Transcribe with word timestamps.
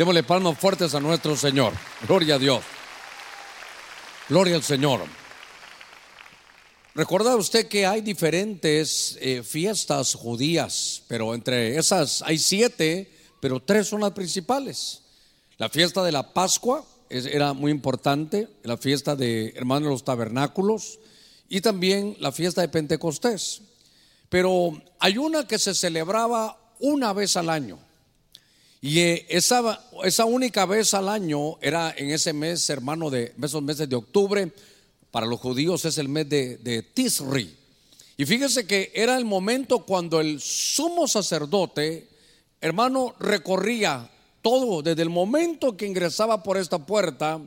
Démosle 0.00 0.22
palmas 0.22 0.56
fuertes 0.56 0.94
a 0.94 1.00
nuestro 1.00 1.36
Señor. 1.36 1.74
Gloria 2.08 2.36
a 2.36 2.38
Dios. 2.38 2.62
Gloria 4.30 4.56
al 4.56 4.62
Señor. 4.62 5.02
Recuerda 6.94 7.36
usted 7.36 7.68
que 7.68 7.84
hay 7.84 8.00
diferentes 8.00 9.18
eh, 9.20 9.42
fiestas 9.42 10.14
judías, 10.14 11.02
pero 11.06 11.34
entre 11.34 11.76
esas 11.76 12.22
hay 12.22 12.38
siete, 12.38 13.12
pero 13.42 13.60
tres 13.60 13.88
son 13.88 14.00
las 14.00 14.12
principales. 14.12 15.02
La 15.58 15.68
fiesta 15.68 16.02
de 16.02 16.12
la 16.12 16.32
Pascua 16.32 16.82
era 17.10 17.52
muy 17.52 17.70
importante, 17.70 18.48
la 18.62 18.78
fiesta 18.78 19.14
de 19.14 19.52
hermanos 19.54 19.88
de 19.88 19.92
los 19.92 20.04
tabernáculos 20.04 20.98
y 21.46 21.60
también 21.60 22.16
la 22.20 22.32
fiesta 22.32 22.62
de 22.62 22.70
Pentecostés. 22.70 23.60
Pero 24.30 24.80
hay 24.98 25.18
una 25.18 25.46
que 25.46 25.58
se 25.58 25.74
celebraba 25.74 26.58
una 26.78 27.12
vez 27.12 27.36
al 27.36 27.50
año. 27.50 27.89
Y 28.80 29.00
eh, 29.00 29.26
esa, 29.28 29.80
esa 30.04 30.24
única 30.24 30.64
vez 30.64 30.94
al 30.94 31.08
año 31.08 31.58
era 31.60 31.94
en 31.96 32.10
ese 32.10 32.32
mes, 32.32 32.68
hermano, 32.70 33.10
de 33.10 33.34
esos 33.42 33.62
meses 33.62 33.88
de 33.88 33.96
octubre. 33.96 34.50
Para 35.10 35.26
los 35.26 35.40
judíos 35.40 35.84
es 35.84 35.98
el 35.98 36.08
mes 36.08 36.28
de, 36.28 36.56
de 36.58 36.82
Tisri. 36.82 37.56
Y 38.16 38.24
fíjese 38.24 38.66
que 38.66 38.90
era 38.94 39.16
el 39.18 39.24
momento 39.24 39.80
cuando 39.80 40.20
el 40.20 40.40
sumo 40.40 41.08
sacerdote, 41.08 42.08
hermano, 42.60 43.14
recorría 43.18 44.10
todo, 44.42 44.82
desde 44.82 45.02
el 45.02 45.10
momento 45.10 45.76
que 45.76 45.86
ingresaba 45.86 46.42
por 46.42 46.56
esta 46.56 46.78
puerta, 46.78 47.40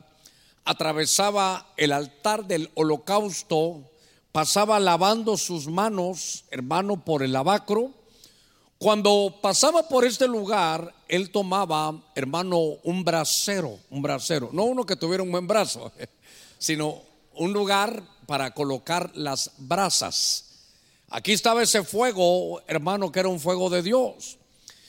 atravesaba 0.64 1.72
el 1.76 1.92
altar 1.92 2.46
del 2.46 2.70
holocausto, 2.74 3.82
pasaba 4.32 4.78
lavando 4.80 5.36
sus 5.36 5.66
manos, 5.66 6.44
hermano, 6.50 7.04
por 7.04 7.22
el 7.22 7.32
lavacro. 7.32 7.90
Cuando 8.78 9.38
pasaba 9.42 9.88
por 9.88 10.04
este 10.04 10.26
lugar, 10.26 10.93
él 11.08 11.30
tomaba, 11.30 11.94
hermano, 12.14 12.58
un 12.82 13.04
brasero, 13.04 13.78
un 13.90 14.02
brasero, 14.02 14.50
no 14.52 14.64
uno 14.64 14.84
que 14.84 14.96
tuviera 14.96 15.22
un 15.22 15.30
buen 15.30 15.46
brazo, 15.46 15.92
sino 16.58 17.02
un 17.34 17.52
lugar 17.52 18.02
para 18.26 18.52
colocar 18.52 19.10
las 19.14 19.52
brasas. 19.58 20.44
Aquí 21.10 21.32
estaba 21.32 21.62
ese 21.62 21.84
fuego, 21.84 22.62
hermano, 22.66 23.12
que 23.12 23.20
era 23.20 23.28
un 23.28 23.40
fuego 23.40 23.70
de 23.70 23.82
Dios. 23.82 24.38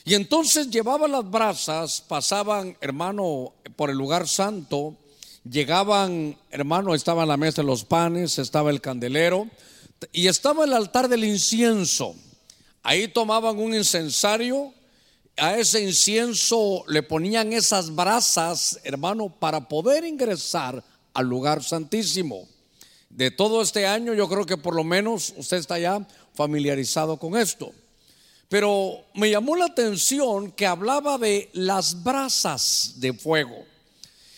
Y 0.03 0.13
entonces 0.13 0.69
llevaban 0.69 1.11
las 1.11 1.29
brasas, 1.29 2.01
pasaban, 2.01 2.77
hermano, 2.79 3.53
por 3.75 3.89
el 3.89 3.97
lugar 3.97 4.27
santo, 4.27 4.95
llegaban, 5.49 6.37
hermano, 6.51 6.93
estaba 6.93 7.25
la 7.25 7.37
mesa 7.37 7.63
de 7.63 7.67
los 7.67 7.83
panes, 7.85 8.37
estaba 8.37 8.69
el 8.69 8.81
candelero 8.81 9.47
y 10.11 10.27
estaba 10.27 10.65
el 10.65 10.73
altar 10.73 11.09
del 11.09 11.23
incienso. 11.23 12.15
Ahí 12.83 13.07
tomaban 13.07 13.57
un 13.57 13.73
incensario, 13.73 14.74
a 15.37 15.57
ese 15.57 15.81
incienso 15.81 16.83
le 16.87 17.03
ponían 17.03 17.53
esas 17.53 17.93
brasas, 17.93 18.79
hermano, 18.83 19.29
para 19.29 19.67
poder 19.67 20.05
ingresar 20.05 20.83
al 21.13 21.25
lugar 21.25 21.63
santísimo. 21.63 22.47
De 23.09 23.31
todo 23.31 23.61
este 23.61 23.85
año, 23.85 24.13
yo 24.13 24.27
creo 24.27 24.45
que 24.45 24.57
por 24.57 24.75
lo 24.75 24.83
menos 24.83 25.33
usted 25.37 25.57
está 25.57 25.79
ya 25.79 26.05
familiarizado 26.33 27.17
con 27.17 27.37
esto. 27.37 27.73
Pero 28.49 29.05
me 29.13 29.29
llamó 29.29 29.55
la 29.55 29.65
atención 29.65 30.51
que 30.51 30.67
hablaba 30.67 31.17
de 31.17 31.49
las 31.53 32.03
brasas 32.03 32.93
de 32.97 33.13
fuego. 33.13 33.65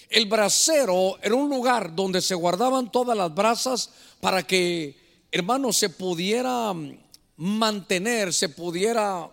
El 0.10 0.26
brasero 0.26 1.18
era 1.22 1.36
un 1.36 1.50
lugar 1.50 1.94
donde 1.94 2.22
se 2.22 2.34
guardaban 2.34 2.92
todas 2.92 3.18
las 3.18 3.34
brasas 3.34 3.90
para 4.22 4.44
que, 4.44 4.96
hermano, 5.32 5.74
se 5.74 5.90
pudiera 5.90 6.74
mantener, 7.36 8.34
se 8.34 8.50
pudiera, 8.50 9.30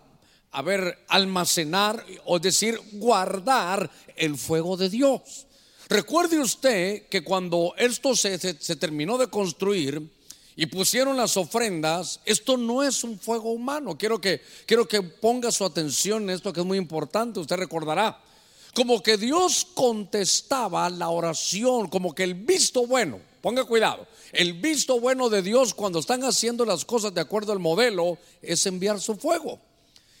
a 0.55 0.61
ver, 0.61 1.03
almacenar, 1.09 2.05
o 2.23 2.39
decir, 2.39 2.79
guardar 2.93 3.91
el 4.15 4.37
fuego 4.37 4.77
de 4.77 4.89
Dios. 4.89 5.47
Recuerde 5.89 6.39
usted 6.39 7.07
que 7.09 7.25
cuando 7.25 7.73
esto 7.77 8.15
se, 8.15 8.39
se 8.39 8.75
terminó 8.77 9.17
de 9.17 9.27
construir, 9.27 10.01
y 10.55 10.67
pusieron 10.67 11.17
las 11.17 11.35
ofrendas, 11.35 12.21
esto 12.23 12.55
no 12.55 12.81
es 12.81 13.03
un 13.03 13.19
fuego 13.19 13.51
humano. 13.51 13.97
Quiero 13.97 14.21
que, 14.21 14.41
quiero 14.65 14.87
que 14.87 15.01
ponga 15.01 15.51
su 15.51 15.65
atención 15.65 16.23
en 16.23 16.29
esto 16.29 16.53
que 16.53 16.61
es 16.61 16.65
muy 16.65 16.77
importante. 16.77 17.41
Usted 17.41 17.57
recordará, 17.57 18.17
como 18.73 19.03
que 19.03 19.17
Dios 19.17 19.67
contestaba 19.73 20.89
la 20.89 21.09
oración, 21.09 21.89
como 21.89 22.15
que 22.15 22.23
el 22.23 22.35
visto 22.35 22.87
bueno, 22.87 23.19
ponga 23.41 23.65
cuidado, 23.65 24.07
el 24.31 24.53
visto 24.53 24.99
bueno 25.01 25.29
de 25.29 25.41
Dios 25.41 25.73
cuando 25.73 25.99
están 25.99 26.23
haciendo 26.23 26.65
las 26.65 26.85
cosas 26.85 27.13
de 27.13 27.19
acuerdo 27.19 27.51
al 27.51 27.59
modelo 27.59 28.17
es 28.41 28.65
enviar 28.65 29.01
su 29.01 29.17
fuego. 29.17 29.59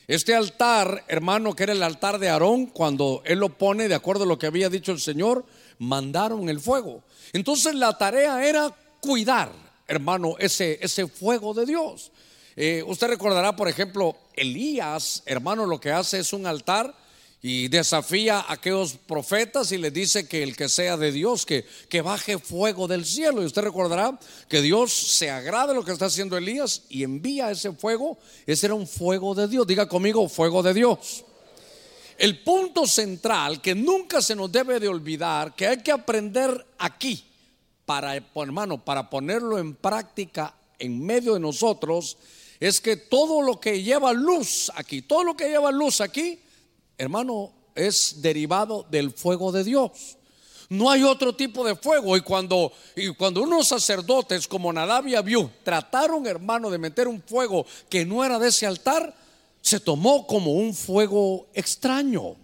Este 0.07 0.35
altar, 0.35 1.03
hermano, 1.07 1.55
que 1.55 1.63
era 1.63 1.73
el 1.73 1.83
altar 1.83 2.19
de 2.19 2.29
Aarón, 2.29 2.67
cuando 2.67 3.21
él 3.25 3.39
lo 3.39 3.49
pone 3.49 3.87
de 3.87 3.95
acuerdo 3.95 4.23
a 4.23 4.27
lo 4.27 4.37
que 4.37 4.47
había 4.47 4.69
dicho 4.69 4.91
el 4.91 4.99
Señor, 4.99 5.45
mandaron 5.79 6.49
el 6.49 6.59
fuego. 6.59 7.03
Entonces 7.33 7.75
la 7.75 7.97
tarea 7.97 8.47
era 8.47 8.73
cuidar 8.99 9.65
hermano, 9.87 10.35
ese, 10.39 10.79
ese 10.81 11.07
fuego 11.07 11.53
de 11.53 11.65
Dios. 11.65 12.11
Eh, 12.55 12.83
usted 12.87 13.07
recordará, 13.07 13.55
por 13.55 13.67
ejemplo, 13.67 14.15
Elías, 14.33 15.23
hermano, 15.25 15.65
lo 15.65 15.79
que 15.79 15.91
hace 15.91 16.19
es 16.19 16.33
un 16.33 16.47
altar 16.47 16.95
y 17.47 17.67
desafía 17.67 18.39
a 18.39 18.53
aquellos 18.53 18.93
profetas 18.93 19.71
y 19.71 19.77
les 19.77 19.93
dice 19.93 20.27
que 20.27 20.41
el 20.41 20.55
que 20.55 20.67
sea 20.67 20.97
de 20.97 21.11
Dios, 21.11 21.45
que, 21.45 21.63
que 21.89 22.01
baje 22.01 22.39
fuego 22.39 22.87
del 22.87 23.05
cielo. 23.05 23.43
Y 23.43 23.45
usted 23.45 23.61
recordará 23.61 24.19
que 24.49 24.63
Dios 24.63 24.91
se 24.91 25.29
agrada 25.29 25.71
lo 25.71 25.85
que 25.85 25.91
está 25.91 26.07
haciendo 26.07 26.37
Elías 26.37 26.85
y 26.89 27.03
envía 27.03 27.51
ese 27.51 27.71
fuego. 27.73 28.17
Ese 28.47 28.65
era 28.65 28.73
un 28.73 28.87
fuego 28.87 29.35
de 29.35 29.47
Dios. 29.47 29.67
Diga 29.67 29.87
conmigo, 29.87 30.27
fuego 30.27 30.63
de 30.63 30.73
Dios. 30.73 31.23
El 32.17 32.41
punto 32.41 32.87
central 32.87 33.61
que 33.61 33.75
nunca 33.75 34.23
se 34.23 34.35
nos 34.35 34.51
debe 34.51 34.79
de 34.79 34.87
olvidar, 34.87 35.53
que 35.53 35.67
hay 35.67 35.83
que 35.83 35.91
aprender 35.91 36.65
aquí, 36.79 37.25
para, 37.85 38.15
hermano, 38.15 38.83
para 38.83 39.07
ponerlo 39.07 39.59
en 39.59 39.75
práctica 39.75 40.55
en 40.79 41.05
medio 41.05 41.35
de 41.35 41.41
nosotros, 41.41 42.17
es 42.59 42.81
que 42.81 42.97
todo 42.97 43.43
lo 43.43 43.59
que 43.59 43.83
lleva 43.83 44.13
luz 44.13 44.71
aquí, 44.73 45.03
todo 45.03 45.23
lo 45.23 45.37
que 45.37 45.47
lleva 45.47 45.71
luz 45.71 46.01
aquí, 46.01 46.39
hermano, 46.97 47.53
es 47.75 48.21
derivado 48.21 48.85
del 48.89 49.11
fuego 49.11 49.51
de 49.51 49.63
Dios. 49.63 50.17
No 50.69 50.89
hay 50.89 51.03
otro 51.03 51.35
tipo 51.35 51.63
de 51.65 51.75
fuego. 51.75 52.17
Y 52.17 52.21
cuando, 52.21 52.71
y 52.95 53.09
cuando 53.09 53.43
unos 53.43 53.67
sacerdotes 53.67 54.47
como 54.47 54.73
Nadab 54.73 55.07
y 55.07 55.15
Abiú 55.15 55.49
trataron, 55.63 56.25
hermano, 56.25 56.69
de 56.69 56.77
meter 56.77 57.07
un 57.07 57.21
fuego 57.21 57.65
que 57.89 58.05
no 58.05 58.25
era 58.25 58.39
de 58.39 58.49
ese 58.49 58.65
altar, 58.65 59.15
se 59.61 59.79
tomó 59.79 60.25
como 60.25 60.53
un 60.53 60.73
fuego 60.73 61.47
extraño. 61.53 62.35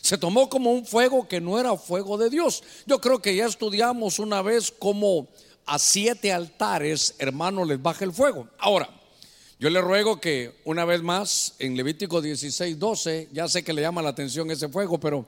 Se 0.00 0.16
tomó 0.16 0.48
como 0.48 0.72
un 0.72 0.86
fuego 0.86 1.26
que 1.26 1.40
no 1.40 1.58
era 1.58 1.76
fuego 1.76 2.16
de 2.16 2.30
Dios. 2.30 2.62
Yo 2.86 3.00
creo 3.00 3.20
que 3.20 3.34
ya 3.34 3.46
estudiamos 3.46 4.18
una 4.18 4.40
vez 4.40 4.70
cómo 4.70 5.28
a 5.66 5.78
siete 5.78 6.32
altares, 6.32 7.16
hermano, 7.18 7.64
les 7.64 7.82
baja 7.82 8.04
el 8.04 8.12
fuego. 8.12 8.48
Ahora, 8.58 8.88
yo 9.58 9.70
le 9.70 9.80
ruego 9.80 10.20
que 10.20 10.52
una 10.64 10.84
vez 10.84 11.02
más 11.02 11.54
en 11.58 11.76
Levítico 11.76 12.20
16, 12.20 12.78
12, 12.78 13.28
ya 13.32 13.48
sé 13.48 13.64
que 13.64 13.72
le 13.72 13.82
llama 13.82 14.02
la 14.02 14.10
atención 14.10 14.50
ese 14.50 14.68
fuego, 14.68 14.98
pero 14.98 15.26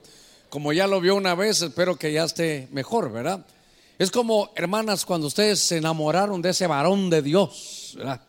como 0.49 0.73
ya 0.73 0.87
lo 0.87 1.01
vio 1.01 1.15
una 1.15 1.35
vez, 1.35 1.61
espero 1.61 1.95
que 1.95 2.13
ya 2.13 2.23
esté 2.23 2.67
mejor, 2.71 3.11
¿verdad? 3.11 3.45
Es 3.97 4.11
como, 4.11 4.51
hermanas, 4.55 5.05
cuando 5.05 5.27
ustedes 5.27 5.59
se 5.59 5.77
enamoraron 5.77 6.41
de 6.41 6.49
ese 6.51 6.67
varón 6.67 7.09
de 7.09 7.21
Dios, 7.21 7.93
¿verdad? 7.97 8.21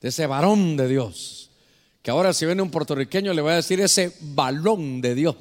De 0.00 0.08
ese 0.08 0.26
varón 0.26 0.76
de 0.76 0.88
Dios 0.88 1.38
que 2.02 2.10
ahora 2.10 2.32
si 2.32 2.46
viene 2.46 2.62
un 2.62 2.70
puertorriqueño 2.70 3.34
le 3.34 3.42
voy 3.42 3.52
a 3.52 3.56
decir 3.56 3.80
ese 3.80 4.14
balón 4.20 5.00
de 5.00 5.14
Dios, 5.14 5.36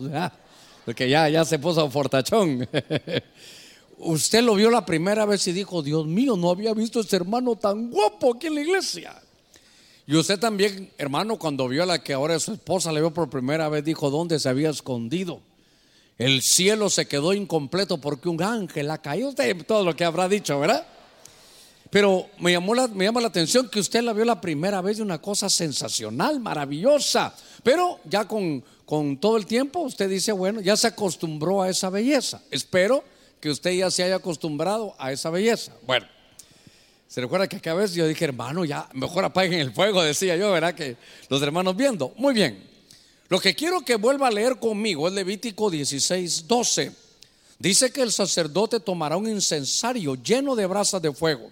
porque 0.85 1.09
ya, 1.09 1.29
ya 1.29 1.45
se 1.45 1.59
puso 1.59 1.89
fortachón. 1.89 2.67
Usted 3.99 4.43
lo 4.43 4.55
vio 4.55 4.69
la 4.69 4.85
primera 4.85 5.25
vez 5.25 5.47
y 5.47 5.53
dijo, 5.53 5.81
Dios 5.81 6.05
mío, 6.05 6.35
no 6.35 6.49
había 6.49 6.73
visto 6.73 6.99
a 6.99 7.01
este 7.01 7.15
hermano 7.15 7.55
tan 7.55 7.89
guapo 7.89 8.35
aquí 8.35 8.47
en 8.47 8.55
la 8.55 8.61
iglesia. 8.61 9.21
Y 10.07 10.15
usted 10.15 10.39
también, 10.39 10.89
hermano, 10.97 11.37
cuando 11.37 11.67
vio 11.67 11.83
a 11.83 11.85
la 11.85 12.01
que 12.01 12.13
ahora 12.13 12.35
es 12.35 12.43
su 12.43 12.53
esposa, 12.53 12.93
le 12.93 13.01
vio 13.01 13.13
por 13.13 13.29
primera 13.29 13.67
vez, 13.67 13.83
dijo, 13.83 14.09
¿dónde 14.09 14.39
se 14.39 14.47
había 14.47 14.69
escondido? 14.69 15.41
El 16.17 16.41
cielo 16.41 16.89
se 16.89 17.09
quedó 17.09 17.33
incompleto 17.33 17.97
porque 17.97 18.29
un 18.29 18.41
ángel 18.41 18.89
ha 18.89 18.99
caído. 18.99 19.29
Usted 19.29 19.65
todo 19.65 19.83
lo 19.83 19.95
que 19.97 20.05
habrá 20.05 20.29
dicho, 20.29 20.57
¿verdad? 20.61 20.87
Pero 21.89 22.27
me, 22.39 22.53
llamó 22.53 22.73
la, 22.73 22.87
me 22.87 23.03
llama 23.03 23.19
la 23.19 23.27
atención 23.27 23.69
que 23.69 23.81
usted 23.81 24.01
la 24.01 24.13
vio 24.13 24.23
la 24.23 24.39
primera 24.39 24.81
vez 24.81 24.97
de 24.97 25.03
una 25.03 25.21
cosa 25.21 25.49
sensacional, 25.49 26.39
maravillosa. 26.39 27.35
Pero 27.61 27.99
ya 28.05 28.25
con, 28.25 28.63
con 28.85 29.17
todo 29.17 29.35
el 29.35 29.45
tiempo 29.45 29.81
usted 29.81 30.09
dice, 30.09 30.31
bueno, 30.31 30.61
ya 30.61 30.77
se 30.77 30.87
acostumbró 30.87 31.61
a 31.61 31.69
esa 31.69 31.89
belleza. 31.89 32.41
Espero 32.49 33.03
que 33.41 33.49
usted 33.49 33.71
ya 33.71 33.91
se 33.91 34.03
haya 34.03 34.15
acostumbrado 34.15 34.95
a 34.97 35.11
esa 35.11 35.29
belleza. 35.29 35.73
Bueno, 35.85 36.07
se 37.07 37.21
recuerda 37.21 37.47
que 37.47 37.61
cada 37.61 37.77
vez 37.77 37.93
yo 37.93 38.07
dije, 38.07 38.25
hermano, 38.25 38.65
ya 38.65 38.89
mejor 38.93 39.23
apaguen 39.25 39.59
el 39.59 39.73
fuego, 39.73 40.03
decía 40.03 40.35
yo, 40.35 40.51
¿verdad? 40.51 40.75
Que 40.75 40.97
los 41.29 41.41
hermanos 41.41 41.75
viendo. 41.75 42.13
Muy 42.17 42.33
bien. 42.33 42.67
Lo 43.29 43.39
que 43.39 43.55
quiero 43.55 43.81
que 43.81 43.95
vuelva 43.95 44.27
a 44.27 44.31
leer 44.31 44.59
conmigo 44.59 45.07
es 45.07 45.13
Levítico 45.13 45.69
16, 45.69 46.47
12. 46.47 46.91
Dice 47.59 47.91
que 47.91 48.01
el 48.01 48.11
sacerdote 48.11 48.79
tomará 48.79 49.17
un 49.17 49.27
incensario 49.27 50.15
lleno 50.15 50.55
de 50.55 50.65
brasas 50.65 51.01
de 51.01 51.13
fuego 51.13 51.49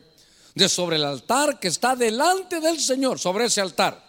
de 0.55 0.69
sobre 0.69 0.95
el 0.95 1.03
altar 1.03 1.59
que 1.59 1.67
está 1.67 1.95
delante 1.95 2.61
del 2.61 2.79
Señor, 2.79 3.19
sobre 3.19 3.45
ese 3.45 3.61
altar, 3.61 4.01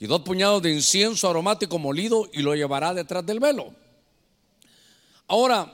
y 0.00 0.06
dos 0.06 0.22
puñados 0.22 0.62
de 0.62 0.72
incienso 0.72 1.28
aromático 1.28 1.78
molido 1.78 2.28
y 2.32 2.40
lo 2.40 2.54
llevará 2.54 2.94
detrás 2.94 3.24
del 3.24 3.38
velo. 3.38 3.74
Ahora, 5.28 5.72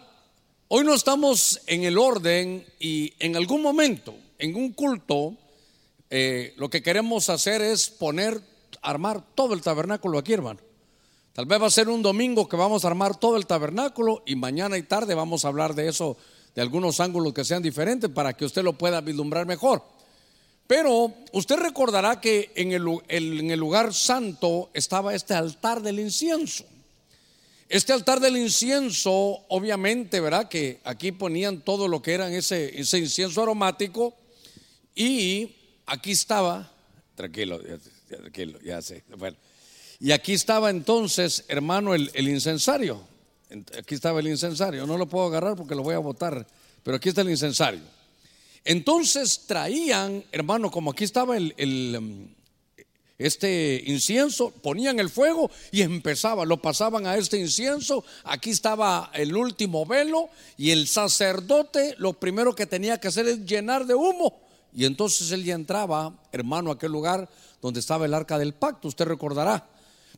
hoy 0.66 0.84
no 0.84 0.92
estamos 0.92 1.60
en 1.66 1.84
el 1.84 1.96
orden 1.96 2.66
y 2.80 3.14
en 3.20 3.36
algún 3.36 3.62
momento, 3.62 4.14
en 4.38 4.54
un 4.54 4.72
culto, 4.72 5.36
eh, 6.10 6.54
lo 6.56 6.70
que 6.70 6.82
queremos 6.82 7.28
hacer 7.28 7.60
es 7.60 7.90
poner, 7.90 8.40
armar 8.80 9.22
todo 9.34 9.54
el 9.54 9.60
tabernáculo 9.60 10.18
aquí, 10.18 10.32
hermano. 10.32 10.60
Tal 11.32 11.46
vez 11.46 11.60
va 11.60 11.66
a 11.66 11.70
ser 11.70 11.88
un 11.88 12.02
domingo 12.02 12.48
que 12.48 12.56
vamos 12.56 12.84
a 12.84 12.88
armar 12.88 13.16
todo 13.16 13.36
el 13.36 13.46
tabernáculo 13.46 14.22
y 14.26 14.34
mañana 14.34 14.76
y 14.76 14.82
tarde 14.82 15.14
vamos 15.14 15.44
a 15.44 15.48
hablar 15.48 15.74
de 15.74 15.88
eso, 15.88 16.16
de 16.54 16.62
algunos 16.62 16.98
ángulos 16.98 17.32
que 17.32 17.44
sean 17.44 17.62
diferentes 17.62 18.10
para 18.10 18.32
que 18.32 18.44
usted 18.44 18.62
lo 18.62 18.72
pueda 18.72 19.00
vislumbrar 19.00 19.46
mejor. 19.46 19.82
Pero 20.66 21.14
usted 21.32 21.56
recordará 21.56 22.20
que 22.20 22.50
en 22.54 22.72
el, 22.72 23.58
lugar 23.58 23.94
santo 23.94 24.70
estaba 24.74 25.14
este 25.14 25.34
altar 25.34 25.80
del 25.80 26.00
incienso. 26.00 26.64
Este 27.68 27.92
altar 27.92 28.18
del 28.18 28.36
incienso, 28.36 29.44
obviamente, 29.48 30.20
¿verdad? 30.20 30.48
Que 30.48 30.80
aquí 30.84 31.12
ponían 31.12 31.60
todo 31.60 31.86
lo 31.86 32.02
que 32.02 32.14
era 32.14 32.30
ese, 32.30 32.80
ese 32.80 32.98
incienso 32.98 33.42
aromático 33.42 34.14
y 34.98 35.54
aquí 35.86 36.10
estaba, 36.10 36.68
tranquilo, 37.14 37.60
tranquilo, 38.08 38.58
ya 38.64 38.82
sé. 38.82 39.04
Bueno, 39.16 39.36
y 40.00 40.10
aquí 40.10 40.32
estaba 40.32 40.70
entonces, 40.70 41.44
hermano, 41.46 41.94
el, 41.94 42.28
incensario. 42.28 43.06
Aquí 43.78 43.94
estaba 43.94 44.18
el 44.18 44.26
incensario. 44.26 44.88
No 44.88 44.98
lo 44.98 45.06
puedo 45.06 45.26
agarrar 45.26 45.54
porque 45.54 45.76
lo 45.76 45.84
voy 45.84 45.94
a 45.94 46.00
botar, 46.00 46.44
pero 46.82 46.96
aquí 46.96 47.10
está 47.10 47.20
el 47.20 47.30
incensario. 47.30 47.80
Entonces 48.64 49.44
traían, 49.46 50.24
hermano, 50.32 50.68
como 50.68 50.90
aquí 50.90 51.04
estaba 51.04 51.36
el, 51.36 51.54
el 51.56 51.96
um, 51.96 52.28
este 53.18 53.80
incienso, 53.86 54.50
ponían 54.50 54.98
el 54.98 55.10
fuego 55.10 55.48
y 55.70 55.82
empezaba, 55.82 56.44
lo 56.44 56.60
pasaban 56.60 57.06
a 57.06 57.16
este 57.16 57.38
incienso, 57.38 58.04
aquí 58.24 58.50
estaba 58.50 59.12
el 59.14 59.36
último 59.36 59.86
velo 59.86 60.28
y 60.56 60.72
el 60.72 60.88
sacerdote 60.88 61.94
lo 61.98 62.14
primero 62.14 62.56
que 62.56 62.66
tenía 62.66 62.98
que 62.98 63.08
hacer 63.08 63.28
es 63.28 63.44
llenar 63.44 63.86
de 63.86 63.94
humo 63.94 64.47
y 64.78 64.84
entonces 64.84 65.32
él 65.32 65.42
ya 65.42 65.56
entraba, 65.56 66.14
hermano, 66.30 66.70
a 66.70 66.74
aquel 66.74 66.92
lugar 66.92 67.28
donde 67.60 67.80
estaba 67.80 68.06
el 68.06 68.14
arca 68.14 68.38
del 68.38 68.54
pacto, 68.54 68.86
usted 68.86 69.06
recordará. 69.06 69.68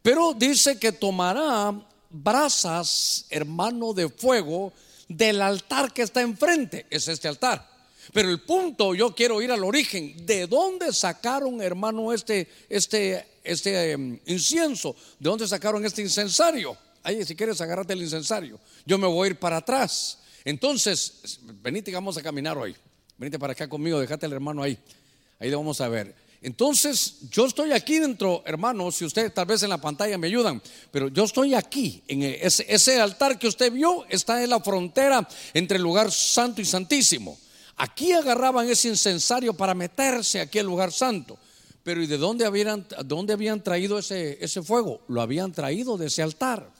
Pero 0.02 0.34
dice 0.34 0.78
que 0.78 0.92
tomará 0.92 1.72
brasas, 2.10 3.24
hermano, 3.30 3.94
de 3.94 4.10
fuego 4.10 4.74
del 5.08 5.40
altar 5.40 5.94
que 5.94 6.02
está 6.02 6.20
enfrente, 6.20 6.84
es 6.90 7.08
este 7.08 7.26
altar. 7.26 7.66
Pero 8.12 8.28
el 8.28 8.42
punto, 8.42 8.94
yo 8.94 9.14
quiero 9.14 9.40
ir 9.40 9.50
al 9.50 9.64
origen, 9.64 10.26
¿de 10.26 10.46
dónde 10.46 10.92
sacaron, 10.92 11.62
hermano, 11.62 12.12
este, 12.12 12.46
este, 12.68 13.38
este 13.42 13.92
em, 13.92 14.20
incienso? 14.26 14.94
¿De 15.18 15.30
dónde 15.30 15.48
sacaron 15.48 15.86
este 15.86 16.02
incensario? 16.02 16.76
Ahí, 17.02 17.24
si 17.24 17.34
quieres, 17.34 17.62
agárrate 17.62 17.94
el 17.94 18.02
incensario. 18.02 18.60
Yo 18.84 18.98
me 18.98 19.06
voy 19.06 19.28
a 19.28 19.30
ir 19.30 19.38
para 19.38 19.56
atrás. 19.56 20.18
Entonces, 20.44 21.40
venite, 21.62 21.90
vamos 21.92 22.18
a 22.18 22.22
caminar 22.22 22.58
hoy. 22.58 22.76
Venite 23.20 23.38
para 23.38 23.52
acá 23.52 23.68
conmigo, 23.68 24.00
déjate 24.00 24.24
el 24.24 24.32
hermano 24.32 24.62
ahí. 24.62 24.78
Ahí 25.38 25.50
vamos 25.50 25.78
a 25.82 25.90
ver. 25.90 26.14
Entonces, 26.40 27.16
yo 27.30 27.44
estoy 27.44 27.70
aquí 27.72 27.98
dentro, 27.98 28.42
hermano, 28.46 28.90
si 28.90 29.04
usted 29.04 29.30
tal 29.30 29.44
vez 29.44 29.62
en 29.62 29.68
la 29.68 29.78
pantalla 29.78 30.16
me 30.16 30.26
ayudan, 30.28 30.62
pero 30.90 31.08
yo 31.08 31.24
estoy 31.24 31.52
aquí, 31.52 32.02
en 32.08 32.22
ese, 32.22 32.64
ese 32.66 32.98
altar 32.98 33.38
que 33.38 33.46
usted 33.46 33.70
vio 33.70 34.06
está 34.08 34.42
en 34.42 34.48
la 34.48 34.60
frontera 34.60 35.28
entre 35.52 35.76
el 35.76 35.82
lugar 35.82 36.10
santo 36.10 36.62
y 36.62 36.64
santísimo. 36.64 37.38
Aquí 37.76 38.10
agarraban 38.12 38.66
ese 38.70 38.88
incensario 38.88 39.52
para 39.52 39.74
meterse 39.74 40.40
aquí 40.40 40.58
al 40.58 40.64
lugar 40.64 40.90
santo. 40.90 41.38
Pero 41.82 42.02
¿y 42.02 42.06
de 42.06 42.16
dónde 42.16 42.46
habían, 42.46 43.62
traído 43.62 43.98
ese 43.98 44.62
fuego? 44.62 45.02
Lo 45.08 45.20
habían 45.20 45.52
traído 45.52 45.98
de 45.98 46.06
ese 46.06 46.22
altar. 46.22 46.70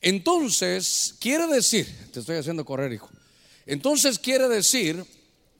Entonces, 0.00 1.14
quiere 1.20 1.46
decir, 1.46 1.86
te 2.12 2.18
estoy 2.18 2.36
haciendo 2.36 2.64
correr, 2.64 2.92
hijo. 2.92 3.08
Entonces 3.64 4.18
quiere 4.18 4.48
decir 4.48 5.04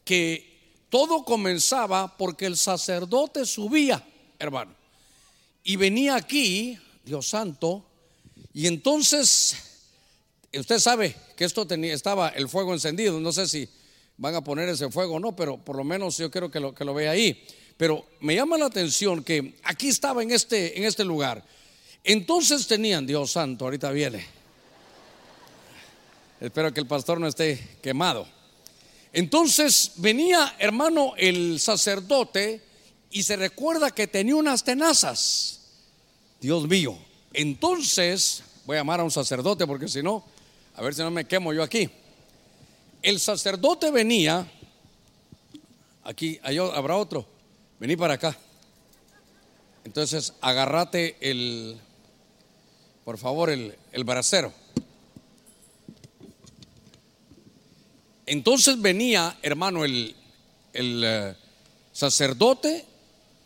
que 0.04 0.52
todo 0.88 1.24
comenzaba 1.24 2.16
porque 2.16 2.46
el 2.46 2.56
sacerdote 2.56 3.46
subía, 3.46 4.06
hermano, 4.38 4.74
y 5.64 5.76
venía 5.76 6.16
aquí, 6.16 6.78
Dios 7.04 7.28
santo, 7.28 7.84
y 8.52 8.66
entonces, 8.66 9.56
usted 10.52 10.78
sabe 10.78 11.16
que 11.36 11.44
esto 11.44 11.66
tenía, 11.66 11.94
estaba 11.94 12.28
el 12.30 12.48
fuego 12.48 12.74
encendido, 12.74 13.18
no 13.20 13.32
sé 13.32 13.48
si 13.48 13.68
van 14.18 14.34
a 14.34 14.44
poner 14.44 14.68
ese 14.68 14.90
fuego 14.90 15.14
o 15.14 15.20
no, 15.20 15.34
pero 15.34 15.56
por 15.56 15.76
lo 15.76 15.84
menos 15.84 16.18
yo 16.18 16.30
quiero 16.30 16.50
que 16.50 16.60
lo, 16.60 16.74
que 16.74 16.84
lo 16.84 16.94
vea 16.94 17.12
ahí. 17.12 17.46
Pero 17.76 18.06
me 18.20 18.34
llama 18.34 18.58
la 18.58 18.66
atención 18.66 19.24
que 19.24 19.54
aquí 19.64 19.88
estaba 19.88 20.22
en 20.22 20.30
este, 20.30 20.78
en 20.78 20.84
este 20.84 21.04
lugar. 21.04 21.42
Entonces 22.04 22.66
tenían, 22.66 23.06
Dios 23.06 23.32
santo, 23.32 23.64
ahorita 23.64 23.90
viene. 23.90 24.24
Espero 26.40 26.74
que 26.74 26.80
el 26.80 26.86
pastor 26.86 27.18
no 27.18 27.26
esté 27.26 27.78
quemado. 27.80 28.26
Entonces 29.12 29.92
venía, 29.96 30.54
hermano, 30.58 31.12
el 31.16 31.60
sacerdote 31.60 32.62
y 33.10 33.22
se 33.22 33.36
recuerda 33.36 33.90
que 33.90 34.06
tenía 34.06 34.36
unas 34.36 34.64
tenazas. 34.64 35.60
Dios 36.40 36.66
mío. 36.66 36.96
Entonces, 37.34 38.42
voy 38.64 38.76
a 38.76 38.80
llamar 38.80 39.00
a 39.00 39.04
un 39.04 39.10
sacerdote 39.10 39.66
porque 39.66 39.88
si 39.88 40.02
no, 40.02 40.24
a 40.74 40.82
ver 40.82 40.94
si 40.94 41.02
no 41.02 41.10
me 41.10 41.26
quemo 41.26 41.52
yo 41.52 41.62
aquí. 41.62 41.90
El 43.02 43.20
sacerdote 43.20 43.90
venía, 43.90 44.50
aquí 46.04 46.40
habrá 46.42 46.96
otro, 46.96 47.26
vení 47.78 47.96
para 47.96 48.14
acá. 48.14 48.36
Entonces, 49.84 50.32
agárrate 50.40 51.16
el, 51.20 51.78
por 53.04 53.18
favor, 53.18 53.50
el, 53.50 53.76
el 53.92 54.04
bracero. 54.04 54.52
Entonces 58.32 58.80
venía, 58.80 59.36
hermano, 59.42 59.84
el, 59.84 60.14
eh, 60.72 61.34
sacerdote 61.92 62.82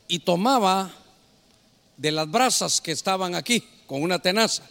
y 0.07 0.21
tomaba 0.21 0.95
de 1.97 2.13
las 2.13 2.31
brasas 2.31 2.81
que 2.81 2.93
estaban 2.93 3.35
aquí 3.35 3.65
con 3.89 4.01
una 4.01 4.21
tenaza 4.21 4.63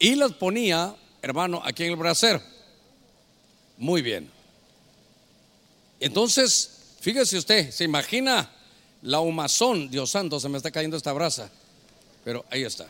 y 0.00 0.16
las 0.16 0.32
ponía, 0.32 0.96
hermano, 1.22 1.62
aquí 1.64 1.84
en 1.84 1.90
el 1.90 1.96
brasero. 1.96 2.42
Muy 3.76 4.02
bien. 4.02 4.28
Entonces, 6.00 6.96
fíjese 7.00 7.38
usted, 7.38 7.70
se 7.70 7.84
imagina 7.84 8.50
la 9.02 9.20
humazón, 9.20 9.88
Dios 9.90 10.10
santo, 10.10 10.40
se 10.40 10.48
me 10.48 10.56
está 10.56 10.72
cayendo 10.72 10.96
esta 10.96 11.12
brasa, 11.12 11.52
pero 12.24 12.44
ahí 12.50 12.64
está. 12.64 12.88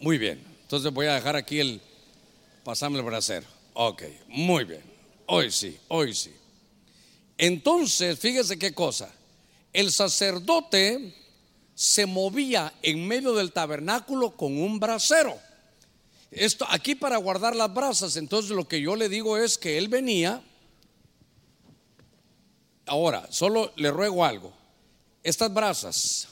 Muy 0.00 0.18
bien. 0.18 0.44
Entonces 0.64 0.92
voy 0.92 1.06
a 1.06 1.14
dejar 1.14 1.34
aquí 1.34 1.58
el, 1.58 1.80
Pasame 2.64 2.98
el 2.98 3.04
bracero. 3.04 3.46
Ok, 3.74 4.02
muy 4.28 4.64
bien. 4.64 4.82
Hoy 5.26 5.50
sí, 5.50 5.78
hoy 5.88 6.14
sí. 6.14 6.32
Entonces, 7.38 8.18
fíjese 8.18 8.58
qué 8.58 8.72
cosa. 8.72 9.12
El 9.72 9.90
sacerdote 9.90 11.14
se 11.74 12.06
movía 12.06 12.72
en 12.82 13.08
medio 13.08 13.34
del 13.34 13.52
tabernáculo 13.52 14.36
con 14.36 14.56
un 14.60 14.78
brasero. 14.78 15.38
Esto 16.30 16.66
aquí 16.68 16.94
para 16.94 17.16
guardar 17.16 17.56
las 17.56 17.72
brasas. 17.72 18.16
Entonces, 18.16 18.52
lo 18.52 18.68
que 18.68 18.80
yo 18.80 18.94
le 18.94 19.08
digo 19.08 19.36
es 19.36 19.58
que 19.58 19.78
él 19.78 19.88
venía. 19.88 20.42
Ahora, 22.86 23.26
solo 23.30 23.72
le 23.76 23.90
ruego 23.90 24.24
algo. 24.24 24.52
Estas 25.22 25.52
brasas, 25.52 26.28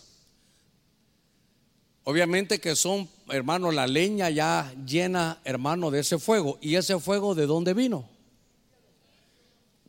obviamente 2.04 2.60
que 2.60 2.74
son 2.74 3.08
hermano, 3.32 3.72
la 3.72 3.86
leña 3.86 4.30
ya 4.30 4.72
llena, 4.86 5.40
hermano, 5.44 5.90
de 5.90 6.00
ese 6.00 6.18
fuego. 6.18 6.58
¿Y 6.60 6.76
ese 6.76 6.98
fuego 6.98 7.34
de 7.34 7.46
dónde 7.46 7.74
vino? 7.74 8.08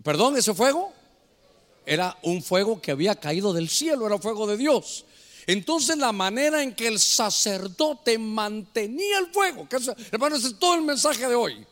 Perdón, 0.03 0.37
ese 0.37 0.53
fuego 0.53 0.93
era 1.85 2.17
un 2.23 2.41
fuego 2.41 2.81
que 2.81 2.91
había 2.91 3.15
caído 3.15 3.53
del 3.53 3.69
cielo, 3.69 4.07
era 4.07 4.17
fuego 4.17 4.47
de 4.47 4.57
Dios. 4.57 5.05
Entonces 5.47 5.97
la 5.97 6.11
manera 6.11 6.61
en 6.61 6.73
que 6.73 6.87
el 6.87 6.99
sacerdote 6.99 8.17
mantenía 8.17 9.19
el 9.19 9.27
fuego, 9.27 9.67
hermano, 10.11 10.35
ese 10.35 10.47
es 10.47 10.59
todo 10.59 10.75
el 10.75 10.81
mensaje 10.81 11.27
de 11.27 11.35
hoy. 11.35 11.65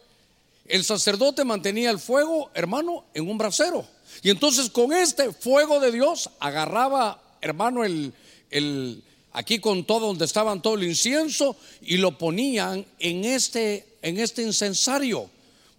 El 0.66 0.84
sacerdote 0.84 1.44
mantenía 1.44 1.90
el 1.90 2.00
fuego, 2.00 2.52
hermano, 2.54 3.06
en 3.14 3.30
un 3.30 3.38
brasero. 3.38 3.86
Y 4.22 4.30
entonces 4.30 4.70
con 4.70 4.94
este 4.94 5.32
fuego 5.32 5.80
de 5.80 5.92
Dios 5.92 6.30
agarraba, 6.40 7.22
hermano, 7.42 7.84
el, 7.84 8.14
el, 8.52 9.04
aquí 9.40 9.60
con 9.60 9.86
todo 9.86 10.08
donde 10.08 10.26
estaban 10.26 10.62
todo 10.62 10.76
el 10.76 10.84
incienso 10.84 11.56
y 11.82 11.96
lo 11.96 12.18
ponían 12.18 12.86
en 13.00 13.24
este 13.24 13.98
en 14.02 14.20
este 14.20 14.42
incensario 14.44 15.30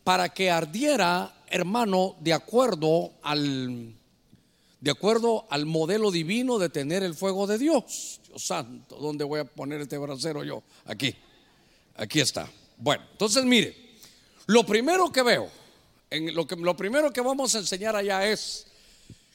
para 0.03 0.31
que 0.31 0.51
ardiera, 0.51 1.45
hermano, 1.47 2.17
de 2.21 2.33
acuerdo 2.33 3.13
al 3.23 3.95
de 4.81 4.91
acuerdo 4.91 5.47
al 5.51 5.67
modelo 5.67 6.11
divino 6.11 6.59
de 6.59 6.71
tener 6.71 7.03
el 7.03 7.15
fuego 7.15 7.47
de 7.47 7.59
Dios. 7.59 8.21
Dios 8.27 8.43
santo, 8.43 8.97
¿dónde 8.97 9.25
voy 9.25 9.41
a 9.41 9.45
poner 9.45 9.83
este 9.83 9.99
brasero 9.99 10.43
yo? 10.43 10.63
Aquí. 10.87 11.15
Aquí 11.97 12.21
está. 12.21 12.51
Bueno, 12.79 13.05
entonces 13.13 13.45
mire, 13.45 13.77
lo 14.47 14.65
primero 14.65 15.13
que 15.13 15.23
veo, 15.23 15.51
en 16.09 16.35
lo 16.35 16.47
que 16.47 16.57
lo 16.57 16.75
primero 16.75 17.13
que 17.13 17.21
vamos 17.21 17.55
a 17.55 17.59
enseñar 17.59 17.95
allá 17.95 18.27
es 18.27 18.70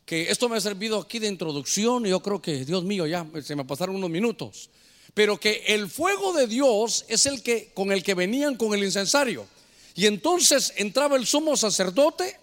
que 0.06 0.30
esto 0.30 0.48
me 0.48 0.58
ha 0.58 0.62
servido 0.62 1.00
aquí 1.00 1.20
de 1.20 1.28
introducción 1.28 2.06
y 2.06 2.10
yo 2.10 2.20
creo 2.22 2.42
que, 2.42 2.64
Dios 2.64 2.84
mío, 2.84 3.08
ya 3.08 3.26
se 3.44 3.56
me 3.56 3.66
pasaron 3.66 3.96
unos 3.96 4.10
minutos. 4.10 4.70
pero 5.14 5.40
que 5.40 5.64
el 5.68 5.90
fuego 5.90 6.34
de 6.34 6.46
Dios 6.46 7.06
es 7.08 7.26
el 7.26 7.42
que 7.42 7.72
con 7.74 7.94
el 7.94 8.04
que 8.04 8.14
venían 8.14 8.58
con 8.58 8.74
el 8.74 8.84
incensario. 8.84 9.48
Y 9.96 10.08
entonces 10.08 10.74
entraba 10.76 11.16
el 11.16 11.26
sumo 11.26 11.56
sacerdote, 11.56 12.38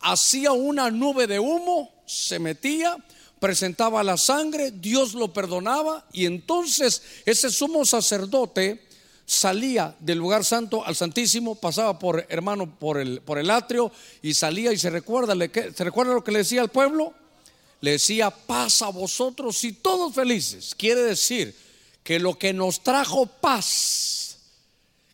hacía 0.00 0.50
una 0.50 0.90
nube 0.90 1.28
de 1.28 1.38
humo, 1.38 1.92
se 2.06 2.40
metía, 2.40 2.96
presentaba 3.38 4.02
la 4.02 4.16
sangre, 4.16 4.72
Dios 4.72 5.14
lo 5.14 5.32
perdonaba 5.32 6.06
y 6.12 6.26
entonces 6.26 7.02
ese 7.24 7.50
sumo 7.50 7.84
sacerdote 7.84 8.87
salía 9.28 9.94
del 10.00 10.16
lugar 10.16 10.42
santo 10.42 10.82
al 10.86 10.96
santísimo, 10.96 11.54
pasaba 11.54 11.98
por 11.98 12.24
hermano 12.30 12.78
por 12.78 12.98
el, 12.98 13.20
por 13.20 13.38
el 13.38 13.50
atrio 13.50 13.92
y 14.22 14.32
salía 14.32 14.72
y 14.72 14.78
se 14.78 14.88
recuerda, 14.88 15.34
¿se 15.36 15.84
recuerda 15.84 16.14
lo 16.14 16.24
que 16.24 16.32
le 16.32 16.38
decía 16.38 16.62
al 16.62 16.70
pueblo? 16.70 17.12
Le 17.82 17.92
decía, 17.92 18.30
paz 18.30 18.80
a 18.80 18.88
vosotros 18.88 19.62
y 19.64 19.74
todos 19.74 20.14
felices. 20.14 20.74
Quiere 20.74 21.02
decir 21.02 21.54
que 22.02 22.18
lo 22.18 22.38
que 22.38 22.54
nos 22.54 22.82
trajo 22.82 23.26
paz, 23.26 24.38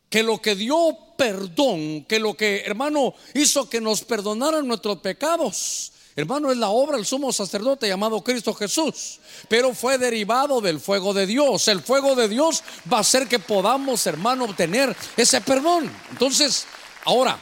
que 0.08 0.22
lo 0.22 0.40
que 0.40 0.54
dio 0.54 0.96
perdón, 1.18 2.04
que 2.04 2.20
lo 2.20 2.34
que 2.34 2.60
hermano 2.60 3.14
hizo 3.34 3.68
que 3.68 3.80
nos 3.80 4.04
perdonaran 4.04 4.66
nuestros 4.66 4.98
pecados, 5.00 5.90
Hermano, 6.16 6.52
es 6.52 6.58
la 6.58 6.68
obra 6.68 6.96
del 6.96 7.06
sumo 7.06 7.32
sacerdote 7.32 7.88
llamado 7.88 8.22
Cristo 8.22 8.54
Jesús, 8.54 9.18
pero 9.48 9.74
fue 9.74 9.98
derivado 9.98 10.60
del 10.60 10.78
fuego 10.78 11.12
de 11.12 11.26
Dios. 11.26 11.66
El 11.66 11.82
fuego 11.82 12.14
de 12.14 12.28
Dios 12.28 12.62
va 12.92 12.98
a 12.98 13.00
hacer 13.00 13.26
que 13.26 13.40
podamos, 13.40 14.06
hermano, 14.06 14.44
obtener 14.44 14.94
ese 15.16 15.40
perdón. 15.40 15.90
Entonces, 16.12 16.66
ahora, 17.04 17.36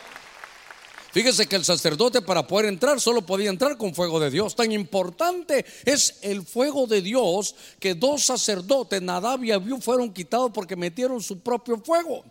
fíjese 1.12 1.47
que 1.47 1.57
el 1.57 1.67
sacerdote 1.67 2.23
para 2.23 2.47
poder 2.47 2.64
entrar 2.64 2.99
solo 2.99 3.21
podía 3.21 3.50
entrar 3.50 3.76
con 3.76 3.95
fuego 3.95 4.19
de 4.19 4.31
Dios. 4.31 4.57
Tan 4.57 4.73
importante 4.73 5.67
es 5.85 6.14
el 6.23 6.43
fuego 6.43 6.87
de 6.87 7.02
Dios 7.02 7.55
que 7.79 7.95
dos 7.95 8.25
sacerdotes, 8.25 9.02
Nadab 9.02 9.45
y 9.45 9.52
Abiú, 9.52 9.83
fueron 9.83 10.14
quitados 10.14 10.50
porque 10.55 10.76
metieron 10.76 11.23
su 11.23 11.41
propio 11.41 11.76
fuego. 11.76 12.25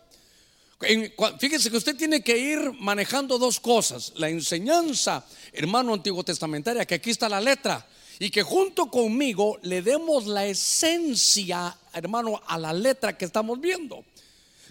Fíjese 1.39 1.69
que 1.69 1.77
usted 1.77 1.95
tiene 1.95 2.21
que 2.21 2.37
ir 2.37 2.71
manejando 2.79 3.37
dos 3.37 3.59
cosas. 3.59 4.13
La 4.15 4.29
enseñanza, 4.29 5.25
hermano 5.53 5.93
antiguo 5.93 6.23
testamentaria, 6.23 6.85
que 6.85 6.95
aquí 6.95 7.09
está 7.09 7.29
la 7.29 7.41
letra. 7.41 7.87
Y 8.19 8.29
que 8.29 8.43
junto 8.43 8.91
conmigo 8.91 9.57
le 9.63 9.81
demos 9.81 10.27
la 10.27 10.45
esencia, 10.45 11.75
hermano, 11.93 12.41
a 12.45 12.57
la 12.57 12.71
letra 12.71 13.17
que 13.17 13.25
estamos 13.25 13.59
viendo. 13.59 14.05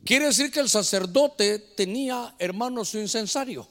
Quiere 0.05 0.27
decir 0.27 0.51
que 0.51 0.61
el 0.61 0.69
sacerdote 0.69 1.59
tenía, 1.59 2.35
hermano, 2.39 2.85
su 2.85 2.99
incensario. 2.99 3.67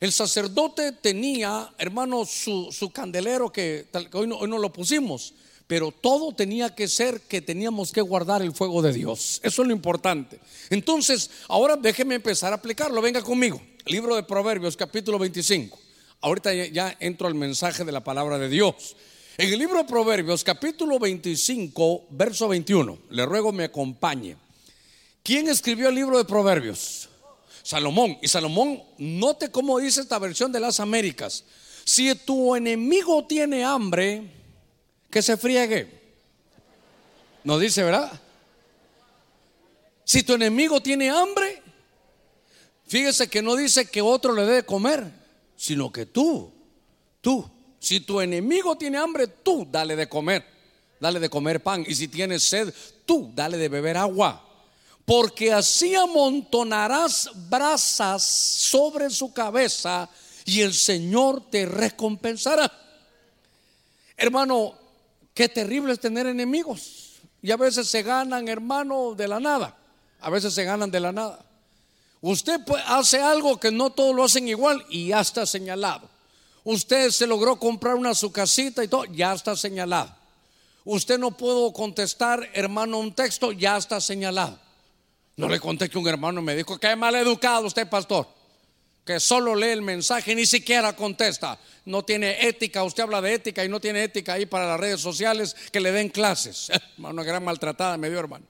El 0.00 0.12
sacerdote 0.12 0.92
tenía, 0.92 1.72
hermano, 1.78 2.26
su, 2.26 2.90
candelero 2.92 3.52
que, 3.52 3.86
hoy 4.12 4.26
no 4.26 4.58
lo 4.58 4.72
pusimos 4.72 5.34
pero 5.66 5.90
todo 5.90 6.32
tenía 6.32 6.74
que 6.74 6.86
ser 6.86 7.22
que 7.22 7.40
teníamos 7.40 7.90
que 7.90 8.00
guardar 8.00 8.42
el 8.42 8.52
fuego 8.52 8.82
de 8.82 8.92
Dios. 8.92 9.40
Eso 9.42 9.62
es 9.62 9.68
lo 9.68 9.74
importante. 9.74 10.38
Entonces, 10.70 11.30
ahora 11.48 11.76
déjeme 11.76 12.14
empezar 12.14 12.52
a 12.52 12.56
aplicarlo. 12.56 13.02
Venga 13.02 13.22
conmigo. 13.22 13.60
Libro 13.86 14.14
de 14.14 14.22
Proverbios, 14.22 14.76
capítulo 14.76 15.18
25. 15.18 15.78
Ahorita 16.20 16.52
ya, 16.54 16.96
entro 17.00 17.26
al 17.26 17.34
mensaje 17.34 17.84
de 17.84 17.92
la 17.92 18.02
palabra 18.02 18.38
de 18.38 18.48
Dios. 18.48 18.96
En 19.38 19.52
el 19.52 19.58
libro 19.58 19.78
de 19.78 19.84
Proverbios, 19.84 20.44
capítulo 20.44 20.98
25, 20.98 22.06
verso 22.10 22.48
21. 22.48 22.98
Le 23.10 23.26
ruego 23.26 23.52
me 23.52 23.64
acompañe. 23.64 24.36
¿Quién 25.22 25.48
escribió 25.48 25.88
el 25.88 25.96
libro 25.96 26.16
de 26.16 26.24
Proverbios? 26.24 27.08
Salomón. 27.62 28.16
Y 28.22 28.28
Salomón, 28.28 28.80
note 28.98 29.50
cómo 29.50 29.78
dice 29.80 30.00
esta 30.00 30.20
versión 30.20 30.52
de 30.52 30.60
las 30.60 30.78
Américas. 30.78 31.44
Si 31.84 32.14
tu 32.14 32.54
enemigo 32.54 33.26
tiene 33.26 33.64
hambre, 33.64 34.30
que 35.16 35.22
se 35.22 35.38
friegue. 35.38 35.88
No 37.42 37.58
dice, 37.58 37.82
¿verdad? 37.82 38.20
Si 40.04 40.22
tu 40.22 40.34
enemigo 40.34 40.82
tiene 40.82 41.08
hambre, 41.08 41.62
fíjese 42.86 43.26
que 43.26 43.40
no 43.40 43.56
dice 43.56 43.90
que 43.90 44.02
otro 44.02 44.34
le 44.34 44.44
debe 44.44 44.64
comer, 44.64 45.10
sino 45.56 45.90
que 45.90 46.04
tú, 46.04 46.52
tú, 47.22 47.50
si 47.78 48.00
tu 48.00 48.20
enemigo 48.20 48.76
tiene 48.76 48.98
hambre, 48.98 49.26
tú 49.26 49.66
dale 49.70 49.96
de 49.96 50.06
comer, 50.06 50.44
dale 51.00 51.18
de 51.18 51.30
comer 51.30 51.62
pan. 51.62 51.82
Y 51.88 51.94
si 51.94 52.08
tienes 52.08 52.46
sed, 52.46 52.74
tú 53.06 53.32
dale 53.34 53.56
de 53.56 53.70
beber 53.70 53.96
agua. 53.96 54.46
Porque 55.06 55.50
así 55.50 55.94
amontonarás 55.94 57.30
brasas 57.48 58.22
sobre 58.22 59.08
su 59.08 59.32
cabeza 59.32 60.10
y 60.44 60.60
el 60.60 60.74
Señor 60.74 61.48
te 61.48 61.64
recompensará. 61.64 62.70
Hermano, 64.14 64.84
Qué 65.36 65.50
terrible 65.50 65.92
es 65.92 66.00
tener 66.00 66.26
enemigos. 66.26 67.20
Y 67.42 67.50
a 67.50 67.58
veces 67.58 67.88
se 67.88 68.02
ganan, 68.02 68.48
hermano, 68.48 69.14
de 69.14 69.28
la 69.28 69.38
nada. 69.38 69.76
A 70.18 70.30
veces 70.30 70.54
se 70.54 70.64
ganan 70.64 70.90
de 70.90 70.98
la 70.98 71.12
nada. 71.12 71.44
Usted 72.22 72.58
hace 72.86 73.20
algo 73.20 73.60
que 73.60 73.70
no 73.70 73.90
todos 73.90 74.16
lo 74.16 74.24
hacen 74.24 74.48
igual 74.48 74.82
y 74.88 75.08
ya 75.08 75.20
está 75.20 75.44
señalado. 75.44 76.08
Usted 76.64 77.10
se 77.10 77.26
logró 77.26 77.58
comprar 77.58 77.96
una 77.96 78.14
su 78.14 78.32
casita 78.32 78.82
y 78.82 78.88
todo, 78.88 79.04
ya 79.04 79.34
está 79.34 79.54
señalado. 79.54 80.10
Usted 80.86 81.18
no 81.18 81.36
pudo 81.36 81.70
contestar, 81.70 82.48
hermano, 82.54 82.98
un 82.98 83.12
texto, 83.12 83.52
ya 83.52 83.76
está 83.76 84.00
señalado. 84.00 84.58
No 85.36 85.50
le 85.50 85.60
conté 85.60 85.90
que 85.90 85.98
un 85.98 86.08
hermano 86.08 86.40
me 86.40 86.56
dijo, 86.56 86.78
que 86.78 86.96
mal 86.96 87.14
educado 87.14 87.66
usted, 87.66 87.86
pastor 87.86 88.35
que 89.06 89.20
solo 89.20 89.54
lee 89.54 89.68
el 89.68 89.82
mensaje, 89.82 90.34
ni 90.34 90.44
siquiera 90.44 90.94
contesta. 90.96 91.58
No 91.84 92.04
tiene 92.04 92.48
ética, 92.48 92.82
usted 92.82 93.04
habla 93.04 93.22
de 93.22 93.34
ética 93.34 93.64
y 93.64 93.68
no 93.68 93.78
tiene 93.78 94.02
ética 94.02 94.32
ahí 94.32 94.46
para 94.46 94.66
las 94.66 94.80
redes 94.80 95.00
sociales 95.00 95.54
que 95.70 95.78
le 95.78 95.92
den 95.92 96.08
clases. 96.08 96.72
Una 96.98 97.22
gran 97.22 97.44
maltratada 97.44 97.96
me 97.96 98.10
dio, 98.10 98.18
hermano. 98.18 98.44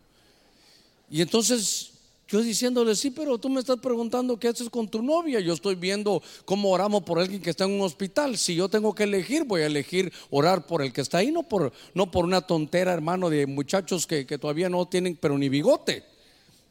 Y 1.11 1.21
entonces 1.21 1.91
yo 2.27 2.41
diciéndole, 2.41 2.97
sí, 2.97 3.11
pero 3.11 3.37
tú 3.37 3.51
me 3.51 3.61
estás 3.61 3.79
preguntando 3.81 4.39
qué 4.39 4.49
haces 4.49 4.71
con 4.71 4.89
tu 4.89 5.03
novia. 5.03 5.41
Yo 5.41 5.53
estoy 5.53 5.75
viendo 5.75 6.23
cómo 6.47 6.71
oramos 6.71 7.03
por 7.03 7.19
alguien 7.19 7.43
que 7.43 7.51
está 7.51 7.65
en 7.65 7.73
un 7.73 7.83
hospital. 7.83 8.39
Si 8.39 8.55
yo 8.55 8.71
tengo 8.71 8.95
que 8.95 9.03
elegir, 9.03 9.45
voy 9.45 9.61
a 9.61 9.67
elegir 9.67 10.11
orar 10.31 10.67
por 10.67 10.81
el 10.81 10.91
que 10.91 11.03
está 11.03 11.19
ahí, 11.19 11.31
no 11.31 11.43
por, 11.43 11.71
no 11.93 12.11
por 12.11 12.25
una 12.25 12.41
tontera, 12.41 12.95
hermano, 12.95 13.29
de 13.29 13.47
muchachos 13.47 14.07
que, 14.07 14.27
que 14.27 14.39
todavía 14.39 14.71
no 14.71 14.87
tienen, 14.87 15.17
pero 15.21 15.37
ni 15.37 15.51
bigote 15.51 16.16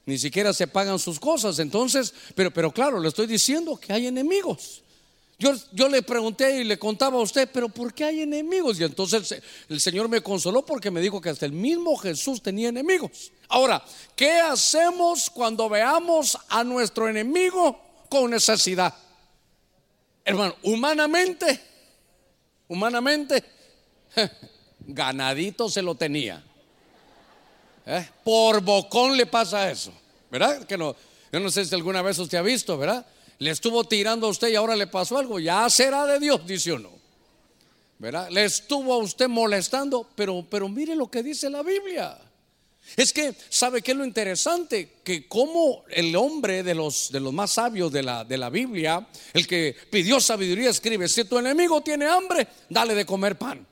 ni 0.05 0.17
siquiera 0.17 0.53
se 0.53 0.67
pagan 0.67 0.99
sus 0.99 1.19
cosas. 1.19 1.59
Entonces, 1.59 2.13
pero, 2.35 2.51
pero 2.51 2.71
claro, 2.71 2.99
le 2.99 3.07
estoy 3.07 3.27
diciendo 3.27 3.77
que 3.77 3.91
hay 3.91 4.07
enemigos. 4.07 4.81
Yo, 5.37 5.53
yo, 5.73 5.89
le 5.89 6.01
pregunté 6.01 6.61
y 6.61 6.63
le 6.63 6.79
contaba 6.79 7.17
a 7.17 7.21
usted, 7.21 7.49
pero 7.51 7.67
¿por 7.67 7.93
qué 7.93 8.05
hay 8.05 8.21
enemigos? 8.21 8.79
Y 8.79 8.85
entonces 8.85 9.41
el 9.67 9.81
Señor 9.81 10.07
me 10.07 10.21
consoló 10.21 10.65
porque 10.65 10.89
me 10.89 11.01
dijo 11.01 11.19
que 11.19 11.29
hasta 11.29 11.45
el 11.45 11.51
mismo 11.51 11.97
Jesús 11.97 12.41
tenía 12.41 12.69
enemigos. 12.69 13.33
Ahora, 13.49 13.83
¿qué 14.15 14.39
hacemos 14.39 15.29
cuando 15.29 15.67
veamos 15.67 16.37
a 16.47 16.63
nuestro 16.63 17.09
enemigo 17.09 17.77
con 18.07 18.31
necesidad? 18.31 18.93
Hermano, 20.23 20.55
humanamente, 20.63 21.59
humanamente, 22.69 23.43
ganadito 24.79 25.69
se 25.69 25.81
lo 25.81 25.95
tenía. 25.95 26.41
¿Eh? 27.85 28.07
Por 28.23 28.61
bocón 28.61 29.15
le 29.15 29.25
pasa 29.25 29.69
eso, 29.69 29.93
¿verdad? 30.31 30.65
Que 30.65 30.77
no, 30.77 30.95
yo 31.31 31.39
no 31.39 31.51
sé 31.51 31.65
si 31.65 31.75
alguna 31.75 32.01
vez 32.01 32.17
usted 32.17 32.37
ha 32.37 32.41
visto, 32.41 32.77
¿verdad? 32.77 33.05
Le 33.37 33.51
estuvo 33.51 33.83
tirando 33.83 34.27
a 34.27 34.29
usted 34.29 34.47
y 34.49 34.55
ahora 34.55 34.75
le 34.75 34.87
pasó 34.87 35.17
algo, 35.17 35.39
ya 35.39 35.69
será 35.69 36.05
de 36.05 36.19
Dios, 36.19 36.45
dice 36.47 36.73
uno. 36.73 36.89
¿Verdad? 37.97 38.29
Le 38.29 38.43
estuvo 38.43 38.93
a 38.93 38.97
usted 38.97 39.27
molestando, 39.29 40.09
pero, 40.15 40.45
pero 40.49 40.67
mire 40.67 40.95
lo 40.95 41.09
que 41.09 41.23
dice 41.23 41.49
la 41.49 41.63
Biblia. 41.63 42.17
Es 42.95 43.11
que, 43.13 43.33
¿sabe 43.49 43.81
qué 43.81 43.91
es 43.91 43.97
lo 43.97 44.05
interesante? 44.05 44.97
Que 45.03 45.27
como 45.27 45.85
el 45.89 46.15
hombre 46.15 46.61
de 46.61 46.75
los, 46.75 47.11
de 47.11 47.19
los 47.19 47.33
más 47.33 47.51
sabios 47.51 47.91
de 47.91 48.03
la, 48.03 48.23
de 48.23 48.37
la 48.37 48.49
Biblia, 48.49 49.07
el 49.33 49.47
que 49.47 49.75
pidió 49.89 50.19
sabiduría, 50.19 50.69
escribe, 50.69 51.07
si 51.07 51.23
tu 51.25 51.37
enemigo 51.37 51.81
tiene 51.81 52.05
hambre, 52.05 52.47
dale 52.69 52.93
de 52.93 53.05
comer 53.05 53.37
pan. 53.37 53.65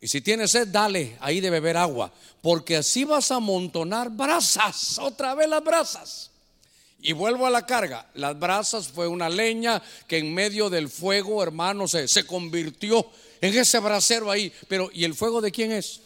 Y 0.00 0.08
si 0.08 0.20
tienes 0.20 0.52
sed, 0.52 0.68
dale 0.68 1.16
ahí 1.20 1.40
de 1.40 1.50
beber 1.50 1.76
agua, 1.76 2.12
porque 2.40 2.76
así 2.76 3.04
vas 3.04 3.32
a 3.32 3.36
amontonar 3.36 4.10
brasas, 4.10 4.98
otra 4.98 5.34
vez 5.34 5.48
las 5.48 5.64
brasas. 5.64 6.30
Y 7.00 7.12
vuelvo 7.12 7.46
a 7.46 7.50
la 7.50 7.64
carga. 7.64 8.08
Las 8.14 8.38
brasas 8.38 8.88
fue 8.88 9.06
una 9.06 9.28
leña 9.28 9.82
que 10.06 10.18
en 10.18 10.34
medio 10.34 10.68
del 10.68 10.88
fuego, 10.88 11.42
hermano, 11.42 11.86
se, 11.86 12.08
se 12.08 12.26
convirtió 12.26 13.08
en 13.40 13.56
ese 13.56 13.78
brasero 13.78 14.30
ahí. 14.30 14.52
Pero, 14.66 14.90
¿y 14.92 15.04
el 15.04 15.14
fuego 15.14 15.40
de 15.40 15.52
quién 15.52 15.70
es? 15.72 16.00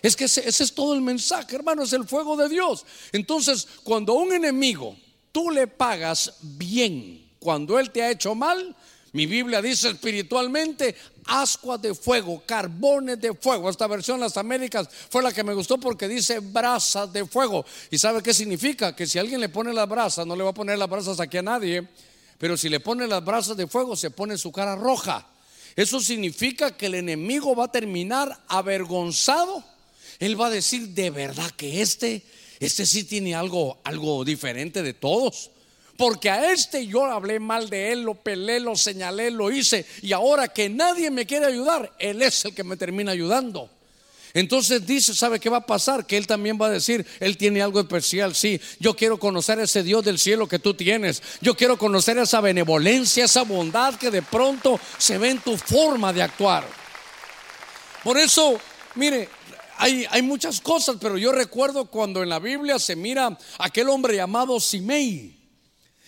Es 0.00 0.14
que 0.14 0.24
ese, 0.24 0.48
ese 0.48 0.62
es 0.62 0.72
todo 0.72 0.94
el 0.94 1.00
mensaje, 1.00 1.56
hermano, 1.56 1.82
es 1.82 1.92
el 1.92 2.06
fuego 2.06 2.36
de 2.36 2.48
Dios. 2.48 2.86
Entonces, 3.10 3.66
cuando 3.82 4.12
a 4.12 4.22
un 4.22 4.32
enemigo 4.32 4.96
tú 5.32 5.50
le 5.50 5.66
pagas 5.66 6.34
bien, 6.40 7.28
cuando 7.40 7.78
él 7.78 7.90
te 7.90 8.02
ha 8.02 8.10
hecho 8.10 8.34
mal, 8.36 8.76
mi 9.12 9.26
Biblia 9.26 9.62
dice 9.62 9.88
espiritualmente 9.88 10.94
ascuas 11.26 11.80
de 11.80 11.94
fuego, 11.94 12.42
carbones 12.46 13.20
de 13.20 13.34
fuego. 13.34 13.70
Esta 13.70 13.86
versión, 13.86 14.20
las 14.20 14.36
Américas, 14.36 14.88
fue 15.10 15.22
la 15.22 15.32
que 15.32 15.44
me 15.44 15.54
gustó 15.54 15.78
porque 15.78 16.08
dice 16.08 16.40
brasas 16.40 17.12
de 17.12 17.26
fuego. 17.26 17.64
¿Y 17.90 17.98
sabe 17.98 18.22
qué 18.22 18.34
significa? 18.34 18.94
Que 18.94 19.06
si 19.06 19.18
alguien 19.18 19.40
le 19.40 19.48
pone 19.48 19.72
las 19.72 19.88
brasas, 19.88 20.26
no 20.26 20.36
le 20.36 20.44
va 20.44 20.50
a 20.50 20.54
poner 20.54 20.78
las 20.78 20.88
brasas 20.88 21.20
aquí 21.20 21.38
a 21.38 21.42
nadie, 21.42 21.86
pero 22.38 22.56
si 22.56 22.68
le 22.68 22.80
pone 22.80 23.06
las 23.06 23.24
brasas 23.24 23.56
de 23.56 23.66
fuego, 23.66 23.96
se 23.96 24.10
pone 24.10 24.38
su 24.38 24.52
cara 24.52 24.76
roja. 24.76 25.26
Eso 25.76 26.00
significa 26.00 26.76
que 26.76 26.86
el 26.86 26.94
enemigo 26.94 27.54
va 27.54 27.66
a 27.66 27.72
terminar 27.72 28.38
avergonzado 28.48 29.64
él 30.18 30.40
va 30.40 30.48
a 30.48 30.50
decir 30.50 30.88
de 30.88 31.10
verdad 31.10 31.50
que 31.52 31.80
este, 31.80 32.22
este 32.60 32.86
sí 32.86 33.04
tiene 33.04 33.34
algo, 33.34 33.78
algo 33.84 34.24
diferente 34.24 34.82
de 34.82 34.94
todos. 34.94 35.50
Porque 35.98 36.30
a 36.30 36.52
este 36.52 36.86
yo 36.86 37.04
hablé 37.06 37.40
mal 37.40 37.68
de 37.68 37.90
él, 37.90 38.02
lo 38.02 38.14
pelé, 38.14 38.60
lo 38.60 38.76
señalé, 38.76 39.32
lo 39.32 39.50
hice. 39.50 39.84
Y 40.00 40.12
ahora 40.12 40.46
que 40.46 40.68
nadie 40.68 41.10
me 41.10 41.26
quiere 41.26 41.46
ayudar, 41.46 41.92
él 41.98 42.22
es 42.22 42.44
el 42.44 42.54
que 42.54 42.62
me 42.62 42.76
termina 42.76 43.10
ayudando. 43.10 43.68
Entonces 44.32 44.86
dice, 44.86 45.12
¿sabe 45.12 45.40
qué 45.40 45.50
va 45.50 45.56
a 45.56 45.66
pasar? 45.66 46.06
Que 46.06 46.16
él 46.16 46.28
también 46.28 46.56
va 46.56 46.68
a 46.68 46.70
decir, 46.70 47.04
él 47.18 47.36
tiene 47.36 47.62
algo 47.62 47.80
especial, 47.80 48.36
sí, 48.36 48.60
yo 48.78 48.94
quiero 48.94 49.18
conocer 49.18 49.58
ese 49.58 49.82
Dios 49.82 50.04
del 50.04 50.20
cielo 50.20 50.46
que 50.46 50.60
tú 50.60 50.72
tienes, 50.72 51.20
yo 51.40 51.56
quiero 51.56 51.76
conocer 51.76 52.16
esa 52.18 52.40
benevolencia, 52.40 53.24
esa 53.24 53.42
bondad 53.42 53.96
que 53.96 54.12
de 54.12 54.22
pronto 54.22 54.78
se 54.98 55.18
ve 55.18 55.30
en 55.30 55.40
tu 55.40 55.56
forma 55.56 56.12
de 56.12 56.22
actuar. 56.22 56.64
Por 58.04 58.18
eso, 58.18 58.60
mire, 58.94 59.28
hay, 59.78 60.06
hay 60.08 60.22
muchas 60.22 60.60
cosas, 60.60 60.98
pero 61.00 61.18
yo 61.18 61.32
recuerdo 61.32 61.86
cuando 61.86 62.22
en 62.22 62.28
la 62.28 62.38
Biblia 62.38 62.78
se 62.78 62.94
mira 62.94 63.36
aquel 63.58 63.88
hombre 63.88 64.14
llamado 64.14 64.60
Simei. 64.60 65.37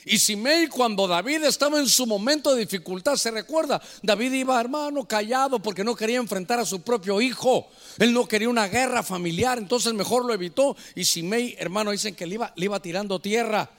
Y 0.05 0.19
Simei 0.19 0.69
cuando 0.69 1.07
David 1.07 1.45
estaba 1.45 1.79
en 1.79 1.89
su 1.89 2.07
momento 2.07 2.55
de 2.55 2.61
dificultad, 2.61 3.17
se 3.17 3.31
recuerda, 3.31 3.81
David 4.03 4.33
iba 4.33 4.61
hermano 4.61 5.07
callado 5.07 5.61
porque 5.61 5.85
no 5.85 5.95
quería 5.95 6.17
enfrentar 6.19 6.59
a 6.59 6.65
su 6.65 6.81
propio 6.83 7.21
hijo. 7.21 7.69
Él 7.99 8.13
no 8.13 8.27
quería 8.27 8.49
una 8.49 8.69
guerra 8.69 9.03
familiar, 9.03 9.59
entonces 9.59 9.93
mejor 9.93 10.25
lo 10.25 10.33
evitó. 10.33 10.77
Y 10.95 11.05
Simei, 11.05 11.55
hermano, 11.59 11.91
dicen 11.91 12.15
que 12.15 12.27
le 12.27 12.39
iba, 12.57 12.81
tirando 12.81 13.21
tierra. 13.21 13.71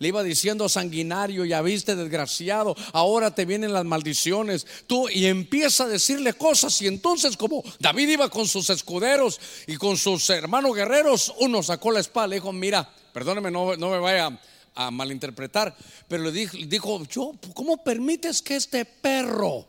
Le 0.00 0.08
iba 0.08 0.22
diciendo 0.22 0.68
sanguinario, 0.68 1.44
ya 1.44 1.60
viste 1.60 1.96
desgraciado, 1.96 2.76
ahora 2.92 3.34
te 3.34 3.44
vienen 3.44 3.72
las 3.72 3.84
maldiciones. 3.84 4.64
Tú 4.86 5.08
y 5.08 5.26
empieza 5.26 5.84
a 5.84 5.88
decirle 5.88 6.34
cosas 6.34 6.80
y 6.82 6.86
entonces 6.86 7.36
como 7.36 7.64
David 7.80 8.10
iba 8.10 8.28
con 8.28 8.46
sus 8.46 8.70
escuderos 8.70 9.40
y 9.66 9.76
con 9.76 9.96
sus 9.96 10.30
hermanos 10.30 10.76
guerreros, 10.76 11.34
uno 11.40 11.64
sacó 11.64 11.90
la 11.90 11.98
espada, 11.98 12.28
le 12.28 12.36
dijo, 12.36 12.52
mira, 12.52 12.88
perdóneme, 13.12 13.50
no, 13.50 13.76
no 13.76 13.90
me 13.90 13.98
vaya 13.98 14.38
a 14.78 14.92
malinterpretar, 14.92 15.76
pero 16.06 16.22
le 16.22 16.30
dijo, 16.30 16.56
dijo, 16.56 17.04
yo, 17.06 17.32
¿cómo 17.52 17.82
permites 17.82 18.40
que 18.40 18.54
este 18.54 18.84
perro? 18.84 19.66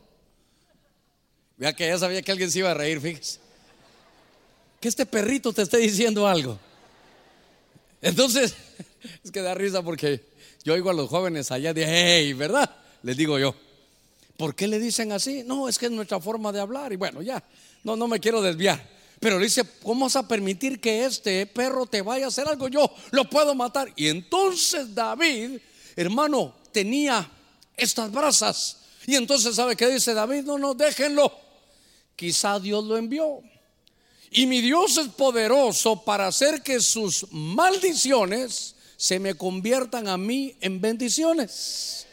Vea 1.58 1.74
que 1.74 1.88
ya 1.88 1.98
sabía 1.98 2.22
que 2.22 2.32
alguien 2.32 2.51
se 2.51 2.60
iba 2.60 2.70
a 2.70 2.75
reír, 2.75 3.01
fíjese. 3.01 3.39
Que 4.80 4.88
este 4.88 5.08
perrito 5.08 5.51
te 5.51 5.63
esté 5.63 5.78
diciendo 5.78 6.28
algo. 6.28 6.60
Entonces, 8.04 8.54
es 9.24 9.32
que 9.32 9.42
da 9.42 9.56
risa 9.56 9.82
porque 9.82 10.24
yo 10.63 10.75
oigo 10.75 10.92
a 10.92 10.94
los 10.94 11.10
jóvenes 11.10 11.51
allá 11.51 11.74
de, 11.74 11.86
hey, 11.88 12.34
¿verdad? 12.34 12.70
Les 13.01 13.18
digo 13.18 13.39
yo, 13.39 13.56
¿por 14.38 14.54
qué 14.54 14.68
le 14.68 14.78
dicen 14.78 15.12
así? 15.12 15.42
No, 15.44 15.68
es 15.68 15.80
que 15.80 15.88
es 15.88 15.92
nuestra 15.92 16.20
forma 16.20 16.51
de 16.51 16.60
hablar. 16.60 16.94
Y 16.94 16.98
bueno, 16.98 17.24
ya, 17.24 17.44
no, 17.84 17.96
no 17.96 18.08
me 18.08 18.20
quiero 18.20 18.44
desviar. 18.44 18.99
Pero 19.20 19.38
le 19.38 19.46
dice, 19.46 19.64
¿cómo 19.84 20.06
vas 20.06 20.16
a 20.16 20.28
permitir 20.28 20.80
que 20.80 21.06
este 21.06 21.46
perro 21.46 21.86
te 21.86 22.02
vaya 22.02 22.26
a 22.26 22.28
hacer 22.30 22.48
algo? 22.48 22.68
Yo 22.70 22.90
lo 23.12 23.30
puedo 23.30 23.54
matar. 23.54 23.92
Y 23.96 24.08
entonces 24.08 24.96
David, 24.96 25.60
hermano, 25.96 26.56
tenía 26.72 27.30
estas 27.76 28.12
brasas. 28.12 28.78
Y 29.06 29.16
entonces, 29.16 29.56
¿sabe 29.56 29.76
qué 29.76 29.88
dice 29.88 30.14
David? 30.14 30.44
No, 30.44 30.58
no, 30.58 30.74
déjenlo. 30.74 31.32
Quizá 32.16 32.60
Dios 32.60 32.84
lo 32.86 32.98
envió. 32.98 33.42
Y 34.32 34.46
mi 34.46 34.62
Dios 34.62 34.98
es 34.98 35.08
poderoso 35.10 36.04
para 36.04 36.28
hacer 36.28 36.62
que 36.62 36.80
sus 36.80 37.26
maldiciones 37.32 38.76
se 38.96 39.20
me 39.20 39.34
conviertan 39.34 40.08
a 40.08 40.18
mí 40.18 40.56
en 40.62 40.80
bendiciones. 40.80 42.06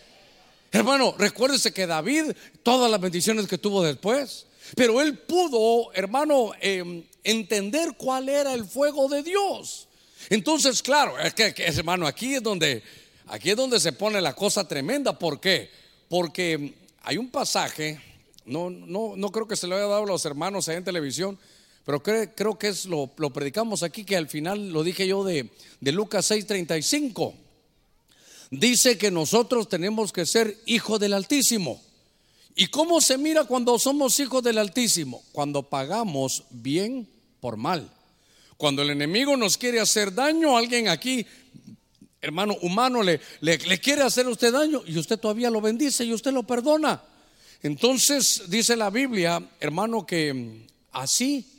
Hermano, 0.72 1.14
recuérdese 1.18 1.72
que 1.72 1.86
David, 1.86 2.32
todas 2.62 2.90
las 2.90 3.00
bendiciones 3.00 3.46
que 3.46 3.58
tuvo 3.58 3.82
después, 3.82 4.45
pero 4.74 5.00
él 5.00 5.18
pudo, 5.18 5.92
hermano, 5.94 6.52
em, 6.60 7.04
entender 7.22 7.94
cuál 7.96 8.28
era 8.28 8.54
el 8.54 8.64
fuego 8.64 9.08
de 9.08 9.22
Dios. 9.22 9.88
Entonces, 10.28 10.82
claro, 10.82 11.18
es 11.18 11.34
que, 11.34 11.54
hermano, 11.58 12.06
aquí 12.06 12.34
es 12.34 12.42
donde 12.42 12.82
aquí 13.26 13.50
es 13.50 13.56
donde 13.56 13.80
se 13.80 13.92
pone 13.92 14.20
la 14.20 14.34
cosa 14.34 14.66
tremenda. 14.66 15.18
¿Por 15.18 15.40
qué? 15.40 15.70
Porque 16.08 16.74
hay 17.02 17.18
un 17.18 17.30
pasaje, 17.30 18.00
no, 18.44 18.70
no, 18.70 19.14
no 19.16 19.30
creo 19.30 19.46
que 19.46 19.56
se 19.56 19.66
lo 19.66 19.76
haya 19.76 19.86
dado 19.86 20.04
a 20.04 20.06
los 20.06 20.24
hermanos 20.24 20.68
ahí 20.68 20.76
en 20.76 20.84
televisión, 20.84 21.38
pero 21.84 22.02
creo, 22.02 22.58
que 22.58 22.68
es 22.68 22.86
lo, 22.86 23.12
lo, 23.16 23.32
predicamos 23.32 23.84
aquí, 23.84 24.04
que 24.04 24.16
al 24.16 24.28
final 24.28 24.70
lo 24.70 24.82
dije 24.82 25.06
yo 25.06 25.22
de, 25.22 25.50
de 25.80 25.92
Lucas 25.92 26.30
6:35. 26.30 27.32
Dice 28.50 28.98
que 28.98 29.10
nosotros 29.10 29.68
tenemos 29.68 30.12
que 30.12 30.26
ser 30.26 30.56
hijos 30.66 30.98
del 31.00 31.12
Altísimo. 31.12 31.80
¿Y 32.58 32.68
cómo 32.68 33.02
se 33.02 33.18
mira 33.18 33.44
cuando 33.44 33.78
somos 33.78 34.18
hijos 34.18 34.42
del 34.42 34.56
Altísimo? 34.56 35.22
Cuando 35.32 35.62
pagamos 35.62 36.44
bien 36.48 37.06
por 37.38 37.58
mal. 37.58 37.92
Cuando 38.56 38.80
el 38.80 38.88
enemigo 38.88 39.36
nos 39.36 39.58
quiere 39.58 39.78
hacer 39.78 40.14
daño, 40.14 40.56
alguien 40.56 40.88
aquí, 40.88 41.26
hermano 42.22 42.56
humano, 42.62 43.02
le, 43.02 43.20
le, 43.42 43.78
quiere 43.78 44.02
hacer 44.02 44.24
a 44.24 44.30
usted 44.30 44.54
daño 44.54 44.82
y 44.86 44.98
usted 44.98 45.18
todavía 45.18 45.50
lo 45.50 45.60
bendice 45.60 46.06
y 46.06 46.14
usted 46.14 46.32
lo 46.32 46.44
perdona. 46.44 47.02
Entonces 47.62 48.44
dice 48.48 48.74
la 48.74 48.88
Biblia, 48.88 49.46
hermano, 49.60 50.06
que 50.06 50.66
así 50.92 51.55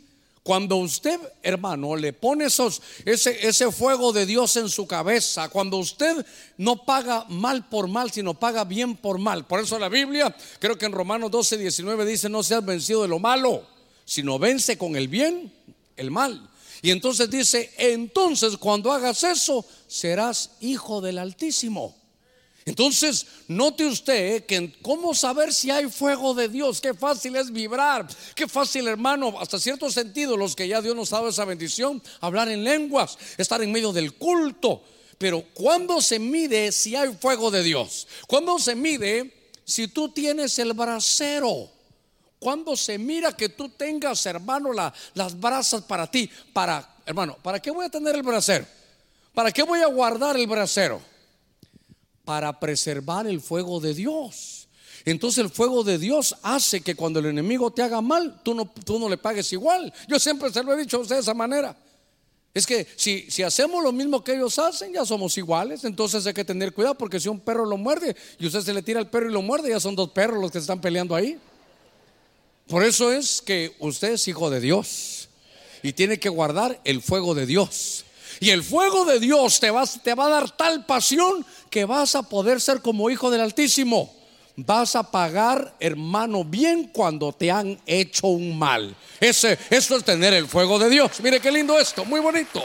cuando 0.47 0.77
usted, 0.77 1.19
hermano, 1.43 1.97
le 1.97 2.13
pone 2.13 2.45
esos, 2.45 2.81
ese, 3.03 3.45
ese 3.45 3.69
fuego 3.69 4.13
de 4.13 4.25
Dios 4.25 4.55
en 4.55 4.69
su 4.69 4.87
cabeza, 4.87 5.49
cuando 5.49 5.75
usted 5.75 6.25
no 6.55 6.85
paga 6.85 7.25
mal 7.27 7.67
por 7.67 7.89
mal, 7.89 8.11
sino 8.11 8.33
paga 8.33 8.63
bien 8.63 8.95
por 8.95 9.17
mal. 9.17 9.45
Por 9.45 9.59
eso 9.59 9.77
la 9.77 9.89
Biblia, 9.89 10.33
creo 10.59 10.77
que 10.77 10.85
en 10.85 10.93
Romanos 10.93 11.31
12, 11.31 11.57
19 11.57 12.05
dice, 12.05 12.29
no 12.29 12.43
seas 12.43 12.63
vencido 12.63 13.01
de 13.01 13.09
lo 13.09 13.19
malo, 13.19 13.67
sino 14.05 14.39
vence 14.39 14.77
con 14.77 14.95
el 14.95 15.09
bien 15.09 15.51
el 15.97 16.11
mal. 16.11 16.49
Y 16.81 16.91
entonces 16.91 17.29
dice, 17.29 17.73
entonces 17.77 18.55
cuando 18.55 18.93
hagas 18.93 19.25
eso, 19.25 19.65
serás 19.85 20.51
hijo 20.61 21.01
del 21.01 21.17
Altísimo. 21.17 21.93
Entonces, 22.67 23.25
note 23.47 23.85
usted 23.85 24.45
que 24.45 24.73
cómo 24.81 25.15
saber 25.15 25.53
si 25.53 25.71
hay 25.71 25.89
fuego 25.89 26.33
de 26.33 26.49
Dios, 26.49 26.81
qué 26.81 26.93
fácil 26.93 27.37
es 27.37 27.49
vibrar, 27.49 28.05
qué 28.35 28.45
fácil 28.45 28.89
hermano, 28.89 29.39
hasta 29.39 29.57
cierto 29.57 29.89
sentido, 29.89 30.35
los 30.35 30.53
que 30.53 30.67
ya 30.67 30.81
Dios 30.81 30.93
nos 30.93 31.13
ha 31.13 31.15
dado 31.15 31.29
esa 31.29 31.45
bendición, 31.45 32.03
hablar 32.19 32.49
en 32.49 32.65
lenguas, 32.65 33.17
estar 33.37 33.63
en 33.63 33.71
medio 33.71 33.93
del 33.93 34.15
culto. 34.15 34.83
Pero 35.17 35.45
cuando 35.53 36.01
se 36.01 36.19
mide 36.19 36.73
si 36.73 36.93
hay 36.93 37.13
fuego 37.13 37.49
de 37.51 37.63
Dios? 37.63 38.05
cuando 38.27 38.59
se 38.59 38.75
mide 38.75 39.33
si 39.63 39.87
tú 39.87 40.09
tienes 40.09 40.59
el 40.59 40.73
brasero? 40.73 41.71
Cuando 42.37 42.75
se 42.75 42.97
mira 42.97 43.31
que 43.31 43.47
tú 43.47 43.69
tengas, 43.69 44.25
hermano, 44.25 44.73
las 44.73 45.39
brasas 45.39 45.83
para 45.83 46.11
ti? 46.11 46.29
Para, 46.51 46.97
hermano, 47.05 47.37
¿para 47.41 47.61
qué 47.61 47.71
voy 47.71 47.85
a 47.85 47.89
tener 47.89 48.13
el 48.13 48.23
brasero? 48.23 48.65
¿Para 49.33 49.53
qué 49.53 49.63
voy 49.63 49.79
a 49.79 49.87
guardar 49.87 50.35
el 50.35 50.47
brasero? 50.47 51.01
Para 52.27 52.59
preservar 52.59 53.25
el 53.25 53.39
fuego 53.39 53.79
de 53.79 53.93
Dios. 53.93 54.67
Entonces 55.05 55.45
el 55.45 55.49
fuego 55.49 55.85
de 55.85 55.97
Dios 55.97 56.35
hace 56.41 56.81
que 56.81 56.93
cuando 56.93 57.19
el 57.19 57.27
enemigo 57.27 57.71
te 57.71 57.81
haga 57.81 58.01
mal, 58.01 58.41
tú 58.43 58.53
no, 58.53 58.69
tú 58.83 58.99
no 58.99 59.07
le 59.07 59.17
pagues 59.17 59.53
igual. 59.53 59.93
Yo 60.09 60.19
siempre 60.19 60.51
se 60.51 60.61
lo 60.61 60.73
he 60.73 60.77
dicho 60.77 60.97
a 60.97 60.99
usted 60.99 61.15
de 61.15 61.21
esa 61.21 61.33
manera. 61.33 61.73
Es 62.53 62.67
que 62.67 62.85
si, 62.97 63.31
si 63.31 63.43
hacemos 63.43 63.81
lo 63.81 63.93
mismo 63.93 64.21
que 64.25 64.33
ellos 64.33 64.59
hacen, 64.59 64.91
ya 64.91 65.05
somos 65.05 65.37
iguales. 65.37 65.85
Entonces 65.85 66.27
hay 66.27 66.33
que 66.33 66.43
tener 66.43 66.73
cuidado 66.73 66.95
porque 66.95 67.17
si 67.17 67.29
un 67.29 67.39
perro 67.39 67.65
lo 67.65 67.77
muerde 67.77 68.13
y 68.37 68.45
usted 68.45 68.59
se 68.59 68.73
le 68.73 68.81
tira 68.81 68.99
al 68.99 69.09
perro 69.09 69.29
y 69.29 69.31
lo 69.31 69.41
muerde, 69.41 69.69
ya 69.69 69.79
son 69.79 69.95
dos 69.95 70.09
perros 70.09 70.41
los 70.41 70.51
que 70.51 70.57
están 70.57 70.81
peleando 70.81 71.15
ahí. 71.15 71.39
Por 72.67 72.83
eso 72.83 73.13
es 73.13 73.41
que 73.41 73.73
usted 73.79 74.11
es 74.11 74.27
hijo 74.27 74.49
de 74.49 74.59
Dios 74.59 75.29
y 75.81 75.93
tiene 75.93 76.19
que 76.19 76.27
guardar 76.27 76.81
el 76.83 77.01
fuego 77.01 77.33
de 77.33 77.45
Dios. 77.45 78.03
Y 78.39 78.51
el 78.51 78.63
fuego 78.63 79.05
de 79.05 79.19
Dios 79.19 79.59
te 79.59 79.71
va, 79.71 79.85
te 79.85 80.13
va 80.13 80.27
a 80.27 80.29
dar 80.29 80.55
tal 80.55 80.85
pasión 80.85 81.45
que 81.69 81.85
vas 81.85 82.15
a 82.15 82.23
poder 82.23 82.61
ser 82.61 82.81
como 82.81 83.09
hijo 83.09 83.29
del 83.29 83.41
Altísimo. 83.41 84.13
Vas 84.55 84.95
a 84.95 85.11
pagar, 85.11 85.75
hermano, 85.79 86.43
bien 86.43 86.89
cuando 86.91 87.31
te 87.31 87.51
han 87.51 87.79
hecho 87.85 88.27
un 88.27 88.57
mal. 88.57 88.95
Ese, 89.19 89.57
eso 89.69 89.97
es 89.97 90.03
tener 90.03 90.33
el 90.33 90.47
fuego 90.47 90.79
de 90.79 90.89
Dios. 90.89 91.11
Mire 91.21 91.39
qué 91.39 91.51
lindo 91.51 91.79
esto, 91.79 92.03
muy 92.05 92.19
bonito. 92.19 92.63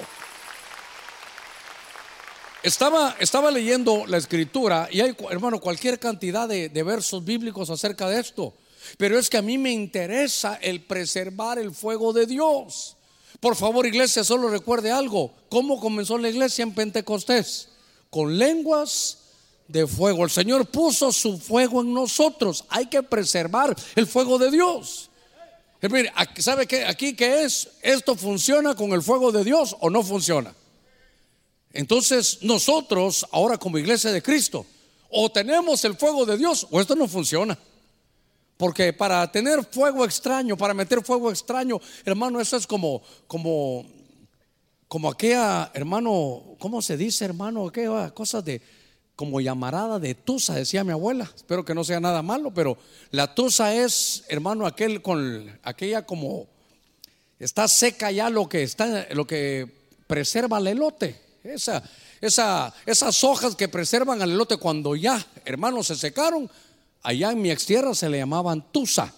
Estaba, 2.62 3.16
estaba 3.18 3.50
leyendo 3.50 4.06
la 4.06 4.16
escritura 4.16 4.88
y 4.90 5.00
hay, 5.00 5.14
hermano, 5.30 5.60
cualquier 5.60 5.98
cantidad 5.98 6.48
de, 6.48 6.68
de 6.68 6.82
versos 6.82 7.24
bíblicos 7.24 7.68
acerca 7.68 8.08
de 8.08 8.20
esto. 8.20 8.54
Pero 8.96 9.18
es 9.18 9.28
que 9.28 9.36
a 9.36 9.42
mí 9.42 9.58
me 9.58 9.72
interesa 9.72 10.58
el 10.62 10.82
preservar 10.82 11.58
el 11.58 11.72
fuego 11.72 12.12
de 12.12 12.26
Dios. 12.26 12.96
Por 13.40 13.56
favor, 13.56 13.84
iglesia, 13.86 14.22
solo 14.22 14.48
recuerde 14.48 14.92
algo. 14.92 15.32
¿Cómo 15.48 15.80
comenzó 15.80 16.16
la 16.16 16.28
iglesia 16.28 16.62
en 16.62 16.72
Pentecostés? 16.72 17.68
Con 18.12 18.37
lenguas 18.37 19.16
de 19.68 19.87
fuego. 19.87 20.25
El 20.25 20.31
Señor 20.31 20.66
puso 20.66 21.11
su 21.12 21.38
fuego 21.38 21.81
en 21.81 21.94
nosotros. 21.94 22.66
Hay 22.68 22.85
que 22.87 23.03
preservar 23.03 23.75
el 23.96 24.07
fuego 24.07 24.37
de 24.37 24.51
Dios. 24.51 25.09
Eh, 25.81 25.88
mire, 25.88 26.12
¿sabe 26.37 26.66
qué? 26.66 26.85
Aquí 26.85 27.16
qué 27.16 27.44
es? 27.44 27.70
¿Esto 27.81 28.14
funciona 28.14 28.75
con 28.75 28.92
el 28.92 29.03
fuego 29.03 29.33
de 29.33 29.42
Dios 29.42 29.75
o 29.81 29.88
no 29.88 30.03
funciona? 30.03 30.55
Entonces 31.72 32.42
nosotros, 32.42 33.27
ahora 33.33 33.57
como 33.57 33.79
iglesia 33.79 34.12
de 34.12 34.22
Cristo, 34.22 34.66
o 35.09 35.31
tenemos 35.33 35.83
el 35.87 35.96
fuego 35.96 36.27
de 36.27 36.37
Dios 36.37 36.66
o 36.70 36.83
esto 36.83 36.94
no 36.94 37.09
funciona. 37.09 37.59
Porque 38.59 38.92
para 38.92 39.33
tener 39.33 39.64
fuego 39.64 40.05
extraño, 40.05 40.55
para 40.55 40.75
meter 40.75 41.03
fuego 41.03 41.31
extraño, 41.31 41.81
hermano, 42.05 42.42
eso 42.42 42.59
es 42.59 42.66
como, 42.66 43.03
como, 43.27 43.87
como 44.92 45.09
aquella, 45.09 45.70
hermano, 45.72 46.55
¿cómo 46.59 46.83
se 46.83 46.98
dice, 46.98 47.24
hermano? 47.24 47.66
Aquella 47.66 48.11
cosas 48.11 48.44
de, 48.44 48.61
como 49.16 49.40
llamarada 49.40 49.98
de 49.98 50.14
tusa, 50.14 50.55
decía 50.55 50.85
mi 50.85 50.92
abuela. 50.92 51.33
Espero 51.35 51.64
que 51.64 51.74
no 51.74 51.83
sea 51.83 51.98
nada 51.98 52.20
malo, 52.20 52.52
pero 52.52 52.76
la 53.11 53.35
tusa 53.35 53.74
es, 53.74 54.22
hermano, 54.28 54.66
aquel 54.66 55.00
con 55.00 55.59
aquella 55.62 56.05
como 56.05 56.46
está 57.38 57.68
seca 57.68 58.11
ya 58.11 58.28
lo 58.28 58.50
que 58.50 58.64
está, 58.64 59.07
lo 59.14 59.26
que 59.26 59.66
preserva 60.07 60.59
el 60.59 60.66
elote. 60.66 61.18
Esa, 61.42 61.83
esa, 62.20 62.74
esas 62.85 63.24
hojas 63.24 63.57
que 63.57 63.68
preservan 63.68 64.20
al 64.20 64.33
elote 64.33 64.59
cuando 64.59 64.94
ya, 64.94 65.26
hermanos, 65.46 65.87
se 65.87 65.96
secaron, 65.96 66.50
allá 67.02 67.33
en 67.33 67.40
mi 67.40 67.50
extierra 67.50 67.94
se 67.94 68.11
le 68.11 68.18
llamaban 68.18 68.70
tusa. 68.70 69.11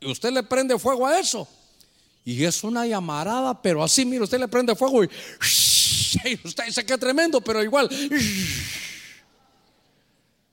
Y 0.00 0.10
usted 0.12 0.32
le 0.32 0.42
prende 0.42 0.78
fuego 0.78 1.06
a 1.06 1.18
eso. 1.18 1.48
Y 2.24 2.44
es 2.44 2.64
una 2.64 2.86
llamarada, 2.86 3.60
pero 3.60 3.84
así, 3.84 4.04
mire, 4.06 4.24
usted 4.24 4.38
le 4.38 4.48
prende 4.48 4.74
fuego 4.74 5.04
y, 5.04 5.10
usted 6.44 6.64
dice 6.64 6.86
que 6.86 6.96
tremendo, 6.96 7.40
pero 7.40 7.62
igual. 7.62 7.88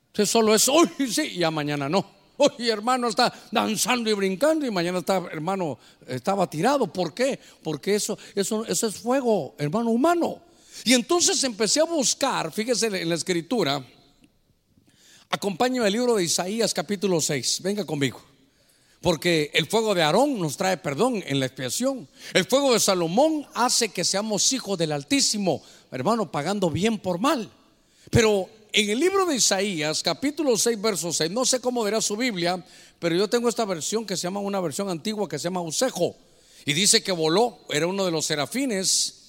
Usted 0.07 0.25
solo 0.25 0.53
es 0.53 0.67
hoy, 0.67 0.89
sí, 1.09 1.37
ya 1.37 1.49
mañana 1.49 1.87
no. 1.87 2.05
Hoy 2.35 2.69
hermano 2.69 3.07
está 3.07 3.31
danzando 3.51 4.09
y 4.09 4.13
brincando 4.13 4.65
y 4.65 4.71
mañana 4.71 5.01
hermano, 5.31 5.77
estaba 6.07 6.49
tirado. 6.49 6.91
¿Por 6.91 7.13
qué? 7.13 7.39
Porque 7.63 7.95
eso, 7.95 8.17
eso, 8.35 8.65
eso 8.65 8.87
es 8.87 8.95
fuego, 8.95 9.55
hermano 9.57 9.91
humano. 9.91 10.41
Y 10.83 10.93
entonces 10.93 11.41
empecé 11.43 11.79
a 11.79 11.85
buscar, 11.85 12.51
fíjese 12.51 12.87
en 12.87 13.07
la 13.07 13.15
escritura, 13.15 13.85
acompáñame 15.29 15.87
el 15.87 15.93
libro 15.93 16.15
de 16.15 16.23
Isaías 16.23 16.73
capítulo 16.73 17.21
6, 17.21 17.61
venga 17.61 17.85
conmigo. 17.85 18.30
Porque 19.01 19.51
el 19.53 19.65
fuego 19.65 19.95
de 19.95 20.03
Aarón 20.03 20.39
nos 20.39 20.57
trae 20.57 20.77
perdón 20.77 21.23
en 21.25 21.39
la 21.39 21.47
expiación. 21.47 22.07
El 22.33 22.45
fuego 22.45 22.73
de 22.73 22.79
Salomón 22.79 23.47
hace 23.53 23.89
que 23.89 24.03
seamos 24.03 24.53
hijos 24.53 24.77
del 24.77 24.91
Altísimo, 24.91 25.63
hermano, 25.91 26.31
pagando 26.31 26.69
bien 26.69 26.99
por 26.99 27.19
mal. 27.19 27.51
Pero 28.11 28.47
en 28.71 28.89
el 28.89 28.99
libro 28.99 29.25
de 29.25 29.35
Isaías, 29.35 30.03
capítulo 30.03 30.55
6, 30.55 30.79
verso 30.79 31.11
6, 31.11 31.31
no 31.31 31.45
sé 31.45 31.59
cómo 31.59 31.83
verá 31.83 31.99
su 31.99 32.15
Biblia, 32.15 32.63
pero 32.99 33.15
yo 33.15 33.27
tengo 33.27 33.49
esta 33.49 33.65
versión 33.65 34.05
que 34.05 34.15
se 34.15 34.23
llama 34.23 34.39
una 34.39 34.59
versión 34.59 34.89
antigua 34.89 35.27
que 35.27 35.39
se 35.39 35.45
llama 35.45 35.61
Usejo. 35.61 36.15
Y 36.63 36.73
dice 36.73 37.01
que 37.01 37.11
voló, 37.11 37.57
era 37.69 37.87
uno 37.87 38.05
de 38.05 38.11
los 38.11 38.25
serafines 38.25 39.21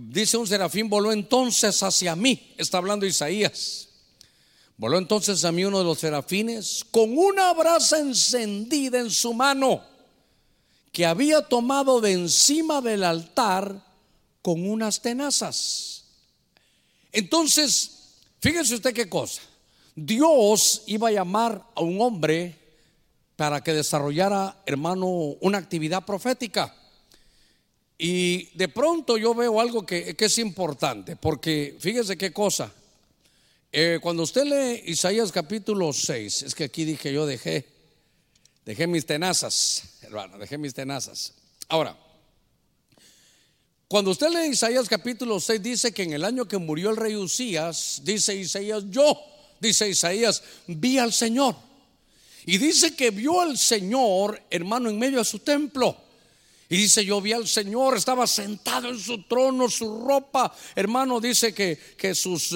Dice 0.00 0.36
un 0.36 0.46
serafín, 0.46 0.88
voló 0.88 1.12
entonces 1.12 1.82
hacia 1.82 2.16
mí, 2.16 2.54
está 2.56 2.78
hablando 2.78 3.06
Isaías. 3.06 3.88
Voló 4.78 4.98
entonces 4.98 5.44
a 5.44 5.52
mí 5.52 5.64
uno 5.64 5.78
de 5.78 5.84
los 5.84 5.98
serafines 5.98 6.84
con 6.90 7.16
una 7.16 7.52
brasa 7.54 7.98
encendida 7.98 8.98
en 8.98 9.10
su 9.10 9.32
mano 9.32 9.82
que 10.92 11.06
había 11.06 11.42
tomado 11.42 12.00
de 12.00 12.12
encima 12.12 12.80
del 12.80 13.04
altar 13.04 13.84
con 14.42 14.68
unas 14.68 15.00
tenazas. 15.00 16.04
Entonces, 17.12 18.20
fíjese 18.40 18.74
usted 18.74 18.94
qué 18.94 19.08
cosa. 19.08 19.42
Dios 19.94 20.82
iba 20.86 21.08
a 21.08 21.12
llamar 21.12 21.64
a 21.74 21.80
un 21.80 22.00
hombre 22.00 22.58
para 23.36 23.62
que 23.62 23.72
desarrollara, 23.72 24.62
hermano, 24.66 25.06
una 25.40 25.58
actividad 25.58 26.04
profética. 26.04 26.74
Y 27.98 28.56
de 28.56 28.68
pronto 28.68 29.16
yo 29.16 29.34
veo 29.34 29.60
algo 29.60 29.86
que, 29.86 30.14
es 30.18 30.38
importante, 30.38 31.16
porque 31.16 31.76
fíjese 31.78 32.16
qué 32.16 32.32
cosa. 32.32 32.72
Eh, 33.78 33.98
cuando 34.00 34.22
usted 34.22 34.44
lee 34.44 34.90
Isaías 34.90 35.30
capítulo 35.30 35.92
6, 35.92 36.44
es 36.44 36.54
que 36.54 36.64
aquí 36.64 36.86
dije 36.86 37.12
yo 37.12 37.26
dejé, 37.26 37.66
dejé 38.64 38.86
mis 38.86 39.04
tenazas, 39.04 39.98
hermano, 40.00 40.38
dejé 40.38 40.56
mis 40.56 40.72
tenazas. 40.72 41.34
Ahora, 41.68 41.94
cuando 43.86 44.12
usted 44.12 44.30
lee 44.30 44.52
Isaías 44.52 44.88
capítulo 44.88 45.38
6, 45.38 45.62
dice 45.62 45.92
que 45.92 46.04
en 46.04 46.14
el 46.14 46.24
año 46.24 46.48
que 46.48 46.56
murió 46.56 46.88
el 46.88 46.96
rey 46.96 47.16
Usías, 47.16 48.00
dice 48.02 48.34
Isaías, 48.34 48.84
yo, 48.88 49.14
dice 49.60 49.86
Isaías, 49.90 50.42
vi 50.68 50.96
al 50.96 51.12
Señor. 51.12 51.54
Y 52.46 52.56
dice 52.56 52.96
que 52.96 53.10
vio 53.10 53.42
al 53.42 53.58
Señor, 53.58 54.42
hermano, 54.48 54.88
en 54.88 54.98
medio 54.98 55.18
de 55.18 55.26
su 55.26 55.40
templo. 55.40 55.94
Y 56.70 56.78
dice, 56.78 57.04
yo 57.04 57.20
vi 57.20 57.34
al 57.34 57.46
Señor, 57.46 57.98
estaba 57.98 58.26
sentado 58.26 58.88
en 58.88 58.98
su 58.98 59.24
trono, 59.24 59.68
su 59.68 60.02
ropa, 60.02 60.56
hermano, 60.74 61.20
dice 61.20 61.52
que, 61.52 61.78
que 61.98 62.14
sus, 62.14 62.54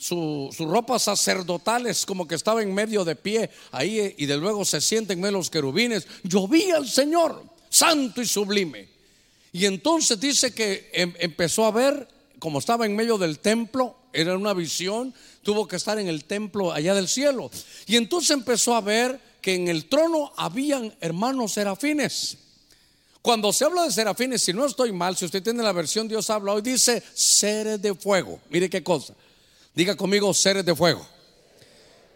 em, 0.00 0.52
sus 0.52 0.66
ropas 0.66 1.02
sacerdotales 1.02 2.06
como 2.06 2.26
que 2.26 2.34
estaba 2.34 2.62
en 2.62 2.74
medio 2.74 3.04
de 3.04 3.16
pie 3.16 3.50
ahí 3.70 4.14
y 4.16 4.26
de 4.26 4.36
luego 4.36 4.64
se 4.64 4.80
sienten 4.80 5.18
en 5.18 5.22
medio 5.22 5.38
los 5.38 5.50
querubines. 5.50 6.06
Yo 6.22 6.48
vi 6.48 6.70
al 6.70 6.88
Señor, 6.88 7.44
santo 7.68 8.22
y 8.22 8.26
sublime. 8.26 8.88
Y 9.52 9.66
entonces 9.66 10.18
dice 10.18 10.52
que 10.52 10.90
em, 10.92 11.12
empezó 11.18 11.64
a 11.64 11.70
ver, 11.70 12.08
como 12.38 12.58
estaba 12.58 12.86
en 12.86 12.96
medio 12.96 13.18
del 13.18 13.38
templo, 13.40 13.96
era 14.12 14.36
una 14.36 14.54
visión, 14.54 15.14
tuvo 15.42 15.68
que 15.68 15.76
estar 15.76 15.98
en 15.98 16.08
el 16.08 16.24
templo 16.24 16.72
allá 16.72 16.94
del 16.94 17.08
cielo. 17.08 17.50
Y 17.86 17.96
entonces 17.96 18.30
empezó 18.30 18.74
a 18.74 18.80
ver 18.80 19.20
que 19.40 19.54
en 19.54 19.68
el 19.68 19.86
trono 19.86 20.32
habían 20.36 20.94
hermanos 21.00 21.52
serafines. 21.52 22.36
Cuando 23.22 23.52
se 23.52 23.64
habla 23.64 23.84
de 23.84 23.92
serafines, 23.92 24.42
si 24.42 24.52
no 24.52 24.64
estoy 24.64 24.92
mal, 24.92 25.16
si 25.16 25.26
usted 25.26 25.42
tiene 25.42 25.62
la 25.62 25.72
versión 25.72 26.08
Dios 26.08 26.30
habla 26.30 26.54
hoy, 26.54 26.62
dice 26.62 27.02
seres 27.12 27.80
de 27.82 27.94
fuego. 27.94 28.40
Mire 28.48 28.70
qué 28.70 28.82
cosa. 28.82 29.14
Diga 29.74 29.96
conmigo 29.96 30.32
seres 30.34 30.64
de 30.64 30.74
fuego. 30.74 31.06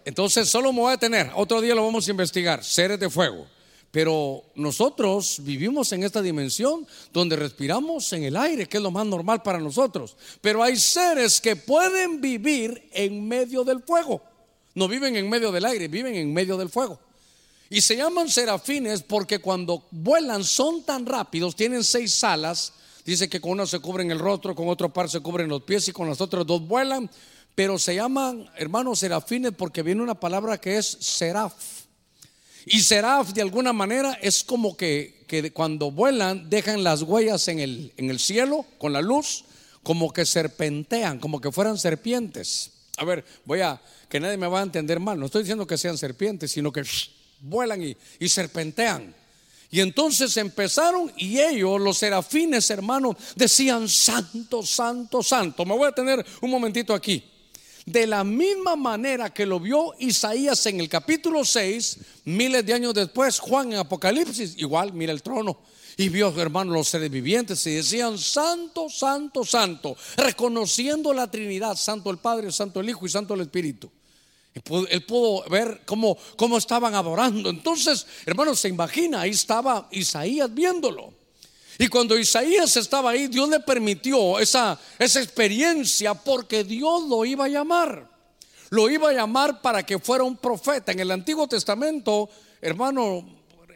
Entonces 0.04 0.48
solo 0.48 0.72
me 0.72 0.80
voy 0.80 0.92
a 0.92 0.98
tener, 0.98 1.30
otro 1.34 1.60
día 1.60 1.74
lo 1.74 1.84
vamos 1.84 2.06
a 2.06 2.10
investigar, 2.10 2.62
seres 2.62 3.00
de 3.00 3.08
fuego. 3.08 3.46
Pero 3.90 4.42
nosotros 4.56 5.36
vivimos 5.44 5.92
en 5.92 6.02
esta 6.02 6.20
dimensión 6.20 6.84
donde 7.12 7.36
respiramos 7.36 8.12
en 8.12 8.24
el 8.24 8.36
aire, 8.36 8.66
que 8.66 8.78
es 8.78 8.82
lo 8.82 8.90
más 8.90 9.06
normal 9.06 9.40
para 9.42 9.60
nosotros. 9.60 10.16
Pero 10.40 10.64
hay 10.64 10.76
seres 10.76 11.40
que 11.40 11.54
pueden 11.54 12.20
vivir 12.20 12.88
en 12.92 13.26
medio 13.28 13.62
del 13.62 13.82
fuego. 13.84 14.20
No 14.74 14.88
viven 14.88 15.14
en 15.14 15.30
medio 15.30 15.52
del 15.52 15.64
aire, 15.64 15.86
viven 15.86 16.16
en 16.16 16.34
medio 16.34 16.56
del 16.56 16.70
fuego. 16.70 16.98
Y 17.70 17.80
se 17.80 17.96
llaman 17.96 18.28
serafines 18.28 19.02
porque 19.02 19.38
cuando 19.38 19.86
vuelan 19.92 20.42
son 20.42 20.82
tan 20.82 21.06
rápidos, 21.06 21.54
tienen 21.54 21.84
seis 21.84 22.22
alas. 22.24 22.72
Dice 23.04 23.28
que 23.28 23.40
con 23.40 23.52
una 23.52 23.66
se 23.66 23.78
cubren 23.78 24.10
el 24.10 24.18
rostro, 24.18 24.56
con 24.56 24.68
otro 24.68 24.92
par 24.92 25.08
se 25.08 25.20
cubren 25.20 25.48
los 25.48 25.62
pies 25.62 25.86
y 25.86 25.92
con 25.92 26.08
las 26.08 26.20
otras 26.20 26.44
dos 26.44 26.66
vuelan. 26.66 27.08
Pero 27.54 27.78
se 27.78 27.94
llaman, 27.94 28.50
hermanos, 28.56 28.98
serafines 28.98 29.52
porque 29.52 29.82
viene 29.82 30.02
una 30.02 30.18
palabra 30.18 30.58
que 30.58 30.76
es 30.76 30.86
seraf. 30.86 31.54
Y 32.66 32.80
seraf 32.80 33.32
de 33.32 33.42
alguna 33.42 33.72
manera 33.72 34.14
es 34.22 34.42
como 34.42 34.76
que, 34.76 35.24
que 35.28 35.52
cuando 35.52 35.90
vuelan 35.90 36.48
dejan 36.48 36.82
las 36.82 37.02
huellas 37.02 37.46
en 37.48 37.58
el, 37.58 37.92
en 37.96 38.10
el 38.10 38.18
cielo 38.18 38.64
con 38.78 38.92
la 38.92 39.02
luz, 39.02 39.44
como 39.82 40.12
que 40.12 40.26
serpentean, 40.26 41.20
como 41.20 41.40
que 41.40 41.52
fueran 41.52 41.78
serpientes. 41.78 42.70
A 42.96 43.04
ver, 43.04 43.24
voy 43.44 43.60
a, 43.60 43.80
que 44.08 44.18
nadie 44.18 44.36
me 44.36 44.46
va 44.46 44.60
a 44.60 44.62
entender 44.62 44.98
mal, 44.98 45.18
no 45.18 45.26
estoy 45.26 45.42
diciendo 45.42 45.66
que 45.66 45.76
sean 45.76 45.98
serpientes, 45.98 46.50
sino 46.50 46.72
que 46.72 46.82
vuelan 47.40 47.82
y, 48.18 48.28
serpentean. 48.28 49.14
Y 49.70 49.80
entonces 49.80 50.36
empezaron 50.36 51.12
y 51.16 51.40
ellos, 51.40 51.80
los 51.80 51.98
serafines, 51.98 52.70
hermanos, 52.70 53.16
decían, 53.34 53.88
santo, 53.88 54.64
santo, 54.64 55.22
santo. 55.22 55.64
Me 55.64 55.76
voy 55.76 55.88
a 55.88 55.92
tener 55.92 56.24
un 56.40 56.50
momentito 56.50 56.94
aquí. 56.94 57.24
De 57.86 58.06
la 58.06 58.24
misma 58.24 58.76
manera 58.76 59.32
que 59.32 59.44
lo 59.44 59.60
vio 59.60 59.92
Isaías 59.98 60.64
en 60.66 60.80
el 60.80 60.88
capítulo 60.88 61.44
6, 61.44 61.98
miles 62.24 62.64
de 62.64 62.72
años 62.72 62.94
después, 62.94 63.38
Juan 63.38 63.72
en 63.72 63.78
Apocalipsis, 63.78 64.54
igual, 64.56 64.94
mira 64.94 65.12
el 65.12 65.22
trono. 65.22 65.58
Y 65.96 66.08
vio, 66.08 66.34
hermanos, 66.40 66.74
los 66.74 66.88
seres 66.88 67.10
vivientes 67.10 67.64
y 67.66 67.74
decían, 67.74 68.18
santo, 68.18 68.88
santo, 68.88 69.44
santo, 69.44 69.96
reconociendo 70.16 71.12
la 71.12 71.30
Trinidad, 71.30 71.76
santo 71.76 72.10
el 72.10 72.18
Padre, 72.18 72.50
santo 72.52 72.80
el 72.80 72.88
Hijo 72.88 73.04
y 73.04 73.10
santo 73.10 73.34
el 73.34 73.42
Espíritu. 73.42 73.90
Él 74.54 75.04
pudo 75.04 75.44
ver 75.50 75.82
cómo, 75.84 76.16
cómo 76.36 76.58
estaban 76.58 76.94
adorando. 76.94 77.50
Entonces, 77.50 78.06
hermanos, 78.24 78.60
se 78.60 78.68
imagina, 78.68 79.22
ahí 79.22 79.30
estaba 79.30 79.88
Isaías 79.90 80.52
viéndolo. 80.52 81.12
Y 81.78 81.88
cuando 81.88 82.18
Isaías 82.18 82.76
estaba 82.76 83.10
ahí, 83.10 83.26
Dios 83.26 83.48
le 83.48 83.60
permitió 83.60 84.38
esa, 84.38 84.78
esa 84.98 85.20
experiencia 85.20 86.14
porque 86.14 86.64
Dios 86.64 87.08
lo 87.08 87.24
iba 87.24 87.46
a 87.46 87.48
llamar. 87.48 88.08
Lo 88.70 88.88
iba 88.88 89.10
a 89.10 89.12
llamar 89.12 89.60
para 89.60 89.84
que 89.84 89.98
fuera 89.98 90.24
un 90.24 90.36
profeta. 90.36 90.92
En 90.92 91.00
el 91.00 91.10
Antiguo 91.10 91.46
Testamento, 91.46 92.28
hermano, 92.60 93.24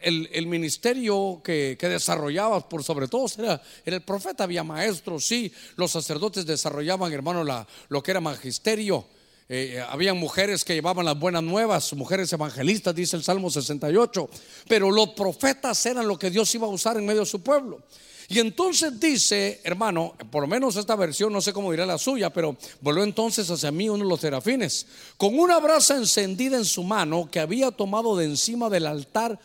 el, 0.01 0.47
ministerio 0.47 1.41
que, 1.43 1.77
desarrollaba 1.81 2.69
por 2.69 2.85
sobre 2.85 3.09
todo 3.09 3.27
era, 3.39 3.61
era, 3.85 3.97
el 3.97 4.03
profeta. 4.03 4.45
Había 4.45 4.65
maestros, 4.65 5.25
sí. 5.25 5.53
Los 5.77 5.93
sacerdotes 5.93 6.47
desarrollaban, 6.47 7.13
hermano, 7.13 7.45
la, 7.45 7.67
lo 7.89 8.03
que 8.03 8.13
era 8.13 8.21
magisterio. 8.21 9.07
Eh, 9.51 9.77
eh, 9.77 9.81
habían 9.89 10.19
mujeres 10.19 10.63
que 10.63 10.75
llevaban 10.75 11.07
las 11.07 11.19
buenas 11.19 11.43
nuevas, 11.43 11.95
mujeres 11.95 12.31
evangelistas, 12.35 12.95
dice 12.95 13.17
el 13.17 13.23
Salmo 13.23 13.51
68, 13.51 14.29
pero 14.69 14.91
los 14.91 15.11
profetas 15.11 15.87
eran 15.87 16.07
lo 16.07 16.19
que 16.19 16.31
Dios 16.31 16.55
iba 16.55 16.67
a 16.67 16.71
usar 16.71 16.99
en 16.99 17.07
medio 17.07 17.21
de 17.21 17.27
su 17.27 17.41
pueblo. 17.41 17.83
Y 18.29 18.41
entonces 18.41 19.01
dice, 19.01 19.63
hermano, 19.65 20.15
por 20.31 20.43
lo 20.43 20.49
menos 20.49 20.77
esta 20.77 20.97
versión, 20.97 21.33
no 21.33 21.41
sé 21.41 21.55
cómo 21.55 21.71
dirá 21.71 21.87
la 21.87 21.97
suya, 21.97 22.29
pero 22.29 22.59
volvió 22.83 23.03
entonces 23.03 23.49
hacia 23.51 23.71
mí 23.71 23.89
uno 23.89 24.05
de 24.05 24.11
los 24.11 24.21
serafines, 24.21 24.87
con 25.17 25.39
una 25.39 25.59
brasa 25.61 25.97
encendida 25.97 26.59
en 26.59 26.67
su 26.67 26.85
mano 26.85 27.31
que 27.31 27.41
había 27.41 27.71
tomado 27.71 28.19
de 28.19 28.27
encima 28.27 28.69
del 28.69 28.85
altar, 28.85 29.41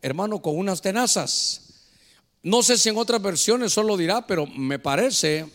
hermano, 0.00 0.40
con 0.40 0.56
unas 0.56 0.80
tenazas. 0.80 1.62
No 2.44 2.62
sé 2.62 2.78
si 2.78 2.90
en 2.90 2.96
otras 2.96 3.20
versiones 3.20 3.72
solo 3.72 3.96
dirá, 3.96 4.24
pero 4.24 4.46
me 4.46 4.78
parece 4.78 5.46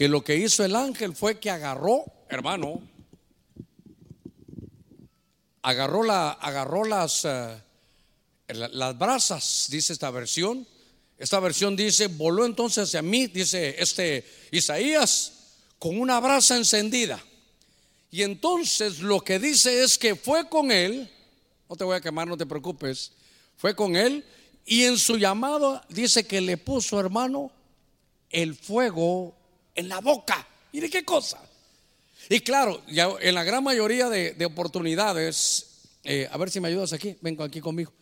que 0.00 0.08
lo 0.08 0.24
que 0.24 0.34
hizo 0.34 0.64
el 0.64 0.76
ángel 0.76 1.14
fue 1.14 1.38
que 1.38 1.50
agarró, 1.50 2.06
hermano, 2.30 2.80
agarró, 5.60 6.02
la, 6.04 6.30
agarró 6.30 6.84
las, 6.86 7.26
eh, 7.26 7.62
las 8.48 8.96
brasas, 8.96 9.66
dice 9.68 9.92
esta 9.92 10.10
versión. 10.10 10.66
Esta 11.18 11.38
versión 11.38 11.76
dice, 11.76 12.06
voló 12.06 12.46
entonces 12.46 12.84
hacia 12.84 13.02
mí, 13.02 13.26
dice 13.26 13.76
este 13.78 14.24
Isaías, 14.50 15.34
con 15.78 16.00
una 16.00 16.18
brasa 16.18 16.56
encendida. 16.56 17.22
Y 18.10 18.22
entonces 18.22 19.00
lo 19.00 19.20
que 19.20 19.38
dice 19.38 19.82
es 19.84 19.98
que 19.98 20.16
fue 20.16 20.48
con 20.48 20.72
él, 20.72 21.10
no 21.68 21.76
te 21.76 21.84
voy 21.84 21.96
a 21.96 22.00
quemar, 22.00 22.26
no 22.26 22.38
te 22.38 22.46
preocupes, 22.46 23.12
fue 23.54 23.76
con 23.76 23.94
él 23.96 24.24
y 24.64 24.84
en 24.84 24.96
su 24.96 25.18
llamado 25.18 25.82
dice 25.90 26.26
que 26.26 26.40
le 26.40 26.56
puso, 26.56 26.98
hermano, 26.98 27.52
el 28.30 28.54
fuego 28.54 29.36
en 29.74 29.88
la 29.88 30.00
boca. 30.00 30.46
Mire 30.72 30.88
qué 30.88 31.04
cosa. 31.04 31.40
Y 32.28 32.40
claro, 32.40 32.82
en 32.86 33.34
la 33.34 33.44
gran 33.44 33.64
mayoría 33.64 34.08
de, 34.08 34.44
oportunidades, 34.44 35.88
eh, 36.04 36.28
a 36.30 36.36
ver 36.36 36.50
si 36.50 36.60
me 36.60 36.68
ayudas 36.68 36.92
aquí, 36.92 37.16
vengo 37.20 37.42
aquí 37.42 37.60
conmigo, 37.60 37.92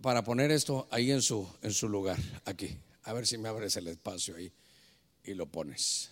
para 0.00 0.24
poner 0.24 0.50
esto 0.50 0.88
ahí 0.90 1.10
en 1.10 1.22
su, 1.22 1.46
lugar, 1.82 2.18
aquí. 2.44 2.76
A 3.04 3.12
ver 3.12 3.26
si 3.26 3.38
me 3.38 3.48
abres 3.48 3.76
el 3.76 3.88
espacio 3.88 4.36
ahí 4.36 4.50
y 5.24 5.34
lo 5.34 5.46
pones. 5.46 6.10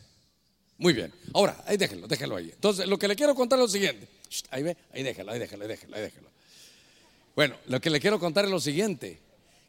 Muy 0.79 0.93
bien. 0.93 1.13
Ahora, 1.35 1.63
ahí 1.67 1.77
déjelo, 1.77 2.07
déjelo 2.07 2.37
ahí. 2.37 2.51
Entonces, 2.53 2.87
lo 2.87 2.99
que 2.99 3.09
le 3.09 3.17
quiero 3.17 3.35
contar 3.35 3.59
es 3.59 3.65
lo 3.65 3.69
siguiente. 3.69 4.09
Ahí 4.51 4.63
ve, 4.63 4.77
ahí 4.93 5.03
déjalo, 5.03 5.33
ahí 5.33 5.39
déjalo, 5.39 5.65
ahí 5.65 5.69
déjalo, 5.69 5.97
ahí 5.97 6.03
déjalo. 6.03 6.29
Bueno, 7.35 7.57
lo 7.67 7.81
que 7.81 7.91
le 7.91 8.01
quiero 8.01 8.19
contar 8.19 8.45
es 8.45 8.51
lo 8.51 8.61
siguiente. 8.61 9.19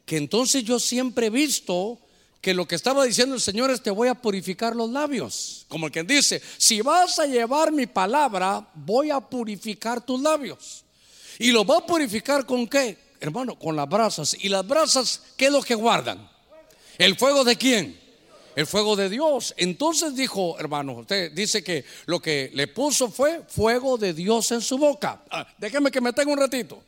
Que 0.05 0.17
entonces 0.17 0.63
yo 0.63 0.79
siempre 0.79 1.27
he 1.27 1.29
visto 1.29 1.99
que 2.41 2.53
lo 2.53 2.67
que 2.67 2.75
estaba 2.75 3.03
diciendo 3.03 3.35
el 3.35 3.41
Señor 3.41 3.71
es 3.71 3.81
te 3.81 3.91
voy 3.91 4.07
a 4.07 4.15
purificar 4.15 4.75
los 4.75 4.89
labios. 4.89 5.65
Como 5.67 5.87
el 5.87 5.91
que 5.91 6.03
dice, 6.03 6.41
si 6.57 6.81
vas 6.81 7.19
a 7.19 7.25
llevar 7.25 7.71
mi 7.71 7.87
palabra, 7.87 8.67
voy 8.73 9.11
a 9.11 9.19
purificar 9.19 10.01
tus 10.05 10.21
labios. 10.21 10.83
¿Y 11.39 11.51
lo 11.51 11.65
va 11.65 11.77
a 11.77 11.85
purificar 11.85 12.45
con 12.45 12.67
qué? 12.67 12.97
Hermano, 13.19 13.57
con 13.57 13.75
las 13.75 13.89
brasas. 13.89 14.35
¿Y 14.39 14.49
las 14.49 14.67
brasas 14.67 15.21
qué 15.35 15.45
es 15.45 15.51
lo 15.51 15.61
que 15.61 15.75
guardan? 15.75 16.29
¿El 16.97 17.15
fuego 17.15 17.43
de 17.43 17.55
quién? 17.55 17.99
El 18.55 18.65
fuego 18.65 18.95
de 18.95 19.09
Dios. 19.09 19.53
Entonces 19.57 20.15
dijo, 20.15 20.57
hermano, 20.59 20.93
usted 20.93 21.31
dice 21.31 21.63
que 21.63 21.85
lo 22.05 22.19
que 22.19 22.49
le 22.53 22.67
puso 22.67 23.11
fue 23.11 23.43
fuego 23.47 23.97
de 23.97 24.13
Dios 24.13 24.51
en 24.51 24.61
su 24.61 24.77
boca. 24.77 25.21
Ah, 25.29 25.47
déjeme 25.57 25.91
que 25.91 26.01
me 26.01 26.13
tenga 26.13 26.31
un 26.31 26.39
ratito. 26.39 26.81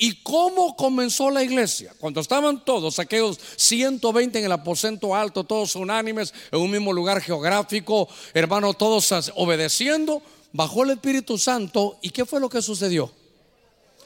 ¿Y 0.00 0.22
cómo 0.22 0.76
comenzó 0.76 1.28
la 1.28 1.42
iglesia? 1.42 1.92
Cuando 1.98 2.20
estaban 2.20 2.64
todos, 2.64 3.00
aquellos 3.00 3.40
120 3.56 4.38
en 4.38 4.44
el 4.44 4.52
aposento 4.52 5.12
alto, 5.12 5.42
todos 5.42 5.74
unánimes, 5.74 6.32
en 6.52 6.60
un 6.60 6.70
mismo 6.70 6.92
lugar 6.92 7.20
geográfico, 7.20 8.08
hermano, 8.32 8.74
todos 8.74 9.32
obedeciendo, 9.34 10.22
bajó 10.52 10.84
el 10.84 10.90
Espíritu 10.90 11.36
Santo. 11.36 11.98
¿Y 12.00 12.10
qué 12.10 12.24
fue 12.24 12.38
lo 12.38 12.48
que 12.48 12.62
sucedió? 12.62 13.12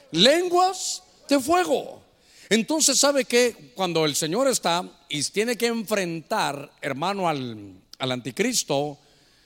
Lenguas 0.09 1.03
de 1.29 1.39
fuego. 1.39 2.01
Entonces, 2.49 2.99
¿sabe 2.99 3.25
que 3.25 3.71
Cuando 3.75 4.05
el 4.05 4.15
Señor 4.15 4.47
está 4.47 4.89
y 5.09 5.21
tiene 5.25 5.55
que 5.55 5.67
enfrentar, 5.67 6.71
hermano, 6.81 7.29
al, 7.29 7.71
al 7.99 8.11
anticristo, 8.11 8.97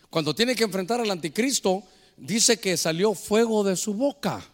cuando 0.09 0.33
tiene 0.33 0.55
que 0.55 0.63
enfrentar 0.63 1.01
al 1.01 1.11
anticristo, 1.11 1.83
dice 2.15 2.57
que 2.57 2.77
salió 2.77 3.13
fuego 3.13 3.65
de 3.65 3.75
su 3.75 3.93
boca. 3.93 4.49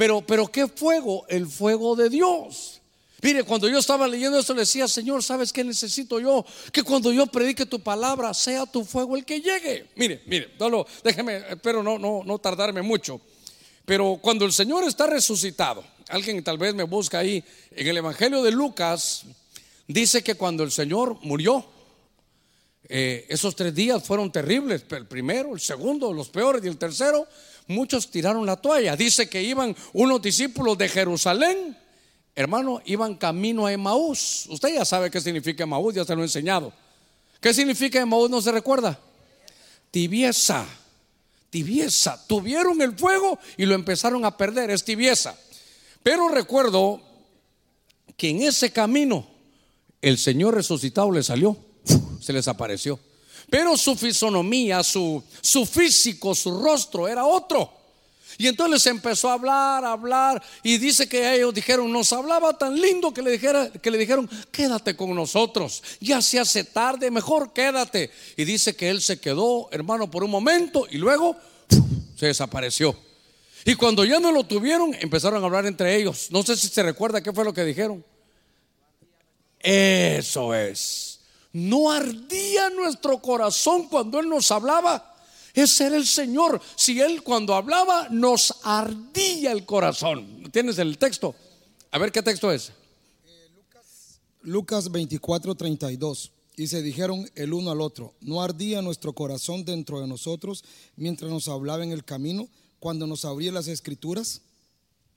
Pero, 0.00 0.22
pero 0.22 0.46
¿qué 0.46 0.66
fuego? 0.66 1.26
El 1.28 1.46
fuego 1.46 1.94
de 1.94 2.08
Dios. 2.08 2.80
Mire, 3.20 3.44
cuando 3.44 3.68
yo 3.68 3.78
estaba 3.78 4.08
leyendo 4.08 4.38
esto, 4.38 4.54
le 4.54 4.60
decía, 4.60 4.88
Señor, 4.88 5.22
¿sabes 5.22 5.52
qué 5.52 5.62
necesito 5.62 6.18
yo? 6.18 6.42
Que 6.72 6.82
cuando 6.82 7.12
yo 7.12 7.26
predique 7.26 7.66
tu 7.66 7.80
palabra, 7.80 8.32
sea 8.32 8.64
tu 8.64 8.82
fuego 8.82 9.14
el 9.14 9.26
que 9.26 9.42
llegue. 9.42 9.90
Mire, 9.96 10.22
mire, 10.24 10.54
no 10.58 10.86
déjeme, 11.04 11.44
espero 11.50 11.82
no, 11.82 11.98
no, 11.98 12.22
no 12.24 12.38
tardarme 12.38 12.80
mucho. 12.80 13.20
Pero 13.84 14.18
cuando 14.22 14.46
el 14.46 14.54
Señor 14.54 14.84
está 14.84 15.06
resucitado, 15.06 15.84
alguien 16.08 16.42
tal 16.42 16.56
vez 16.56 16.74
me 16.74 16.84
busca 16.84 17.18
ahí, 17.18 17.44
en 17.70 17.86
el 17.86 17.98
Evangelio 17.98 18.42
de 18.42 18.52
Lucas, 18.52 19.24
dice 19.86 20.22
que 20.22 20.34
cuando 20.34 20.62
el 20.62 20.70
Señor 20.70 21.18
murió, 21.20 21.62
eh, 22.88 23.26
esos 23.28 23.54
tres 23.54 23.74
días 23.74 24.02
fueron 24.02 24.32
terribles, 24.32 24.82
el 24.88 25.06
primero, 25.06 25.52
el 25.52 25.60
segundo, 25.60 26.10
los 26.14 26.30
peores 26.30 26.64
y 26.64 26.68
el 26.68 26.78
tercero, 26.78 27.28
muchos 27.70 28.10
tiraron 28.10 28.44
la 28.44 28.56
toalla. 28.56 28.96
Dice 28.96 29.28
que 29.28 29.42
iban 29.42 29.74
unos 29.92 30.20
discípulos 30.20 30.76
de 30.76 30.88
Jerusalén, 30.88 31.76
hermano, 32.34 32.82
iban 32.84 33.14
camino 33.16 33.66
a 33.66 33.72
Emaús. 33.72 34.46
Usted 34.50 34.74
ya 34.74 34.84
sabe 34.84 35.10
qué 35.10 35.20
significa 35.20 35.62
Emaús, 35.62 35.94
ya 35.94 36.04
se 36.04 36.14
lo 36.14 36.22
he 36.22 36.24
enseñado. 36.24 36.72
¿Qué 37.40 37.54
significa 37.54 38.00
Emaús? 38.00 38.28
¿No 38.28 38.42
se 38.42 38.52
recuerda? 38.52 38.98
Tibieza, 39.90 40.66
tibieza. 41.48 42.26
Tuvieron 42.26 42.82
el 42.82 42.96
fuego 42.96 43.38
y 43.56 43.64
lo 43.64 43.74
empezaron 43.74 44.24
a 44.24 44.36
perder, 44.36 44.70
es 44.70 44.84
tibieza. 44.84 45.36
Pero 46.02 46.28
recuerdo 46.28 47.00
que 48.16 48.28
en 48.28 48.42
ese 48.42 48.72
camino 48.72 49.26
el 50.02 50.18
Señor 50.18 50.54
resucitado 50.54 51.10
le 51.10 51.22
salió, 51.22 51.56
se 52.20 52.32
les 52.32 52.48
apareció. 52.48 52.98
Pero 53.50 53.76
su 53.76 53.96
fisonomía, 53.96 54.82
su, 54.82 55.22
su 55.40 55.66
físico, 55.66 56.34
su 56.34 56.60
rostro 56.62 57.08
era 57.08 57.26
otro. 57.26 57.80
Y 58.38 58.46
entonces 58.46 58.86
empezó 58.86 59.28
a 59.28 59.34
hablar, 59.34 59.84
a 59.84 59.92
hablar, 59.92 60.42
y 60.62 60.78
dice 60.78 61.06
que 61.08 61.34
ellos 61.34 61.52
dijeron, 61.52 61.92
nos 61.92 62.10
hablaba 62.12 62.56
tan 62.56 62.80
lindo 62.80 63.12
que 63.12 63.20
le, 63.20 63.32
dijera, 63.32 63.70
que 63.70 63.90
le 63.90 63.98
dijeron, 63.98 64.30
quédate 64.50 64.96
con 64.96 65.14
nosotros, 65.14 65.82
ya 66.00 66.22
se 66.22 66.38
hace 66.38 66.64
tarde, 66.64 67.10
mejor 67.10 67.52
quédate. 67.52 68.10
Y 68.36 68.44
dice 68.44 68.74
que 68.74 68.88
él 68.88 69.02
se 69.02 69.20
quedó, 69.20 69.68
hermano, 69.72 70.10
por 70.10 70.24
un 70.24 70.30
momento, 70.30 70.86
y 70.90 70.96
luego 70.96 71.36
se 72.16 72.26
desapareció. 72.26 72.96
Y 73.64 73.74
cuando 73.74 74.04
ya 74.04 74.20
no 74.20 74.32
lo 74.32 74.44
tuvieron, 74.44 74.94
empezaron 74.98 75.42
a 75.42 75.46
hablar 75.46 75.66
entre 75.66 75.96
ellos. 75.96 76.28
No 76.30 76.42
sé 76.42 76.56
si 76.56 76.68
se 76.68 76.82
recuerda 76.82 77.22
qué 77.22 77.32
fue 77.32 77.44
lo 77.44 77.52
que 77.52 77.64
dijeron. 77.64 78.02
Eso 79.58 80.54
es. 80.54 81.09
No 81.52 81.90
ardía 81.90 82.70
nuestro 82.70 83.20
corazón 83.20 83.88
cuando 83.88 84.20
Él 84.20 84.28
nos 84.28 84.50
hablaba. 84.50 85.16
Ese 85.52 85.86
era 85.86 85.96
el 85.96 86.06
Señor. 86.06 86.60
Si 86.76 87.00
Él 87.00 87.22
cuando 87.22 87.54
hablaba 87.54 88.08
nos 88.10 88.54
ardía 88.62 89.52
el 89.52 89.66
corazón. 89.66 90.48
¿Tienes 90.52 90.78
el 90.78 90.96
texto? 90.98 91.34
A 91.90 91.98
ver 91.98 92.12
qué 92.12 92.22
texto 92.22 92.52
es. 92.52 92.72
Lucas, 93.54 94.20
Lucas 94.42 94.92
24, 94.92 95.54
32. 95.54 96.32
Y 96.56 96.66
se 96.66 96.82
dijeron 96.82 97.28
el 97.36 97.54
uno 97.54 97.70
al 97.70 97.80
otro, 97.80 98.14
¿no 98.20 98.42
ardía 98.42 98.82
nuestro 98.82 99.14
corazón 99.14 99.64
dentro 99.64 100.00
de 100.00 100.06
nosotros 100.06 100.62
mientras 100.94 101.30
nos 101.30 101.48
hablaba 101.48 101.84
en 101.84 101.90
el 101.90 102.04
camino, 102.04 102.48
cuando 102.78 103.06
nos 103.06 103.24
abría 103.24 103.50
las 103.50 103.66
escrituras? 103.66 104.42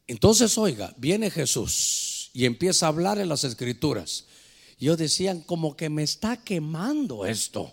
Entonces, 0.08 0.58
oiga, 0.58 0.94
viene 0.98 1.30
Jesús 1.30 2.32
y 2.34 2.46
empieza 2.46 2.86
a 2.86 2.90
hablar 2.90 3.20
en 3.20 3.30
las 3.30 3.44
escrituras 3.44 4.26
yo 4.80 4.98
decían 4.98 5.42
como 5.42 5.76
que 5.76 5.90
me 5.90 6.04
está 6.04 6.38
quemando 6.38 7.26
esto. 7.26 7.72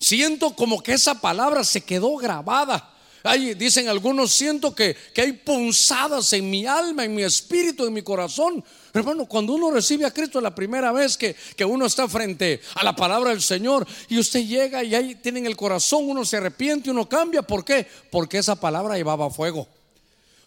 Siento 0.00 0.54
como 0.54 0.82
que 0.82 0.92
esa 0.92 1.20
palabra 1.20 1.64
se 1.64 1.80
quedó 1.82 2.16
grabada. 2.16 2.94
Ahí 3.24 3.54
dicen 3.54 3.88
algunos, 3.88 4.32
siento 4.32 4.74
que, 4.74 4.96
que, 5.12 5.22
hay 5.22 5.32
punzadas 5.32 6.32
en 6.32 6.48
mi 6.48 6.66
alma, 6.66 7.04
en 7.04 7.14
mi 7.14 7.22
espíritu, 7.22 7.84
en 7.84 7.92
mi 7.92 8.02
corazón. 8.02 8.64
Hermano, 8.94 9.26
cuando 9.26 9.54
uno 9.54 9.70
recibe 9.70 10.06
a 10.06 10.12
Cristo 10.12 10.40
la 10.40 10.54
primera 10.54 10.92
vez 10.92 11.16
que, 11.16 11.34
que 11.56 11.64
uno 11.64 11.86
está 11.86 12.08
frente 12.08 12.60
a 12.74 12.84
la 12.84 12.94
palabra 12.94 13.30
del 13.30 13.42
Señor 13.42 13.86
y 14.08 14.18
usted 14.18 14.46
llega 14.46 14.84
y 14.84 14.94
ahí 14.94 15.16
tienen 15.16 15.46
el 15.46 15.56
corazón, 15.56 16.08
uno 16.08 16.24
se 16.24 16.36
arrepiente, 16.36 16.90
uno 16.90 17.08
cambia. 17.08 17.42
¿Por 17.42 17.64
qué? 17.64 17.86
Porque 18.10 18.38
esa 18.38 18.54
palabra 18.54 18.96
llevaba 18.96 19.30
fuego. 19.30 19.68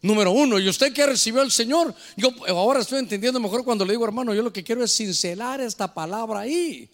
Número 0.01 0.31
uno, 0.31 0.57
y 0.57 0.67
usted 0.67 0.91
que 0.93 1.05
recibió 1.05 1.41
al 1.41 1.51
Señor, 1.51 1.93
yo 2.15 2.31
ahora 2.47 2.79
estoy 2.79 2.97
entendiendo 2.97 3.39
mejor 3.39 3.63
cuando 3.63 3.85
le 3.85 3.93
digo, 3.93 4.03
hermano, 4.03 4.33
yo 4.33 4.41
lo 4.41 4.51
que 4.51 4.63
quiero 4.63 4.83
es 4.83 4.95
cincelar 4.95 5.61
esta 5.61 5.93
palabra 5.93 6.39
ahí. 6.39 6.89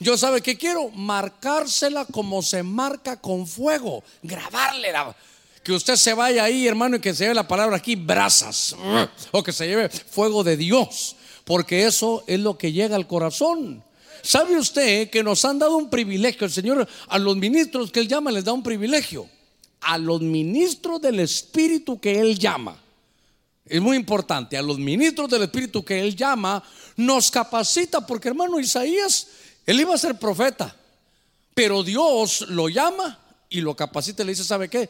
Yo 0.00 0.18
sabe 0.18 0.40
que 0.40 0.58
quiero 0.58 0.90
marcársela 0.90 2.04
como 2.04 2.42
se 2.42 2.64
marca 2.64 3.16
con 3.20 3.46
fuego, 3.46 4.02
grabarle 4.22 4.92
que 5.62 5.72
usted 5.72 5.96
se 5.96 6.14
vaya 6.14 6.44
ahí, 6.44 6.66
hermano, 6.66 6.96
y 6.96 7.00
que 7.00 7.14
se 7.14 7.24
lleve 7.24 7.34
la 7.34 7.46
palabra 7.46 7.76
aquí, 7.76 7.94
brasas, 7.94 8.74
o 9.30 9.42
que 9.42 9.52
se 9.52 9.66
lleve 9.66 9.88
fuego 9.88 10.42
de 10.42 10.56
Dios, 10.56 11.14
porque 11.44 11.86
eso 11.86 12.24
es 12.26 12.40
lo 12.40 12.58
que 12.58 12.72
llega 12.72 12.96
al 12.96 13.06
corazón. 13.06 13.84
¿Sabe 14.22 14.58
usted 14.58 15.10
que 15.10 15.22
nos 15.22 15.44
han 15.44 15.60
dado 15.60 15.76
un 15.76 15.90
privilegio? 15.90 16.44
El 16.44 16.52
Señor 16.52 16.88
a 17.06 17.18
los 17.18 17.36
ministros 17.36 17.92
que 17.92 18.00
Él 18.00 18.08
llama 18.08 18.32
les 18.32 18.44
da 18.44 18.52
un 18.52 18.64
privilegio 18.64 19.28
a 19.80 19.98
los 19.98 20.20
ministros 20.20 21.00
del 21.00 21.20
Espíritu 21.20 22.00
que 22.00 22.18
Él 22.18 22.38
llama. 22.38 22.76
es 23.66 23.80
muy 23.80 23.96
importante, 23.96 24.56
a 24.56 24.62
los 24.62 24.78
ministros 24.78 25.28
del 25.28 25.42
Espíritu 25.42 25.84
que 25.84 26.00
Él 26.00 26.16
llama, 26.16 26.62
nos 26.96 27.30
capacita, 27.30 28.06
porque 28.06 28.28
hermano 28.28 28.58
Isaías, 28.58 29.28
Él 29.66 29.80
iba 29.80 29.94
a 29.94 29.98
ser 29.98 30.18
profeta, 30.18 30.74
pero 31.54 31.82
Dios 31.82 32.46
lo 32.48 32.68
llama 32.68 33.18
y 33.50 33.60
lo 33.60 33.76
capacita 33.76 34.22
y 34.22 34.26
le 34.26 34.32
dice, 34.32 34.44
¿sabe 34.44 34.68
qué? 34.68 34.88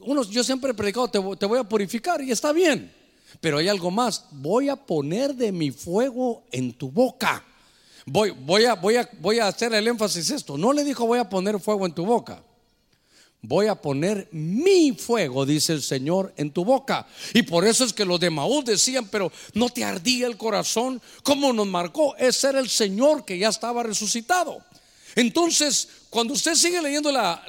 uno, 0.00 0.22
yo 0.24 0.42
siempre 0.42 0.72
he 0.72 0.74
predicado, 0.74 1.08
te, 1.08 1.20
te 1.36 1.46
voy 1.46 1.58
a 1.58 1.64
purificar 1.64 2.20
y 2.20 2.32
está 2.32 2.52
bien, 2.52 2.92
pero 3.40 3.58
hay 3.58 3.68
algo 3.68 3.90
más, 3.90 4.26
voy 4.32 4.68
a 4.68 4.76
poner 4.76 5.34
de 5.34 5.52
mi 5.52 5.70
fuego 5.70 6.42
en 6.50 6.72
tu 6.72 6.90
boca. 6.90 7.44
Voy, 8.06 8.30
voy, 8.30 8.64
a, 8.64 8.74
voy, 8.74 8.96
a, 8.96 9.08
voy 9.20 9.38
a 9.38 9.48
hacer 9.48 9.74
el 9.74 9.86
énfasis 9.86 10.30
esto. 10.30 10.56
No 10.56 10.72
le 10.72 10.82
dijo 10.82 11.06
voy 11.06 11.18
a 11.18 11.28
poner 11.28 11.60
fuego 11.60 11.84
en 11.84 11.92
tu 11.92 12.06
boca 12.06 12.42
voy 13.42 13.66
a 13.66 13.74
poner 13.74 14.28
mi 14.32 14.92
fuego, 14.92 15.46
dice 15.46 15.72
el 15.72 15.82
Señor, 15.82 16.32
en 16.36 16.50
tu 16.50 16.64
boca. 16.64 17.06
Y 17.34 17.42
por 17.42 17.66
eso 17.66 17.84
es 17.84 17.92
que 17.92 18.04
los 18.04 18.20
de 18.20 18.30
Maús 18.30 18.64
decían, 18.64 19.08
pero 19.08 19.30
no 19.54 19.68
te 19.68 19.84
ardía 19.84 20.26
el 20.26 20.36
corazón, 20.36 21.00
como 21.22 21.52
nos 21.52 21.66
marcó, 21.66 22.16
ese 22.16 22.48
era 22.48 22.60
el 22.60 22.68
Señor 22.68 23.24
que 23.24 23.38
ya 23.38 23.48
estaba 23.48 23.82
resucitado. 23.82 24.62
Entonces, 25.14 25.88
cuando 26.10 26.34
usted 26.34 26.54
sigue 26.54 26.82
leyendo 26.82 27.10
la, 27.10 27.42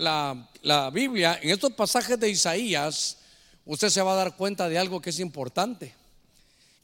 la 0.61 0.89
Biblia, 0.89 1.39
en 1.41 1.49
estos 1.49 1.73
pasajes 1.73 2.19
de 2.19 2.29
Isaías, 2.29 3.17
usted 3.65 3.89
se 3.89 4.01
va 4.01 4.13
a 4.13 4.17
dar 4.17 4.35
cuenta 4.35 4.67
de 4.67 4.77
algo 4.77 5.01
que 5.01 5.11
es 5.11 5.19
importante, 5.19 5.93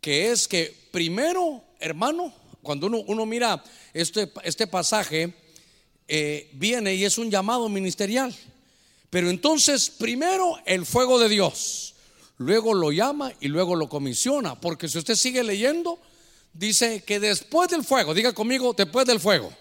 que 0.01 0.31
es 0.31 0.47
que 0.47 0.75
primero, 0.91 1.63
hermano, 1.79 2.33
cuando 2.61 2.87
uno, 2.87 3.03
uno 3.07 3.25
mira 3.25 3.63
este, 3.93 4.31
este 4.43 4.67
pasaje, 4.67 5.33
eh, 6.07 6.49
viene 6.53 6.93
y 6.93 7.05
es 7.05 7.17
un 7.17 7.31
llamado 7.31 7.67
ministerial. 7.69 8.35
Pero 9.15 9.29
entonces, 9.29 9.89
primero 9.89 10.57
el 10.65 10.85
fuego 10.85 11.17
de 11.17 11.29
Dios, 11.29 11.95
luego 12.35 12.73
lo 12.73 12.91
llama 12.91 13.31
y 13.39 13.47
luego 13.47 13.73
lo 13.77 13.87
comisiona, 13.87 14.59
porque 14.59 14.89
si 14.89 14.97
usted 14.97 15.15
sigue 15.15 15.41
leyendo, 15.41 16.01
dice 16.51 17.01
que 17.01 17.21
después 17.21 17.69
del 17.69 17.85
fuego, 17.85 18.13
diga 18.13 18.33
conmigo, 18.33 18.73
después 18.73 19.05
del 19.05 19.21
fuego, 19.21 19.53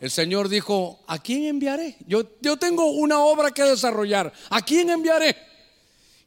el 0.00 0.10
Señor 0.10 0.48
dijo, 0.48 0.98
¿a 1.06 1.22
quién 1.22 1.44
enviaré? 1.44 1.96
Yo, 2.08 2.24
yo 2.40 2.56
tengo 2.56 2.86
una 2.86 3.20
obra 3.20 3.52
que 3.52 3.62
desarrollar, 3.62 4.32
¿a 4.50 4.60
quién 4.62 4.90
enviaré? 4.90 5.36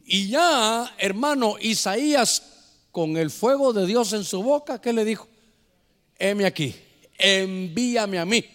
Y 0.06 0.30
ya, 0.30 0.95
hermano, 0.97 1.58
Isaías, 1.60 2.41
con 2.93 3.17
el 3.17 3.32
fuego 3.32 3.73
de 3.73 3.86
Dios 3.86 4.13
en 4.13 4.23
su 4.23 4.41
boca, 4.41 4.80
¿qué 4.80 4.93
le 4.93 5.04
dijo? 5.04 5.28
Heme 6.17 6.45
aquí, 6.45 6.73
envíame 7.17 8.17
a 8.17 8.23
mí. 8.23 8.45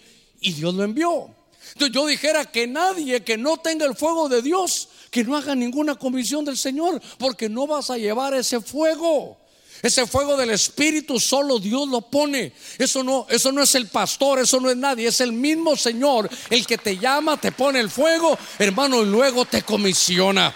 Y 0.40 0.55
Dios 0.55 0.73
lo 0.73 0.85
envió. 0.85 1.43
Entonces 1.72 1.94
yo 1.94 2.07
dijera 2.07 2.44
que 2.44 2.66
nadie 2.66 3.22
que 3.22 3.37
no 3.37 3.57
tenga 3.57 3.87
el 3.87 3.96
fuego 3.96 4.29
de 4.29 4.42
Dios, 4.42 4.88
que 5.11 5.24
no 5.24 5.37
haga 5.37 5.55
ninguna 5.55 5.94
comisión 5.94 6.44
del 6.44 6.57
Señor, 6.57 7.00
porque 7.18 7.48
no 7.48 7.66
vas 7.66 7.90
a 7.90 7.98
llevar 7.98 8.35
ese 8.35 8.61
fuego. 8.61 9.38
Ese 9.83 10.07
fuego 10.07 10.37
del 10.37 10.50
Espíritu 10.50 11.20
solo 11.20 11.59
Dios 11.59 11.87
lo 11.88 12.00
pone. 12.00 12.55
Eso 12.79 13.05
no, 13.05 13.27
eso 13.29 13.53
no 13.53 13.62
es 13.62 13.74
el 13.74 13.88
pastor, 13.88 14.38
eso 14.38 14.59
no 14.59 14.70
es 14.70 14.77
nadie, 14.77 15.09
es 15.09 15.20
el 15.20 15.33
mismo 15.33 15.77
Señor 15.77 16.31
el 16.48 16.66
que 16.66 16.79
te 16.79 16.96
llama, 16.96 17.37
te 17.37 17.53
pone 17.53 17.81
el 17.81 17.90
fuego, 17.90 18.38
hermano, 18.59 19.03
y 19.03 19.07
luego 19.07 19.44
te 19.44 19.62
comisiona. 19.62 20.55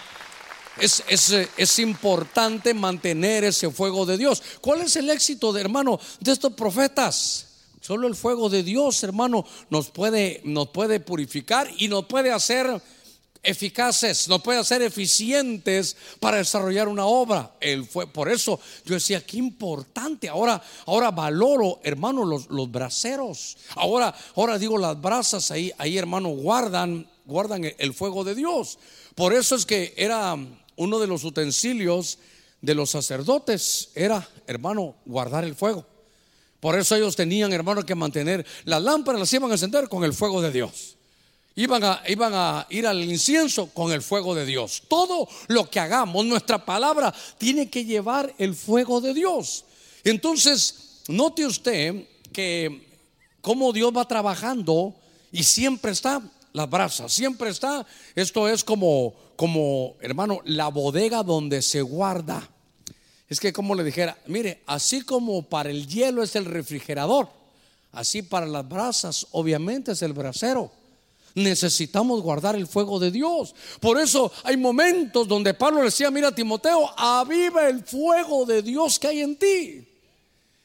Es, 0.78 1.02
es, 1.08 1.30
es, 1.56 1.78
importante 1.80 2.72
mantener 2.72 3.44
ese 3.44 3.68
fuego 3.68 4.06
de 4.06 4.16
Dios. 4.16 4.42
¿Cuál 4.60 4.82
es 4.82 4.96
el 4.96 5.10
éxito 5.10 5.52
de 5.52 5.60
hermano 5.60 6.00
de 6.20 6.32
estos 6.32 6.52
profetas? 6.52 7.47
Solo 7.88 8.06
el 8.06 8.14
fuego 8.14 8.50
de 8.50 8.62
Dios, 8.62 9.02
hermano, 9.02 9.46
nos 9.70 9.88
puede, 9.88 10.42
nos 10.44 10.68
puede 10.68 11.00
purificar 11.00 11.70
y 11.78 11.88
nos 11.88 12.04
puede 12.04 12.30
hacer 12.30 12.82
eficaces, 13.42 14.28
nos 14.28 14.42
puede 14.42 14.58
hacer 14.58 14.82
eficientes 14.82 15.96
para 16.20 16.36
desarrollar 16.36 16.86
una 16.86 17.06
obra. 17.06 17.50
Él 17.62 17.86
fue, 17.86 18.06
por 18.06 18.28
eso 18.28 18.60
yo 18.84 18.92
decía, 18.92 19.24
qué 19.24 19.38
importante. 19.38 20.28
Ahora, 20.28 20.62
ahora 20.84 21.10
valoro, 21.10 21.80
hermano, 21.82 22.26
los, 22.26 22.50
los 22.50 22.70
braceros. 22.70 23.56
Ahora, 23.74 24.14
ahora 24.36 24.58
digo, 24.58 24.76
las 24.76 25.00
brasas 25.00 25.50
ahí, 25.50 25.72
ahí, 25.78 25.96
hermano, 25.96 26.28
guardan, 26.28 27.08
guardan 27.24 27.72
el 27.78 27.94
fuego 27.94 28.22
de 28.22 28.34
Dios. 28.34 28.78
Por 29.14 29.32
eso 29.32 29.54
es 29.54 29.64
que 29.64 29.94
era 29.96 30.36
uno 30.76 30.98
de 30.98 31.06
los 31.06 31.24
utensilios 31.24 32.18
de 32.60 32.74
los 32.74 32.90
sacerdotes, 32.90 33.92
era, 33.94 34.28
hermano, 34.46 34.96
guardar 35.06 35.44
el 35.44 35.54
fuego. 35.54 35.86
Por 36.60 36.76
eso 36.76 36.96
ellos 36.96 37.14
tenían, 37.14 37.52
hermano, 37.52 37.84
que 37.84 37.94
mantener 37.94 38.44
las 38.64 38.82
lámparas, 38.82 39.20
las 39.20 39.32
iban 39.32 39.50
a 39.50 39.54
encender 39.54 39.88
con 39.88 40.04
el 40.04 40.12
fuego 40.12 40.42
de 40.42 40.50
Dios. 40.50 40.96
Iban 41.54 41.82
a, 41.84 42.02
iban 42.06 42.32
a 42.34 42.66
ir 42.70 42.86
al 42.86 43.02
incienso 43.02 43.70
con 43.70 43.92
el 43.92 44.02
fuego 44.02 44.34
de 44.34 44.46
Dios. 44.46 44.82
Todo 44.88 45.28
lo 45.48 45.68
que 45.70 45.80
hagamos, 45.80 46.24
nuestra 46.24 46.64
palabra, 46.64 47.14
tiene 47.36 47.68
que 47.68 47.84
llevar 47.84 48.32
el 48.38 48.54
fuego 48.54 49.00
de 49.00 49.14
Dios. 49.14 49.64
Entonces, 50.04 51.02
note 51.08 51.46
usted 51.46 52.04
que 52.32 52.86
cómo 53.40 53.72
Dios 53.72 53.92
va 53.96 54.06
trabajando 54.06 54.94
y 55.32 55.42
siempre 55.42 55.92
está 55.92 56.22
las 56.52 56.70
brasas, 56.70 57.12
siempre 57.12 57.50
está. 57.50 57.86
Esto 58.14 58.48
es 58.48 58.64
como, 58.64 59.14
como, 59.36 59.96
hermano, 60.00 60.40
la 60.44 60.68
bodega 60.68 61.22
donde 61.22 61.62
se 61.62 61.82
guarda. 61.82 62.48
Es 63.28 63.40
que 63.40 63.52
como 63.52 63.74
le 63.74 63.84
dijera, 63.84 64.16
mire, 64.26 64.62
así 64.66 65.02
como 65.02 65.42
para 65.42 65.70
el 65.70 65.86
hielo 65.86 66.22
es 66.22 66.34
el 66.34 66.46
refrigerador, 66.46 67.28
así 67.92 68.22
para 68.22 68.46
las 68.46 68.66
brasas 68.66 69.26
obviamente 69.32 69.92
es 69.92 70.02
el 70.02 70.14
brasero. 70.14 70.70
Necesitamos 71.34 72.22
guardar 72.22 72.56
el 72.56 72.66
fuego 72.66 72.98
de 72.98 73.10
Dios. 73.10 73.54
Por 73.80 74.00
eso 74.00 74.32
hay 74.44 74.56
momentos 74.56 75.28
donde 75.28 75.54
Pablo 75.54 75.82
decía, 75.82 76.10
mira 76.10 76.34
Timoteo, 76.34 76.90
aviva 76.96 77.68
el 77.68 77.84
fuego 77.84 78.46
de 78.46 78.62
Dios 78.62 78.98
que 78.98 79.08
hay 79.08 79.20
en 79.20 79.36
ti. 79.36 79.86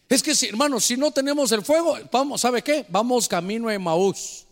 Es 0.08 0.24
que 0.24 0.34
si, 0.34 0.48
hermano, 0.48 0.80
si 0.80 0.96
no 0.96 1.12
tenemos 1.12 1.52
el 1.52 1.64
fuego, 1.64 1.98
vamos, 2.12 2.42
¿sabe 2.42 2.62
qué? 2.62 2.86
Vamos 2.88 3.28
camino 3.28 3.68
a 3.68 3.74
Emaús, 3.74 4.46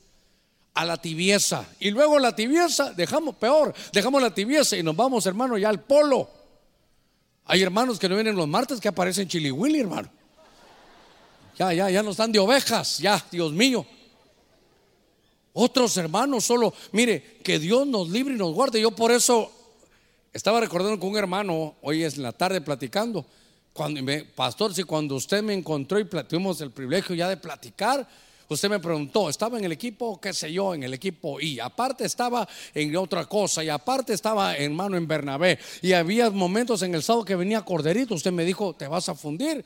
a 0.73 0.85
la 0.85 0.97
tibieza. 0.97 1.65
Y 1.79 1.91
luego 1.91 2.19
la 2.19 2.35
tibieza, 2.35 2.91
dejamos 2.91 3.35
peor, 3.35 3.73
dejamos 3.93 4.21
la 4.21 4.33
tibieza 4.33 4.75
y 4.75 4.83
nos 4.83 4.95
vamos, 4.95 5.25
hermano, 5.25 5.57
ya 5.57 5.69
al 5.69 5.81
polo. 5.81 6.40
Hay 7.45 7.61
hermanos 7.61 7.99
que 7.99 8.07
no 8.07 8.15
vienen 8.15 8.35
los 8.35 8.47
martes 8.47 8.79
que 8.79 8.87
aparecen 8.87 9.27
chilihuili, 9.27 9.79
hermano. 9.79 10.09
Ya, 11.57 11.73
ya, 11.73 11.89
ya 11.89 12.01
no 12.03 12.11
están 12.11 12.31
de 12.31 12.39
ovejas, 12.39 12.99
ya, 12.99 13.23
Dios 13.31 13.51
mío. 13.51 13.85
Otros 15.53 15.97
hermanos 15.97 16.45
solo, 16.45 16.73
mire, 16.93 17.39
que 17.43 17.59
Dios 17.59 17.85
nos 17.85 18.09
libre 18.09 18.35
y 18.35 18.37
nos 18.37 18.53
guarde. 18.53 18.79
Yo 18.79 18.91
por 18.91 19.11
eso 19.11 19.51
estaba 20.31 20.61
recordando 20.61 20.99
con 20.99 21.09
un 21.09 21.17
hermano, 21.17 21.75
hoy 21.81 22.03
es 22.03 22.15
en 22.15 22.23
la 22.23 22.31
tarde 22.31 22.61
platicando, 22.61 23.25
cuando 23.73 24.01
me, 24.01 24.23
pastor, 24.23 24.73
si 24.73 24.83
cuando 24.83 25.15
usted 25.15 25.43
me 25.43 25.53
encontró 25.53 25.99
y 25.99 26.05
tuvimos 26.05 26.61
el 26.61 26.71
privilegio 26.71 27.15
ya 27.15 27.27
de 27.27 27.37
platicar, 27.37 28.07
Usted 28.51 28.69
me 28.69 28.81
preguntó, 28.81 29.29
¿estaba 29.29 29.57
en 29.57 29.63
el 29.63 29.71
equipo, 29.71 30.19
qué 30.19 30.33
sé 30.33 30.51
yo, 30.51 30.73
en 30.73 30.83
el 30.83 30.93
equipo 30.93 31.39
Y 31.39 31.57
Aparte 31.61 32.03
estaba 32.03 32.45
en 32.73 32.93
otra 32.97 33.25
cosa 33.25 33.63
y 33.63 33.69
aparte 33.69 34.11
estaba 34.11 34.57
en 34.57 34.75
mano 34.75 34.97
en 34.97 35.07
Bernabé. 35.07 35.57
Y 35.81 35.93
había 35.93 36.29
momentos 36.29 36.81
en 36.81 36.93
el 36.93 37.01
sábado 37.01 37.23
que 37.23 37.37
venía 37.37 37.61
Corderito. 37.61 38.13
Usted 38.13 38.33
me 38.33 38.43
dijo, 38.43 38.75
te 38.75 38.89
vas 38.89 39.07
a 39.07 39.15
fundir. 39.15 39.63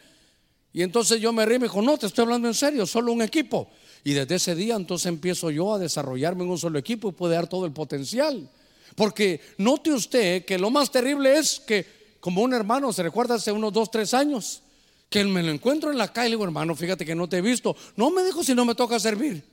Y 0.71 0.83
entonces 0.83 1.19
yo 1.19 1.33
me 1.33 1.47
reí 1.47 1.55
y 1.55 1.59
me 1.61 1.65
dijo, 1.65 1.81
no, 1.81 1.97
te 1.97 2.05
estoy 2.05 2.25
hablando 2.25 2.47
en 2.47 2.53
serio, 2.53 2.85
solo 2.85 3.11
un 3.11 3.23
equipo. 3.23 3.69
Y 4.03 4.13
desde 4.13 4.35
ese 4.35 4.53
día 4.53 4.75
entonces 4.75 5.07
empiezo 5.07 5.49
yo 5.49 5.73
a 5.73 5.79
desarrollarme 5.79 6.43
en 6.43 6.51
un 6.51 6.59
solo 6.59 6.77
equipo 6.77 7.09
y 7.09 7.13
puede 7.13 7.33
dar 7.33 7.47
todo 7.47 7.65
el 7.65 7.71
potencial. 7.71 8.47
Porque 8.95 9.41
note 9.57 9.93
usted 9.93 10.45
que 10.45 10.59
lo 10.59 10.69
más 10.69 10.91
terrible 10.91 11.39
es 11.39 11.59
que 11.59 11.87
como 12.19 12.43
un 12.43 12.53
hermano, 12.53 12.93
se 12.93 13.01
recuerda 13.01 13.33
hace 13.33 13.51
unos 13.51 13.73
dos, 13.73 13.89
tres 13.89 14.13
años, 14.13 14.61
que 15.09 15.23
me 15.23 15.43
lo 15.43 15.51
encuentro 15.51 15.91
en 15.91 15.97
la 15.97 16.11
calle, 16.11 16.29
le 16.29 16.35
digo, 16.35 16.43
hermano, 16.43 16.75
fíjate 16.75 17.05
que 17.05 17.15
no 17.15 17.29
te 17.29 17.37
he 17.37 17.41
visto. 17.41 17.75
No 17.95 18.11
me 18.11 18.23
dijo 18.23 18.43
si 18.43 18.53
no 18.53 18.65
me 18.65 18.75
toca 18.75 18.99
servir. 18.99 19.43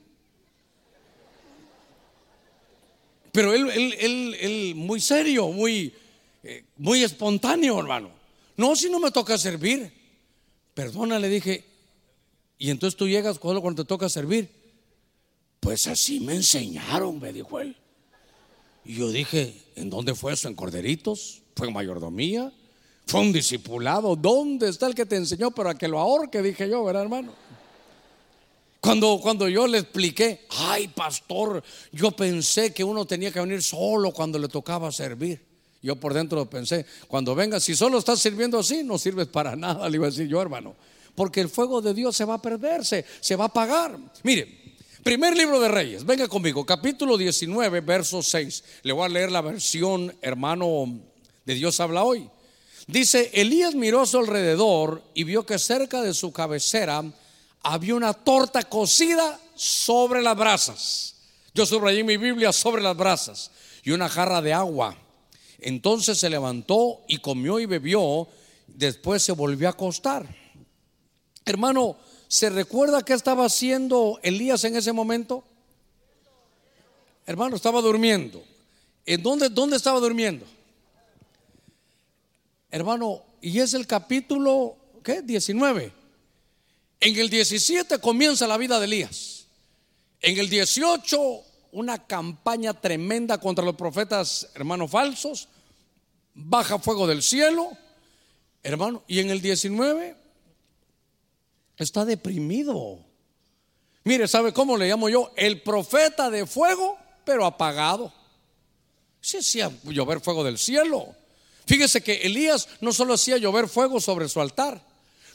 Pero 3.33 3.55
él, 3.55 3.71
él, 3.71 4.35
él, 4.41 4.75
muy 4.75 5.01
serio, 5.01 5.49
muy, 5.49 5.95
eh, 6.43 6.65
muy 6.77 7.03
espontáneo, 7.03 7.79
hermano. 7.79 8.11
No, 8.57 8.77
si 8.77 8.91
no 8.91 9.01
me 9.01 9.11
toca 9.11 9.39
servir. 9.39 9.91
Perdona, 10.75 11.19
le 11.19 11.29
dije. 11.29 11.65
Y 12.59 12.71
entonces 12.71 12.97
tú 12.97 13.09
llegas 13.09 13.39
cuando, 13.39 13.63
cuando 13.63 13.83
te 13.85 13.89
toca 13.89 14.09
servir. 14.09 14.51
Pues 15.61 15.87
así 15.87 16.21
me 16.21 16.35
enseñaron, 16.35 17.21
me 17.21 17.33
dijo 17.33 17.59
él. 17.61 17.77
Y 18.85 18.97
yo 18.97 19.11
dije, 19.11 19.57
¿en 19.77 19.91
dónde 19.91 20.15
fue 20.15 20.33
eso? 20.33 20.49
¿En 20.49 20.55
Corderitos? 20.55 21.43
¿Fue 21.55 21.69
en 21.69 21.73
mayordomía? 21.73 22.53
Fue 23.07 23.21
un 23.21 23.33
discipulado. 23.33 24.17
¿Dónde 24.17 24.69
está 24.69 24.87
el 24.87 24.95
que 24.95 25.07
te 25.07 25.17
enseñó 25.17 25.51
para 25.51 25.75
que 25.75 25.89
lo 25.89 25.99
ahorque? 25.99 26.43
Dije 26.43 26.69
yo, 26.69 26.85
¿verdad, 26.85 27.03
hermano? 27.03 27.33
Cuando, 28.83 29.21
cuando 29.23 29.49
yo 29.49 29.69
le 29.69 29.79
expliqué, 29.79 30.47
ay, 30.51 30.89
pastor, 30.89 31.63
yo 31.93 32.11
pensé 32.11 32.75
que 32.75 32.83
uno 32.83 33.05
tenía 33.07 33.31
que 33.31 33.39
venir 33.39 33.63
solo 33.63 34.11
cuando 34.11 34.41
le 34.41 34.49
tocaba 34.49 34.91
servir. 34.91 35.41
Yo 35.83 35.97
por 35.97 36.15
dentro 36.15 36.49
pensé, 36.51 36.85
cuando 37.07 37.35
venga, 37.35 37.61
si 37.61 37.77
solo 37.77 37.99
estás 37.99 38.21
sirviendo 38.21 38.59
así, 38.59 38.83
no 38.83 38.99
sirves 38.99 39.29
para 39.29 39.55
nada, 39.57 39.89
le 39.89 39.97
iba 39.97 40.07
a 40.07 40.11
decir 40.11 40.27
yo, 40.27 40.43
hermano. 40.43 40.75
Porque 41.15 41.41
el 41.41 41.49
fuego 41.49 41.81
de 41.81 41.95
Dios 41.95 42.17
se 42.17 42.25
va 42.25 42.35
a 42.35 42.43
perderse, 42.43 43.05
se 43.21 43.37
va 43.37 43.45
a 43.45 43.47
apagar. 43.49 43.97
Mire, 44.25 44.49
primer 45.05 45.37
libro 45.37 45.61
de 45.61 45.69
Reyes, 45.69 46.05
venga 46.05 46.27
conmigo, 46.27 46.67
capítulo 46.67 47.17
19, 47.17 47.83
verso 47.83 48.21
6. 48.21 48.65
Le 48.83 48.93
voy 48.93 49.05
a 49.05 49.09
leer 49.09 49.31
la 49.31 49.43
versión, 49.43 50.13
hermano, 50.23 50.89
de 51.45 51.55
Dios 51.55 51.79
habla 51.81 52.03
hoy. 52.03 52.29
Dice, 52.93 53.31
Elías 53.33 53.75
miró 53.75 54.03
a 54.03 54.07
su 54.07 54.19
alrededor 54.19 55.03
y 55.15 55.25
vio 55.25 55.47
que 55.47 55.59
cerca 55.59 56.03
de 56.03 56.13
su 56.13 56.31
cabecera 56.31 57.03
había 57.63 57.95
una 57.95 58.13
torta 58.13 58.65
cocida 58.65 59.41
sobre 59.55 60.21
las 60.21 60.37
brasas. 60.37 61.15
Yo 61.55 61.65
subrayé 61.65 62.05
mi 62.05 62.19
Biblia 62.19 62.53
sobre 62.53 62.83
las 62.83 62.95
brasas 62.95 63.51
y 63.83 63.93
una 63.93 64.11
jarra 64.11 64.43
de 64.43 64.53
agua. 64.53 64.95
Entonces 65.59 66.19
se 66.19 66.29
levantó 66.29 67.01
y 67.09 67.17
comió 67.17 67.59
y 67.59 67.65
bebió. 67.65 68.29
Después 68.67 69.23
se 69.23 69.33
volvió 69.33 69.69
a 69.69 69.71
acostar. 69.71 70.29
Hermano, 71.47 71.97
¿se 72.29 72.51
recuerda 72.51 73.07
qué 73.07 73.15
estaba 73.15 73.47
haciendo 73.47 74.21
Elías 74.23 74.65
en 74.65 74.77
ese 74.77 74.93
momento? 74.93 75.45
Hermano, 77.25 77.57
estaba 77.57 77.81
durmiendo. 77.81 78.45
¿En 79.07 79.23
dónde, 79.23 79.49
dónde 79.49 79.79
estaba 79.79 79.99
durmiendo? 79.99 80.45
Hermano, 82.73 83.23
y 83.43 83.61
es 83.61 83.75
el 83.75 83.87
capítulo, 83.87 84.77
¿qué? 85.05 85.21
19. 85.21 85.93
En 87.01 87.19
el 87.19 87.29
17 87.29 87.99
comienza 87.99 88.47
la 88.47 88.57
vida 88.57 88.79
de 88.79 88.87
Elías. 88.87 89.47
En 90.23 90.39
el 90.39 90.49
18, 90.49 91.43
una 91.73 92.07
campaña 92.07 92.73
tremenda 92.73 93.37
contra 93.39 93.63
los 93.63 93.77
profetas, 93.77 94.49
hermanos 94.55 94.91
falsos. 94.91 95.49
Baja 96.33 96.79
fuego 96.79 97.07
del 97.07 97.23
cielo, 97.23 97.77
hermano. 98.63 99.03
Y 99.07 99.19
en 99.19 99.29
el 99.29 99.43
19, 99.43 100.17
está 101.77 102.07
deprimido. 102.07 103.01
Mire, 104.05 104.27
¿sabe 104.29 104.55
cómo 104.55 104.79
le 104.79 104.89
llamo 104.89 105.11
yo? 105.11 105.31
El 105.37 105.61
profeta 105.61 106.31
de 106.31 106.47
fuego, 106.47 106.97
pero 107.27 107.45
apagado. 107.45 108.15
Se 109.21 109.41
hacía 109.41 109.71
llover 109.85 110.21
fuego 110.21 110.43
del 110.43 110.57
cielo. 110.57 111.15
Fíjese 111.67 112.03
que 112.03 112.23
Elías 112.23 112.69
no 112.81 112.93
solo 112.93 113.15
hacía 113.15 113.37
llover 113.37 113.69
fuego 113.69 114.01
sobre 114.01 114.29
su 114.29 114.41
altar, 114.41 114.85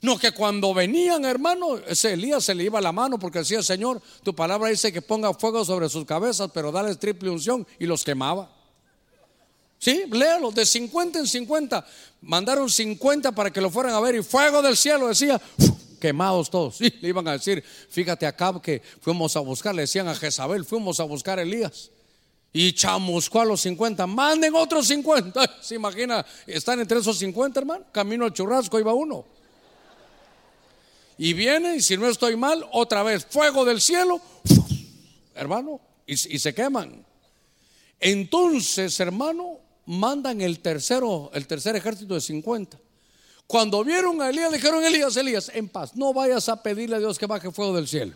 no 0.02 0.18
que 0.18 0.32
cuando 0.32 0.74
venían, 0.74 1.26
hermano, 1.26 1.78
ese 1.88 2.14
Elías 2.14 2.44
se 2.44 2.54
le 2.54 2.66
iba 2.66 2.80
la 2.80 2.92
mano 2.92 3.18
porque 3.18 3.40
decía, 3.40 3.64
Señor, 3.64 4.02
tu 4.24 4.36
palabra 4.36 4.70
dice 4.70 4.92
que 4.92 5.02
ponga 5.02 5.34
fuego 5.34 5.66
sobre 5.66 5.90
sus 5.90 6.06
cabezas, 6.06 6.52
pero 6.54 6.72
dale 6.72 6.94
triple 6.96 7.30
unción 7.30 7.66
y 7.80 7.86
los 7.86 8.04
quemaba. 8.04 8.52
Sí, 9.80 10.06
léalo, 10.12 10.52
de 10.52 10.66
50 10.66 11.20
en 11.20 11.28
50. 11.28 11.86
Mandaron 12.22 12.70
50 12.70 13.32
para 13.32 13.52
que 13.52 13.62
lo 13.62 13.70
fueran 13.70 13.94
a 13.94 14.00
ver 14.00 14.16
y 14.16 14.24
fuego 14.24 14.62
del 14.62 14.76
cielo 14.76 15.08
decía, 15.08 15.42
quemados 16.00 16.50
todos. 16.50 16.78
Sí, 16.78 16.94
le 17.02 17.10
iban 17.10 17.28
a 17.28 17.34
decir, 17.34 17.64
fíjate 17.90 18.26
acá 18.26 18.60
que 18.62 18.82
fuimos 19.02 19.36
a 19.36 19.40
buscar, 19.40 19.74
le 19.74 19.84
decían 19.84 20.08
a 20.08 20.16
Jezabel, 20.16 20.66
fuimos 20.66 21.00
a 21.00 21.04
buscar 21.04 21.40
a 21.40 21.42
Elías. 21.42 21.92
Y 22.54 22.74
chamuscó 22.74 23.42
a 23.42 23.46
los 23.46 23.62
50, 23.62 24.08
manden 24.08 24.56
otros 24.56 24.88
50. 24.88 25.58
¿Se 25.62 25.76
imagina? 25.76 26.26
Están 26.46 26.80
entre 26.80 27.00
esos 27.00 27.18
50, 27.20 27.60
hermano. 27.60 27.86
Camino 27.92 28.26
al 28.26 28.34
churrasco 28.34 28.80
iba 28.80 28.94
uno. 28.94 29.26
Y 31.18 31.34
viene, 31.34 31.78
y 31.78 31.82
si 31.82 31.98
no 31.98 32.08
estoy 32.08 32.36
mal, 32.36 32.66
otra 32.72 33.04
vez, 33.04 33.26
fuego 33.26 33.66
del 33.66 33.82
cielo, 33.82 34.22
hermano, 35.36 35.82
y, 36.06 36.14
y 36.14 36.40
se 36.40 36.54
queman. 36.54 37.04
Entonces, 38.00 39.00
hermano, 39.00 39.60
mandan 39.88 40.42
el 40.42 40.60
tercero, 40.60 41.32
el 41.34 41.48
tercer 41.48 41.76
ejército 41.76 42.14
de 42.14 42.22
50. 42.22 42.78
Cuando 43.48 43.84
vieron 43.84 44.22
a 44.22 44.30
Elías, 44.30 44.52
dijeron, 44.52 44.84
Elías, 44.84 45.16
Elías, 45.16 45.50
en 45.54 45.70
paz, 45.70 45.96
no 45.96 46.14
vayas 46.14 46.50
a 46.50 46.62
pedirle 46.62 46.98
a 46.98 47.00
Dios 47.00 47.18
que 47.18 47.26
baje 47.26 47.50
fuego 47.50 47.76
del 47.76 47.88
cielo, 47.88 48.14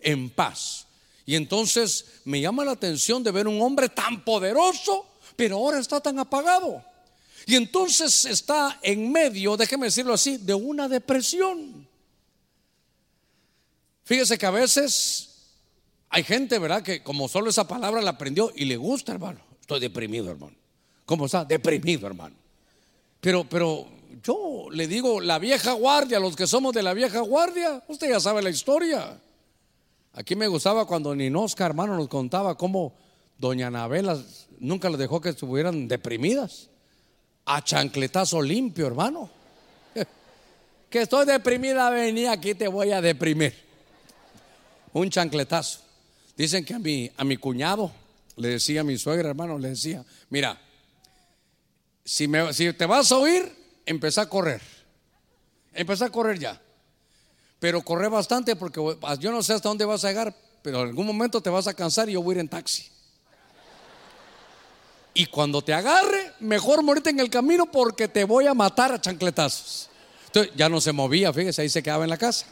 en 0.00 0.30
paz. 0.30 0.86
Y 1.24 1.36
entonces 1.36 2.04
me 2.24 2.40
llama 2.40 2.64
la 2.64 2.72
atención 2.72 3.22
de 3.22 3.30
ver 3.30 3.46
un 3.46 3.60
hombre 3.60 3.88
tan 3.88 4.24
poderoso, 4.24 5.06
pero 5.36 5.56
ahora 5.56 5.78
está 5.78 6.00
tan 6.00 6.18
apagado. 6.18 6.84
Y 7.46 7.56
entonces 7.56 8.24
está 8.24 8.78
en 8.82 9.10
medio, 9.10 9.56
déjeme 9.56 9.86
decirlo 9.86 10.14
así, 10.14 10.36
de 10.36 10.54
una 10.54 10.88
depresión. 10.88 11.86
Fíjese 14.04 14.36
que 14.36 14.46
a 14.46 14.50
veces 14.50 15.28
hay 16.08 16.24
gente, 16.24 16.58
¿verdad? 16.58 16.82
Que 16.82 17.02
como 17.02 17.28
solo 17.28 17.50
esa 17.50 17.66
palabra 17.66 18.02
la 18.02 18.10
aprendió 18.10 18.52
y 18.54 18.64
le 18.64 18.76
gusta, 18.76 19.12
hermano. 19.12 19.40
Estoy 19.60 19.80
deprimido, 19.80 20.30
hermano. 20.30 20.56
¿Cómo 21.06 21.26
está? 21.26 21.44
Deprimido, 21.44 22.06
hermano. 22.06 22.34
Pero, 23.20 23.48
pero 23.48 23.88
yo 24.22 24.66
le 24.70 24.86
digo, 24.86 25.20
la 25.20 25.38
vieja 25.38 25.72
guardia, 25.72 26.18
los 26.18 26.36
que 26.36 26.46
somos 26.46 26.74
de 26.74 26.82
la 26.82 26.94
vieja 26.94 27.20
guardia, 27.20 27.82
usted 27.88 28.10
ya 28.10 28.20
sabe 28.20 28.42
la 28.42 28.50
historia. 28.50 29.18
Aquí 30.14 30.36
me 30.36 30.46
gustaba 30.46 30.86
cuando 30.86 31.14
Ninosca, 31.14 31.64
hermano, 31.64 31.96
nos 31.96 32.08
contaba 32.08 32.56
cómo 32.56 32.94
doña 33.38 33.68
Anabela 33.68 34.22
nunca 34.58 34.90
les 34.90 34.98
dejó 34.98 35.20
que 35.20 35.30
estuvieran 35.30 35.88
deprimidas. 35.88 36.68
A 37.46 37.64
chancletazo 37.64 38.42
limpio, 38.42 38.86
hermano. 38.86 39.30
Que 40.90 41.00
estoy 41.00 41.24
deprimida, 41.24 41.88
venía 41.88 42.32
aquí, 42.32 42.54
te 42.54 42.68
voy 42.68 42.92
a 42.92 43.00
deprimir. 43.00 43.54
Un 44.92 45.08
chancletazo. 45.08 45.80
Dicen 46.36 46.66
que 46.66 46.74
a 46.74 46.78
mi, 46.78 47.10
a 47.16 47.24
mi 47.24 47.38
cuñado, 47.38 47.90
le 48.36 48.48
decía 48.48 48.82
a 48.82 48.84
mi 48.84 48.98
suegra, 48.98 49.30
hermano, 49.30 49.58
le 49.58 49.70
decía, 49.70 50.04
mira, 50.28 50.60
si, 52.04 52.28
me, 52.28 52.52
si 52.52 52.70
te 52.74 52.84
vas 52.84 53.10
a 53.10 53.16
oír, 53.16 53.50
empezá 53.86 54.22
a 54.22 54.28
correr. 54.28 54.60
Empezá 55.72 56.06
a 56.06 56.10
correr 56.10 56.38
ya 56.38 56.60
pero 57.62 57.80
corre 57.80 58.08
bastante 58.08 58.56
porque 58.56 58.80
yo 59.20 59.30
no 59.30 59.40
sé 59.40 59.52
hasta 59.52 59.68
dónde 59.68 59.84
vas 59.84 60.04
a 60.04 60.08
llegar, 60.08 60.34
pero 60.62 60.82
en 60.82 60.88
algún 60.88 61.06
momento 61.06 61.40
te 61.40 61.48
vas 61.48 61.68
a 61.68 61.74
cansar 61.74 62.08
y 62.08 62.14
yo 62.14 62.20
voy 62.20 62.32
a 62.32 62.34
ir 62.34 62.40
en 62.40 62.48
taxi. 62.48 62.88
Y 65.14 65.26
cuando 65.26 65.62
te 65.62 65.72
agarre, 65.72 66.32
mejor 66.40 66.82
morirte 66.82 67.10
en 67.10 67.20
el 67.20 67.30
camino 67.30 67.66
porque 67.66 68.08
te 68.08 68.24
voy 68.24 68.48
a 68.48 68.54
matar 68.54 68.90
a 68.90 69.00
chancletazos. 69.00 69.88
Entonces 70.26 70.52
ya 70.56 70.68
no 70.68 70.80
se 70.80 70.90
movía, 70.90 71.32
fíjese, 71.32 71.62
ahí 71.62 71.68
se 71.68 71.84
quedaba 71.84 72.02
en 72.02 72.10
la 72.10 72.16
casa. 72.16 72.46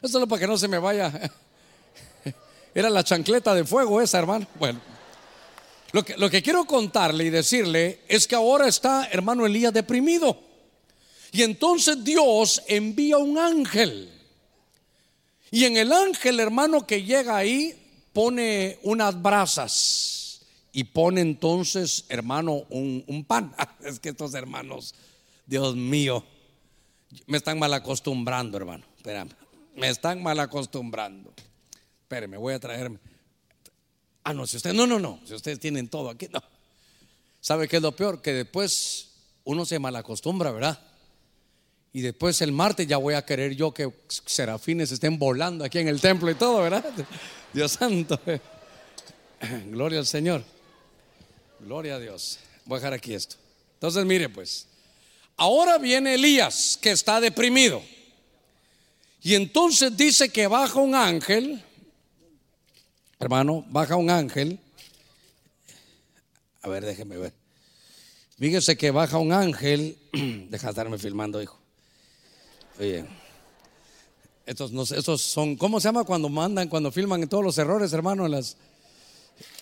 Eso 0.00 0.22
es 0.22 0.28
para 0.28 0.38
que 0.38 0.46
no 0.46 0.56
se 0.56 0.68
me 0.68 0.78
vaya. 0.78 1.12
Era 2.76 2.88
la 2.88 3.02
chancleta 3.02 3.56
de 3.56 3.64
fuego 3.64 4.00
esa, 4.00 4.20
hermano. 4.20 4.46
Bueno, 4.54 4.80
lo 5.90 6.04
que, 6.04 6.16
lo 6.16 6.30
que 6.30 6.44
quiero 6.44 6.64
contarle 6.64 7.24
y 7.24 7.30
decirle 7.30 8.02
es 8.06 8.28
que 8.28 8.36
ahora 8.36 8.68
está 8.68 9.08
hermano 9.10 9.44
Elías 9.46 9.72
deprimido. 9.72 10.45
Y 11.32 11.42
entonces 11.42 12.02
Dios 12.04 12.62
envía 12.68 13.18
un 13.18 13.38
ángel. 13.38 14.12
Y 15.50 15.64
en 15.64 15.76
el 15.76 15.92
ángel, 15.92 16.40
hermano, 16.40 16.86
que 16.86 17.02
llega 17.02 17.36
ahí, 17.36 17.74
pone 18.12 18.78
unas 18.82 19.20
brasas. 19.20 20.40
Y 20.72 20.84
pone 20.84 21.20
entonces, 21.20 22.04
hermano, 22.08 22.64
un, 22.70 23.24
pan. 23.26 23.54
Es 23.84 23.98
que 23.98 24.10
estos 24.10 24.34
hermanos, 24.34 24.94
Dios 25.46 25.74
mío, 25.76 26.24
me 27.26 27.38
están 27.38 27.58
mal 27.58 27.72
acostumbrando, 27.72 28.58
hermano. 28.58 28.84
Espérame, 28.96 29.30
me 29.74 29.88
están 29.88 30.22
mal 30.22 30.38
acostumbrando. 30.40 31.32
Espérame, 32.02 32.36
voy 32.36 32.54
a 32.54 32.60
traerme. 32.60 32.98
Ah, 34.24 34.34
no, 34.34 34.46
si 34.46 34.56
ustedes, 34.56 34.76
no, 34.76 34.86
no, 34.86 34.98
no, 34.98 35.20
si 35.24 35.34
ustedes 35.34 35.60
tienen 35.60 35.88
todo 35.88 36.10
aquí, 36.10 36.28
no. 36.30 36.42
¿Sabe 37.40 37.68
qué 37.68 37.76
es 37.76 37.82
lo 37.82 37.92
peor? 37.92 38.20
Que 38.20 38.32
después 38.32 39.10
uno 39.44 39.64
se 39.64 39.78
mal 39.78 39.94
acostumbra, 39.94 40.50
¿verdad? 40.50 40.85
Y 41.96 42.02
después 42.02 42.42
el 42.42 42.52
martes 42.52 42.86
ya 42.86 42.98
voy 42.98 43.14
a 43.14 43.24
querer 43.24 43.56
yo 43.56 43.72
que 43.72 43.90
serafines 44.26 44.92
estén 44.92 45.18
volando 45.18 45.64
aquí 45.64 45.78
en 45.78 45.88
el 45.88 45.98
templo 45.98 46.30
y 46.30 46.34
todo, 46.34 46.60
¿verdad? 46.60 46.84
Dios 47.54 47.72
santo. 47.72 48.20
Gloria 49.70 50.00
al 50.00 50.06
Señor. 50.06 50.44
Gloria 51.58 51.94
a 51.94 51.98
Dios. 51.98 52.38
Voy 52.66 52.76
a 52.76 52.80
dejar 52.80 52.92
aquí 52.92 53.14
esto. 53.14 53.36
Entonces, 53.76 54.04
mire 54.04 54.28
pues. 54.28 54.66
Ahora 55.38 55.78
viene 55.78 56.16
Elías 56.16 56.78
que 56.82 56.90
está 56.90 57.18
deprimido. 57.18 57.82
Y 59.22 59.34
entonces 59.34 59.96
dice 59.96 60.28
que 60.28 60.48
baja 60.48 60.78
un 60.78 60.94
ángel. 60.94 61.64
Hermano, 63.18 63.64
baja 63.70 63.96
un 63.96 64.10
ángel. 64.10 64.60
A 66.60 66.68
ver, 66.68 66.84
déjeme 66.84 67.16
ver. 67.16 67.32
Fíjese 68.38 68.76
que 68.76 68.90
baja 68.90 69.16
un 69.16 69.32
ángel. 69.32 69.96
Deja 70.12 70.66
de 70.66 70.70
estarme 70.72 70.98
filmando, 70.98 71.40
hijo. 71.40 71.58
Oye, 72.78 73.04
estos, 74.44 74.92
estos 74.92 75.22
son, 75.22 75.56
¿cómo 75.56 75.80
se 75.80 75.88
llama 75.88 76.04
cuando 76.04 76.28
mandan, 76.28 76.68
cuando 76.68 76.92
filman 76.92 77.26
todos 77.28 77.42
los 77.42 77.58
errores, 77.58 77.92
hermano? 77.92 78.28
Las... 78.28 78.56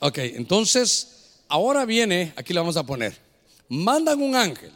Ok, 0.00 0.18
entonces, 0.18 1.40
ahora 1.48 1.84
viene, 1.84 2.34
aquí 2.36 2.52
lo 2.52 2.60
vamos 2.60 2.76
a 2.76 2.84
poner, 2.84 3.16
mandan 3.68 4.20
un 4.20 4.34
ángel 4.34 4.72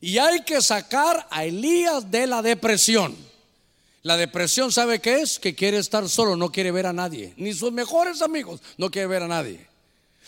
y 0.00 0.18
hay 0.18 0.42
que 0.42 0.60
sacar 0.60 1.26
a 1.30 1.44
Elías 1.44 2.10
de 2.10 2.26
la 2.26 2.42
depresión. 2.42 3.16
La 4.02 4.16
depresión, 4.16 4.70
¿sabe 4.70 5.00
qué 5.00 5.20
es? 5.20 5.38
Que 5.40 5.54
quiere 5.54 5.78
estar 5.78 6.08
solo, 6.08 6.36
no 6.36 6.52
quiere 6.52 6.70
ver 6.70 6.86
a 6.86 6.92
nadie, 6.92 7.32
ni 7.36 7.52
sus 7.54 7.72
mejores 7.72 8.22
amigos, 8.22 8.60
no 8.76 8.90
quiere 8.90 9.08
ver 9.08 9.22
a 9.22 9.28
nadie. 9.28 9.66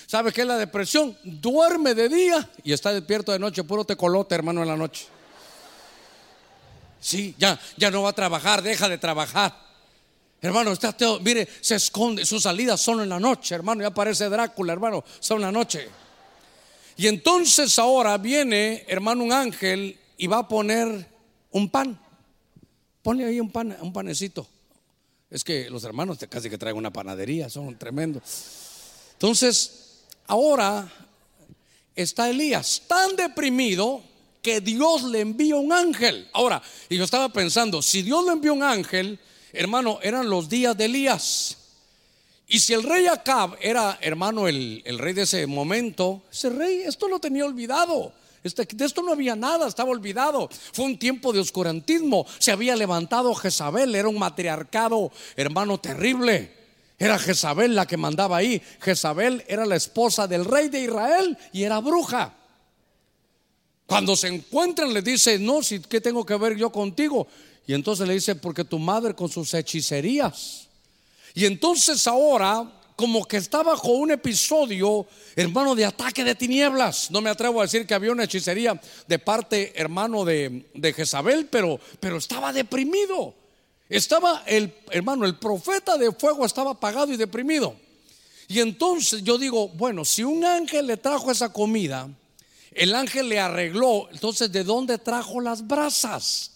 ¿Sabe 0.06 0.32
qué 0.32 0.40
es 0.40 0.46
la 0.46 0.56
depresión? 0.56 1.16
Duerme 1.22 1.94
de 1.94 2.08
día 2.08 2.50
y 2.64 2.72
está 2.72 2.92
despierto 2.92 3.30
de 3.30 3.38
noche, 3.38 3.62
puro 3.64 3.84
tecolote, 3.84 4.34
hermano, 4.34 4.62
en 4.62 4.68
la 4.68 4.76
noche. 4.76 5.06
Sí, 7.01 7.34
ya, 7.38 7.59
ya 7.76 7.90
no 7.90 8.03
va 8.03 8.11
a 8.11 8.14
trabajar, 8.14 8.62
deja 8.62 8.88
de 8.88 8.99
trabajar. 8.99 9.68
Hermano, 10.40 10.72
está 10.72 10.94
mire, 11.20 11.49
se 11.61 11.74
esconde, 11.74 12.24
sus 12.24 12.44
salidas 12.44 12.80
son 12.80 13.01
en 13.01 13.09
la 13.09 13.18
noche, 13.18 13.55
hermano, 13.55 13.82
ya 13.82 13.88
aparece 13.88 14.28
Drácula, 14.28 14.72
hermano, 14.72 15.05
son 15.18 15.38
en 15.38 15.42
la 15.42 15.53
noche. 15.53 15.88
Y 16.96 17.07
entonces 17.07 17.78
ahora 17.78 18.18
viene, 18.18 18.84
hermano, 18.88 19.24
un 19.24 19.32
ángel 19.32 19.99
y 20.16 20.26
va 20.26 20.38
a 20.38 20.49
poner 20.49 21.09
un 21.53 21.68
pan. 21.70 21.99
Ponle 23.03 23.24
ahí 23.24 23.40
un 23.40 23.51
pan, 23.51 23.76
un 23.80 23.92
panecito. 23.92 24.46
Es 25.30 25.44
que 25.44 25.70
los 25.70 25.84
hermanos 25.84 26.18
casi 26.28 26.51
que 26.51 26.59
traen 26.59 26.76
una 26.76 26.92
panadería, 26.92 27.49
son 27.49 27.78
tremendos. 27.78 28.22
Entonces, 29.12 30.05
ahora 30.26 30.90
está 31.94 32.30
Elías 32.30 32.82
tan 32.86 33.16
deprimido 33.16 34.03
que 34.43 34.61
Dios 34.61 35.05
le 35.05 35.20
envía 35.20 35.57
un 35.57 35.72
ángel. 35.72 36.28
Ahora, 36.32 36.62
y 36.89 36.97
yo 36.97 37.05
estaba 37.05 37.28
pensando, 37.28 37.82
si 37.82 38.03
Dios 38.03 38.24
le 38.24 38.32
envió 38.32 38.55
un 38.55 38.62
ángel, 38.62 39.18
hermano, 39.53 39.99
eran 40.03 40.28
los 40.28 40.49
días 40.49 40.76
de 40.76 40.86
Elías. 40.86 41.57
Y 42.47 42.61
si 42.61 42.72
el 42.72 42.82
rey 42.82 43.07
Acab 43.07 43.57
era, 43.61 43.99
hermano, 44.01 44.49
el, 44.49 44.82
el 44.84 44.99
rey 44.99 45.12
de 45.12 45.22
ese 45.22 45.47
momento, 45.47 46.22
ese 46.32 46.51
rey, 46.51 46.82
esto 46.86 47.09
lo 47.09 47.18
tenía 47.18 47.45
olvidado. 47.45 48.12
Este, 48.43 48.66
de 48.70 48.84
esto 48.84 49.03
no 49.03 49.12
había 49.12 49.36
nada, 49.36 49.68
estaba 49.68 49.91
olvidado. 49.91 50.49
Fue 50.72 50.84
un 50.84 50.99
tiempo 50.99 51.32
de 51.32 51.41
oscurantismo. 51.41 52.26
Se 52.39 52.53
había 52.53 52.76
levantado 52.76 53.34
Jezabel, 53.34 53.95
era 53.95 54.09
un 54.09 54.18
matriarcado, 54.18 55.12
hermano, 55.36 55.78
terrible. 55.78 56.57
Era 56.99 57.18
Jezabel 57.18 57.74
la 57.74 57.86
que 57.86 57.97
mandaba 57.97 58.39
ahí. 58.39 58.62
Jezabel 58.80 59.45
era 59.47 59.66
la 59.66 59.76
esposa 59.76 60.26
del 60.26 60.45
rey 60.45 60.68
de 60.68 60.80
Israel 60.80 61.36
y 61.53 61.62
era 61.64 61.80
bruja. 61.80 62.34
Cuando 63.89 64.14
se 64.16 64.28
encuentran 64.28 64.93
le 64.93 65.01
dice, 65.01 65.39
no, 65.39 65.62
si, 65.62 65.80
¿qué 65.80 65.99
tengo 65.99 66.26
que 66.26 66.36
ver 66.36 66.59
yo 66.59 66.70
contigo? 66.70 67.26
Y 67.66 67.72
entonces 67.72 68.07
le 68.07 68.12
dice, 68.12 68.34
porque 68.34 68.62
tu 68.62 68.78
madre 68.78 69.14
con 69.14 69.30
sus 69.30 69.55
hechicerías. 69.55 70.68
Y 71.32 71.47
entonces 71.47 72.07
ahora, 72.07 72.70
como 72.97 73.24
que 73.24 73.39
está 73.39 73.62
bajo 73.62 73.93
un 73.93 74.11
episodio, 74.11 75.07
hermano, 75.34 75.74
de 75.74 75.86
ataque 75.86 76.22
de 76.22 76.34
tinieblas. 76.34 77.11
No 77.11 77.22
me 77.22 77.30
atrevo 77.30 77.61
a 77.61 77.64
decir 77.64 77.86
que 77.86 77.95
había 77.95 78.12
una 78.12 78.24
hechicería 78.24 78.78
de 79.07 79.18
parte, 79.18 79.72
hermano, 79.74 80.26
de, 80.26 80.68
de 80.74 80.93
Jezabel, 80.93 81.47
pero, 81.47 81.80
pero 81.99 82.18
estaba 82.18 82.53
deprimido. 82.53 83.34
Estaba 83.89 84.43
el, 84.45 84.74
hermano, 84.91 85.24
el 85.24 85.39
profeta 85.39 85.97
de 85.97 86.12
fuego 86.12 86.45
estaba 86.45 86.72
apagado 86.72 87.11
y 87.11 87.16
deprimido. 87.16 87.74
Y 88.49 88.61
entonces 88.61 89.24
yo 89.24 89.39
digo, 89.39 89.68
bueno, 89.68 90.05
si 90.05 90.24
un 90.24 90.45
ángel 90.45 90.89
le 90.89 90.99
trajo 90.99 91.30
esa 91.30 91.55
comida, 91.55 92.07
el 92.72 92.94
ángel 92.94 93.28
le 93.28 93.38
arregló, 93.38 94.08
entonces 94.12 94.50
¿de 94.52 94.64
dónde 94.64 94.98
trajo 94.98 95.40
las 95.40 95.66
brasas? 95.66 96.52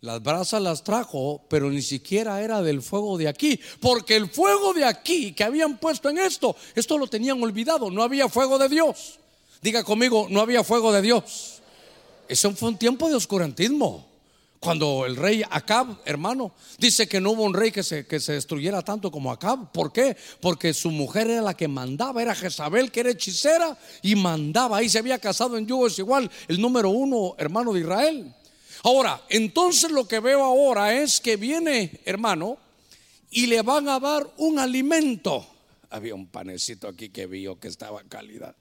Las 0.00 0.22
brasas 0.22 0.60
las 0.60 0.84
trajo, 0.84 1.42
pero 1.48 1.70
ni 1.70 1.80
siquiera 1.80 2.42
era 2.42 2.60
del 2.60 2.82
fuego 2.82 3.16
de 3.16 3.26
aquí, 3.26 3.58
porque 3.80 4.16
el 4.16 4.28
fuego 4.28 4.74
de 4.74 4.84
aquí 4.84 5.32
que 5.32 5.44
habían 5.44 5.78
puesto 5.78 6.10
en 6.10 6.18
esto, 6.18 6.54
esto 6.74 6.98
lo 6.98 7.06
tenían 7.06 7.42
olvidado, 7.42 7.90
no 7.90 8.02
había 8.02 8.28
fuego 8.28 8.58
de 8.58 8.68
Dios. 8.68 9.18
Diga 9.62 9.82
conmigo, 9.82 10.26
no 10.28 10.42
había 10.42 10.62
fuego 10.62 10.92
de 10.92 11.00
Dios. 11.00 11.62
Eso 12.28 12.50
fue 12.52 12.68
un 12.68 12.76
tiempo 12.76 13.08
de 13.08 13.14
oscurantismo. 13.14 14.13
Cuando 14.64 15.04
el 15.04 15.16
rey 15.16 15.42
Acab, 15.50 15.98
hermano, 16.06 16.54
dice 16.78 17.06
que 17.06 17.20
no 17.20 17.32
hubo 17.32 17.42
un 17.42 17.52
rey 17.52 17.70
que 17.70 17.82
se, 17.82 18.06
que 18.06 18.18
se 18.18 18.32
destruyera 18.32 18.80
tanto 18.80 19.10
como 19.10 19.30
Acab. 19.30 19.70
¿Por 19.72 19.92
qué? 19.92 20.16
Porque 20.40 20.72
su 20.72 20.90
mujer 20.90 21.28
era 21.28 21.42
la 21.42 21.52
que 21.52 21.68
mandaba, 21.68 22.22
era 22.22 22.34
Jezabel, 22.34 22.90
que 22.90 23.00
era 23.00 23.10
hechicera 23.10 23.76
y 24.00 24.16
mandaba. 24.16 24.78
Ahí 24.78 24.88
se 24.88 24.98
había 24.98 25.18
casado 25.18 25.58
en 25.58 25.66
yugo, 25.66 25.88
es 25.88 25.98
igual, 25.98 26.30
el 26.48 26.62
número 26.62 26.88
uno 26.88 27.34
hermano 27.36 27.74
de 27.74 27.80
Israel. 27.80 28.34
Ahora, 28.84 29.20
entonces 29.28 29.90
lo 29.90 30.08
que 30.08 30.20
veo 30.20 30.42
ahora 30.42 30.94
es 30.94 31.20
que 31.20 31.36
viene, 31.36 32.00
hermano, 32.06 32.56
y 33.30 33.48
le 33.48 33.60
van 33.60 33.86
a 33.90 34.00
dar 34.00 34.26
un 34.38 34.58
alimento. 34.58 35.46
Había 35.90 36.14
un 36.14 36.26
panecito 36.26 36.88
aquí 36.88 37.10
que 37.10 37.26
vio 37.26 37.60
que 37.60 37.68
estaba 37.68 38.02
calidad. 38.04 38.56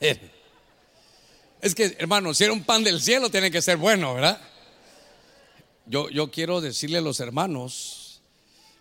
Es 1.60 1.74
que, 1.74 1.96
hermano, 1.98 2.34
si 2.34 2.44
era 2.44 2.52
un 2.52 2.62
pan 2.62 2.84
del 2.84 3.00
cielo, 3.00 3.30
tiene 3.30 3.50
que 3.50 3.62
ser 3.62 3.76
bueno, 3.76 4.14
¿verdad? 4.14 4.40
Yo, 5.86 6.10
yo 6.10 6.30
quiero 6.30 6.60
decirle 6.60 6.98
a 6.98 7.00
los 7.00 7.20
hermanos, 7.20 8.20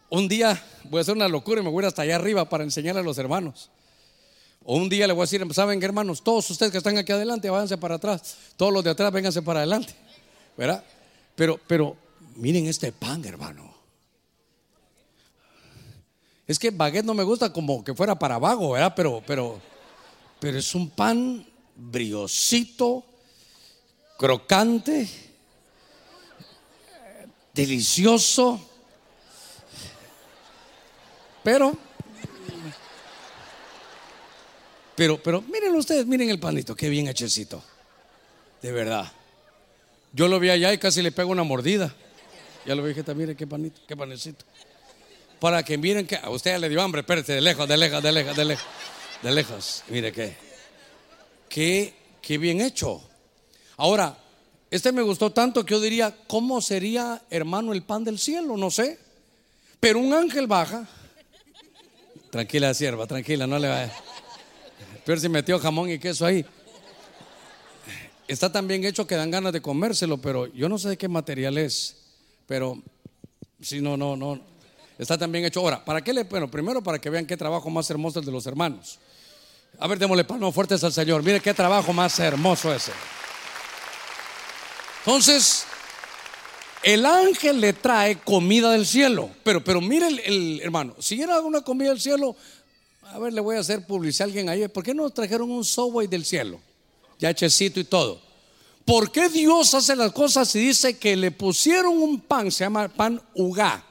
un 0.10 0.28
día 0.28 0.62
voy 0.86 1.00
a 1.00 1.02
hacer 1.02 1.16
una 1.16 1.28
locura 1.28 1.62
y 1.62 1.64
me 1.64 1.70
voy 1.70 1.82
a 1.82 1.86
ir 1.86 1.88
hasta 1.88 2.02
allá 2.02 2.16
arriba 2.16 2.50
para 2.50 2.64
enseñarle 2.64 3.02
a 3.02 3.04
los 3.04 3.18
hermanos. 3.18 3.70
O 4.64 4.78
un 4.78 4.90
día 4.90 5.06
le 5.06 5.14
voy 5.14 5.22
a 5.22 5.26
decir, 5.26 5.46
¿saben 5.54 5.80
qué, 5.80 5.86
hermanos? 5.86 6.24
Todos 6.24 6.50
ustedes 6.50 6.72
que 6.72 6.80
están 6.80 6.98
aquí 6.98 7.12
adelante, 7.12 7.50
váyanse 7.50 7.78
para 7.78 7.96
atrás. 7.96 8.36
Todos 8.58 8.74
los 8.74 8.84
de 8.84 8.90
atrás, 8.90 9.12
vénganse 9.12 9.42
para 9.44 9.60
adelante. 9.60 9.94
¿Verdad? 10.58 10.84
Pero, 11.36 11.60
pero, 11.68 11.96
miren 12.36 12.66
este 12.66 12.92
pan, 12.92 13.24
hermano. 13.26 13.76
Es 16.48 16.58
que 16.58 16.72
baguette 16.72 17.06
no 17.06 17.14
me 17.14 17.24
gusta 17.24 17.52
como 17.52 17.84
que 17.84 17.94
fuera 17.94 18.18
para 18.18 18.40
vago, 18.40 18.72
¿verdad? 18.72 18.94
Pero, 18.96 19.22
pero, 19.26 19.62
pero 20.40 20.58
es 20.58 20.74
un 20.74 20.90
pan 20.90 21.46
briosito, 21.76 23.06
crocante, 24.18 25.08
delicioso. 27.54 28.70
Pero 31.44 31.78
Pero, 34.96 35.22
pero 35.22 35.42
miren 35.42 35.76
ustedes, 35.76 36.06
miren 36.06 36.30
el 36.30 36.40
panito, 36.40 36.76
qué 36.76 36.90
bien 36.90 37.08
hechecito. 37.08 37.62
De 38.62 38.72
verdad. 38.72 39.12
Yo 40.14 40.28
lo 40.30 40.40
vi 40.40 40.50
allá 40.50 40.72
y 40.72 40.78
casi 40.78 41.02
le 41.02 41.12
pego 41.12 41.32
una 41.32 41.44
mordida. 41.44 41.94
Ya 42.66 42.74
lo 42.74 42.86
dije 42.86 43.04
también, 43.04 43.30
mire 43.30 43.38
qué 43.38 43.46
panito, 43.46 43.82
qué 43.88 43.96
panecito. 43.98 44.46
Para 45.40 45.64
que 45.64 45.78
miren 45.78 46.08
que 46.08 46.16
a 46.16 46.30
usted 46.30 46.52
ya 46.52 46.60
le 46.60 46.70
dio 46.70 46.82
hambre, 46.82 47.02
espérate, 47.02 47.34
de 47.34 47.42
lejos, 47.42 47.68
de 47.68 47.78
lejos, 47.78 48.02
de 48.02 48.12
lejos, 48.12 48.36
de 48.36 48.46
lejos. 48.46 48.66
De 49.22 49.32
lejos. 49.32 49.84
Mire 49.90 50.12
qué. 50.14 50.45
Qué, 51.56 51.94
qué 52.22 52.38
bien 52.38 52.60
hecho. 52.60 53.02
Ahora, 53.78 54.18
este 54.70 54.92
me 54.92 55.02
gustó 55.02 55.32
tanto 55.32 55.66
que 55.66 55.74
yo 55.74 55.80
diría, 55.80 56.14
¿cómo 56.28 56.60
sería, 56.60 57.22
hermano, 57.30 57.72
el 57.72 57.82
pan 57.82 58.04
del 58.04 58.20
cielo? 58.20 58.58
No 58.58 58.70
sé. 58.70 59.00
Pero 59.80 60.00
un 60.00 60.14
ángel 60.14 60.48
baja. 60.48 60.86
Tranquila, 62.30 62.74
sierva, 62.74 63.08
tranquila, 63.08 63.48
no 63.48 63.58
le 63.58 63.70
vaya. 63.70 63.94
Pero 65.06 65.18
si 65.22 65.30
metió 65.30 65.58
jamón 65.58 65.90
y 65.90 65.98
queso 65.98 66.26
ahí. 66.26 66.46
Está 68.28 68.52
tan 68.52 68.68
bien 68.68 68.84
hecho 68.84 69.08
que 69.08 69.16
dan 69.16 69.32
ganas 69.32 69.54
de 69.54 69.62
comérselo, 69.62 70.18
pero 70.18 70.48
yo 70.48 70.68
no 70.68 70.78
sé 70.78 70.90
de 70.90 70.98
qué 70.98 71.08
material 71.08 71.58
es. 71.58 71.96
Pero 72.48 72.84
si 73.62 73.80
no, 73.80 73.96
no, 73.96 74.18
no. 74.18 74.42
Está 75.00 75.18
tan 75.18 75.32
bien 75.32 75.46
hecho. 75.46 75.62
Ahora, 75.62 75.86
¿para 75.86 76.04
qué 76.04 76.12
le? 76.12 76.26
Bueno, 76.26 76.52
primero 76.52 76.84
para 76.84 77.00
que 77.00 77.10
vean 77.10 77.26
qué 77.26 77.38
trabajo 77.38 77.70
más 77.70 77.90
hermoso 77.90 78.20
el 78.20 78.26
de 78.26 78.32
los 78.34 78.46
hermanos. 78.46 79.00
A 79.80 79.88
ver, 79.88 80.00
démosle 80.00 80.24
palmas 80.24 80.54
fuertes 80.54 80.84
al 80.84 80.94
Señor. 80.94 81.22
Mire 81.24 81.42
qué 81.42 81.54
trabajo 81.54 81.92
más 81.92 82.18
hermoso 82.20 82.74
ese. 82.74 82.92
Entonces, 85.00 85.66
el 86.82 87.06
ángel 87.06 87.60
le 87.60 87.74
trae 87.74 88.20
comida 88.20 88.72
del 88.72 88.86
cielo. 88.86 89.30
Pero, 89.44 89.64
pero 89.64 89.82
mire 89.82 90.08
el, 90.08 90.62
hermano, 90.62 90.96
si 91.00 91.22
era 91.22 91.42
una 91.42 91.62
comida 91.62 91.90
del 91.90 92.00
cielo, 92.00 92.36
a 93.04 93.20
ver, 93.20 93.34
le 93.34 93.42
voy 93.42 93.58
a 93.58 93.60
hacer 93.60 93.86
publicidad 93.86 94.28
a 94.28 94.30
alguien 94.30 94.50
ahí. 94.50 94.68
¿Por 94.68 94.84
qué 94.84 94.94
no 94.94 95.10
trajeron 95.10 95.52
un 95.52 95.66
subway 95.66 96.08
del 96.08 96.26
cielo? 96.26 96.60
Ya 97.20 97.30
hechecito 97.30 97.80
y 97.80 97.84
todo. 97.84 98.22
¿Por 98.86 99.12
qué 99.12 99.30
Dios 99.30 99.74
hace 99.74 99.96
las 99.96 100.12
cosas 100.12 100.56
y 100.56 100.60
dice 100.60 100.98
que 100.98 101.16
le 101.16 101.32
pusieron 101.32 101.98
un 101.98 102.22
pan, 102.22 102.52
se 102.52 102.64
llama 102.64 102.88
pan 102.88 103.22
ugá? 103.34 103.84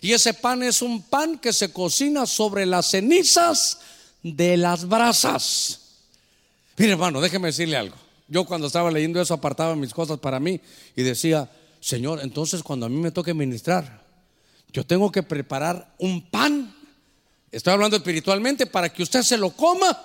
Y 0.00 0.12
ese 0.12 0.34
pan 0.34 0.62
es 0.62 0.82
un 0.82 1.02
pan 1.02 1.38
que 1.38 1.52
se 1.52 1.72
cocina 1.72 2.26
sobre 2.26 2.64
las 2.64 2.90
cenizas 2.90 3.78
de 4.22 4.56
las 4.56 4.88
brasas. 4.88 5.80
Mire, 6.76 6.92
hermano, 6.92 7.20
déjeme 7.20 7.48
decirle 7.48 7.76
algo. 7.76 7.96
Yo 8.28 8.44
cuando 8.44 8.66
estaba 8.66 8.90
leyendo 8.90 9.20
eso 9.20 9.34
apartaba 9.34 9.76
mis 9.76 9.94
cosas 9.94 10.18
para 10.18 10.40
mí 10.40 10.60
y 10.94 11.02
decía, 11.02 11.50
Señor, 11.80 12.20
entonces 12.22 12.62
cuando 12.62 12.86
a 12.86 12.88
mí 12.88 12.96
me 12.96 13.12
toque 13.12 13.32
ministrar, 13.34 14.02
yo 14.72 14.84
tengo 14.84 15.12
que 15.12 15.22
preparar 15.22 15.94
un 15.98 16.22
pan 16.22 16.74
Estoy 17.56 17.72
hablando 17.72 17.96
espiritualmente 17.96 18.66
para 18.66 18.92
que 18.92 19.02
usted 19.02 19.22
se 19.22 19.38
lo 19.38 19.48
coma, 19.48 19.98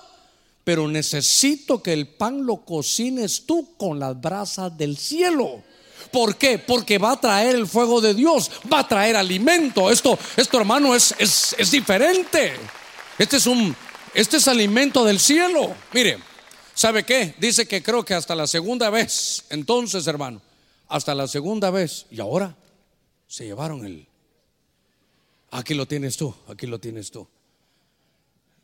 pero 0.64 0.88
necesito 0.88 1.82
que 1.82 1.92
el 1.92 2.08
pan 2.08 2.46
lo 2.46 2.64
cocines 2.64 3.44
tú 3.44 3.76
con 3.76 3.98
las 3.98 4.18
brasas 4.18 4.74
del 4.78 4.96
cielo. 4.96 5.62
¿Por 6.10 6.36
qué? 6.36 6.58
Porque 6.58 6.96
va 6.96 7.12
a 7.12 7.20
traer 7.20 7.56
el 7.56 7.66
fuego 7.66 8.00
de 8.00 8.14
Dios, 8.14 8.50
va 8.72 8.80
a 8.80 8.88
traer 8.88 9.16
alimento. 9.16 9.90
Esto, 9.90 10.18
esto 10.34 10.58
hermano, 10.58 10.94
es, 10.94 11.14
es, 11.18 11.54
es 11.58 11.70
diferente. 11.70 12.54
Este 13.18 13.36
es 13.36 13.46
un, 13.46 13.76
este 14.14 14.36
es 14.36 14.48
alimento 14.48 15.04
del 15.04 15.18
cielo. 15.18 15.74
Mire, 15.92 16.18
¿sabe 16.74 17.04
qué? 17.04 17.34
Dice 17.38 17.66
que 17.66 17.82
creo 17.82 18.04
que 18.04 18.14
hasta 18.14 18.34
la 18.34 18.46
segunda 18.46 18.90
vez, 18.90 19.44
entonces 19.50 20.06
hermano, 20.06 20.40
hasta 20.88 21.14
la 21.14 21.26
segunda 21.28 21.70
vez, 21.70 22.06
y 22.10 22.20
ahora 22.20 22.56
se 23.26 23.44
llevaron 23.44 23.84
el, 23.84 24.06
Aquí 25.52 25.74
lo 25.74 25.86
tienes 25.86 26.16
tú, 26.16 26.34
aquí 26.48 26.66
lo 26.66 26.80
tienes 26.80 27.10
tú. 27.10 27.28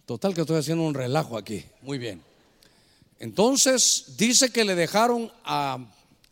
Total 0.06 0.32
que 0.32 0.40
estoy 0.40 0.56
haciendo 0.56 0.84
un 0.84 0.94
relajo 0.94 1.36
aquí. 1.36 1.62
Muy 1.82 1.98
bien. 1.98 2.22
Entonces 3.18 4.14
dice 4.16 4.48
que 4.48 4.64
le 4.64 4.74
dejaron 4.74 5.30
a, 5.44 5.78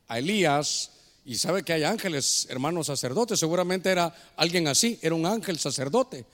Elías 0.09 0.93
y 1.27 1.35
sabe 1.35 1.63
que 1.63 1.75
hay 1.75 1.85
ángeles, 1.85 2.47
hermanos 2.49 2.87
sacerdotes. 2.87 3.39
Seguramente 3.39 3.91
era 3.91 4.15
alguien 4.37 4.67
así, 4.67 4.99
era 5.03 5.15
un 5.15 5.27
ángel 5.27 5.59
sacerdote. 5.59 6.25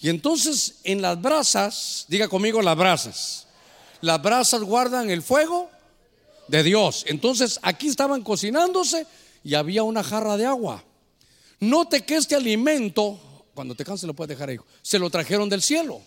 Y 0.00 0.08
entonces 0.08 0.80
en 0.84 1.02
las 1.02 1.20
brasas, 1.20 2.04
diga 2.08 2.28
conmigo 2.28 2.60
las 2.62 2.76
brasas, 2.76 3.46
las 4.00 4.20
brasas 4.20 4.60
guardan 4.62 5.10
el 5.10 5.22
fuego 5.22 5.70
de 6.48 6.62
Dios. 6.62 7.04
Entonces 7.08 7.58
aquí 7.62 7.88
estaban 7.88 8.22
cocinándose 8.22 9.06
y 9.42 9.54
había 9.54 9.82
una 9.82 10.02
jarra 10.02 10.36
de 10.36 10.46
agua. 10.46 10.84
Note 11.60 12.02
que 12.02 12.16
este 12.16 12.34
alimento, 12.34 13.18
cuando 13.54 13.74
te 13.74 13.84
canses 13.84 14.06
lo 14.06 14.14
puedes 14.14 14.28
dejar 14.28 14.50
ahí, 14.50 14.58
se 14.82 14.98
lo 14.98 15.08
trajeron 15.08 15.48
del 15.48 15.62
cielo. 15.62 16.00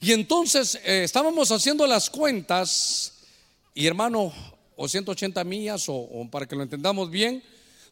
Y 0.00 0.12
entonces 0.12 0.76
eh, 0.84 1.04
estábamos 1.04 1.50
haciendo 1.50 1.86
las 1.86 2.10
cuentas 2.10 3.14
y 3.74 3.86
hermano, 3.86 4.32
o 4.76 4.88
180 4.88 5.44
millas, 5.44 5.88
o, 5.88 5.94
o 5.94 6.30
para 6.30 6.46
que 6.46 6.56
lo 6.56 6.62
entendamos 6.62 7.10
bien, 7.10 7.42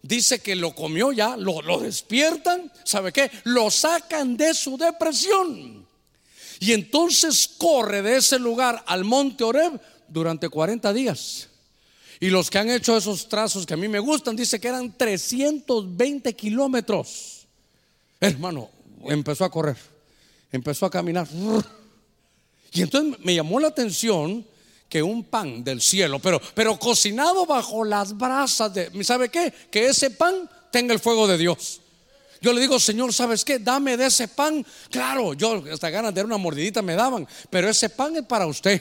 dice 0.02 0.40
que 0.40 0.56
lo 0.56 0.74
comió 0.74 1.12
ya, 1.12 1.36
lo, 1.36 1.62
lo 1.62 1.80
despiertan, 1.80 2.72
¿sabe 2.84 3.12
qué? 3.12 3.30
Lo 3.44 3.70
sacan 3.70 4.36
de 4.36 4.54
su 4.54 4.76
depresión. 4.76 5.86
Y 6.60 6.72
entonces 6.72 7.48
corre 7.56 8.02
de 8.02 8.16
ese 8.16 8.38
lugar 8.38 8.82
al 8.86 9.04
monte 9.04 9.44
Oreb 9.44 9.80
durante 10.08 10.48
40 10.48 10.92
días. 10.92 11.48
Y 12.20 12.30
los 12.30 12.50
que 12.50 12.58
han 12.58 12.68
hecho 12.68 12.96
esos 12.96 13.28
trazos 13.28 13.64
que 13.64 13.74
a 13.74 13.76
mí 13.76 13.86
me 13.86 14.00
gustan, 14.00 14.34
dice 14.34 14.58
que 14.58 14.68
eran 14.68 14.96
320 14.96 16.34
kilómetros. 16.34 17.46
Hermano, 18.18 18.70
empezó 19.04 19.44
a 19.44 19.50
correr, 19.50 19.76
empezó 20.50 20.86
a 20.86 20.90
caminar. 20.90 21.28
Y 22.72 22.82
entonces 22.82 23.20
me 23.24 23.34
llamó 23.34 23.60
la 23.60 23.68
atención 23.68 24.44
que 24.88 25.02
un 25.02 25.24
pan 25.24 25.62
del 25.62 25.80
cielo, 25.82 26.18
pero, 26.18 26.40
pero 26.54 26.78
cocinado 26.78 27.44
bajo 27.44 27.84
las 27.84 28.16
brasas 28.16 28.72
de, 28.72 29.04
¿sabe 29.04 29.28
qué? 29.28 29.52
Que 29.70 29.86
ese 29.86 30.10
pan 30.10 30.48
tenga 30.70 30.94
el 30.94 31.00
fuego 31.00 31.26
de 31.26 31.36
Dios. 31.36 31.80
Yo 32.40 32.52
le 32.52 32.60
digo, 32.60 32.78
Señor, 32.78 33.12
¿sabes 33.12 33.44
qué? 33.44 33.58
Dame 33.58 33.96
de 33.96 34.06
ese 34.06 34.28
pan. 34.28 34.64
Claro, 34.90 35.34
yo 35.34 35.62
hasta 35.72 35.90
ganas 35.90 36.14
de 36.14 36.20
dar 36.20 36.26
una 36.26 36.36
mordidita 36.36 36.82
me 36.82 36.94
daban, 36.94 37.26
pero 37.50 37.68
ese 37.68 37.90
pan 37.90 38.16
es 38.16 38.22
para 38.24 38.46
usted. 38.46 38.80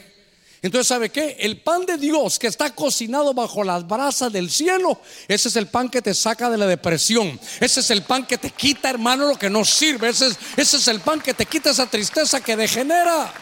Entonces, 0.60 0.88
¿sabe 0.88 1.10
qué? 1.10 1.36
El 1.38 1.60
pan 1.60 1.86
de 1.86 1.96
Dios 1.96 2.38
que 2.38 2.48
está 2.48 2.74
cocinado 2.74 3.32
bajo 3.32 3.62
las 3.62 3.86
brasas 3.86 4.32
del 4.32 4.50
cielo, 4.50 5.00
ese 5.28 5.50
es 5.50 5.56
el 5.56 5.68
pan 5.68 5.88
que 5.88 6.02
te 6.02 6.14
saca 6.14 6.50
de 6.50 6.58
la 6.58 6.66
depresión. 6.66 7.38
Ese 7.60 7.80
es 7.80 7.90
el 7.90 8.02
pan 8.02 8.26
que 8.26 8.38
te 8.38 8.50
quita, 8.50 8.90
hermano, 8.90 9.28
lo 9.28 9.38
que 9.38 9.50
no 9.50 9.64
sirve. 9.64 10.08
Ese 10.08 10.28
es, 10.28 10.38
ese 10.56 10.76
es 10.78 10.88
el 10.88 11.00
pan 11.00 11.20
que 11.20 11.34
te 11.34 11.46
quita 11.46 11.70
esa 11.70 11.86
tristeza 11.86 12.40
que 12.40 12.56
degenera. 12.56 13.32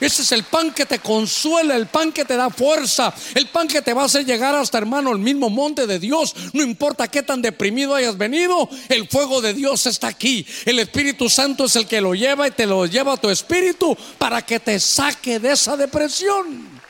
Ese 0.00 0.22
es 0.22 0.32
el 0.32 0.44
pan 0.44 0.72
que 0.72 0.86
te 0.86 0.98
consuela, 0.98 1.76
el 1.76 1.86
pan 1.86 2.10
que 2.10 2.24
te 2.24 2.34
da 2.34 2.48
fuerza, 2.48 3.12
el 3.34 3.48
pan 3.48 3.68
que 3.68 3.82
te 3.82 3.92
va 3.92 4.02
a 4.02 4.04
hacer 4.06 4.24
llegar 4.24 4.54
hasta, 4.54 4.78
hermano, 4.78 5.12
el 5.12 5.18
mismo 5.18 5.50
monte 5.50 5.86
de 5.86 5.98
Dios. 5.98 6.34
No 6.54 6.62
importa 6.62 7.08
qué 7.08 7.22
tan 7.22 7.42
deprimido 7.42 7.94
hayas 7.94 8.16
venido, 8.16 8.68
el 8.88 9.06
fuego 9.08 9.42
de 9.42 9.52
Dios 9.52 9.86
está 9.86 10.08
aquí. 10.08 10.46
El 10.64 10.78
Espíritu 10.78 11.28
Santo 11.28 11.66
es 11.66 11.76
el 11.76 11.86
que 11.86 12.00
lo 12.00 12.14
lleva 12.14 12.48
y 12.48 12.50
te 12.50 12.66
lo 12.66 12.86
lleva 12.86 13.12
a 13.12 13.16
tu 13.18 13.28
espíritu 13.28 13.94
para 14.16 14.40
que 14.40 14.58
te 14.58 14.80
saque 14.80 15.38
de 15.38 15.52
esa 15.52 15.76
depresión. 15.76 16.80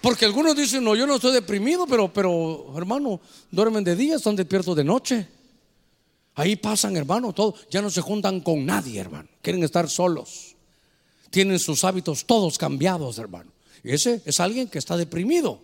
Porque 0.00 0.24
algunos 0.24 0.56
dicen, 0.56 0.82
no, 0.82 0.96
yo 0.96 1.06
no 1.06 1.16
estoy 1.16 1.32
deprimido, 1.32 1.86
pero, 1.86 2.10
pero, 2.10 2.72
hermano, 2.78 3.20
duermen 3.50 3.84
de 3.84 3.94
día, 3.94 4.16
están 4.16 4.36
despiertos 4.36 4.74
de 4.74 4.84
noche. 4.84 5.28
Ahí 6.34 6.56
pasan, 6.56 6.96
hermano, 6.96 7.34
todo. 7.34 7.54
Ya 7.70 7.82
no 7.82 7.90
se 7.90 8.00
juntan 8.00 8.40
con 8.40 8.64
nadie, 8.64 8.98
hermano. 8.98 9.28
Quieren 9.42 9.62
estar 9.62 9.90
solos 9.90 10.49
tienen 11.30 11.58
sus 11.58 11.84
hábitos 11.84 12.26
todos 12.26 12.58
cambiados, 12.58 13.18
hermano. 13.18 13.52
Ese 13.82 14.20
es 14.24 14.40
alguien 14.40 14.68
que 14.68 14.78
está 14.78 14.96
deprimido. 14.96 15.60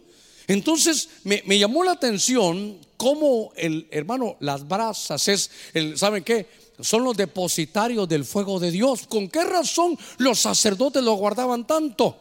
Entonces 0.47 1.09
me, 1.25 1.43
llamó 1.59 1.85
la 1.85 1.93
atención 1.93 2.79
cómo 2.97 3.53
el 3.57 3.89
hermano, 3.91 4.37
las 4.41 4.67
brasas 4.67 5.27
es, 5.29 5.51
el, 5.75 5.99
¿saben 5.99 6.23
qué? 6.23 6.47
Son 6.81 7.03
los 7.03 7.17
depositarios 7.17 8.09
del 8.09 8.25
fuego 8.25 8.61
de 8.61 8.71
Dios. 8.71 9.07
¿Con 9.07 9.29
qué 9.29 9.45
razón 9.45 9.99
los 10.19 10.41
sacerdotes 10.41 11.03
lo 11.03 11.15
guardaban 11.15 11.67
tanto? 11.67 12.19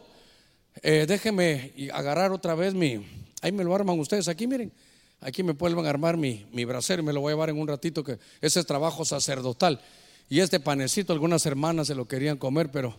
Eh, 0.82 1.06
déjenme 1.06 1.72
agarrar 1.92 2.32
otra 2.32 2.54
vez 2.54 2.74
mi, 2.74 3.06
ahí 3.42 3.52
me 3.52 3.64
lo 3.64 3.74
arman 3.74 3.98
ustedes 3.98 4.28
aquí, 4.28 4.46
miren. 4.46 4.72
Aquí 5.20 5.42
me 5.42 5.52
vuelvan 5.52 5.86
a 5.86 5.90
armar 5.90 6.16
mi, 6.16 6.44
mi 6.52 6.64
brasero 6.64 7.02
me 7.02 7.12
lo 7.12 7.20
voy 7.20 7.30
a 7.30 7.34
llevar 7.34 7.48
en 7.48 7.58
un 7.58 7.66
ratito, 7.66 8.04
que 8.04 8.18
ese 8.40 8.60
es 8.60 8.66
trabajo 8.66 9.04
sacerdotal. 9.04 9.80
Y 10.28 10.40
este 10.40 10.60
panecito, 10.60 11.12
algunas 11.12 11.46
hermanas 11.46 11.86
se 11.86 11.94
lo 11.94 12.06
querían 12.06 12.36
comer, 12.36 12.70
pero 12.70 12.96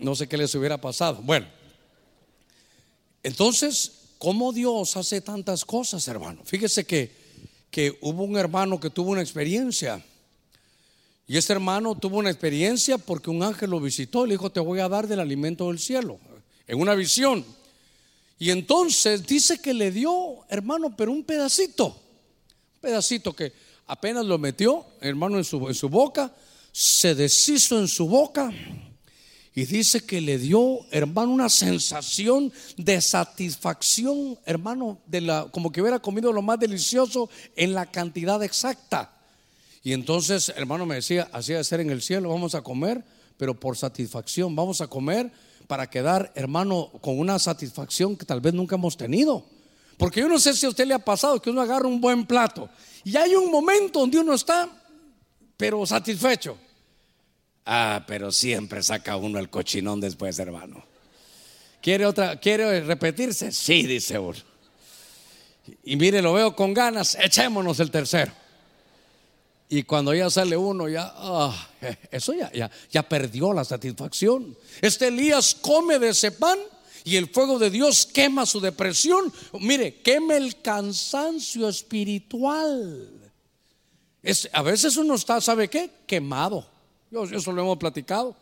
no 0.00 0.14
sé 0.14 0.26
qué 0.26 0.36
les 0.36 0.54
hubiera 0.54 0.80
pasado. 0.80 1.20
Bueno, 1.22 1.46
entonces, 3.22 3.92
¿cómo 4.18 4.52
Dios 4.52 4.96
hace 4.96 5.20
tantas 5.20 5.64
cosas, 5.64 6.06
hermano? 6.08 6.42
Fíjese 6.44 6.84
que, 6.84 7.14
que 7.70 7.98
hubo 8.00 8.24
un 8.24 8.36
hermano 8.36 8.80
que 8.80 8.90
tuvo 8.90 9.10
una 9.10 9.20
experiencia. 9.20 10.04
Y 11.26 11.36
ese 11.36 11.52
hermano 11.52 11.94
tuvo 11.94 12.18
una 12.18 12.30
experiencia 12.30 12.98
porque 12.98 13.30
un 13.30 13.42
ángel 13.42 13.70
lo 13.70 13.80
visitó 13.80 14.24
y 14.24 14.28
le 14.28 14.34
dijo, 14.34 14.50
te 14.50 14.60
voy 14.60 14.80
a 14.80 14.88
dar 14.88 15.06
del 15.06 15.20
alimento 15.20 15.68
del 15.68 15.78
cielo, 15.78 16.18
en 16.66 16.80
una 16.80 16.94
visión. 16.94 17.44
Y 18.38 18.50
entonces 18.50 19.26
dice 19.26 19.60
que 19.60 19.74
le 19.74 19.92
dio, 19.92 20.38
hermano, 20.48 20.96
pero 20.96 21.12
un 21.12 21.22
pedacito, 21.22 21.86
un 21.86 22.80
pedacito 22.80 23.36
que 23.36 23.52
apenas 23.86 24.24
lo 24.24 24.38
metió, 24.38 24.86
hermano, 25.00 25.36
en 25.36 25.44
su, 25.44 25.68
en 25.68 25.74
su 25.74 25.88
boca, 25.88 26.34
se 26.72 27.14
deshizo 27.14 27.78
en 27.78 27.86
su 27.86 28.08
boca 28.08 28.50
y 29.54 29.64
dice 29.64 30.04
que 30.06 30.20
le 30.20 30.38
dio, 30.38 30.80
hermano, 30.90 31.32
una 31.32 31.48
sensación 31.48 32.52
de 32.76 33.00
satisfacción, 33.00 34.38
hermano, 34.46 34.98
de 35.06 35.20
la, 35.22 35.48
como 35.50 35.72
que 35.72 35.80
hubiera 35.80 35.98
comido 35.98 36.32
lo 36.32 36.40
más 36.40 36.60
delicioso 36.60 37.28
en 37.56 37.74
la 37.74 37.86
cantidad 37.86 38.42
exacta. 38.44 39.12
Y 39.82 39.92
entonces, 39.92 40.52
hermano, 40.56 40.86
me 40.86 40.96
decía, 40.96 41.28
así 41.32 41.52
de 41.52 41.64
ser 41.64 41.80
en 41.80 41.90
el 41.90 42.00
cielo, 42.00 42.28
vamos 42.28 42.54
a 42.54 42.62
comer, 42.62 43.02
pero 43.36 43.58
por 43.58 43.76
satisfacción, 43.76 44.54
vamos 44.54 44.80
a 44.80 44.86
comer 44.86 45.32
para 45.66 45.90
quedar, 45.90 46.30
hermano, 46.36 46.90
con 47.00 47.18
una 47.18 47.38
satisfacción 47.38 48.16
que 48.16 48.26
tal 48.26 48.40
vez 48.40 48.54
nunca 48.54 48.76
hemos 48.76 48.96
tenido. 48.96 49.44
Porque 49.96 50.20
yo 50.20 50.28
no 50.28 50.38
sé 50.38 50.54
si 50.54 50.64
a 50.64 50.68
usted 50.68 50.86
le 50.86 50.94
ha 50.94 50.98
pasado 50.98 51.42
que 51.42 51.50
uno 51.50 51.60
agarra 51.60 51.88
un 51.88 52.00
buen 52.00 52.24
plato 52.24 52.68
y 53.04 53.16
hay 53.16 53.34
un 53.34 53.50
momento 53.50 54.00
donde 54.00 54.18
uno 54.18 54.34
está, 54.34 54.68
pero 55.56 55.84
satisfecho. 55.84 56.56
Ah, 57.64 58.04
pero 58.06 58.32
siempre 58.32 58.82
saca 58.82 59.16
uno 59.16 59.38
el 59.38 59.50
cochinón 59.50 60.00
después, 60.00 60.38
hermano. 60.38 60.84
¿Quiere 61.80 62.06
otra? 62.06 62.38
¿Quiere 62.38 62.80
repetirse? 62.82 63.52
Sí, 63.52 63.84
dice 63.84 64.18
uno. 64.18 64.38
Y 65.84 65.96
mire, 65.96 66.20
lo 66.20 66.32
veo 66.32 66.54
con 66.54 66.74
ganas, 66.74 67.16
echémonos 67.20 67.80
el 67.80 67.90
tercero. 67.90 68.32
Y 69.68 69.84
cuando 69.84 70.12
ya 70.12 70.28
sale 70.28 70.56
uno, 70.56 70.88
ya, 70.88 71.12
ah, 71.16 71.68
eso 72.10 72.34
ya, 72.34 72.50
ya, 72.52 72.70
ya 72.90 73.08
perdió 73.08 73.52
la 73.52 73.64
satisfacción. 73.64 74.56
Este 74.80 75.08
Elías 75.08 75.54
come 75.54 75.98
de 75.98 76.08
ese 76.08 76.32
pan 76.32 76.58
y 77.04 77.16
el 77.16 77.28
fuego 77.28 77.58
de 77.58 77.70
Dios 77.70 78.04
quema 78.06 78.46
su 78.46 78.60
depresión. 78.60 79.32
Mire, 79.60 80.00
quema 80.02 80.36
el 80.36 80.60
cansancio 80.60 81.68
espiritual. 81.68 83.10
Es, 84.22 84.48
a 84.52 84.62
veces 84.62 84.96
uno 84.96 85.14
está, 85.14 85.40
¿sabe 85.40 85.68
qué? 85.68 85.90
Quemado. 86.06 86.66
Yo, 87.10 87.24
eso 87.24 87.52
lo 87.52 87.62
hemos 87.62 87.78
platicado. 87.78 88.36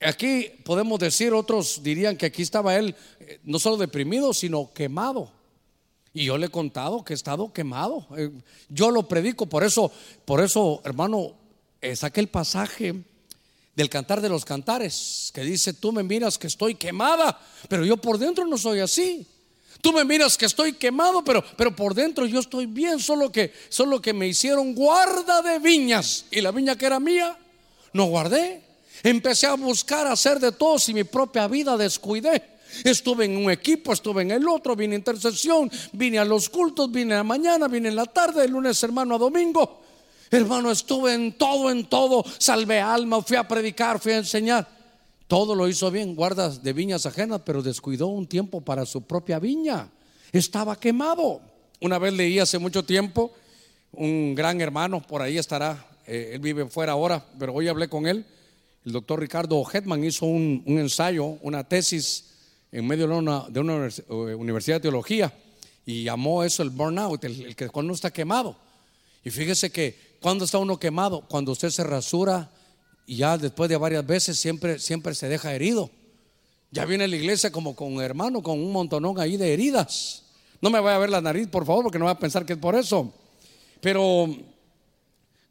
Aquí 0.00 0.50
podemos 0.64 0.98
decir, 0.98 1.32
otros 1.32 1.82
dirían 1.82 2.16
que 2.16 2.26
aquí 2.26 2.42
estaba 2.42 2.76
él 2.76 2.94
eh, 3.20 3.40
no 3.44 3.58
solo 3.58 3.76
deprimido, 3.76 4.32
sino 4.34 4.72
quemado. 4.72 5.30
Y 6.12 6.24
yo 6.24 6.36
le 6.36 6.46
he 6.46 6.50
contado 6.50 7.04
que 7.04 7.12
he 7.12 7.16
estado 7.16 7.52
quemado. 7.52 8.06
Eh, 8.16 8.30
yo 8.68 8.90
lo 8.90 9.06
predico, 9.06 9.46
por 9.46 9.64
eso, 9.64 9.90
por 10.24 10.42
eso, 10.42 10.82
hermano, 10.84 11.34
eh, 11.80 11.96
saqué 11.96 12.20
el 12.20 12.28
pasaje 12.28 12.94
del 13.74 13.88
cantar 13.88 14.20
de 14.20 14.28
los 14.28 14.44
cantares, 14.44 15.30
que 15.32 15.42
dice, 15.42 15.72
tú 15.72 15.92
me 15.92 16.02
miras 16.02 16.36
que 16.36 16.48
estoy 16.48 16.74
quemada, 16.74 17.40
pero 17.68 17.84
yo 17.84 17.96
por 17.96 18.18
dentro 18.18 18.46
no 18.46 18.58
soy 18.58 18.80
así. 18.80 19.26
Tú 19.80 19.92
me 19.92 20.04
miras 20.04 20.36
que 20.36 20.44
estoy 20.44 20.74
quemado, 20.74 21.24
pero, 21.24 21.42
pero 21.56 21.74
por 21.74 21.94
dentro 21.94 22.26
yo 22.26 22.40
estoy 22.40 22.66
bien, 22.66 22.98
solo 22.98 23.32
que, 23.32 23.54
solo 23.70 24.02
que 24.02 24.12
me 24.12 24.28
hicieron 24.28 24.74
guarda 24.74 25.40
de 25.40 25.58
viñas 25.58 26.26
y 26.30 26.42
la 26.42 26.50
viña 26.50 26.76
que 26.76 26.84
era 26.84 27.00
mía 27.00 27.38
no 27.92 28.04
guardé. 28.04 28.62
Empecé 29.02 29.46
a 29.46 29.54
buscar 29.54 30.06
hacer 30.06 30.38
de 30.38 30.52
todos 30.52 30.88
y 30.88 30.94
mi 30.94 31.04
propia 31.04 31.48
vida 31.48 31.76
descuidé. 31.76 32.42
Estuve 32.84 33.24
en 33.24 33.36
un 33.36 33.50
equipo, 33.50 33.92
estuve 33.92 34.22
en 34.22 34.30
el 34.30 34.48
otro, 34.48 34.76
vine 34.76 34.94
a 34.94 34.98
intercesión, 34.98 35.70
vine 35.92 36.18
a 36.18 36.24
los 36.24 36.48
cultos, 36.48 36.90
vine 36.90 37.14
a 37.14 37.18
la 37.18 37.24
mañana, 37.24 37.66
vine 37.66 37.88
en 37.88 37.96
la 37.96 38.06
tarde, 38.06 38.44
el 38.44 38.52
lunes 38.52 38.82
hermano 38.82 39.16
a 39.16 39.18
domingo. 39.18 39.80
Hermano, 40.30 40.70
estuve 40.70 41.14
en 41.14 41.32
todo, 41.32 41.70
en 41.70 41.86
todo. 41.86 42.24
Salvé 42.38 42.80
alma, 42.80 43.20
fui 43.22 43.36
a 43.36 43.48
predicar, 43.48 43.98
fui 43.98 44.12
a 44.12 44.18
enseñar. 44.18 44.68
Todo 45.26 45.54
lo 45.54 45.68
hizo 45.68 45.90
bien, 45.90 46.14
guardas 46.14 46.62
de 46.62 46.72
viñas 46.72 47.06
ajenas, 47.06 47.40
pero 47.44 47.62
descuidó 47.62 48.06
un 48.06 48.26
tiempo 48.26 48.60
para 48.60 48.86
su 48.86 49.02
propia 49.02 49.40
viña. 49.40 49.88
Estaba 50.30 50.78
quemado. 50.78 51.40
Una 51.80 51.98
vez 51.98 52.12
leí 52.12 52.38
hace 52.38 52.58
mucho 52.58 52.84
tiempo, 52.84 53.32
un 53.92 54.34
gran 54.34 54.60
hermano, 54.60 55.02
por 55.02 55.22
ahí 55.22 55.38
estará 55.38 55.89
eh, 56.12 56.34
él 56.34 56.40
vive 56.40 56.66
fuera 56.66 56.90
ahora, 56.90 57.24
pero 57.38 57.54
hoy 57.54 57.68
hablé 57.68 57.88
con 57.88 58.08
él. 58.08 58.26
El 58.84 58.90
doctor 58.90 59.20
Ricardo 59.20 59.64
Hetman 59.64 60.02
hizo 60.02 60.26
un, 60.26 60.64
ensayo, 60.66 61.38
una 61.40 61.62
tesis 61.62 62.32
en 62.72 62.84
medio 62.84 63.06
de 63.06 63.14
una, 63.14 63.44
de 63.48 63.60
una, 63.60 63.86
eh, 63.86 64.34
universidad 64.34 64.78
de 64.78 64.80
teología 64.80 65.32
y 65.86 66.02
llamó 66.02 66.42
eso 66.42 66.64
el 66.64 66.70
burnout, 66.70 67.22
el, 67.22 67.54
que 67.54 67.68
cuando 67.68 67.92
está 67.92 68.10
quemado. 68.10 68.56
Y 69.22 69.30
fíjese 69.30 69.70
que, 69.70 70.16
¿cuándo 70.20 70.46
está 70.46 70.58
uno 70.58 70.80
quemado? 70.80 71.20
Cuando 71.28 71.52
usted 71.52 71.70
se 71.70 71.84
rasura 71.84 72.50
y 73.06 73.18
ya 73.18 73.38
después 73.38 73.70
de 73.70 73.76
varias 73.76 74.04
veces 74.04 74.36
siempre, 74.36 74.80
siempre 74.80 75.14
se 75.14 75.28
deja 75.28 75.54
herido. 75.54 75.90
Ya 76.72 76.86
viene 76.86 77.06
la 77.06 77.14
iglesia 77.14 77.52
como 77.52 77.76
con 77.76 77.92
un 77.92 78.02
hermano, 78.02 78.42
con 78.42 78.58
un 78.58 78.72
montonón 78.72 79.20
ahí 79.20 79.36
de 79.36 79.52
heridas. 79.52 80.24
No 80.60 80.70
me 80.70 80.80
vaya 80.80 80.96
a 80.96 80.98
ver 80.98 81.10
la 81.10 81.20
nariz, 81.20 81.46
por 81.46 81.64
favor, 81.64 81.84
porque 81.84 82.00
no 82.00 82.06
va 82.06 82.12
a 82.12 82.18
pensar 82.18 82.44
que 82.44 82.54
es 82.54 82.58
por 82.58 82.74
eso. 82.74 83.14
Pero 83.80 84.28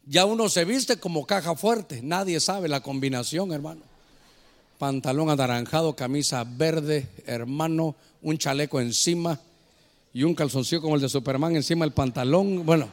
ya 0.09 0.25
uno 0.25 0.49
se 0.49 0.65
viste 0.65 0.99
como 0.99 1.27
caja 1.27 1.55
fuerte. 1.55 2.01
Nadie 2.01 2.39
sabe 2.39 2.67
la 2.67 2.81
combinación, 2.81 3.51
hermano. 3.51 3.81
Pantalón 4.79 5.29
anaranjado, 5.29 5.95
camisa 5.95 6.43
verde, 6.43 7.07
hermano, 7.27 7.95
un 8.23 8.37
chaleco 8.39 8.81
encima 8.81 9.39
y 10.11 10.23
un 10.23 10.33
calzoncillo 10.33 10.81
como 10.81 10.95
el 10.95 11.01
de 11.01 11.09
Superman 11.09 11.55
encima 11.55 11.85
del 11.85 11.93
pantalón. 11.93 12.65
Bueno, 12.65 12.89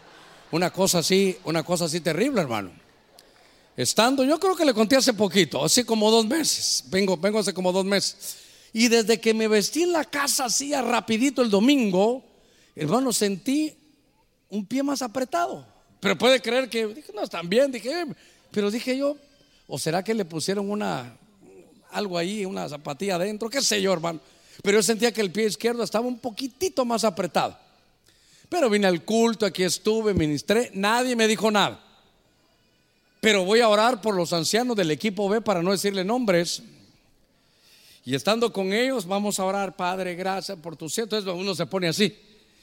una 0.50 0.70
cosa 0.70 0.98
así, 0.98 1.38
una 1.44 1.62
cosa 1.62 1.86
así 1.86 2.00
terrible, 2.00 2.42
hermano. 2.42 2.70
Estando, 3.78 4.22
yo 4.22 4.38
creo 4.38 4.54
que 4.54 4.66
le 4.66 4.74
conté 4.74 4.96
hace 4.96 5.14
poquito, 5.14 5.64
así 5.64 5.84
como 5.84 6.10
dos 6.10 6.26
meses. 6.26 6.84
Vengo, 6.90 7.16
vengo 7.16 7.38
hace 7.38 7.54
como 7.54 7.72
dos 7.72 7.86
meses. 7.86 8.36
Y 8.74 8.88
desde 8.88 9.18
que 9.20 9.32
me 9.32 9.48
vestí 9.48 9.84
en 9.84 9.92
la 9.92 10.04
casa 10.04 10.44
así 10.46 10.74
rapidito 10.74 11.40
el 11.40 11.48
domingo, 11.48 12.22
hermano, 12.74 13.10
sentí 13.10 13.74
un 14.50 14.66
pie 14.66 14.82
más 14.82 15.00
apretado. 15.00 15.75
Pero 16.06 16.16
puede 16.16 16.40
creer 16.40 16.70
que, 16.70 16.86
dije, 16.86 17.12
no, 17.12 17.24
están 17.24 17.48
bien, 17.48 17.72
dije, 17.72 17.90
eh", 17.90 18.06
pero 18.52 18.70
dije 18.70 18.96
yo, 18.96 19.16
¿o 19.66 19.76
será 19.76 20.04
que 20.04 20.14
le 20.14 20.24
pusieron 20.24 20.70
una, 20.70 21.16
algo 21.90 22.16
ahí, 22.16 22.44
una 22.44 22.68
zapatilla 22.68 23.16
adentro? 23.16 23.50
¿Qué 23.50 23.60
sé 23.60 23.82
yo, 23.82 23.92
hermano? 23.92 24.20
Pero 24.62 24.78
yo 24.78 24.84
sentía 24.84 25.10
que 25.10 25.20
el 25.20 25.32
pie 25.32 25.46
izquierdo 25.46 25.82
estaba 25.82 26.06
un 26.06 26.20
poquitito 26.20 26.84
más 26.84 27.02
apretado. 27.02 27.58
Pero 28.48 28.70
vine 28.70 28.86
al 28.86 29.02
culto, 29.02 29.46
aquí 29.46 29.64
estuve, 29.64 30.14
ministré, 30.14 30.70
nadie 30.74 31.16
me 31.16 31.26
dijo 31.26 31.50
nada. 31.50 31.84
Pero 33.20 33.44
voy 33.44 33.58
a 33.58 33.68
orar 33.68 34.00
por 34.00 34.14
los 34.14 34.32
ancianos 34.32 34.76
del 34.76 34.92
equipo 34.92 35.28
B 35.28 35.40
para 35.40 35.60
no 35.60 35.72
decirle 35.72 36.04
nombres. 36.04 36.62
Y 38.04 38.14
estando 38.14 38.52
con 38.52 38.72
ellos, 38.72 39.08
vamos 39.08 39.40
a 39.40 39.44
orar, 39.44 39.74
Padre, 39.74 40.14
gracias 40.14 40.56
por 40.56 40.76
tu 40.76 40.88
cielo. 40.88 41.06
Entonces 41.06 41.34
uno 41.34 41.52
se 41.56 41.66
pone 41.66 41.88
así. 41.88 42.16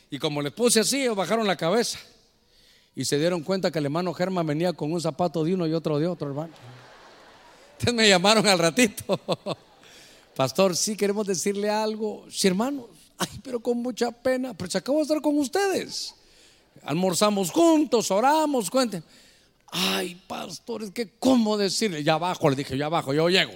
Y 0.09 0.17
como 0.17 0.41
le 0.41 0.49
puse 0.49 0.79
así, 0.79 1.01
ellos 1.01 1.17
bajaron 1.17 1.45
la 1.45 1.57
cabeza. 1.57 1.99
Y 2.95 3.05
se 3.05 3.17
dieron 3.17 3.41
cuenta 3.41 3.71
que 3.71 3.79
el 3.79 3.85
hermano 3.85 4.13
Germán 4.13 4.45
venía 4.45 4.73
con 4.73 4.91
un 4.91 5.01
zapato 5.01 5.43
de 5.43 5.53
uno 5.53 5.65
y 5.65 5.73
otro 5.73 5.97
de 5.99 6.07
otro, 6.07 6.29
hermano. 6.29 6.53
Entonces 7.73 7.93
me 7.93 8.07
llamaron 8.07 8.47
al 8.47 8.59
ratito. 8.59 9.19
Pastor, 10.35 10.75
sí 10.75 10.95
queremos 10.95 11.27
decirle 11.27 11.69
algo. 11.69 12.25
Sí, 12.29 12.47
hermanos. 12.47 12.85
Ay, 13.17 13.39
pero 13.43 13.59
con 13.59 13.77
mucha 13.81 14.11
pena. 14.11 14.53
Pero 14.53 14.69
se 14.69 14.77
acabo 14.77 14.99
de 14.99 15.03
estar 15.03 15.21
con 15.21 15.37
ustedes. 15.37 16.15
Almorzamos 16.83 17.51
juntos, 17.51 18.11
oramos, 18.11 18.69
cuenten. 18.69 19.03
Ay, 19.67 20.21
pastor, 20.27 20.83
es 20.83 20.91
que 20.91 21.09
cómo 21.17 21.57
decirle. 21.57 22.03
Ya 22.03 22.13
abajo, 22.13 22.49
le 22.49 22.55
dije, 22.55 22.77
ya 22.77 22.85
abajo, 22.85 23.13
yo 23.13 23.27
llego. 23.29 23.53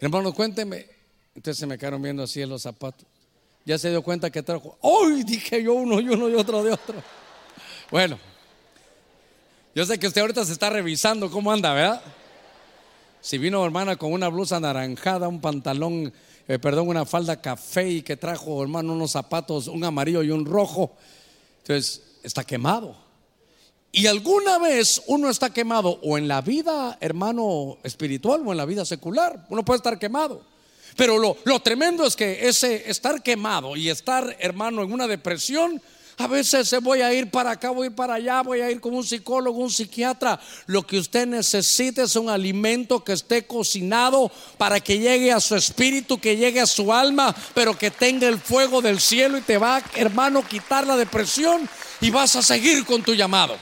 Hermano, 0.00 0.32
cuénteme. 0.34 0.86
Entonces 1.34 1.58
se 1.58 1.66
me 1.66 1.78
quedaron 1.78 2.02
viendo 2.02 2.22
así 2.22 2.42
en 2.42 2.50
los 2.50 2.62
zapatos. 2.62 3.06
Ya 3.64 3.78
se 3.78 3.90
dio 3.90 4.02
cuenta 4.02 4.30
que 4.30 4.42
trajo. 4.42 4.78
¡Ay! 4.82 5.22
Dije 5.24 5.62
yo 5.62 5.74
uno 5.74 6.00
y 6.00 6.08
uno 6.08 6.28
y 6.28 6.34
otro 6.34 6.62
de 6.62 6.72
otro. 6.72 7.02
Bueno, 7.90 8.18
yo 9.76 9.84
sé 9.84 9.98
que 9.98 10.06
usted 10.06 10.22
ahorita 10.22 10.42
se 10.42 10.54
está 10.54 10.70
revisando 10.70 11.30
cómo 11.30 11.52
anda, 11.52 11.74
¿verdad? 11.74 12.00
Si 13.20 13.36
vino 13.36 13.62
hermana 13.62 13.96
con 13.96 14.10
una 14.10 14.28
blusa 14.28 14.56
anaranjada, 14.56 15.28
un 15.28 15.38
pantalón, 15.38 16.14
eh, 16.48 16.58
perdón, 16.58 16.88
una 16.88 17.04
falda 17.04 17.42
café 17.42 17.86
y 17.86 18.00
que 18.00 18.16
trajo 18.16 18.62
hermano 18.62 18.94
unos 18.94 19.10
zapatos, 19.10 19.66
un 19.68 19.84
amarillo 19.84 20.22
y 20.22 20.30
un 20.30 20.46
rojo, 20.46 20.96
entonces 21.58 22.00
está 22.22 22.42
quemado. 22.42 22.96
Y 23.92 24.06
alguna 24.06 24.58
vez 24.58 25.02
uno 25.08 25.28
está 25.28 25.50
quemado 25.50 26.00
o 26.02 26.16
en 26.16 26.26
la 26.26 26.40
vida, 26.40 26.96
hermano, 27.02 27.76
espiritual 27.82 28.40
o 28.46 28.52
en 28.52 28.56
la 28.56 28.64
vida 28.64 28.86
secular. 28.86 29.44
Uno 29.50 29.62
puede 29.62 29.76
estar 29.76 29.98
quemado. 29.98 30.42
Pero 30.96 31.18
lo, 31.18 31.36
lo 31.44 31.60
tremendo 31.60 32.06
es 32.06 32.16
que 32.16 32.48
ese 32.48 32.88
estar 32.90 33.22
quemado 33.22 33.76
y 33.76 33.90
estar, 33.90 34.38
hermano, 34.40 34.82
en 34.82 34.90
una 34.90 35.06
depresión 35.06 35.82
a 36.18 36.26
veces 36.26 36.74
voy 36.82 37.02
a 37.02 37.12
ir 37.12 37.30
para 37.30 37.50
acá, 37.50 37.70
voy 37.70 37.86
a 37.86 37.90
ir 37.90 37.94
para 37.94 38.14
allá, 38.14 38.42
voy 38.42 38.60
a 38.62 38.70
ir 38.70 38.80
con 38.80 38.94
un 38.94 39.04
psicólogo, 39.04 39.58
un 39.58 39.70
psiquiatra. 39.70 40.40
Lo 40.66 40.86
que 40.86 40.98
usted 40.98 41.26
necesita 41.26 42.04
es 42.04 42.16
un 42.16 42.30
alimento 42.30 43.04
que 43.04 43.12
esté 43.12 43.46
cocinado 43.46 44.32
para 44.56 44.80
que 44.80 44.98
llegue 44.98 45.30
a 45.30 45.40
su 45.40 45.54
espíritu, 45.54 46.18
que 46.18 46.36
llegue 46.36 46.60
a 46.60 46.66
su 46.66 46.90
alma, 46.90 47.36
pero 47.54 47.76
que 47.76 47.90
tenga 47.90 48.28
el 48.28 48.38
fuego 48.38 48.80
del 48.80 48.98
cielo 48.98 49.36
y 49.36 49.42
te 49.42 49.58
va, 49.58 49.82
hermano, 49.94 50.42
quitar 50.46 50.86
la 50.86 50.96
depresión 50.96 51.68
y 52.00 52.10
vas 52.10 52.34
a 52.36 52.42
seguir 52.42 52.86
con 52.86 53.02
tu 53.02 53.12
llamado. 53.12 53.56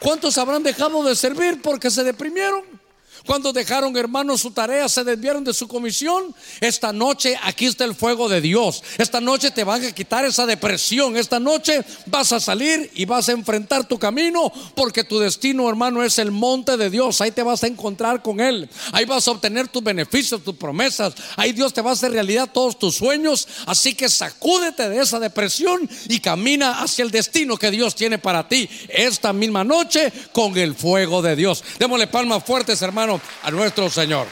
¿Cuántos 0.00 0.36
habrán 0.36 0.62
dejado 0.62 1.02
de 1.02 1.16
servir 1.16 1.62
porque 1.62 1.90
se 1.90 2.04
deprimieron? 2.04 2.83
Cuando 3.26 3.54
dejaron, 3.54 3.96
hermanos, 3.96 4.42
su 4.42 4.50
tarea, 4.50 4.86
se 4.86 5.02
desviaron 5.02 5.44
de 5.44 5.54
su 5.54 5.66
comisión. 5.66 6.34
Esta 6.60 6.92
noche 6.92 7.38
aquí 7.42 7.64
está 7.64 7.84
el 7.84 7.94
fuego 7.94 8.28
de 8.28 8.42
Dios. 8.42 8.82
Esta 8.98 9.18
noche 9.18 9.50
te 9.50 9.64
van 9.64 9.82
a 9.82 9.92
quitar 9.92 10.26
esa 10.26 10.44
depresión. 10.44 11.16
Esta 11.16 11.40
noche 11.40 11.82
vas 12.04 12.32
a 12.32 12.40
salir 12.40 12.90
y 12.94 13.06
vas 13.06 13.30
a 13.30 13.32
enfrentar 13.32 13.88
tu 13.88 13.98
camino 13.98 14.52
porque 14.74 15.04
tu 15.04 15.18
destino, 15.18 15.66
hermano, 15.70 16.02
es 16.02 16.18
el 16.18 16.32
monte 16.32 16.76
de 16.76 16.90
Dios. 16.90 17.22
Ahí 17.22 17.30
te 17.30 17.42
vas 17.42 17.64
a 17.64 17.66
encontrar 17.66 18.20
con 18.20 18.40
Él. 18.40 18.68
Ahí 18.92 19.06
vas 19.06 19.26
a 19.26 19.30
obtener 19.30 19.68
tus 19.68 19.82
beneficios, 19.82 20.44
tus 20.44 20.56
promesas. 20.56 21.14
Ahí 21.36 21.52
Dios 21.52 21.72
te 21.72 21.80
va 21.80 21.90
a 21.90 21.94
hacer 21.94 22.12
realidad 22.12 22.50
todos 22.52 22.78
tus 22.78 22.96
sueños. 22.96 23.48
Así 23.64 23.94
que 23.94 24.10
sacúdete 24.10 24.90
de 24.90 25.00
esa 25.00 25.18
depresión 25.18 25.88
y 26.10 26.20
camina 26.20 26.82
hacia 26.82 27.02
el 27.02 27.10
destino 27.10 27.56
que 27.56 27.70
Dios 27.70 27.94
tiene 27.94 28.18
para 28.18 28.46
ti 28.48 28.68
esta 28.90 29.32
misma 29.32 29.64
noche 29.64 30.12
con 30.32 30.58
el 30.58 30.74
fuego 30.74 31.22
de 31.22 31.36
Dios. 31.36 31.64
Démosle 31.78 32.06
palmas 32.06 32.44
fuertes, 32.44 32.82
hermano 32.82 33.13
a 33.42 33.50
nuestro 33.50 33.88
Señor. 33.90 34.26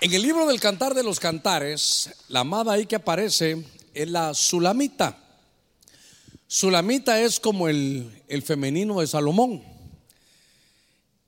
En 0.00 0.12
el 0.12 0.22
libro 0.22 0.46
del 0.46 0.58
Cantar 0.60 0.94
de 0.94 1.04
los 1.04 1.20
Cantares, 1.20 2.10
la 2.28 2.40
amada 2.40 2.72
ahí 2.72 2.86
que 2.86 2.96
aparece 2.96 3.64
es 3.94 4.08
la 4.08 4.34
Sulamita. 4.34 5.16
Sulamita 6.46 7.20
es 7.20 7.38
como 7.38 7.68
el, 7.68 8.22
el 8.28 8.42
femenino 8.42 9.00
de 9.00 9.06
Salomón. 9.06 9.62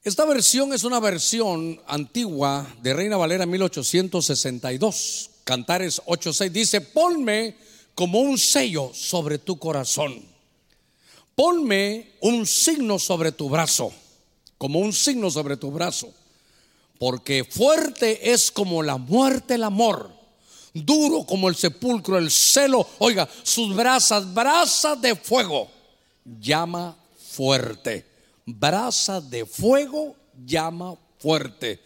Esta 0.03 0.24
versión 0.24 0.72
es 0.72 0.85
una 0.85 1.01
versión 1.01 1.80
antigua 1.87 2.66
de 2.82 2.95
Reina 2.95 3.16
Valera 3.16 3.47
1862. 3.47 5.30
Cantares 5.45 6.03
8.6 6.07 6.51
dice, 6.51 6.80
ponme 6.80 7.57
como 7.95 8.20
un 8.20 8.37
sello 8.39 8.91
sobre 8.93 9.39
tu 9.39 9.59
corazón 9.59 10.34
ponme 11.35 12.12
un 12.20 12.47
signo 12.47 12.99
sobre 12.99 13.32
tu 13.32 13.49
brazo, 13.49 13.93
como 14.59 14.78
un 14.78 14.93
signo 14.93 15.30
sobre 15.30 15.57
tu 15.57 15.70
brazo, 15.70 16.12
porque 16.99 17.45
fuerte 17.45 18.32
es 18.32 18.51
como 18.51 18.82
la 18.82 18.97
muerte 18.97 19.55
el 19.55 19.64
amor, 19.64 20.11
duro 20.72 21.24
como 21.24 21.49
el 21.49 21.57
sepulcro 21.57 22.18
el 22.18 22.30
celo, 22.30 22.87
oiga, 22.99 23.28
sus 23.43 23.74
brasas, 23.74 24.32
brasas 24.32 25.01
de 25.01 25.16
fuego, 25.16 25.68
llama 26.41 26.97
fuerte, 27.16 28.07
brasas 28.47 29.28
de 29.28 29.45
fuego 29.45 30.16
llama 30.45 30.97
fuerte. 31.18 31.80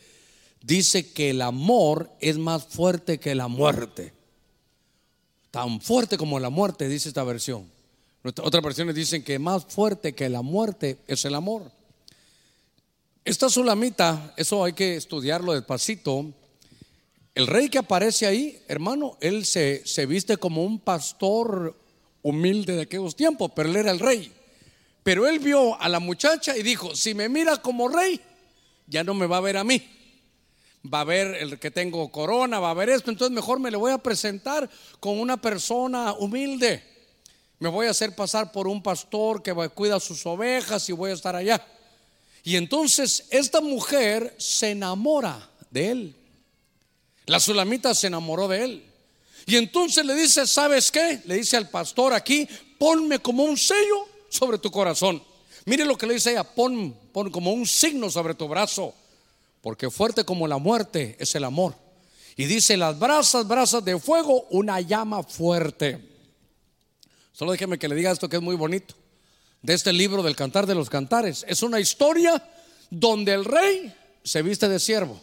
Dice 0.63 1.13
que 1.13 1.31
el 1.31 1.43
amor 1.43 2.11
es 2.21 2.37
más 2.37 2.67
fuerte 2.67 3.19
que 3.19 3.35
la 3.35 3.49
muerte. 3.49 4.13
Tan 5.51 5.81
fuerte 5.81 6.19
como 6.19 6.39
la 6.41 6.51
muerte, 6.51 6.89
dice 6.89 7.09
esta 7.09 7.25
versión. 7.25 7.78
Otras 8.29 8.63
versiones 8.63 8.95
dicen 8.95 9.23
que 9.23 9.39
más 9.39 9.65
fuerte 9.65 10.15
que 10.15 10.29
la 10.29 10.43
muerte 10.43 10.99
es 11.07 11.25
el 11.25 11.35
amor. 11.35 11.71
Esta 13.25 13.49
sulamita, 13.49 14.35
eso 14.37 14.65
hay 14.65 14.73
que 14.73 14.97
estudiarlo 14.97 15.53
despacito. 15.53 16.27
El 17.35 17.47
rey 17.47 17.69
que 17.69 17.79
aparece 17.79 18.27
ahí, 18.27 18.63
hermano, 18.69 19.17
él 19.21 19.45
se, 19.45 19.87
se 19.87 20.07
viste 20.07 20.37
como 20.37 20.65
un 20.65 20.79
pastor 20.79 21.77
humilde 22.23 22.77
de 22.77 22.83
aquellos 22.83 23.17
tiempos, 23.17 23.53
pero 23.55 23.69
él 23.69 23.77
era 23.77 23.91
el 23.91 24.01
rey. 24.01 24.33
Pero 25.03 25.27
él 25.27 25.39
vio 25.39 25.81
a 25.81 25.89
la 25.89 26.01
muchacha 26.01 26.57
y 26.57 26.63
dijo, 26.63 26.95
si 26.95 27.15
me 27.15 27.29
mira 27.29 27.57
como 27.59 27.89
rey, 27.89 28.21
ya 28.87 29.05
no 29.05 29.15
me 29.15 29.27
va 29.27 29.39
a 29.39 29.43
ver 29.43 29.57
a 29.57 29.65
mí. 29.65 29.83
Va 30.93 31.01
a 31.01 31.05
ver 31.05 31.35
el 31.35 31.59
que 31.59 31.71
tengo 31.71 32.11
corona, 32.11 32.61
va 32.61 32.71
a 32.71 32.75
ver 32.75 32.89
esto, 32.89 33.11
entonces 33.11 33.35
mejor 33.35 33.61
me 33.61 33.71
le 33.71 33.77
voy 33.77 33.93
a 33.93 33.99
presentar 33.99 34.69
con 35.01 35.19
una 35.19 35.37
persona 35.37 36.13
humilde. 36.15 36.83
Me 37.59 37.69
voy 37.69 37.87
a 37.87 37.91
hacer 37.91 38.15
pasar 38.15 38.53
por 38.53 38.69
un 38.69 38.83
pastor 38.83 39.43
que 39.43 39.53
cuida 39.75 39.99
sus 39.99 40.25
ovejas 40.27 40.89
y 40.89 40.93
voy 40.93 41.11
a 41.11 41.15
estar 41.15 41.35
allá. 41.35 41.65
Y 42.45 42.57
entonces 42.57 43.27
esta 43.31 43.61
mujer 43.61 44.35
se 44.39 44.71
enamora 44.71 45.51
de 45.71 45.91
él. 45.91 46.17
La 47.27 47.41
sulamita 47.41 47.95
se 47.95 48.07
enamoró 48.07 48.49
de 48.49 48.65
él. 48.65 48.85
Y 49.45 49.57
entonces 49.57 50.05
le 50.05 50.15
dice, 50.15 50.47
¿sabes 50.47 50.91
qué? 50.91 51.21
Le 51.25 51.37
dice 51.37 51.57
al 51.57 51.69
pastor 51.69 52.13
aquí, 52.13 52.49
ponme 52.79 53.19
como 53.19 53.45
un 53.45 53.57
sello 53.57 54.07
sobre 54.29 54.59
tu 54.59 54.71
corazón. 54.71 55.23
Mire 55.65 55.85
lo 55.85 55.99
que 55.99 56.07
le 56.07 56.15
dice 56.15 56.31
ella, 56.31 56.45
pon, 56.45 56.97
pon 57.13 57.31
como 57.31 57.53
un 57.53 57.67
signo 57.67 58.11
sobre 58.11 58.35
tu 58.35 58.49
brazo, 58.49 58.95
porque 59.61 59.91
fuerte 59.91 60.25
como 60.25 60.47
la 60.47 60.59
muerte 60.59 61.17
es 61.19 61.35
el 61.35 61.45
amor. 61.45 61.75
Y 62.37 62.45
dice, 62.45 62.77
las 62.77 62.99
brasas, 62.99 63.47
brasas 63.47 63.85
de 63.85 63.99
fuego, 63.99 64.47
una 64.51 64.81
llama 64.81 65.23
fuerte. 65.23 65.99
Solo 67.39 67.53
déjeme 67.53 67.79
que 67.79 67.87
le 67.87 67.95
diga 67.95 68.11
esto 68.11 68.29
que 68.29 68.35
es 68.35 68.43
muy 68.43 68.57
bonito. 68.57 68.97
De 69.63 69.73
este 69.73 69.93
libro 69.93 70.25
del 70.25 70.35
Cantar 70.35 70.67
de 70.67 70.75
los 70.75 70.91
Cantares. 70.91 71.45
Es 71.47 71.63
una 71.63 71.79
historia 71.79 72.43
donde 72.91 73.33
el 73.33 73.45
rey 73.45 73.95
se 74.25 74.43
viste 74.43 74.69
de 74.69 74.81
siervo. 74.81 75.21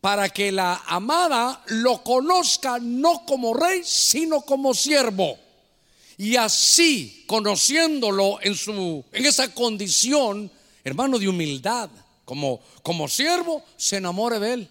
Para 0.00 0.30
que 0.30 0.50
la 0.50 0.82
amada 0.86 1.62
lo 1.68 2.02
conozca 2.02 2.80
no 2.80 3.24
como 3.24 3.54
rey, 3.54 3.82
sino 3.84 4.40
como 4.40 4.74
siervo. 4.74 5.38
Y 6.18 6.34
así, 6.34 7.22
conociéndolo 7.28 8.38
en 8.42 8.56
su 8.56 9.04
en 9.12 9.26
esa 9.26 9.54
condición, 9.54 10.50
hermano 10.82 11.20
de 11.20 11.28
humildad, 11.28 11.88
como 12.24 12.60
como 12.82 13.06
siervo, 13.06 13.62
se 13.76 13.98
enamore 13.98 14.40
de 14.40 14.52
él. 14.54 14.70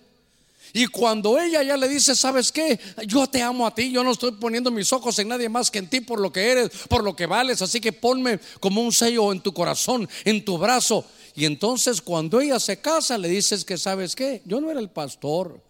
Y 0.73 0.87
cuando 0.87 1.39
ella 1.39 1.63
ya 1.63 1.77
le 1.77 1.87
dice, 1.87 2.15
¿sabes 2.15 2.51
qué? 2.51 2.79
Yo 3.07 3.27
te 3.27 3.41
amo 3.41 3.65
a 3.65 3.73
ti, 3.73 3.91
yo 3.91 4.03
no 4.03 4.11
estoy 4.11 4.31
poniendo 4.31 4.71
mis 4.71 4.91
ojos 4.93 5.17
en 5.19 5.27
nadie 5.27 5.49
más 5.49 5.71
que 5.71 5.79
en 5.79 5.89
ti 5.89 6.01
por 6.01 6.19
lo 6.19 6.31
que 6.31 6.51
eres, 6.51 6.69
por 6.87 7.03
lo 7.03 7.15
que 7.15 7.25
vales, 7.25 7.61
así 7.61 7.79
que 7.79 7.91
ponme 7.91 8.39
como 8.59 8.81
un 8.81 8.91
sello 8.91 9.31
en 9.31 9.41
tu 9.41 9.53
corazón, 9.53 10.07
en 10.25 10.43
tu 10.45 10.57
brazo. 10.57 11.05
Y 11.35 11.45
entonces 11.45 12.01
cuando 12.01 12.39
ella 12.41 12.59
se 12.59 12.79
casa, 12.79 13.17
le 13.17 13.29
dices 13.29 13.65
que, 13.65 13.77
¿sabes 13.77 14.15
qué? 14.15 14.41
Yo 14.45 14.61
no 14.61 14.69
era 14.69 14.79
el 14.79 14.89
pastor, 14.89 15.61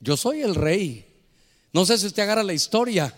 yo 0.00 0.16
soy 0.16 0.40
el 0.42 0.54
rey. 0.54 1.06
No 1.72 1.84
sé 1.86 1.98
si 1.98 2.06
usted 2.06 2.22
agarra 2.22 2.42
la 2.42 2.52
historia. 2.52 3.14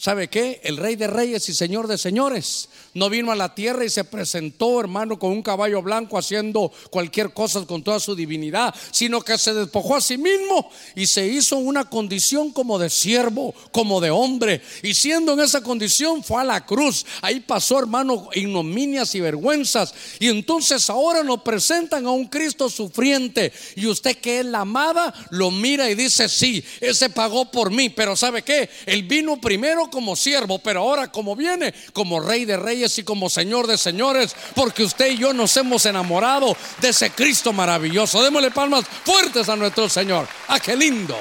¿Sabe 0.00 0.28
qué? 0.28 0.62
El 0.64 0.78
rey 0.78 0.96
de 0.96 1.08
reyes 1.08 1.46
y 1.50 1.52
señor 1.52 1.86
de 1.86 1.98
señores 1.98 2.70
no 2.94 3.10
vino 3.10 3.30
a 3.32 3.36
la 3.36 3.54
tierra 3.54 3.84
y 3.84 3.90
se 3.90 4.02
presentó, 4.02 4.80
hermano, 4.80 5.18
con 5.18 5.30
un 5.30 5.42
caballo 5.42 5.82
blanco 5.82 6.16
haciendo 6.16 6.72
cualquier 6.88 7.34
cosa 7.34 7.66
con 7.66 7.82
toda 7.82 8.00
su 8.00 8.14
divinidad, 8.14 8.74
sino 8.92 9.20
que 9.20 9.36
se 9.36 9.52
despojó 9.52 9.96
a 9.96 10.00
sí 10.00 10.16
mismo 10.16 10.70
y 10.96 11.06
se 11.06 11.26
hizo 11.26 11.58
una 11.58 11.84
condición 11.84 12.50
como 12.50 12.78
de 12.78 12.88
siervo, 12.88 13.54
como 13.72 14.00
de 14.00 14.10
hombre. 14.10 14.62
Y 14.82 14.94
siendo 14.94 15.34
en 15.34 15.40
esa 15.40 15.62
condición 15.62 16.24
fue 16.24 16.40
a 16.40 16.44
la 16.44 16.64
cruz. 16.64 17.04
Ahí 17.20 17.40
pasó, 17.40 17.78
hermano, 17.78 18.30
ignominias 18.32 19.14
y 19.14 19.20
vergüenzas. 19.20 19.94
Y 20.18 20.28
entonces 20.28 20.88
ahora 20.88 21.22
nos 21.22 21.42
presentan 21.42 22.06
a 22.06 22.10
un 22.10 22.26
Cristo 22.26 22.70
sufriente. 22.70 23.52
Y 23.76 23.86
usted 23.86 24.16
que 24.16 24.40
es 24.40 24.46
la 24.46 24.60
amada, 24.60 25.12
lo 25.28 25.50
mira 25.50 25.90
y 25.90 25.94
dice, 25.94 26.26
sí, 26.30 26.64
ese 26.80 27.10
pagó 27.10 27.50
por 27.50 27.70
mí. 27.70 27.90
Pero 27.90 28.16
¿sabe 28.16 28.42
qué? 28.42 28.70
Él 28.86 29.02
vino 29.02 29.38
primero 29.38 29.89
como 29.90 30.16
siervo, 30.16 30.58
pero 30.58 30.80
ahora 30.80 31.10
como 31.10 31.36
viene 31.36 31.74
como 31.92 32.20
rey 32.20 32.44
de 32.44 32.56
reyes 32.56 32.98
y 32.98 33.04
como 33.04 33.28
señor 33.28 33.66
de 33.66 33.76
señores, 33.76 34.34
porque 34.54 34.84
usted 34.84 35.10
y 35.10 35.18
yo 35.18 35.32
nos 35.32 35.56
hemos 35.56 35.84
enamorado 35.86 36.56
de 36.80 36.88
ese 36.88 37.10
Cristo 37.10 37.52
maravilloso. 37.52 38.22
Démosle 38.22 38.50
palmas 38.50 38.84
fuertes 39.04 39.48
a 39.48 39.56
nuestro 39.56 39.88
Señor. 39.88 40.28
Ah, 40.48 40.60
qué 40.60 40.76
lindo. 40.76 41.16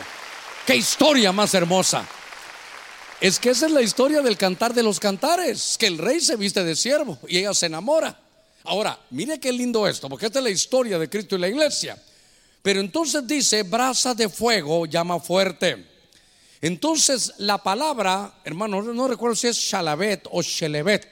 Qué 0.65 0.76
historia 0.76 1.32
más 1.32 1.53
hermosa. 1.53 2.07
Es 3.20 3.39
que 3.39 3.49
esa 3.49 3.65
es 3.65 3.72
la 3.72 3.82
historia 3.82 4.22
del 4.22 4.38
cantar 4.38 4.74
de 4.74 4.84
los 4.84 4.99
cantares, 4.99 5.76
que 5.78 5.88
el 5.88 5.97
rey 5.97 6.22
se 6.22 6.38
viste 6.38 6.63
de 6.63 6.76
siervo 6.76 7.17
y 7.28 7.39
ella 7.39 7.53
se 7.53 7.65
enamora. 7.65 8.17
Ahora, 8.63 8.99
mire 9.09 9.39
qué 9.39 9.51
lindo 9.51 9.88
esto, 9.88 10.07
porque 10.07 10.28
esta 10.28 10.39
es 10.39 10.43
la 10.43 10.51
historia 10.51 10.97
de 10.99 11.09
Cristo 11.09 11.36
y 11.36 11.39
la 11.39 11.47
iglesia. 11.47 12.01
Pero 12.61 12.80
entonces 12.82 13.26
dice, 13.26 13.63
brasa 13.63 14.13
de 14.13 14.30
fuego 14.30 14.86
llama 14.86 15.20
fuerte. 15.20 15.88
Entonces 16.62 17.34
la 17.38 17.57
palabra, 17.60 18.41
hermano, 18.43 18.82
no 18.82 19.07
recuerdo 19.07 19.36
si 19.36 19.47
es 19.47 19.57
shalabet 19.57 20.28
o 20.32 20.41
shelebet, 20.41 21.07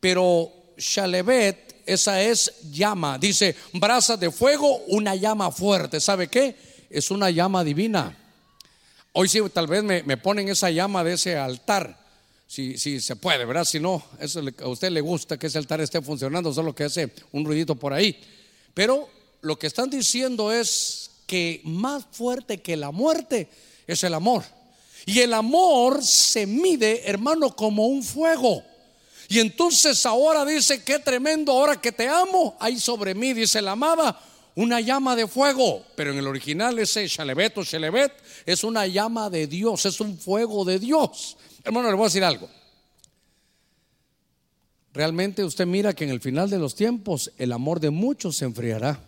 pero 0.00 0.52
shalebet, 0.76 1.82
esa 1.86 2.20
es 2.22 2.52
llama. 2.70 3.18
Dice, 3.18 3.54
brasa 3.72 4.16
de 4.16 4.30
fuego, 4.30 4.78
una 4.88 5.14
llama 5.14 5.50
fuerte. 5.50 6.00
¿Sabe 6.00 6.28
qué? 6.28 6.56
Es 6.90 7.10
una 7.10 7.30
llama 7.30 7.62
divina. 7.62 8.16
Hoy 9.12 9.28
sí, 9.28 9.40
tal 9.52 9.66
vez 9.66 9.84
me, 9.84 10.16
ponen 10.16 10.48
esa 10.48 10.70
llama 10.70 11.04
de 11.04 11.12
ese 11.12 11.36
altar. 11.36 12.02
Si, 12.46 12.76
si, 12.78 13.00
se 13.00 13.16
puede, 13.16 13.44
¿verdad? 13.44 13.64
Si 13.64 13.80
no, 13.80 14.04
eso 14.20 14.42
a 14.62 14.68
usted 14.68 14.90
le 14.90 15.00
gusta 15.00 15.38
que 15.38 15.46
ese 15.46 15.58
altar 15.58 15.80
esté 15.80 16.02
funcionando, 16.02 16.52
solo 16.52 16.74
que 16.74 16.84
hace 16.84 17.10
un 17.32 17.44
ruidito 17.44 17.74
por 17.74 17.92
ahí. 17.92 18.20
Pero 18.74 19.08
lo 19.40 19.58
que 19.58 19.66
están 19.66 19.88
diciendo 19.88 20.52
es 20.52 21.10
que 21.26 21.60
más 21.64 22.04
fuerte 22.10 22.60
que 22.60 22.76
la 22.76 22.90
muerte 22.90 23.48
es 23.86 24.02
el 24.04 24.14
amor. 24.14 24.44
Y 25.06 25.20
el 25.20 25.34
amor 25.34 26.02
se 26.02 26.46
mide, 26.46 27.08
hermano, 27.08 27.54
como 27.54 27.86
un 27.86 28.02
fuego. 28.02 28.62
Y 29.28 29.38
entonces 29.38 30.04
ahora 30.06 30.44
dice, 30.44 30.82
qué 30.82 30.98
tremendo, 30.98 31.52
ahora 31.52 31.80
que 31.80 31.92
te 31.92 32.08
amo, 32.08 32.56
hay 32.60 32.78
sobre 32.78 33.14
mí, 33.14 33.32
dice 33.32 33.60
la 33.60 33.72
amada, 33.72 34.20
una 34.54 34.80
llama 34.80 35.16
de 35.16 35.26
fuego. 35.26 35.82
Pero 35.96 36.12
en 36.12 36.18
el 36.18 36.26
original 36.26 36.78
ese 36.78 37.06
shalebet 37.06 37.56
o 37.58 37.64
shelebet 37.64 38.12
es 38.46 38.64
una 38.64 38.86
llama 38.86 39.30
de 39.30 39.46
Dios, 39.46 39.86
es 39.86 40.00
un 40.00 40.18
fuego 40.18 40.64
de 40.64 40.78
Dios. 40.78 41.36
Hermano, 41.64 41.88
le 41.88 41.94
voy 41.94 42.04
a 42.04 42.08
decir 42.08 42.24
algo. 42.24 42.48
Realmente 44.92 45.42
usted 45.42 45.66
mira 45.66 45.92
que 45.92 46.04
en 46.04 46.10
el 46.10 46.20
final 46.20 46.48
de 46.48 46.58
los 46.58 46.74
tiempos 46.74 47.32
el 47.36 47.52
amor 47.52 47.80
de 47.80 47.90
muchos 47.90 48.36
se 48.36 48.44
enfriará. 48.44 49.00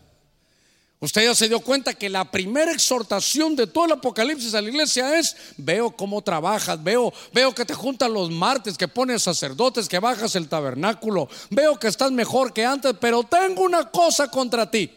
Usted 1.07 1.23
ya 1.23 1.37
se 1.37 1.49
dio 1.49 1.61
cuenta 1.61 1.95
que 1.95 2.11
la 2.11 2.25
primera 2.25 2.73
exhortación 2.73 3.55
de 3.55 3.69
todo 3.69 3.85
el 3.85 3.93
Apocalipsis 3.93 4.55
a 4.55 4.61
la 4.61 4.71
iglesia 4.71 5.17
es, 5.17 5.37
veo 5.57 5.93
cómo 5.93 6.21
trabajas, 6.21 6.83
veo, 6.83 7.13
veo 7.33 7.55
que 7.55 7.65
te 7.65 7.75
juntan 7.75 8.13
los 8.13 8.29
martes, 8.29 8.77
que 8.77 8.89
pones 8.89 9.23
sacerdotes, 9.23 9.89
que 9.89 10.01
bajas 10.01 10.35
el 10.35 10.49
tabernáculo, 10.49 11.29
veo 11.49 11.79
que 11.79 11.87
estás 11.87 12.11
mejor 12.11 12.53
que 12.53 12.65
antes, 12.65 12.93
pero 13.01 13.23
tengo 13.23 13.63
una 13.63 13.89
cosa 13.89 14.29
contra 14.29 14.69
ti. 14.69 14.91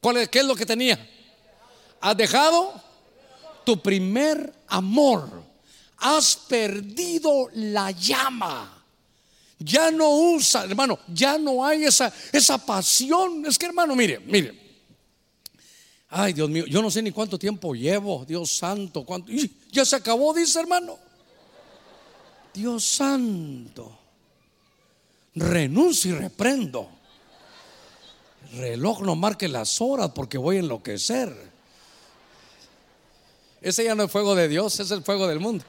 ¿Cuál 0.00 0.16
es, 0.16 0.28
¿Qué 0.30 0.40
es 0.40 0.46
lo 0.46 0.56
que 0.56 0.66
tenía? 0.66 0.98
Has 2.00 2.16
dejado 2.16 2.72
tu 3.62 3.80
primer 3.80 4.52
amor. 4.66 5.44
Has 5.98 6.34
perdido 6.34 7.50
la 7.52 7.92
llama. 7.92 8.84
Ya 9.60 9.92
no 9.92 10.10
usa, 10.10 10.64
hermano, 10.64 10.98
ya 11.06 11.38
no 11.38 11.64
hay 11.64 11.84
esa, 11.84 12.12
esa 12.32 12.58
pasión. 12.58 13.46
Es 13.46 13.56
que, 13.56 13.66
hermano, 13.66 13.94
mire, 13.94 14.18
mire. 14.18 14.63
Ay, 16.16 16.32
Dios 16.32 16.48
mío, 16.48 16.64
yo 16.66 16.80
no 16.80 16.92
sé 16.92 17.02
ni 17.02 17.10
cuánto 17.10 17.36
tiempo 17.36 17.74
llevo, 17.74 18.24
Dios 18.24 18.56
santo, 18.56 19.04
cuánto. 19.04 19.32
ya 19.72 19.84
se 19.84 19.96
acabó, 19.96 20.32
dice 20.32 20.60
hermano. 20.60 20.96
Dios 22.54 22.84
santo. 22.84 23.98
Renuncio 25.34 26.12
y 26.12 26.14
reprendo. 26.14 26.88
El 28.52 28.58
reloj 28.58 29.02
no 29.02 29.16
marque 29.16 29.48
las 29.48 29.80
horas 29.80 30.12
porque 30.14 30.38
voy 30.38 30.58
a 30.58 30.60
enloquecer. 30.60 31.36
Ese 33.60 33.82
ya 33.82 33.96
no 33.96 34.04
es 34.04 34.10
fuego 34.12 34.36
de 34.36 34.46
Dios, 34.46 34.78
es 34.78 34.92
el 34.92 35.02
fuego 35.02 35.26
del 35.26 35.40
mundo. 35.40 35.64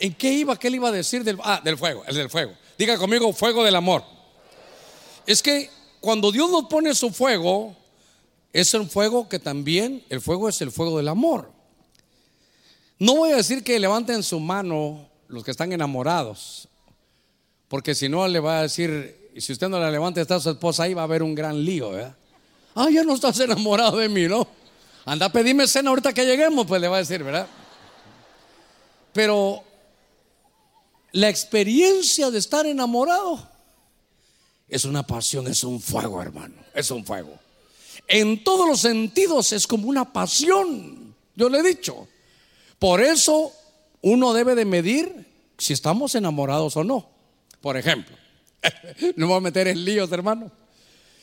¿En 0.00 0.14
qué 0.14 0.32
iba? 0.32 0.58
¿Qué 0.58 0.68
le 0.68 0.78
iba 0.78 0.88
a 0.88 0.92
decir 0.92 1.22
del, 1.22 1.38
ah, 1.44 1.60
del 1.62 1.78
fuego? 1.78 2.02
El 2.08 2.16
del 2.16 2.28
fuego. 2.28 2.54
Diga 2.76 2.98
conmigo, 2.98 3.32
fuego 3.32 3.62
del 3.62 3.76
amor. 3.76 4.02
Es 5.24 5.40
que 5.40 5.70
cuando 6.00 6.32
Dios 6.32 6.50
nos 6.50 6.64
pone 6.64 6.92
su 6.92 7.12
fuego, 7.12 7.76
es 8.52 8.74
un 8.74 8.88
fuego 8.88 9.28
que 9.28 9.38
también, 9.38 10.04
el 10.08 10.20
fuego 10.20 10.48
es 10.48 10.60
el 10.62 10.72
fuego 10.72 10.96
del 10.96 11.08
amor. 11.08 11.52
No 12.98 13.16
voy 13.16 13.32
a 13.32 13.36
decir 13.36 13.62
que 13.62 13.78
levanten 13.78 14.22
su 14.22 14.40
mano 14.40 15.08
los 15.28 15.44
que 15.44 15.50
están 15.50 15.72
enamorados, 15.72 16.68
porque 17.68 17.94
si 17.94 18.08
no 18.08 18.26
le 18.26 18.40
va 18.40 18.60
a 18.60 18.62
decir, 18.62 19.30
si 19.36 19.52
usted 19.52 19.68
no 19.68 19.78
la 19.78 19.90
levanta, 19.90 20.20
está 20.20 20.40
su 20.40 20.50
esposa 20.50 20.84
ahí, 20.84 20.94
va 20.94 21.02
a 21.02 21.04
haber 21.04 21.22
un 21.22 21.34
gran 21.34 21.62
lío, 21.62 21.90
¿verdad? 21.90 22.16
Ah, 22.74 22.88
ya 22.90 23.04
no 23.04 23.14
estás 23.14 23.38
enamorado 23.40 23.98
de 23.98 24.08
mí, 24.08 24.26
¿no? 24.26 24.46
Anda 25.04 25.26
a 25.26 25.32
pedirme 25.32 25.66
cena 25.68 25.90
ahorita 25.90 26.12
que 26.12 26.24
lleguemos, 26.24 26.66
pues 26.66 26.80
le 26.80 26.88
va 26.88 26.96
a 26.96 27.00
decir, 27.00 27.22
¿verdad? 27.22 27.46
Pero 29.12 29.62
la 31.12 31.28
experiencia 31.28 32.30
de 32.30 32.38
estar 32.38 32.66
enamorado 32.66 33.48
es 34.68 34.84
una 34.84 35.06
pasión, 35.06 35.46
es 35.46 35.62
un 35.64 35.80
fuego, 35.80 36.20
hermano, 36.22 36.56
es 36.74 36.90
un 36.90 37.04
fuego 37.04 37.38
en 38.08 38.42
todos 38.42 38.66
los 38.66 38.80
sentidos 38.80 39.52
es 39.52 39.66
como 39.66 39.88
una 39.88 40.12
pasión. 40.12 41.14
Yo 41.36 41.48
le 41.48 41.58
he 41.58 41.62
dicho. 41.62 42.08
Por 42.78 43.02
eso 43.02 43.52
uno 44.00 44.32
debe 44.32 44.54
de 44.54 44.64
medir 44.64 45.26
si 45.58 45.74
estamos 45.74 46.14
enamorados 46.14 46.76
o 46.76 46.84
no. 46.84 47.08
Por 47.60 47.76
ejemplo, 47.76 48.16
no 49.16 49.28
voy 49.28 49.36
a 49.36 49.40
meter 49.40 49.68
en 49.68 49.84
líos, 49.84 50.10
hermano. 50.10 50.50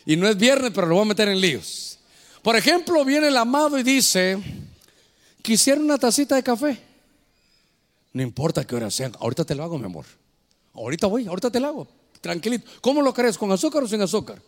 Y 0.06 0.16
no 0.16 0.28
es 0.28 0.38
viernes, 0.38 0.72
pero 0.76 0.88
lo 0.88 0.96
voy 0.96 1.06
a 1.06 1.08
meter 1.08 1.28
en 1.28 1.42
líos. 1.42 1.98
Por 2.44 2.56
ejemplo, 2.56 3.04
viene 3.04 3.30
el 3.30 3.38
amado 3.38 3.80
y 3.80 3.84
dice, 3.84 4.38
quisiera 5.42 5.82
una 5.82 5.98
tacita 5.98 6.36
de 6.36 6.44
café. 6.44 6.78
No 8.14 8.22
importa 8.22 8.64
qué 8.64 8.76
hora 8.76 8.92
sea, 8.92 9.12
ahorita 9.20 9.44
te 9.44 9.56
lo 9.56 9.64
hago, 9.64 9.80
mi 9.80 9.86
amor. 9.86 10.06
Ahorita 10.74 11.08
voy, 11.08 11.26
ahorita 11.26 11.50
te 11.50 11.60
lo 11.60 11.68
hago. 11.68 11.88
Tranquilito. 12.22 12.70
¿Cómo 12.82 13.02
lo 13.02 13.14
crees? 13.14 13.38
¿Con 13.38 13.52
azúcar 13.52 13.84
o 13.84 13.88
sin 13.88 14.02
azúcar? 14.02 14.42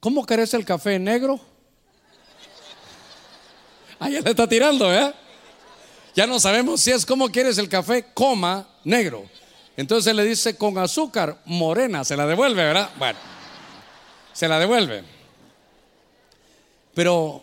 ¿Cómo 0.00 0.24
querés 0.24 0.54
el 0.54 0.64
café 0.64 0.98
negro? 0.98 1.38
Ahí 3.98 4.20
le 4.20 4.30
está 4.30 4.48
tirando, 4.48 4.92
¿eh? 4.92 5.12
Ya 6.14 6.26
no 6.26 6.40
sabemos 6.40 6.80
si 6.80 6.90
es 6.90 7.04
cómo 7.06 7.28
quieres 7.28 7.58
el 7.58 7.68
café, 7.68 8.06
coma 8.14 8.66
negro. 8.82 9.24
Entonces 9.76 10.14
le 10.14 10.24
dice 10.24 10.56
con 10.56 10.76
azúcar 10.78 11.40
morena, 11.44 12.04
se 12.04 12.16
la 12.16 12.26
devuelve, 12.26 12.64
¿verdad? 12.64 12.90
Bueno, 12.98 13.18
se 14.32 14.48
la 14.48 14.58
devuelve. 14.58 15.04
Pero 16.94 17.42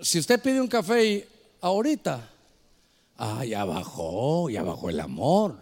si 0.00 0.18
usted 0.18 0.40
pide 0.40 0.60
un 0.60 0.68
café 0.68 1.28
ahorita, 1.60 2.30
Ah, 3.18 3.44
ya 3.44 3.64
bajó, 3.64 4.50
ya 4.50 4.62
bajó 4.62 4.90
el 4.90 5.00
amor. 5.00 5.56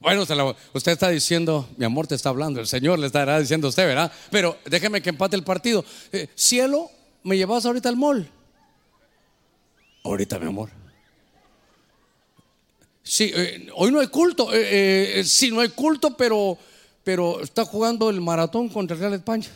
Bueno, 0.00 0.22
usted 0.22 0.92
está 0.92 1.08
diciendo, 1.08 1.68
mi 1.76 1.84
amor 1.84 2.06
te 2.06 2.14
está 2.14 2.28
hablando, 2.28 2.60
el 2.60 2.68
Señor 2.68 3.00
le 3.00 3.06
estará 3.06 3.40
diciendo 3.40 3.66
a 3.66 3.70
usted, 3.70 3.84
¿verdad? 3.84 4.12
Pero 4.30 4.56
déjeme 4.64 5.02
que 5.02 5.08
empate 5.08 5.34
el 5.34 5.42
partido. 5.42 5.84
Eh, 6.12 6.28
cielo, 6.36 6.90
¿me 7.24 7.36
llevas 7.36 7.66
ahorita 7.66 7.88
al 7.88 7.96
mall? 7.96 8.30
Ahorita, 10.04 10.38
mi 10.38 10.46
amor. 10.46 10.70
Sí, 13.02 13.32
eh, 13.34 13.68
hoy 13.74 13.90
no 13.90 13.98
hay 13.98 14.06
culto. 14.06 14.50
Eh, 14.52 15.22
sí, 15.24 15.50
no 15.50 15.60
hay 15.60 15.70
culto, 15.70 16.16
pero, 16.16 16.56
pero 17.02 17.42
está 17.42 17.64
jugando 17.64 18.08
el 18.08 18.20
maratón 18.20 18.68
contra 18.68 18.94
el 18.94 19.00
Real 19.00 19.14
España. 19.14 19.48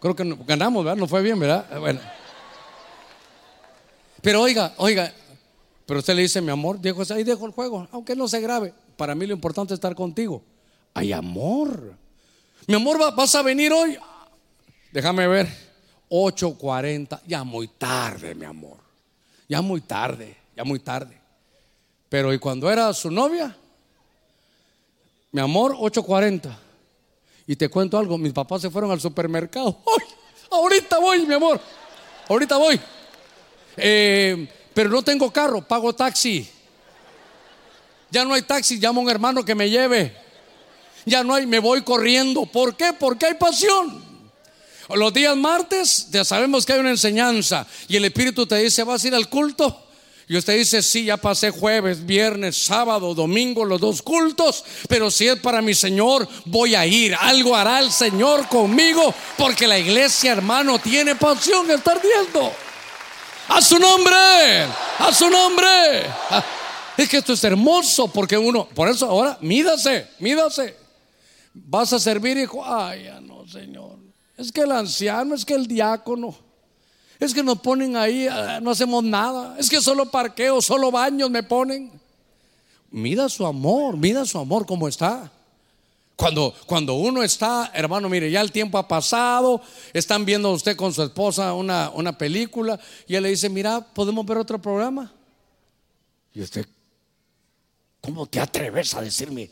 Creo 0.00 0.16
que 0.16 0.36
ganamos, 0.46 0.84
¿verdad? 0.84 0.98
No 0.98 1.06
fue 1.06 1.20
bien, 1.20 1.38
¿verdad? 1.38 1.66
Bueno. 1.80 2.00
Pero 4.22 4.40
oiga, 4.40 4.72
oiga, 4.78 5.12
pero 5.88 6.00
usted 6.00 6.14
le 6.14 6.20
dice, 6.20 6.42
mi 6.42 6.50
amor, 6.50 6.78
Diego, 6.78 7.02
ahí 7.08 7.24
dejo 7.24 7.46
el 7.46 7.52
juego, 7.52 7.88
aunque 7.92 8.14
no 8.14 8.28
se 8.28 8.42
grabe. 8.42 8.74
Para 8.98 9.14
mí 9.14 9.26
lo 9.26 9.32
importante 9.32 9.72
es 9.72 9.78
estar 9.78 9.94
contigo. 9.94 10.42
Hay 10.92 11.14
amor. 11.14 11.94
Mi 12.66 12.74
amor, 12.74 12.98
¿vas 13.16 13.34
a 13.34 13.40
venir 13.40 13.72
hoy? 13.72 13.96
Déjame 14.92 15.26
ver. 15.26 15.48
8.40. 16.10 17.22
Ya 17.26 17.42
muy 17.42 17.68
tarde, 17.68 18.34
mi 18.34 18.44
amor. 18.44 18.76
Ya 19.48 19.62
muy 19.62 19.80
tarde, 19.80 20.36
ya 20.54 20.62
muy 20.62 20.78
tarde. 20.78 21.18
Pero 22.10 22.34
¿y 22.34 22.38
cuando 22.38 22.70
era 22.70 22.92
su 22.92 23.10
novia? 23.10 23.56
Mi 25.32 25.40
amor, 25.40 25.74
8.40. 25.74 26.54
Y 27.46 27.56
te 27.56 27.70
cuento 27.70 27.96
algo, 27.96 28.18
mis 28.18 28.34
papás 28.34 28.60
se 28.60 28.68
fueron 28.68 28.90
al 28.90 29.00
supermercado. 29.00 29.78
¡Ay! 29.86 30.06
Ahorita 30.50 30.98
voy, 30.98 31.24
mi 31.24 31.32
amor. 31.32 31.58
Ahorita 32.28 32.58
voy. 32.58 32.78
Eh, 33.78 34.48
pero 34.78 34.90
no 34.90 35.02
tengo 35.02 35.32
carro, 35.32 35.60
pago 35.60 35.92
taxi. 35.92 36.48
Ya 38.12 38.24
no 38.24 38.32
hay 38.32 38.42
taxi, 38.42 38.76
llamo 38.76 39.00
a 39.00 39.02
un 39.02 39.10
hermano 39.10 39.44
que 39.44 39.56
me 39.56 39.68
lleve. 39.68 40.16
Ya 41.04 41.24
no 41.24 41.34
hay, 41.34 41.48
me 41.48 41.58
voy 41.58 41.82
corriendo. 41.82 42.46
¿Por 42.46 42.76
qué? 42.76 42.92
Porque 42.92 43.26
hay 43.26 43.34
pasión. 43.34 44.00
Los 44.94 45.12
días 45.12 45.36
martes 45.36 46.06
ya 46.12 46.24
sabemos 46.24 46.64
que 46.64 46.74
hay 46.74 46.78
una 46.78 46.90
enseñanza 46.90 47.66
y 47.88 47.96
el 47.96 48.04
Espíritu 48.04 48.46
te 48.46 48.54
dice, 48.58 48.84
¿vas 48.84 49.02
a 49.02 49.08
ir 49.08 49.16
al 49.16 49.28
culto? 49.28 49.84
Y 50.28 50.36
usted 50.36 50.56
dice, 50.56 50.80
sí, 50.80 51.06
ya 51.06 51.16
pasé 51.16 51.50
jueves, 51.50 52.06
viernes, 52.06 52.56
sábado, 52.56 53.16
domingo, 53.16 53.64
los 53.64 53.80
dos 53.80 54.00
cultos, 54.00 54.64
pero 54.88 55.10
si 55.10 55.26
es 55.26 55.40
para 55.40 55.60
mi 55.60 55.74
Señor, 55.74 56.28
voy 56.44 56.76
a 56.76 56.86
ir. 56.86 57.16
Algo 57.18 57.56
hará 57.56 57.80
el 57.80 57.90
Señor 57.90 58.46
conmigo, 58.46 59.12
porque 59.36 59.66
la 59.66 59.76
iglesia, 59.76 60.30
hermano, 60.30 60.78
tiene 60.78 61.16
pasión 61.16 61.68
estar 61.68 62.00
viendo. 62.00 62.52
A 63.48 63.62
su 63.62 63.78
nombre, 63.78 64.64
a 64.98 65.12
su 65.12 65.28
nombre. 65.30 66.06
Es 66.96 67.08
que 67.08 67.18
esto 67.18 67.32
es 67.32 67.44
hermoso 67.44 68.08
porque 68.08 68.36
uno, 68.36 68.68
por 68.68 68.88
eso 68.88 69.06
ahora, 69.06 69.38
mídase, 69.40 70.08
mídase. 70.18 70.76
Vas 71.54 71.92
a 71.92 71.98
servir, 71.98 72.36
hijo. 72.36 72.62
Ay, 72.64 73.04
ya 73.04 73.20
no, 73.20 73.46
Señor. 73.48 73.98
Es 74.36 74.52
que 74.52 74.60
el 74.60 74.72
anciano, 74.72 75.34
es 75.34 75.44
que 75.44 75.54
el 75.54 75.66
diácono. 75.66 76.36
Es 77.18 77.34
que 77.34 77.42
nos 77.42 77.60
ponen 77.60 77.96
ahí, 77.96 78.28
ah, 78.28 78.60
no 78.62 78.70
hacemos 78.70 79.02
nada. 79.02 79.56
Es 79.58 79.68
que 79.68 79.80
solo 79.80 80.10
parqueo, 80.10 80.60
solo 80.60 80.90
baños 80.90 81.30
me 81.30 81.42
ponen. 81.42 81.90
Mida 82.90 83.28
su 83.28 83.44
amor, 83.44 83.96
mida 83.96 84.24
su 84.24 84.38
amor 84.38 84.66
como 84.66 84.86
está. 84.86 85.32
Cuando, 86.18 86.52
cuando 86.66 86.94
uno 86.94 87.22
está, 87.22 87.70
hermano, 87.72 88.08
mire, 88.08 88.28
ya 88.28 88.40
el 88.40 88.50
tiempo 88.50 88.76
ha 88.76 88.88
pasado, 88.88 89.62
están 89.92 90.24
viendo 90.24 90.50
usted 90.50 90.74
con 90.74 90.92
su 90.92 91.04
esposa 91.04 91.54
una, 91.54 91.90
una 91.90 92.18
película 92.18 92.76
y 93.06 93.14
él 93.14 93.22
le 93.22 93.28
dice, 93.28 93.48
mira, 93.48 93.80
¿podemos 93.80 94.26
ver 94.26 94.38
otro 94.38 94.60
programa? 94.60 95.12
Y 96.34 96.42
usted, 96.42 96.66
¿cómo 98.00 98.26
te 98.26 98.40
atreves 98.40 98.94
a 98.94 99.00
decirme, 99.00 99.48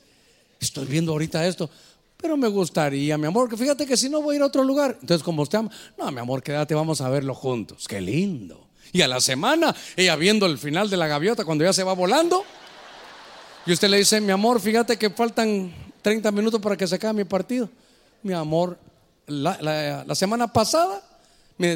estoy 0.59 0.87
viendo 0.87 1.13
ahorita 1.13 1.47
esto? 1.47 1.71
Pero 2.17 2.37
me 2.37 2.49
gustaría, 2.49 3.17
mi 3.17 3.29
amor, 3.29 3.49
que 3.49 3.57
fíjate 3.57 3.87
que 3.87 3.97
si 3.97 4.09
no 4.09 4.21
voy 4.21 4.35
a 4.35 4.37
ir 4.39 4.43
a 4.43 4.47
otro 4.47 4.65
lugar. 4.65 4.99
Entonces, 5.01 5.23
como 5.23 5.43
usted 5.43 5.59
ama, 5.59 5.71
no, 5.97 6.11
mi 6.11 6.19
amor, 6.19 6.43
quédate, 6.43 6.75
vamos 6.75 7.01
a 7.01 7.09
verlo 7.09 7.37
juntos. 7.37 7.87
Qué 7.87 8.01
lindo. 8.01 8.67
Y 8.93 9.03
a 9.03 9.07
la 9.07 9.21
semana, 9.21 9.73
ella 9.95 10.17
viendo 10.17 10.47
el 10.47 10.59
final 10.59 10.91
de 10.91 10.97
la 10.97 11.07
gaviota 11.07 11.45
cuando 11.45 11.63
ya 11.63 11.73
se 11.73 11.85
va 11.85 11.93
volando. 11.93 12.45
Y 13.67 13.73
usted 13.73 13.89
le 13.89 13.99
dice, 13.99 14.21
mi 14.21 14.33
amor, 14.33 14.61
fíjate 14.61 14.97
que 14.97 15.11
faltan 15.11 15.86
30 16.07 16.31
minutos 16.31 16.61
para 16.61 16.77
que 16.77 16.87
se 16.87 16.95
acabe 16.95 17.15
mi 17.15 17.25
partido. 17.25 17.69
Mi 18.23 18.33
amor, 18.33 18.79
la, 19.27 20.07
semana 20.15 20.47
pasada 20.47 21.03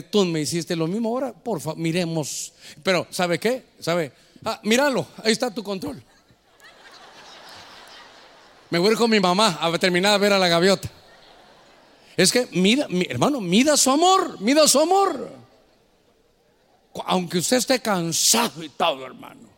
tú 0.09 0.25
me 0.25 0.41
hiciste 0.41 0.77
lo 0.77 0.87
mismo 0.87 1.09
ahora, 1.09 1.33
por 1.33 1.61
favor, 1.61 1.77
miremos. 1.77 2.53
Pero, 2.85 3.09
¿sabe 3.11 3.41
qué? 3.41 3.65
¿Sabe? 3.81 4.13
Ah, 4.45 4.61
míralo, 4.63 5.05
ahí 5.25 5.33
está 5.33 5.53
tu 5.53 5.65
control. 5.65 6.01
Me 8.71 8.79
voy 8.79 8.91
a 8.91 8.93
ir 8.93 8.99
con 8.99 9.11
mi 9.11 9.19
mamá 9.19 9.59
a 9.61 9.79
terminar 9.79 10.13
de 10.13 10.19
ver 10.19 10.33
a 10.33 10.39
la 10.39 10.47
gaviota. 10.47 10.89
Es 12.17 12.31
que, 12.31 12.47
mira, 12.53 12.87
mi, 12.89 13.09
hermano, 13.11 13.41
mida 13.41 13.77
su 13.77 13.91
amor, 13.91 14.41
mida 14.41 14.69
su 14.69 14.79
amor. 14.79 15.29
Aunque 17.05 17.39
usted 17.39 17.57
esté 17.57 17.83
cansado 17.83 18.63
y 18.63 18.69
todo, 18.69 19.05
hermano. 19.05 19.51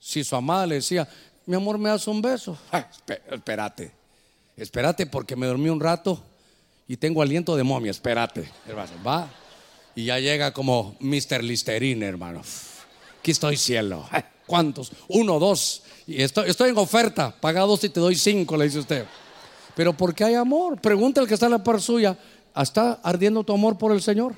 Si 0.00 0.24
su 0.24 0.34
amada 0.34 0.66
le 0.66 0.74
decía, 0.76 1.08
mi 1.48 1.56
amor, 1.56 1.78
¿me 1.78 1.88
das 1.88 2.06
un 2.06 2.20
beso? 2.20 2.58
espérate, 3.30 3.90
espérate 4.54 5.06
porque 5.06 5.34
me 5.34 5.46
dormí 5.46 5.70
un 5.70 5.80
rato 5.80 6.22
y 6.86 6.98
tengo 6.98 7.22
aliento 7.22 7.56
de 7.56 7.64
momia, 7.64 7.90
espérate, 7.90 8.50
hermano, 8.66 8.90
va. 9.04 9.30
Y 9.94 10.04
ya 10.04 10.18
llega 10.18 10.52
como 10.52 10.94
Mr. 11.00 11.42
Listerine, 11.42 12.04
hermano. 12.04 12.42
Aquí 13.18 13.30
estoy 13.30 13.56
cielo. 13.56 14.06
¿Cuántos? 14.46 14.92
Uno, 15.08 15.38
dos. 15.38 15.82
Y 16.06 16.22
estoy, 16.22 16.68
en 16.68 16.76
oferta. 16.76 17.34
Paga 17.40 17.62
dos 17.62 17.82
y 17.82 17.88
te 17.88 17.98
doy 17.98 18.14
cinco, 18.14 18.56
le 18.58 18.66
dice 18.66 18.80
usted. 18.80 19.06
Pero 19.74 19.94
porque 19.94 20.24
hay 20.24 20.34
amor. 20.34 20.78
Pregunta 20.80 21.22
el 21.22 21.26
que 21.26 21.34
está 21.34 21.46
en 21.46 21.52
la 21.52 21.64
par 21.64 21.80
suya. 21.80 22.16
¿Está 22.54 23.00
ardiendo 23.02 23.42
tu 23.42 23.54
amor 23.54 23.78
por 23.78 23.90
el 23.92 24.02
Señor? 24.02 24.34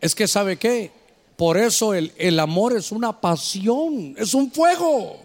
Es 0.00 0.14
que 0.14 0.26
sabe 0.26 0.56
qué? 0.56 0.97
Por 1.38 1.56
eso 1.56 1.94
el, 1.94 2.12
el 2.16 2.40
amor 2.40 2.76
es 2.76 2.90
una 2.90 3.20
pasión, 3.20 4.16
es 4.18 4.34
un 4.34 4.50
fuego. 4.50 5.20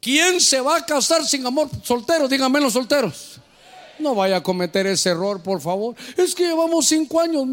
¿Quién 0.00 0.40
se 0.40 0.60
va 0.60 0.76
a 0.76 0.86
casar 0.86 1.26
sin 1.26 1.44
amor? 1.44 1.68
Solteros, 1.82 2.30
díganme 2.30 2.60
los 2.60 2.72
solteros. 2.72 3.40
No 3.98 4.14
vaya 4.14 4.36
a 4.36 4.40
cometer 4.40 4.86
ese 4.86 5.10
error, 5.10 5.42
por 5.42 5.60
favor. 5.60 5.96
Es 6.16 6.32
que 6.32 6.44
llevamos 6.44 6.86
cinco 6.86 7.18
años. 7.18 7.44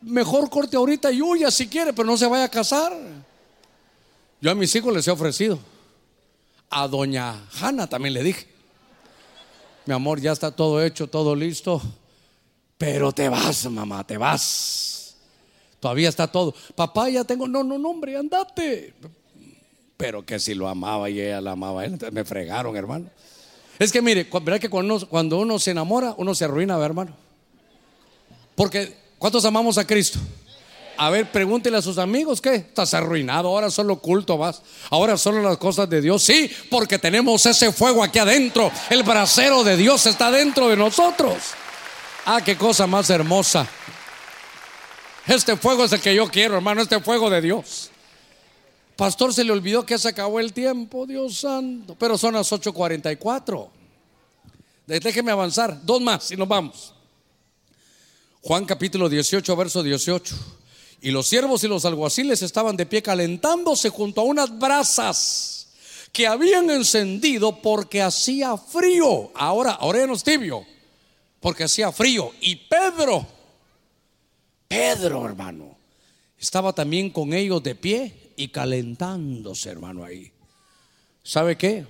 Mejor 0.00 0.50
corte 0.50 0.76
ahorita 0.76 1.12
y 1.12 1.22
huya 1.22 1.52
si 1.52 1.68
quiere, 1.68 1.92
pero 1.92 2.08
no 2.08 2.16
se 2.16 2.26
vaya 2.26 2.42
a 2.42 2.48
casar. 2.48 2.92
Yo 4.40 4.50
a 4.50 4.54
mis 4.56 4.74
hijos 4.74 4.92
les 4.92 5.06
he 5.06 5.12
ofrecido. 5.12 5.60
A 6.68 6.88
doña 6.88 7.46
Hanna 7.60 7.86
también 7.86 8.12
le 8.12 8.24
dije. 8.24 8.44
Mi 9.84 9.94
amor, 9.94 10.20
ya 10.20 10.32
está 10.32 10.50
todo 10.50 10.82
hecho, 10.82 11.06
todo 11.06 11.36
listo. 11.36 11.80
Pero 12.76 13.12
te 13.12 13.28
vas, 13.28 13.70
mamá, 13.70 14.04
te 14.04 14.16
vas. 14.16 14.95
Todavía 15.80 16.08
está 16.08 16.26
todo. 16.26 16.54
Papá, 16.74 17.08
ya 17.08 17.24
tengo. 17.24 17.46
No, 17.46 17.62
no, 17.62 17.78
no, 17.78 17.90
hombre, 17.90 18.16
andate. 18.16 18.94
Pero 19.96 20.24
que 20.24 20.38
si 20.38 20.54
lo 20.54 20.68
amaba 20.68 21.08
y 21.08 21.20
ella 21.20 21.40
la 21.40 21.52
amaba 21.52 21.84
él, 21.84 21.98
me 22.12 22.24
fregaron, 22.24 22.76
hermano. 22.76 23.08
Es 23.78 23.92
que 23.92 24.00
mire, 24.00 24.28
¿verdad 24.42 24.60
que 24.60 24.70
cuando 24.70 24.96
uno, 24.96 25.06
cuando 25.06 25.38
uno 25.38 25.58
se 25.58 25.70
enamora, 25.70 26.14
uno 26.16 26.34
se 26.34 26.44
arruina, 26.44 26.82
hermano? 26.82 27.14
Porque, 28.54 28.96
¿cuántos 29.18 29.44
amamos 29.44 29.76
a 29.76 29.86
Cristo? 29.86 30.18
A 30.98 31.10
ver, 31.10 31.30
pregúntele 31.30 31.76
a 31.76 31.82
sus 31.82 31.98
amigos, 31.98 32.40
¿qué? 32.40 32.54
Estás 32.54 32.94
arruinado, 32.94 33.48
ahora 33.48 33.70
solo 33.70 33.98
culto 33.98 34.38
vas, 34.38 34.62
ahora 34.88 35.18
solo 35.18 35.42
las 35.42 35.58
cosas 35.58 35.90
de 35.90 36.00
Dios. 36.00 36.22
Sí, 36.22 36.50
porque 36.70 36.98
tenemos 36.98 37.44
ese 37.44 37.70
fuego 37.70 38.02
aquí 38.02 38.18
adentro, 38.18 38.70
el 38.88 39.02
brasero 39.02 39.62
de 39.62 39.76
Dios 39.76 40.06
está 40.06 40.30
dentro 40.30 40.68
de 40.68 40.76
nosotros. 40.76 41.36
Ah, 42.24 42.40
qué 42.42 42.56
cosa 42.56 42.86
más 42.86 43.10
hermosa. 43.10 43.68
Este 45.26 45.56
fuego 45.56 45.84
es 45.84 45.92
el 45.92 46.00
que 46.00 46.14
yo 46.14 46.28
quiero, 46.28 46.54
hermano, 46.54 46.82
este 46.82 47.00
fuego 47.00 47.28
de 47.28 47.40
Dios. 47.40 47.90
Pastor, 48.94 49.34
se 49.34 49.42
le 49.42 49.52
olvidó 49.52 49.84
que 49.84 49.98
se 49.98 50.08
acabó 50.08 50.38
el 50.38 50.52
tiempo, 50.52 51.04
Dios 51.04 51.38
santo. 51.38 51.96
Pero 51.98 52.16
son 52.16 52.34
las 52.34 52.50
8:44. 52.52 53.68
Déjeme 54.86 55.32
avanzar. 55.32 55.84
Dos 55.84 56.00
más 56.00 56.30
y 56.30 56.36
nos 56.36 56.46
vamos. 56.46 56.94
Juan 58.40 58.64
capítulo 58.64 59.08
18, 59.08 59.56
verso 59.56 59.82
18. 59.82 60.36
Y 61.02 61.10
los 61.10 61.26
siervos 61.26 61.62
y 61.64 61.68
los 61.68 61.84
alguaciles 61.84 62.40
estaban 62.42 62.76
de 62.76 62.86
pie 62.86 63.02
calentándose 63.02 63.90
junto 63.90 64.20
a 64.20 64.24
unas 64.24 64.56
brasas 64.56 65.66
que 66.12 66.26
habían 66.26 66.70
encendido 66.70 67.60
porque 67.60 68.00
hacía 68.00 68.56
frío. 68.56 69.32
Ahora, 69.34 69.72
ahora 69.72 69.98
ya 69.98 70.06
no 70.06 70.14
es 70.14 70.22
tibio, 70.22 70.64
porque 71.40 71.64
hacía 71.64 71.92
frío. 71.92 72.32
Y 72.40 72.56
Pedro 72.56 73.35
Pedro, 74.68 75.26
hermano, 75.26 75.76
estaba 76.38 76.72
también 76.72 77.10
con 77.10 77.32
ellos 77.32 77.62
de 77.62 77.74
pie 77.74 78.32
y 78.36 78.48
calentándose, 78.48 79.70
hermano, 79.70 80.04
ahí. 80.04 80.30
¿Sabe 81.22 81.56
qué? 81.56 81.86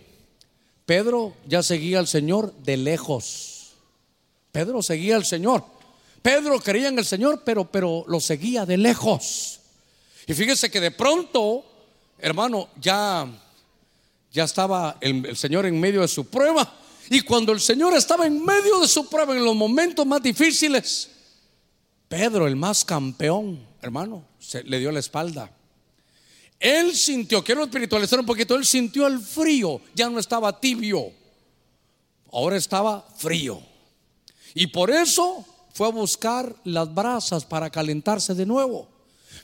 Pedro 0.84 1.34
ya 1.46 1.62
seguía 1.62 1.98
al 1.98 2.06
Señor 2.06 2.54
de 2.54 2.76
lejos. 2.76 3.72
Pedro 4.52 4.82
seguía 4.82 5.16
al 5.16 5.24
Señor. 5.24 5.64
Pedro 6.22 6.60
creía 6.60 6.88
en 6.88 6.98
el 6.98 7.04
Señor, 7.04 7.42
pero, 7.44 7.70
pero 7.70 8.04
lo 8.08 8.20
seguía 8.20 8.64
de 8.64 8.76
lejos. 8.76 9.60
Y 10.26 10.34
fíjese 10.34 10.70
que 10.70 10.80
de 10.80 10.90
pronto, 10.90 11.64
hermano, 12.18 12.68
ya, 12.80 13.28
ya 14.32 14.44
estaba 14.44 14.96
el, 15.00 15.26
el 15.26 15.36
Señor 15.36 15.66
en 15.66 15.78
medio 15.78 16.00
de 16.02 16.08
su 16.08 16.26
prueba. 16.26 16.72
Y 17.10 17.20
cuando 17.20 17.52
el 17.52 17.60
Señor 17.60 17.94
estaba 17.94 18.26
en 18.26 18.44
medio 18.44 18.80
de 18.80 18.88
su 18.88 19.08
prueba, 19.08 19.36
en 19.36 19.44
los 19.44 19.54
momentos 19.54 20.06
más 20.06 20.22
difíciles, 20.22 21.10
Pedro, 22.08 22.46
el 22.46 22.56
más 22.56 22.84
campeón, 22.84 23.58
hermano, 23.82 24.24
se 24.38 24.62
le 24.62 24.78
dio 24.78 24.92
la 24.92 25.00
espalda. 25.00 25.50
Él 26.58 26.94
sintió, 26.94 27.44
quiero 27.44 27.64
espiritualizar 27.64 28.20
un 28.20 28.26
poquito, 28.26 28.54
él 28.54 28.64
sintió 28.64 29.06
el 29.06 29.20
frío, 29.20 29.80
ya 29.94 30.08
no 30.08 30.18
estaba 30.18 30.58
tibio, 30.58 31.12
ahora 32.32 32.56
estaba 32.56 33.06
frío. 33.16 33.60
Y 34.54 34.68
por 34.68 34.90
eso 34.90 35.44
fue 35.74 35.88
a 35.88 35.90
buscar 35.90 36.54
las 36.64 36.92
brasas 36.94 37.44
para 37.44 37.68
calentarse 37.68 38.34
de 38.34 38.46
nuevo. 38.46 38.88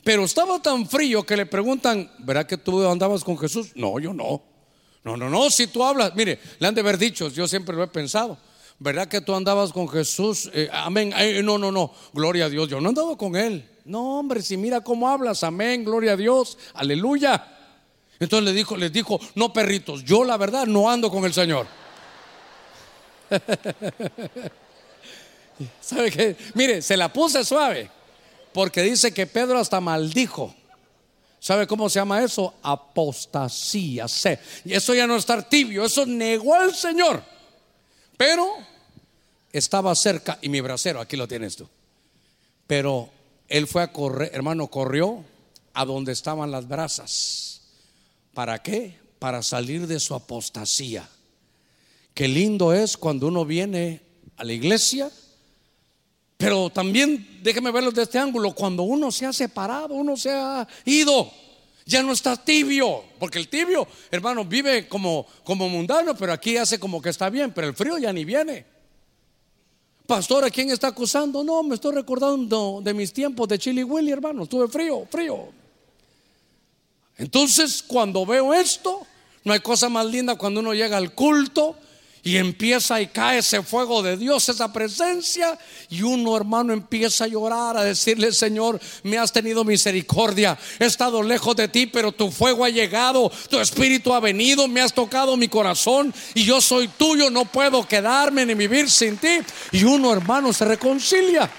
Pero 0.03 0.23
estaba 0.23 0.59
tan 0.59 0.87
frío 0.87 1.23
que 1.23 1.37
le 1.37 1.45
preguntan, 1.45 2.11
¿verdad 2.19 2.47
que 2.47 2.57
tú 2.57 2.85
andabas 2.87 3.23
con 3.23 3.37
Jesús? 3.37 3.71
No, 3.75 3.99
yo 3.99 4.13
no. 4.13 4.41
No, 5.03 5.17
no, 5.17 5.29
no, 5.29 5.49
si 5.49 5.67
tú 5.67 5.83
hablas, 5.83 6.15
mire, 6.15 6.39
le 6.59 6.67
han 6.67 6.73
de 6.73 6.81
haber 6.81 6.97
dicho, 6.97 7.27
yo 7.29 7.47
siempre 7.47 7.75
lo 7.75 7.83
he 7.83 7.87
pensado. 7.87 8.37
¿Verdad 8.79 9.07
que 9.07 9.21
tú 9.21 9.33
andabas 9.33 9.71
con 9.71 9.87
Jesús? 9.87 10.49
Eh, 10.53 10.69
amén. 10.71 11.13
no, 11.43 11.57
no, 11.57 11.71
no. 11.71 11.91
Gloria 12.13 12.45
a 12.45 12.49
Dios. 12.49 12.69
Yo 12.69 12.81
no 12.81 12.87
he 12.87 12.89
andado 12.89 13.17
con 13.17 13.35
Él. 13.35 13.69
No, 13.85 14.19
hombre, 14.19 14.41
si 14.41 14.57
mira 14.57 14.81
cómo 14.81 15.07
hablas. 15.09 15.43
Amén. 15.43 15.83
Gloria 15.83 16.13
a 16.13 16.17
Dios. 16.17 16.57
Aleluya. 16.73 17.53
Entonces 18.19 18.45
le 18.45 18.53
dijo, 18.53 18.77
les 18.77 18.91
dijo, 18.91 19.19
no 19.35 19.51
perritos, 19.51 20.03
yo 20.03 20.23
la 20.23 20.37
verdad 20.37 20.65
no 20.65 20.89
ando 20.89 21.09
con 21.11 21.25
el 21.25 21.33
Señor. 21.33 21.67
¿Sabe 25.81 26.11
qué? 26.11 26.37
Mire, 26.53 26.81
se 26.81 26.95
la 26.95 27.11
puse 27.11 27.43
suave. 27.43 27.89
Porque 28.53 28.81
dice 28.81 29.13
que 29.13 29.27
Pedro 29.27 29.59
hasta 29.59 29.81
maldijo. 29.81 30.55
¿Sabe 31.39 31.67
cómo 31.67 31.89
se 31.89 31.99
llama 31.99 32.23
eso? 32.23 32.53
Apostasía. 32.61 34.05
Eso 34.63 34.93
ya 34.93 35.05
no 35.07 35.17
estar 35.17 35.49
tibio, 35.49 35.83
eso 35.83 36.05
negó 36.05 36.55
al 36.55 36.73
Señor. 36.73 37.21
Pero 38.25 38.55
estaba 39.51 39.93
cerca 39.95 40.39
y 40.41 40.47
mi 40.47 40.61
brasero, 40.61 41.01
aquí 41.01 41.17
lo 41.17 41.27
tienes 41.27 41.57
tú. 41.57 41.67
Pero 42.67 43.09
él 43.49 43.67
fue 43.67 43.83
a 43.83 43.91
correr, 43.91 44.31
hermano, 44.33 44.67
corrió 44.67 45.25
a 45.73 45.83
donde 45.83 46.13
estaban 46.13 46.49
las 46.49 46.65
brasas. 46.65 47.63
¿Para 48.33 48.63
qué? 48.63 48.97
Para 49.19 49.43
salir 49.43 49.87
de 49.87 49.99
su 49.99 50.15
apostasía. 50.15 51.05
Qué 52.13 52.29
lindo 52.29 52.71
es 52.71 52.95
cuando 52.95 53.27
uno 53.27 53.43
viene 53.43 53.99
a 54.37 54.45
la 54.45 54.53
iglesia, 54.53 55.11
pero 56.37 56.69
también 56.69 57.41
déjeme 57.43 57.71
verlo 57.71 57.89
desde 57.89 58.03
este 58.03 58.19
ángulo, 58.19 58.55
cuando 58.55 58.83
uno 58.83 59.11
se 59.11 59.25
ha 59.25 59.33
separado, 59.33 59.95
uno 59.95 60.15
se 60.15 60.31
ha 60.31 60.65
ido, 60.85 61.29
ya 61.85 62.01
no 62.01 62.13
está 62.13 62.37
tibio, 62.37 63.03
porque 63.19 63.39
el 63.39 63.49
tibio, 63.49 63.87
hermano, 64.09 64.45
vive 64.45 64.87
como, 64.87 65.25
como 65.43 65.67
mundano, 65.67 66.15
pero 66.15 66.33
aquí 66.33 66.57
hace 66.57 66.79
como 66.79 67.01
que 67.01 67.09
está 67.09 67.29
bien, 67.29 67.51
pero 67.51 67.67
el 67.67 67.75
frío 67.75 67.97
ya 67.97 68.13
ni 68.13 68.25
viene. 68.25 68.65
Pastor, 70.05 70.43
¿a 70.43 70.49
quién 70.49 70.69
está 70.69 70.87
acusando? 70.87 71.43
No, 71.43 71.63
me 71.63 71.75
estoy 71.75 71.95
recordando 71.95 72.81
de 72.83 72.93
mis 72.93 73.13
tiempos 73.13 73.47
de 73.47 73.57
Chili 73.57 73.83
Willy, 73.83 74.11
hermano. 74.11 74.43
Estuve 74.43 74.67
frío, 74.67 75.07
frío. 75.09 75.49
Entonces, 77.17 77.83
cuando 77.83 78.25
veo 78.25 78.53
esto, 78.53 79.05
no 79.43 79.53
hay 79.53 79.59
cosa 79.59 79.89
más 79.89 80.05
linda 80.05 80.35
cuando 80.35 80.59
uno 80.59 80.73
llega 80.73 80.97
al 80.97 81.13
culto 81.13 81.77
y 82.25 82.37
empieza 82.37 83.01
y 83.01 83.07
cae 83.07 83.39
ese 83.39 83.61
fuego 83.63 84.01
de 84.01 84.15
Dios, 84.15 84.47
esa 84.47 84.71
presencia. 84.71 85.59
Y 85.89 86.03
uno, 86.03 86.37
hermano, 86.37 86.71
empieza 86.71 87.25
a 87.25 87.27
llorar, 87.27 87.75
a 87.75 87.83
decirle, 87.83 88.31
Señor, 88.31 88.79
me 89.03 89.17
has 89.17 89.33
tenido 89.33 89.65
misericordia. 89.65 90.57
He 90.79 90.85
estado 90.85 91.21
lejos 91.21 91.53
de 91.57 91.67
ti, 91.67 91.85
pero 91.85 92.13
tu 92.13 92.31
fuego 92.31 92.63
ha 92.63 92.69
llegado, 92.69 93.29
tu 93.49 93.59
espíritu 93.59 94.13
ha 94.13 94.21
venido, 94.21 94.69
me 94.69 94.79
has 94.79 94.93
tocado 94.93 95.35
mi 95.35 95.49
corazón 95.49 96.13
y 96.33 96.45
yo 96.45 96.61
soy 96.61 96.87
tuyo, 96.87 97.29
no 97.29 97.43
puedo 97.43 97.85
quedarme 97.85 98.45
ni 98.45 98.53
vivir 98.53 98.89
sin 98.89 99.17
ti. 99.17 99.39
Y 99.73 99.83
uno, 99.83 100.13
hermano, 100.13 100.53
se 100.53 100.63
reconcilia. 100.63 101.51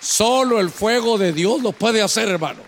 Solo 0.00 0.58
el 0.58 0.70
fuego 0.70 1.18
de 1.18 1.32
Dios 1.32 1.62
lo 1.62 1.70
puede 1.70 2.02
hacer, 2.02 2.28
hermano. 2.28 2.62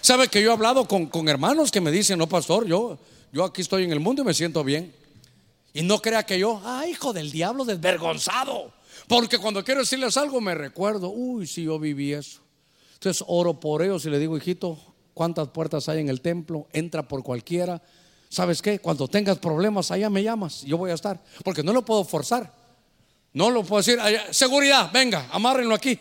¿Sabe 0.00 0.28
que 0.28 0.40
yo 0.40 0.50
he 0.50 0.52
hablado 0.54 0.88
con, 0.88 1.06
con 1.06 1.28
hermanos 1.28 1.70
que 1.70 1.82
me 1.82 1.90
dicen, 1.90 2.18
no, 2.18 2.26
pastor, 2.26 2.66
yo, 2.66 2.98
yo 3.32 3.44
aquí 3.44 3.60
estoy 3.60 3.84
en 3.84 3.92
el 3.92 4.00
mundo 4.00 4.22
y 4.22 4.24
me 4.24 4.32
siento 4.32 4.64
bien? 4.64 5.03
Y 5.74 5.82
no 5.82 6.00
crea 6.00 6.24
que 6.24 6.38
yo, 6.38 6.62
ah, 6.64 6.86
hijo 6.86 7.12
del 7.12 7.32
diablo, 7.32 7.64
desvergonzado. 7.64 8.72
Porque 9.08 9.38
cuando 9.38 9.64
quiero 9.64 9.80
decirles 9.80 10.16
algo 10.16 10.40
me 10.40 10.54
recuerdo, 10.54 11.10
uy, 11.10 11.48
si 11.48 11.64
yo 11.64 11.80
viví 11.80 12.12
eso. 12.12 12.40
Entonces 12.94 13.24
oro 13.26 13.58
por 13.58 13.82
ellos 13.82 14.06
y 14.06 14.10
le 14.10 14.20
digo, 14.20 14.36
hijito, 14.36 14.78
¿cuántas 15.12 15.48
puertas 15.48 15.88
hay 15.88 16.00
en 16.00 16.08
el 16.08 16.20
templo? 16.20 16.68
Entra 16.72 17.06
por 17.06 17.24
cualquiera. 17.24 17.82
¿Sabes 18.28 18.62
qué? 18.62 18.78
Cuando 18.78 19.08
tengas 19.08 19.38
problemas, 19.38 19.90
allá 19.90 20.08
me 20.08 20.22
llamas, 20.22 20.62
yo 20.62 20.78
voy 20.78 20.92
a 20.92 20.94
estar. 20.94 21.20
Porque 21.42 21.64
no 21.64 21.72
lo 21.72 21.84
puedo 21.84 22.04
forzar. 22.04 22.52
No 23.32 23.50
lo 23.50 23.64
puedo 23.64 23.82
decir, 23.82 23.98
seguridad, 24.30 24.90
venga, 24.92 25.28
amárrenlo 25.32 25.74
aquí. 25.74 25.98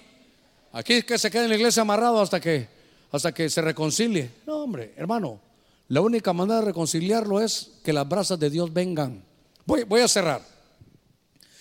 Aquí 0.71 0.93
es 0.93 1.05
que 1.05 1.17
se 1.17 1.31
quede 1.31 1.43
en 1.43 1.49
la 1.49 1.55
iglesia 1.55 1.81
amarrado 1.81 2.21
hasta 2.21 2.39
que, 2.39 2.67
hasta 3.11 3.31
que 3.31 3.49
se 3.49 3.59
reconcilie. 3.61 4.29
No, 4.45 4.57
hombre, 4.57 4.93
hermano, 4.95 5.39
la 5.87 6.01
única 6.01 6.31
manera 6.31 6.59
de 6.59 6.65
reconciliarlo 6.65 7.41
es 7.41 7.71
que 7.83 7.91
las 7.91 8.07
brasas 8.07 8.39
de 8.39 8.51
Dios 8.51 8.71
vengan. 8.71 9.23
Voy, 9.65 10.01
a 10.01 10.07
cerrar. 10.07 10.41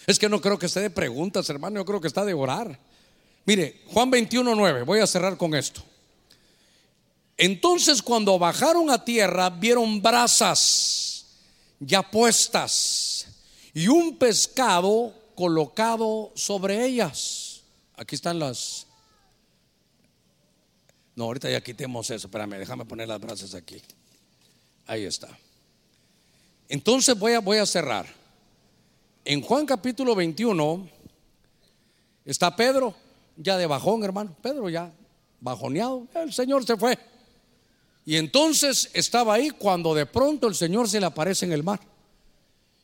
Es 0.07 0.19
que 0.19 0.29
no 0.29 0.41
creo 0.41 0.59
que 0.59 0.67
esté 0.67 0.81
de 0.81 0.91
preguntas, 0.91 1.49
hermano, 1.49 1.81
yo 1.81 1.85
creo 1.85 2.01
que 2.01 2.09
está 2.09 2.25
de 2.25 2.35
orar. 2.35 2.79
Mire, 3.45 3.83
Juan 3.89 4.11
21, 4.11 4.55
9, 4.55 4.83
voy 4.83 5.01
a 5.01 5.07
cerrar 5.07 5.37
con 5.37 5.55
esto. 5.55 5.83
Entonces 7.37 8.03
cuando 8.03 8.39
bajaron 8.39 8.91
a 8.91 9.05
tierra 9.05 9.51
vieron 9.51 10.01
brasas 10.03 11.27
ya 11.81 12.03
puestas 12.03 13.27
y 13.75 13.89
un 13.89 14.17
pescado 14.17 15.15
colocado 15.35 16.33
sobre 16.35 16.85
ellas. 16.85 17.63
Aquí 17.97 18.15
están 18.15 18.39
las... 18.39 18.87
No, 21.15 21.25
ahorita 21.25 21.51
ya 21.51 21.61
quitemos 21.61 22.11
eso, 22.11 22.27
espérame, 22.27 22.59
déjame 22.59 22.85
poner 22.85 23.09
las 23.09 23.21
brasas 23.21 23.55
aquí. 23.55 23.83
Ahí 24.87 25.05
está. 25.05 25.29
Entonces 26.73 27.19
voy 27.19 27.59
a, 27.59 27.67
cerrar. 27.67 28.07
En 29.27 29.43
Juan 29.43 29.67
capítulo 29.67 30.15
21 30.15 30.89
está 32.25 32.57
Pedro, 32.57 32.95
ya 33.37 33.59
de 33.59 33.67
bajón, 33.67 34.03
hermano. 34.03 34.35
Pedro 34.41 34.71
ya 34.71 34.91
bajoneado. 35.39 36.07
El 36.15 36.33
Señor 36.33 36.65
se 36.65 36.79
fue. 36.79 36.99
Y 38.07 38.17
entonces 38.17 38.89
estaba 38.95 39.35
ahí 39.35 39.51
cuando 39.51 39.95
de 39.95 40.07
pronto 40.07 40.49
el 40.49 40.55
Señor 40.55 40.89
se 40.89 40.99
le 40.99 41.05
aparece 41.05 41.45
en 41.45 41.53
el 41.53 41.63
mar. 41.63 41.79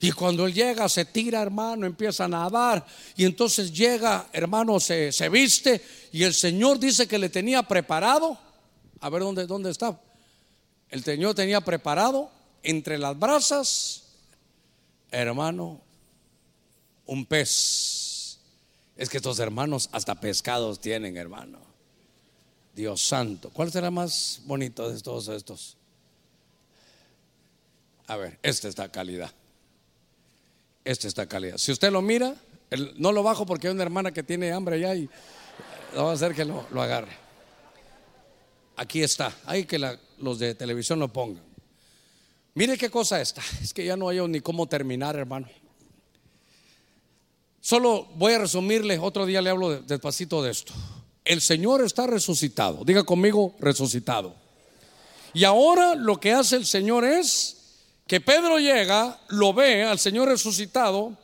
Y 0.01 0.13
cuando 0.13 0.45
él 0.45 0.53
llega, 0.53 0.87
se 0.91 1.07
tira, 1.07 1.41
hermano, 1.41 1.87
empieza 1.87 2.27
a 2.27 2.29
nadar. 2.29 2.85
Y 3.17 3.25
entonces 3.25 3.73
llega, 3.73 4.29
hermano, 4.35 4.79
se, 4.81 5.13
se, 5.13 5.31
viste. 5.31 5.83
Y 6.13 6.25
el 6.25 6.35
Señor 6.35 6.79
dice 6.79 7.09
que 7.09 7.17
le 7.17 7.31
tenía 7.31 7.63
preparado. 7.63 8.37
A 9.01 9.09
ver 9.09 9.23
dónde, 9.23 9.47
dónde 9.47 9.71
está. 9.71 9.99
El 10.91 11.03
Señor 11.03 11.35
tenía 11.35 11.63
preparado 11.63 12.37
entre 12.63 12.99
las 12.99 13.19
brasas, 13.19 14.05
hermano, 15.11 15.81
un 17.07 17.25
pez. 17.27 18.39
Es 18.97 19.09
que 19.09 19.19
estos 19.19 19.39
hermanos 19.39 19.89
hasta 19.93 20.21
pescados 20.21 20.81
tienen, 20.81 21.17
hermano. 21.17 21.59
Dios 22.75 23.01
santo. 23.01 23.51
¿Cuál 23.51 23.73
será 23.73 23.91
más 23.91 24.43
bonito 24.45 24.89
de 24.89 25.01
todos 25.01 25.29
estos? 25.29 25.77
A 28.07 28.17
ver, 28.17 28.39
esta 28.43 28.69
está 28.69 28.91
calidad. 28.91 29.33
Esta 30.85 31.09
está 31.09 31.27
calidad. 31.27 31.59
Si 31.59 31.73
usted 31.73 31.91
lo 31.91 32.03
mira, 32.03 32.35
no 32.97 33.13
lo 33.13 33.23
bajo 33.23 33.47
porque 33.47 33.69
hay 33.69 33.75
una 33.75 33.83
hermana 33.83 34.13
que 34.13 34.23
tiene 34.23 34.53
hambre 34.53 34.77
allá 34.77 34.95
y 34.95 35.09
va 35.97 36.11
a 36.11 36.15
hacer 36.15 36.35
que 36.35 36.45
lo, 36.45 36.65
agarre. 36.81 37.13
Aquí 38.77 39.03
está. 39.03 39.33
Hay 39.45 39.65
que 39.65 39.99
los 40.19 40.39
de 40.39 40.55
televisión 40.55 40.99
lo 40.99 41.09
pongan. 41.09 41.48
Mire 42.59 42.77
qué 42.77 42.91
cosa 42.91 43.21
esta. 43.21 43.41
Es 43.63 43.73
que 43.73 43.85
ya 43.85 43.97
no 43.97 44.09
hay 44.09 44.19
ni 44.27 44.41
cómo 44.41 44.67
terminar, 44.67 45.15
hermano. 45.15 45.47
Solo 47.61 48.09
voy 48.17 48.33
a 48.33 48.41
resumirle, 48.41 48.99
otro 48.99 49.27
día 49.27 49.41
le 49.41 49.51
hablo 49.51 49.81
despacito 49.83 50.43
de 50.43 50.51
esto. 50.51 50.73
El 51.25 51.41
Señor 51.41 51.85
está 51.85 52.09
resucitado. 52.09 52.85
Diga 52.85 53.05
conmigo, 53.05 53.55
resucitado. 53.61 54.35
Y 55.33 55.45
ahora 55.45 55.95
lo 55.95 56.19
que 56.19 56.33
hace 56.33 56.57
el 56.57 56.67
Señor 56.67 57.05
es 57.05 57.85
que 58.09 58.21
Pedro 58.21 58.59
llega, 58.59 59.21
lo 59.29 59.53
ve 59.53 59.85
al 59.85 60.01
Señor 60.01 60.27
resucitado 60.27 61.17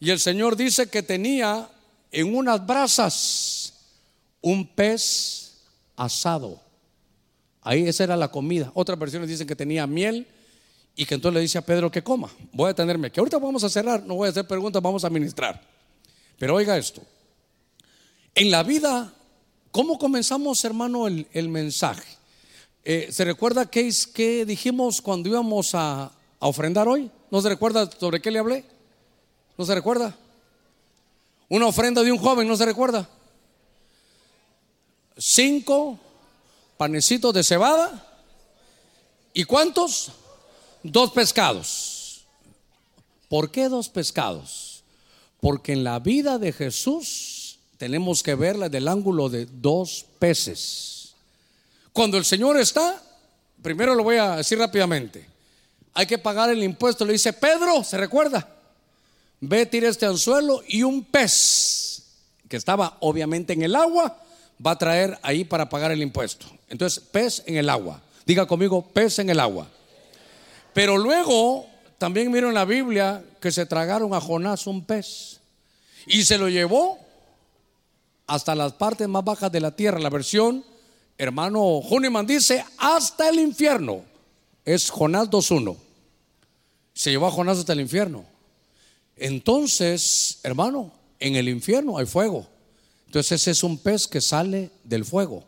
y 0.00 0.10
el 0.10 0.20
Señor 0.20 0.54
dice 0.54 0.88
que 0.88 1.02
tenía 1.02 1.66
en 2.12 2.36
unas 2.36 2.66
brasas 2.66 3.72
un 4.42 4.66
pez 4.66 5.62
asado. 5.96 6.60
Ahí 7.62 7.88
esa 7.88 8.04
era 8.04 8.16
la 8.18 8.28
comida. 8.28 8.70
Otras 8.74 8.98
versiones 8.98 9.30
dicen 9.30 9.46
que 9.46 9.56
tenía 9.56 9.86
miel 9.86 10.26
y 10.96 11.04
que 11.06 11.14
entonces 11.14 11.34
le 11.34 11.40
dice 11.40 11.58
a 11.58 11.62
Pedro 11.62 11.90
que 11.90 12.02
coma. 12.02 12.30
Voy 12.52 12.70
a 12.70 12.74
tenerme 12.74 13.10
que 13.10 13.20
ahorita 13.20 13.38
vamos 13.38 13.64
a 13.64 13.68
cerrar, 13.68 14.02
no 14.04 14.14
voy 14.14 14.28
a 14.28 14.30
hacer 14.30 14.46
preguntas, 14.46 14.80
vamos 14.82 15.04
a 15.04 15.10
ministrar. 15.10 15.60
Pero 16.38 16.54
oiga 16.54 16.76
esto. 16.76 17.02
En 18.34 18.50
la 18.50 18.62
vida, 18.62 19.12
¿cómo 19.70 19.98
comenzamos, 19.98 20.64
hermano, 20.64 21.06
el, 21.06 21.26
el 21.32 21.48
mensaje? 21.48 22.04
Eh, 22.84 23.08
¿Se 23.12 23.24
recuerda 23.24 23.66
qué, 23.66 23.86
es- 23.88 24.06
qué 24.06 24.44
dijimos 24.44 25.00
cuando 25.00 25.28
íbamos 25.28 25.74
a, 25.74 26.04
a 26.04 26.12
ofrendar 26.46 26.86
hoy? 26.88 27.10
¿No 27.30 27.40
se 27.40 27.48
recuerda 27.48 27.90
sobre 27.90 28.20
qué 28.20 28.30
le 28.30 28.38
hablé? 28.40 28.64
¿No 29.56 29.64
se 29.64 29.74
recuerda? 29.74 30.16
Una 31.48 31.66
ofrenda 31.66 32.02
de 32.02 32.10
un 32.12 32.18
joven, 32.18 32.46
¿no 32.48 32.56
se 32.56 32.64
recuerda? 32.66 33.08
Cinco 35.16 35.98
panecitos 36.76 37.32
de 37.34 37.44
cebada. 37.44 38.10
¿Y 39.32 39.44
cuántos? 39.44 40.12
Dos 40.84 41.12
pescados. 41.12 42.26
¿Por 43.30 43.50
qué 43.50 43.70
dos 43.70 43.88
pescados? 43.88 44.84
Porque 45.40 45.72
en 45.72 45.82
la 45.82 45.98
vida 45.98 46.38
de 46.38 46.52
Jesús 46.52 47.58
tenemos 47.78 48.22
que 48.22 48.34
verla 48.34 48.68
del 48.68 48.86
ángulo 48.86 49.30
de 49.30 49.46
dos 49.46 50.04
peces. 50.18 51.14
Cuando 51.94 52.18
el 52.18 52.26
Señor 52.26 52.58
está, 52.58 53.02
primero 53.62 53.94
lo 53.94 54.04
voy 54.04 54.18
a 54.18 54.36
decir 54.36 54.58
rápidamente, 54.58 55.26
hay 55.94 56.04
que 56.04 56.18
pagar 56.18 56.50
el 56.50 56.62
impuesto. 56.62 57.06
Le 57.06 57.14
dice, 57.14 57.32
Pedro, 57.32 57.82
¿se 57.82 57.96
recuerda? 57.96 58.46
Ve, 59.40 59.64
tira 59.64 59.88
este 59.88 60.04
anzuelo 60.04 60.62
y 60.68 60.82
un 60.82 61.02
pez 61.02 62.02
que 62.46 62.58
estaba 62.58 62.98
obviamente 63.00 63.54
en 63.54 63.62
el 63.62 63.74
agua 63.74 64.18
va 64.64 64.72
a 64.72 64.78
traer 64.78 65.18
ahí 65.22 65.44
para 65.44 65.66
pagar 65.70 65.92
el 65.92 66.02
impuesto. 66.02 66.44
Entonces, 66.68 67.02
pez 67.10 67.42
en 67.46 67.56
el 67.56 67.70
agua. 67.70 68.02
Diga 68.26 68.44
conmigo, 68.44 68.82
pez 68.82 69.18
en 69.18 69.30
el 69.30 69.40
agua. 69.40 69.66
Pero 70.74 70.98
luego 70.98 71.66
también 71.98 72.30
miro 72.30 72.48
en 72.48 72.54
la 72.54 72.64
Biblia 72.64 73.24
que 73.40 73.52
se 73.52 73.64
tragaron 73.64 74.12
a 74.12 74.20
Jonás 74.20 74.66
un 74.66 74.84
pez 74.84 75.40
y 76.06 76.24
se 76.24 76.36
lo 76.36 76.48
llevó 76.48 76.98
hasta 78.26 78.54
las 78.54 78.72
partes 78.72 79.08
más 79.08 79.24
bajas 79.24 79.50
de 79.52 79.60
la 79.60 79.74
tierra. 79.74 79.98
La 79.98 80.10
versión, 80.10 80.64
hermano 81.16 81.62
Huniman 81.78 82.26
dice, 82.26 82.64
hasta 82.76 83.28
el 83.28 83.38
infierno. 83.38 84.02
Es 84.64 84.90
Jonás 84.90 85.30
2.1. 85.30 85.76
Se 86.92 87.10
llevó 87.10 87.26
a 87.26 87.30
Jonás 87.30 87.58
hasta 87.58 87.72
el 87.72 87.80
infierno. 87.80 88.24
Entonces, 89.16 90.40
hermano, 90.42 90.92
en 91.20 91.36
el 91.36 91.48
infierno 91.48 91.98
hay 91.98 92.06
fuego. 92.06 92.46
Entonces 93.06 93.42
ese 93.42 93.52
es 93.52 93.62
un 93.62 93.78
pez 93.78 94.08
que 94.08 94.20
sale 94.20 94.70
del 94.82 95.04
fuego. 95.04 95.44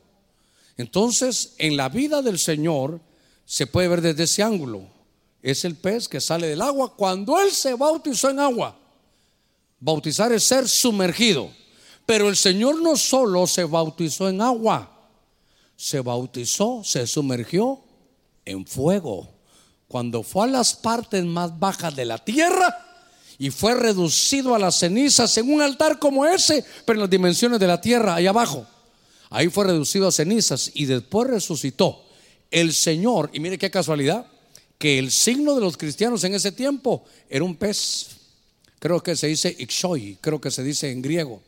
Entonces, 0.77 1.55
en 1.59 1.77
la 1.77 1.89
vida 1.89 2.23
del 2.23 2.39
Señor 2.39 3.01
se 3.45 3.67
puede 3.67 3.89
ver 3.89 4.03
desde 4.03 4.25
ese 4.25 4.43
ángulo. 4.43 4.96
Es 5.47 5.65
el 5.65 5.77
pez 5.77 6.09
que 6.09 6.21
sale 6.21 6.49
del 6.49 6.61
agua 6.61 6.93
cuando 6.97 7.39
Él 7.39 7.53
se 7.53 7.73
bautizó 7.75 8.31
en 8.31 8.41
agua. 8.41 8.77
Bautizar 9.79 10.33
es 10.33 10.43
ser 10.43 10.67
sumergido. 10.69 11.53
Pero 12.05 12.29
el 12.29 12.37
Señor 12.37 12.83
no 12.83 12.97
solo 12.97 13.47
se 13.47 13.63
bautizó 13.63 14.29
en 14.29 14.41
agua, 14.41 15.09
se 15.77 16.01
bautizó, 16.01 16.83
se 16.83 17.07
sumergió 17.07 17.79
en 18.45 18.67
fuego. 18.67 19.29
Cuando 19.87 20.25
fue 20.25 20.49
a 20.49 20.51
las 20.51 20.75
partes 20.75 21.25
más 21.25 21.57
bajas 21.57 21.95
de 21.95 22.07
la 22.07 22.19
tierra 22.19 22.77
y 23.39 23.51
fue 23.51 23.77
reducido 23.77 24.53
a 24.53 24.59
las 24.59 24.81
cenizas 24.81 25.39
en 25.39 25.55
un 25.55 25.63
altar 25.63 26.01
como 26.01 26.27
ese, 26.27 26.65
pero 26.85 26.97
en 26.97 27.03
las 27.03 27.11
dimensiones 27.11 27.61
de 27.61 27.69
la 27.69 27.81
tierra, 27.81 28.17
ahí 28.17 28.27
abajo. 28.27 28.67
Ahí 29.31 29.47
fue 29.47 29.67
reducido 29.67 30.09
a 30.09 30.13
cenizas 30.13 30.73
y 30.75 30.87
después 30.87 31.31
resucitó. 31.31 32.03
El 32.51 32.73
Señor, 32.73 33.31
y 33.33 33.39
mire 33.39 33.59
qué 33.59 33.71
casualidad, 33.71 34.27
que 34.79 34.99
el 34.99 35.11
signo 35.11 35.55
de 35.55 35.61
los 35.61 35.77
cristianos 35.77 36.25
en 36.25 36.35
ese 36.35 36.53
tiempo 36.53 37.05
era 37.29 37.45
un 37.45 37.57
pez. 37.57 38.09
Creo 38.79 39.03
que 39.03 39.17
se 39.17 39.27
dice 39.27 39.55
ixoi, 39.59 40.19
creo 40.21 40.41
que 40.41 40.51
se 40.51 40.63
dice 40.63 40.91
en 40.91 41.03
griego. 41.03 41.41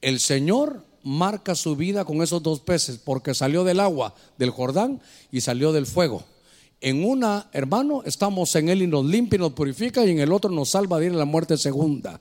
El 0.00 0.20
Señor 0.20 0.84
marca 1.02 1.54
su 1.54 1.76
vida 1.76 2.04
con 2.04 2.22
esos 2.22 2.42
dos 2.42 2.60
peces 2.60 2.98
porque 3.02 3.34
salió 3.34 3.64
del 3.64 3.80
agua 3.80 4.14
del 4.36 4.50
Jordán 4.50 5.00
y 5.30 5.40
salió 5.40 5.72
del 5.72 5.86
fuego. 5.86 6.24
En 6.80 7.04
una, 7.04 7.48
hermano, 7.52 8.02
estamos 8.04 8.54
en 8.54 8.68
Él 8.68 8.82
y 8.82 8.86
nos 8.86 9.04
limpia 9.04 9.36
y 9.36 9.40
nos 9.40 9.52
purifica 9.52 10.04
y 10.04 10.10
en 10.10 10.20
el 10.20 10.32
otro 10.32 10.50
nos 10.50 10.70
salva 10.70 11.00
de 11.00 11.10
la 11.10 11.24
muerte 11.24 11.56
segunda. 11.56 12.20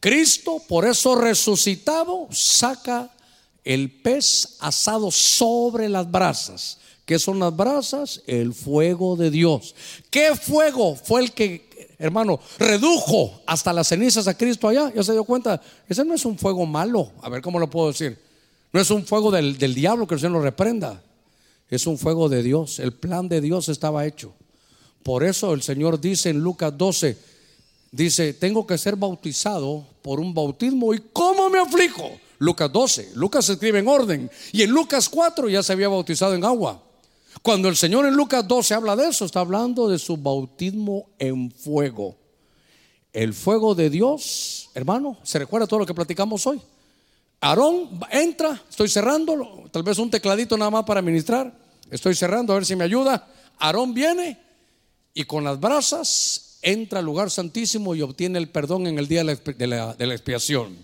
Cristo, 0.00 0.60
por 0.68 0.84
eso 0.84 1.14
resucitado, 1.14 2.28
saca 2.30 3.10
el 3.64 3.90
pez 3.90 4.56
asado 4.58 5.10
sobre 5.10 5.88
las 5.88 6.10
brasas. 6.10 6.78
¿Qué 7.12 7.18
son 7.18 7.38
las 7.38 7.54
brasas? 7.54 8.22
El 8.26 8.54
fuego 8.54 9.16
de 9.16 9.30
Dios. 9.30 9.74
¿Qué 10.08 10.34
fuego 10.34 10.96
fue 10.96 11.20
el 11.20 11.32
que, 11.32 11.94
hermano, 11.98 12.40
redujo 12.58 13.42
hasta 13.44 13.70
las 13.74 13.88
cenizas 13.88 14.26
a 14.28 14.34
Cristo 14.34 14.66
allá? 14.66 14.90
¿Ya 14.94 15.02
se 15.02 15.12
dio 15.12 15.22
cuenta? 15.24 15.60
Ese 15.86 16.06
no 16.06 16.14
es 16.14 16.24
un 16.24 16.38
fuego 16.38 16.64
malo. 16.64 17.12
A 17.20 17.28
ver 17.28 17.42
cómo 17.42 17.58
lo 17.58 17.68
puedo 17.68 17.88
decir. 17.88 18.18
No 18.72 18.80
es 18.80 18.90
un 18.90 19.04
fuego 19.04 19.30
del, 19.30 19.58
del 19.58 19.74
diablo 19.74 20.06
que 20.06 20.14
el 20.14 20.20
Señor 20.20 20.32
lo 20.38 20.40
reprenda. 20.40 21.02
Es 21.68 21.86
un 21.86 21.98
fuego 21.98 22.30
de 22.30 22.42
Dios. 22.42 22.78
El 22.78 22.94
plan 22.94 23.28
de 23.28 23.42
Dios 23.42 23.68
estaba 23.68 24.06
hecho. 24.06 24.32
Por 25.02 25.22
eso 25.22 25.52
el 25.52 25.60
Señor 25.60 26.00
dice 26.00 26.30
en 26.30 26.40
Lucas 26.40 26.72
12, 26.78 27.18
dice, 27.90 28.32
tengo 28.32 28.66
que 28.66 28.78
ser 28.78 28.96
bautizado 28.96 29.84
por 30.00 30.18
un 30.18 30.32
bautismo. 30.32 30.94
¿Y 30.94 31.02
cómo 31.12 31.50
me 31.50 31.58
aflijo? 31.58 32.10
Lucas 32.38 32.72
12, 32.72 33.10
Lucas 33.16 33.46
escribe 33.50 33.80
en 33.80 33.88
orden. 33.88 34.30
Y 34.50 34.62
en 34.62 34.70
Lucas 34.70 35.10
4 35.10 35.50
ya 35.50 35.62
se 35.62 35.74
había 35.74 35.88
bautizado 35.88 36.34
en 36.34 36.42
agua. 36.42 36.82
Cuando 37.42 37.68
el 37.68 37.74
Señor 37.74 38.06
en 38.06 38.14
Lucas 38.14 38.46
12 38.46 38.72
habla 38.72 38.94
de 38.94 39.08
eso, 39.08 39.24
está 39.24 39.40
hablando 39.40 39.88
de 39.88 39.98
su 39.98 40.16
bautismo 40.16 41.10
en 41.18 41.50
fuego. 41.50 42.16
El 43.12 43.34
fuego 43.34 43.74
de 43.74 43.90
Dios, 43.90 44.70
hermano, 44.74 45.18
¿se 45.24 45.40
recuerda 45.40 45.66
todo 45.66 45.80
lo 45.80 45.86
que 45.86 45.92
platicamos 45.92 46.46
hoy? 46.46 46.62
Aarón 47.40 48.00
entra, 48.12 48.62
estoy 48.70 48.88
cerrando, 48.88 49.68
tal 49.72 49.82
vez 49.82 49.98
un 49.98 50.08
tecladito 50.08 50.56
nada 50.56 50.70
más 50.70 50.84
para 50.84 51.02
ministrar. 51.02 51.52
Estoy 51.90 52.14
cerrando, 52.14 52.52
a 52.52 52.56
ver 52.56 52.64
si 52.64 52.76
me 52.76 52.84
ayuda. 52.84 53.26
Aarón 53.58 53.92
viene 53.92 54.38
y 55.12 55.24
con 55.24 55.42
las 55.42 55.58
brasas 55.58 56.58
entra 56.62 57.00
al 57.00 57.04
lugar 57.04 57.28
santísimo 57.28 57.96
y 57.96 58.02
obtiene 58.02 58.38
el 58.38 58.50
perdón 58.50 58.86
en 58.86 59.00
el 59.00 59.08
día 59.08 59.24
de 59.24 59.66
la, 59.66 59.94
de 59.94 60.06
la 60.06 60.14
expiación. 60.14 60.76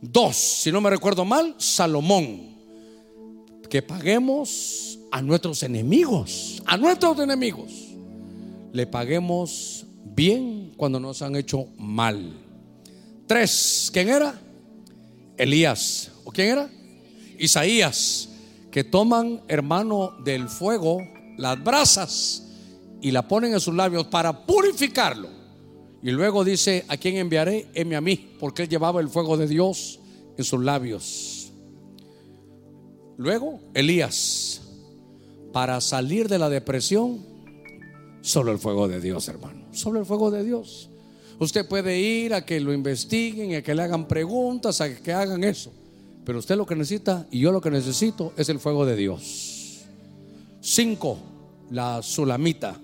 Dos, 0.00 0.36
si 0.36 0.70
no 0.70 0.80
me 0.80 0.88
recuerdo 0.88 1.24
mal, 1.24 1.56
Salomón. 1.58 2.54
Que 3.68 3.82
paguemos 3.82 4.85
a 5.10 5.22
nuestros 5.22 5.62
enemigos, 5.62 6.62
a 6.66 6.76
nuestros 6.76 7.18
enemigos. 7.20 7.72
Le 8.72 8.86
paguemos 8.86 9.86
bien 10.04 10.72
cuando 10.76 11.00
nos 11.00 11.22
han 11.22 11.36
hecho 11.36 11.66
mal. 11.78 12.32
Tres, 13.26 13.90
¿quién 13.92 14.08
era? 14.08 14.40
Elías. 15.36 16.12
¿O 16.24 16.30
quién 16.30 16.48
era? 16.50 16.70
Isaías. 17.38 18.28
Que 18.70 18.84
toman, 18.84 19.40
hermano, 19.48 20.12
del 20.22 20.48
fuego 20.48 20.98
las 21.38 21.62
brasas 21.62 22.42
y 23.00 23.10
la 23.10 23.26
ponen 23.26 23.54
en 23.54 23.60
sus 23.60 23.74
labios 23.74 24.06
para 24.06 24.46
purificarlo. 24.46 25.28
Y 26.02 26.10
luego 26.10 26.44
dice, 26.44 26.84
¿a 26.88 26.96
quién 26.96 27.16
enviaré? 27.16 27.68
Heme 27.74 27.96
a 27.96 28.00
mí, 28.00 28.34
porque 28.38 28.62
él 28.62 28.68
llevaba 28.68 29.00
el 29.00 29.08
fuego 29.08 29.36
de 29.36 29.46
Dios 29.46 29.98
en 30.36 30.44
sus 30.44 30.62
labios. 30.62 31.52
Luego, 33.16 33.60
Elías, 33.74 34.60
para 35.56 35.80
salir 35.80 36.28
de 36.28 36.38
la 36.38 36.50
depresión, 36.50 37.18
solo 38.20 38.52
el 38.52 38.58
fuego 38.58 38.88
de 38.88 39.00
Dios, 39.00 39.26
hermano, 39.26 39.64
solo 39.72 39.98
el 39.98 40.04
fuego 40.04 40.30
de 40.30 40.44
Dios. 40.44 40.90
Usted 41.38 41.66
puede 41.66 41.98
ir 41.98 42.34
a 42.34 42.44
que 42.44 42.60
lo 42.60 42.74
investiguen, 42.74 43.54
a 43.54 43.62
que 43.62 43.74
le 43.74 43.80
hagan 43.80 44.06
preguntas, 44.06 44.82
a 44.82 44.94
que 44.94 45.12
hagan 45.14 45.44
eso. 45.44 45.72
Pero 46.26 46.40
usted 46.40 46.58
lo 46.58 46.66
que 46.66 46.76
necesita 46.76 47.26
y 47.30 47.38
yo 47.38 47.52
lo 47.52 47.62
que 47.62 47.70
necesito 47.70 48.34
es 48.36 48.50
el 48.50 48.60
fuego 48.60 48.84
de 48.84 48.96
Dios. 48.96 49.86
Cinco, 50.60 51.16
la 51.70 52.02
sulamita. 52.02 52.78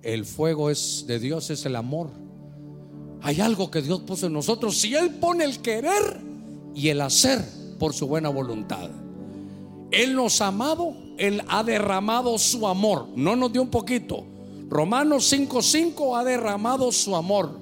El 0.00 0.24
fuego 0.24 0.70
es 0.70 1.04
de 1.06 1.18
Dios, 1.18 1.50
es 1.50 1.66
el 1.66 1.76
amor. 1.76 2.08
Hay 3.20 3.42
algo 3.42 3.70
que 3.70 3.82
Dios 3.82 4.00
puso 4.00 4.28
en 4.28 4.32
nosotros. 4.32 4.78
Si 4.78 4.94
Él 4.94 5.10
pone 5.20 5.44
el 5.44 5.60
querer 5.60 6.22
y 6.74 6.88
el 6.88 7.02
hacer 7.02 7.44
por 7.78 7.92
su 7.92 8.06
buena 8.06 8.30
voluntad. 8.30 8.88
Él 9.90 10.14
nos 10.14 10.40
ha 10.40 10.46
amado, 10.46 11.04
Él 11.18 11.42
ha 11.48 11.62
derramado 11.62 12.38
su 12.38 12.66
amor. 12.66 13.08
No 13.14 13.36
nos 13.36 13.52
dio 13.52 13.62
un 13.62 13.70
poquito. 13.70 14.24
Romanos 14.68 15.32
5:5 15.32 16.16
ha 16.16 16.24
derramado 16.24 16.90
su 16.92 17.14
amor 17.14 17.58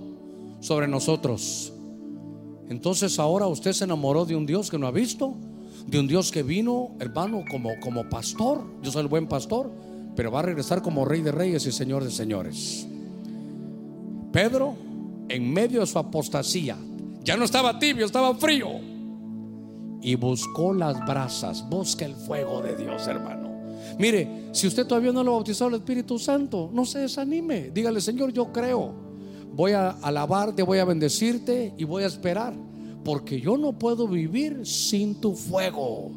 sobre 0.61 0.89
nosotros. 0.89 1.73
Entonces 2.69 3.19
ahora 3.19 3.47
usted 3.47 3.73
se 3.73 3.85
enamoró 3.85 4.25
de 4.25 4.35
un 4.35 4.47
Dios 4.47 4.71
que 4.71 4.79
no 4.79 4.87
ha 4.87 4.91
visto, 4.91 5.35
de 5.87 6.01
un 6.01 6.09
Dios 6.09 6.31
que 6.31 6.43
vino, 6.43 6.93
hermano, 6.99 7.45
como, 7.51 7.71
como 7.81 8.09
pastor. 8.09 8.65
Yo 8.83 8.91
soy 8.91 9.03
el 9.03 9.09
buen 9.09 9.27
pastor, 9.27 9.71
pero 10.17 10.31
va 10.31 10.41
a 10.41 10.43
regresar 10.43 10.81
como 10.81 11.05
rey 11.05 11.21
de 11.21 11.33
reyes 11.33 11.67
y 11.67 11.73
señor 11.73 12.05
de 12.05 12.11
señores. 12.11 12.87
Pedro, 14.33 14.75
en 15.29 15.53
medio 15.53 15.81
de 15.81 15.87
su 15.87 15.99
apostasía, 15.99 16.77
ya 17.23 17.37
no 17.37 17.45
estaba 17.45 17.79
tibio, 17.79 18.07
estaba 18.07 18.35
frío. 18.35 18.94
Y 20.05 20.15
buscó 20.17 20.73
las 20.73 21.05
brasas, 21.07 21.69
busca 21.69 22.05
el 22.05 22.15
fuego 22.15 22.61
de 22.61 22.77
Dios, 22.77 23.09
hermano. 23.09 23.51
Mire, 23.99 24.49
si 24.53 24.67
usted 24.67 24.87
todavía 24.87 25.13
no 25.13 25.25
lo 25.25 25.33
ha 25.33 25.35
bautizado 25.37 25.71
el 25.71 25.77
Espíritu 25.77 26.19
Santo, 26.19 26.71
no 26.73 26.85
se 26.85 27.01
desanime. 27.01 27.71
Dígale, 27.73 28.01
Señor, 28.01 28.33
yo 28.33 28.53
creo. 28.53 28.93
Voy 29.55 29.73
a 29.73 29.91
alabarte, 29.91 30.63
voy 30.63 30.79
a 30.79 30.85
bendecirte 30.85 31.75
y 31.77 31.85
voy 31.85 32.03
a 32.03 32.07
esperar. 32.07 32.55
porque 33.05 33.39
yo 33.39 33.59
no 33.59 33.79
puedo 33.79 34.09
vivir 34.09 34.67
sin 34.67 35.21
tu 35.21 35.35
fuego, 35.35 36.11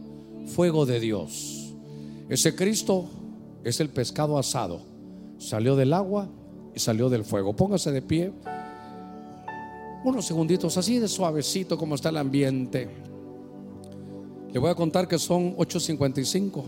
fuego 0.46 0.86
de 0.86 1.02
Dios. 1.02 1.76
Ese 2.30 2.56
Cristo 2.56 3.06
es 3.64 3.80
el 3.82 3.90
pescado 3.90 4.38
asado. 4.38 4.82
Salió 5.38 5.76
del 5.76 5.94
agua 5.94 6.30
y 6.74 6.80
salió 6.80 7.10
del 7.10 7.26
fuego. 7.26 7.56
Póngase 7.56 7.92
de 7.92 8.02
pie. 8.02 8.32
Unos 10.06 10.26
segunditos 10.26 10.78
así 10.78 11.00
de 11.00 11.10
suavecito 11.10 11.78
como 11.78 11.96
está 11.96 12.10
el 12.10 12.18
ambiente. 12.18 12.90
Le 14.52 14.60
voy 14.60 14.70
a 14.70 14.76
contar 14.76 15.08
que 15.08 15.20
son 15.20 15.56
8.55. 15.58 16.64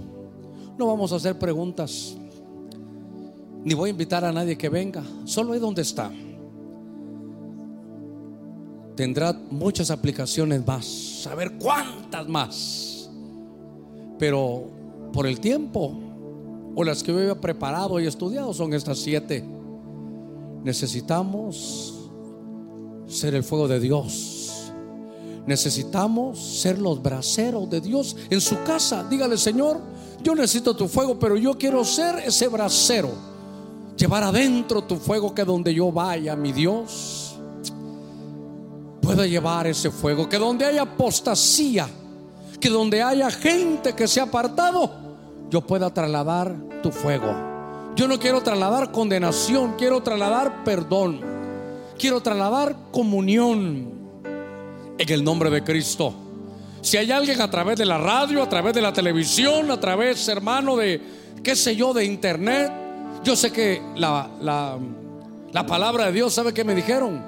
No 0.77 0.87
vamos 0.87 1.11
a 1.11 1.15
hacer 1.15 1.37
preguntas. 1.37 2.15
Ni 3.63 3.73
voy 3.73 3.89
a 3.89 3.91
invitar 3.91 4.23
a 4.23 4.31
nadie 4.31 4.57
que 4.57 4.69
venga. 4.69 5.03
Solo 5.25 5.53
ahí 5.53 5.59
donde 5.59 5.81
está. 5.81 6.11
Tendrá 8.95 9.33
muchas 9.49 9.91
aplicaciones 9.91 10.65
más. 10.65 10.85
Saber 10.85 11.57
cuántas 11.57 12.27
más. 12.27 13.09
Pero 14.17 14.67
por 15.13 15.25
el 15.25 15.39
tiempo 15.39 15.93
o 16.75 16.83
las 16.83 17.03
que 17.03 17.11
yo 17.11 17.19
había 17.19 17.39
preparado 17.39 17.99
y 17.99 18.07
estudiado 18.07 18.53
son 18.53 18.73
estas 18.73 18.99
siete. 18.99 19.43
Necesitamos 20.63 22.09
ser 23.07 23.35
el 23.35 23.43
fuego 23.43 23.67
de 23.67 23.79
Dios. 23.79 24.38
Necesitamos 25.49 26.37
ser 26.37 26.77
los 26.77 27.01
braceros 27.01 27.67
de 27.71 27.81
Dios 27.81 28.15
en 28.29 28.39
su 28.39 28.61
casa. 28.61 29.03
Dígale, 29.09 29.35
Señor, 29.35 29.81
yo 30.21 30.35
necesito 30.35 30.75
tu 30.75 30.87
fuego, 30.87 31.17
pero 31.17 31.35
yo 31.37 31.57
quiero 31.57 31.83
ser 31.83 32.19
ese 32.19 32.47
bracero. 32.47 33.09
Llevar 33.97 34.25
adentro 34.25 34.83
tu 34.83 34.97
fuego 34.97 35.33
que 35.33 35.43
donde 35.43 35.73
yo 35.73 35.91
vaya, 35.91 36.35
mi 36.35 36.51
Dios, 36.51 37.35
pueda 39.01 39.25
llevar 39.25 39.65
ese 39.65 39.89
fuego. 39.89 40.29
Que 40.29 40.37
donde 40.37 40.65
haya 40.65 40.83
apostasía, 40.83 41.89
que 42.59 42.69
donde 42.69 43.01
haya 43.01 43.31
gente 43.31 43.93
que 43.93 44.07
se 44.07 44.19
ha 44.19 44.25
apartado, 44.25 44.91
yo 45.49 45.61
pueda 45.61 45.91
trasladar 45.91 46.55
tu 46.83 46.91
fuego. 46.91 47.33
Yo 47.95 48.07
no 48.07 48.19
quiero 48.19 48.43
trasladar 48.43 48.91
condenación, 48.91 49.73
quiero 49.79 50.03
trasladar 50.03 50.63
perdón. 50.63 51.21
Quiero 51.97 52.21
trasladar 52.21 52.75
comunión 52.91 53.98
en 54.99 55.09
el 55.09 55.23
nombre 55.23 55.49
de 55.49 55.63
Cristo. 55.63 56.13
Si 56.81 56.97
hay 56.97 57.11
alguien 57.11 57.41
a 57.41 57.49
través 57.49 57.77
de 57.77 57.85
la 57.85 57.97
radio, 57.97 58.43
a 58.43 58.49
través 58.49 58.73
de 58.73 58.81
la 58.81 58.93
televisión, 58.93 59.71
a 59.71 59.79
través, 59.79 60.27
hermano, 60.27 60.75
de 60.75 61.01
qué 61.41 61.55
sé 61.55 61.75
yo, 61.75 61.93
de 61.93 62.05
internet, 62.05 62.71
yo 63.23 63.35
sé 63.35 63.51
que 63.51 63.81
la, 63.95 64.29
la, 64.41 64.77
la 65.51 65.65
palabra 65.65 66.07
de 66.07 66.11
Dios, 66.11 66.33
¿sabe 66.33 66.53
qué 66.53 66.63
me 66.63 66.75
dijeron? 66.75 67.23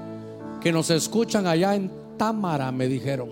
Que 0.62 0.72
nos 0.72 0.90
escuchan 0.90 1.48
allá 1.48 1.76
en 1.76 1.92
Támara, 2.18 2.72
me 2.72 2.88
dijeron. 2.88 3.30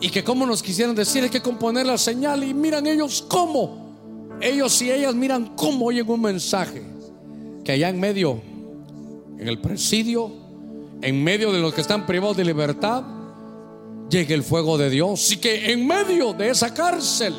Y 0.00 0.10
que 0.10 0.22
como 0.22 0.44
nos 0.44 0.62
quisieran 0.62 0.94
decir, 0.94 1.22
hay 1.22 1.30
que 1.30 1.40
componer 1.40 1.86
la 1.86 1.96
señal. 1.96 2.44
Y 2.44 2.52
miran 2.52 2.86
ellos 2.86 3.24
cómo. 3.26 4.36
Ellos 4.40 4.82
y 4.82 4.90
ellas 4.90 5.14
miran 5.14 5.54
cómo 5.56 5.86
oyen 5.86 6.08
un 6.10 6.20
mensaje. 6.20 6.82
Que 7.64 7.72
allá 7.72 7.88
en 7.88 8.00
medio, 8.00 8.40
en 9.38 9.48
el 9.48 9.60
presidio, 9.60 10.41
en 11.02 11.22
medio 11.22 11.52
de 11.52 11.60
los 11.60 11.74
que 11.74 11.80
están 11.80 12.06
privados 12.06 12.36
de 12.36 12.44
libertad, 12.44 13.02
llegue 14.08 14.34
el 14.34 14.42
fuego 14.42 14.78
de 14.78 14.88
Dios. 14.88 15.32
Y 15.32 15.36
que 15.36 15.72
en 15.72 15.86
medio 15.86 16.32
de 16.32 16.50
esa 16.50 16.72
cárcel 16.72 17.34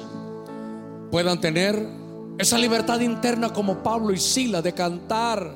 puedan 1.10 1.40
tener 1.40 1.88
esa 2.38 2.58
libertad 2.58 3.00
interna 3.00 3.54
como 3.54 3.82
Pablo 3.82 4.14
y 4.14 4.20
Sila 4.20 4.62
de 4.62 4.74
cantar, 4.74 5.56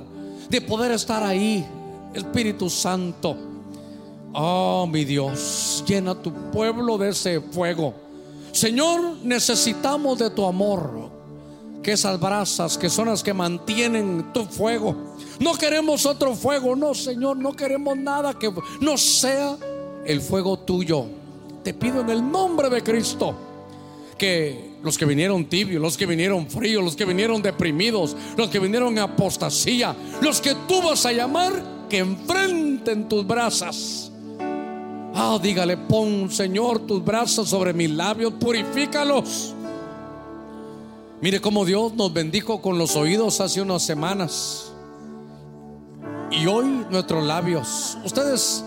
de 0.49 0.61
poder 0.61 0.91
estar 0.91 1.23
ahí. 1.23 1.65
Espíritu 2.13 2.69
Santo. 2.69 3.35
Oh, 4.33 4.87
mi 4.91 5.03
Dios, 5.03 5.83
llena 5.85 6.15
tu 6.15 6.31
pueblo 6.51 6.97
de 6.97 7.09
ese 7.09 7.41
fuego. 7.41 7.93
Señor, 8.51 9.17
necesitamos 9.23 10.19
de 10.19 10.29
tu 10.29 10.45
amor. 10.45 11.16
Que 11.87 11.93
esas 11.93 12.19
brasas 12.19 12.77
que 12.77 12.89
son 12.89 13.07
las 13.07 13.23
que 13.23 13.33
mantienen 13.33 14.33
tu 14.33 14.43
fuego. 14.43 15.15
No 15.39 15.53
queremos 15.53 16.05
otro 16.05 16.35
fuego, 16.35 16.75
no, 16.75 16.93
Señor, 16.93 17.37
no 17.37 17.53
queremos 17.53 17.97
nada 17.97 18.33
que 18.33 18.51
no 18.81 18.97
sea 18.97 19.55
el 20.05 20.19
fuego 20.19 20.59
tuyo. 20.59 21.05
Te 21.63 21.73
pido 21.73 22.01
en 22.01 22.09
el 22.09 22.29
nombre 22.29 22.69
de 22.69 22.83
Cristo 22.83 23.33
que 24.17 24.71
los 24.83 24.97
que 24.97 25.05
vinieron 25.05 25.45
tibios, 25.45 25.81
los 25.81 25.95
que 25.95 26.05
vinieron 26.05 26.49
fríos, 26.49 26.83
los 26.83 26.97
que 26.97 27.05
vinieron 27.05 27.41
deprimidos, 27.41 28.17
los 28.35 28.49
que 28.49 28.59
vinieron 28.59 28.91
en 28.91 28.99
apostasía, 28.99 29.95
los 30.21 30.41
que 30.41 30.55
tú 30.67 30.81
vas 30.81 31.05
a 31.05 31.13
llamar, 31.13 31.53
que 31.89 31.99
enfrenten 31.99 33.07
tus 33.07 33.25
brasas. 33.25 34.11
Ah, 35.15 35.39
dígale, 35.41 35.77
pon 35.77 36.29
Señor 36.29 36.79
tus 36.79 37.01
brazos 37.01 37.47
sobre 37.47 37.71
mis 37.71 37.91
labios, 37.91 38.33
purifícalos. 38.33 39.53
Mire 41.21 41.41
cómo 41.41 41.65
Dios 41.65 41.93
nos 41.93 42.13
bendijo 42.13 42.61
con 42.61 42.77
los 42.77 42.95
oídos 42.95 43.41
hace 43.41 43.61
unas 43.61 43.83
semanas. 43.83 44.71
Y 46.31 46.45
hoy 46.45 46.85
nuestros 46.89 47.23
labios, 47.25 47.97
ustedes 48.03 48.63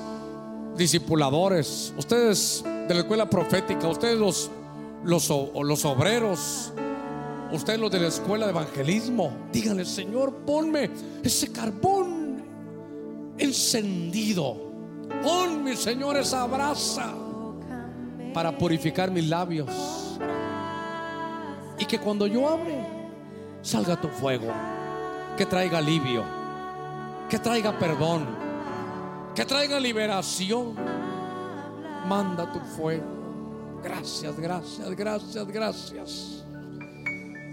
discipuladores, 0.76 1.92
ustedes 1.96 2.64
de 2.64 2.94
la 2.94 3.00
escuela 3.00 3.28
profética, 3.30 3.86
ustedes 3.86 4.18
los 4.18 4.50
los, 5.04 5.28
los 5.28 5.84
obreros, 5.84 6.72
ustedes 7.52 7.80
los 7.80 7.90
de 7.90 8.00
la 8.00 8.08
escuela 8.08 8.46
de 8.46 8.52
evangelismo, 8.52 9.32
díganle, 9.52 9.84
Señor, 9.84 10.34
ponme 10.46 10.90
ese 11.22 11.50
carbón 11.52 12.42
encendido. 13.38 14.68
Ponme, 15.22 15.76
Señor, 15.76 16.16
esa 16.16 16.46
brasa 16.46 17.12
para 18.32 18.56
purificar 18.56 19.10
mis 19.10 19.28
labios. 19.28 20.09
Y 21.80 21.86
que 21.86 21.98
cuando 21.98 22.26
yo 22.26 22.46
hable, 22.46 22.76
salga 23.62 23.98
tu 23.98 24.08
fuego, 24.08 24.52
que 25.36 25.46
traiga 25.46 25.78
alivio, 25.78 26.22
que 27.28 27.38
traiga 27.38 27.76
perdón, 27.78 28.26
que 29.34 29.46
traiga 29.46 29.80
liberación. 29.80 30.74
Manda 32.06 32.52
tu 32.52 32.60
fuego. 32.60 33.04
Gracias, 33.82 34.38
gracias, 34.38 34.90
gracias, 34.94 35.46
gracias. 35.46 36.44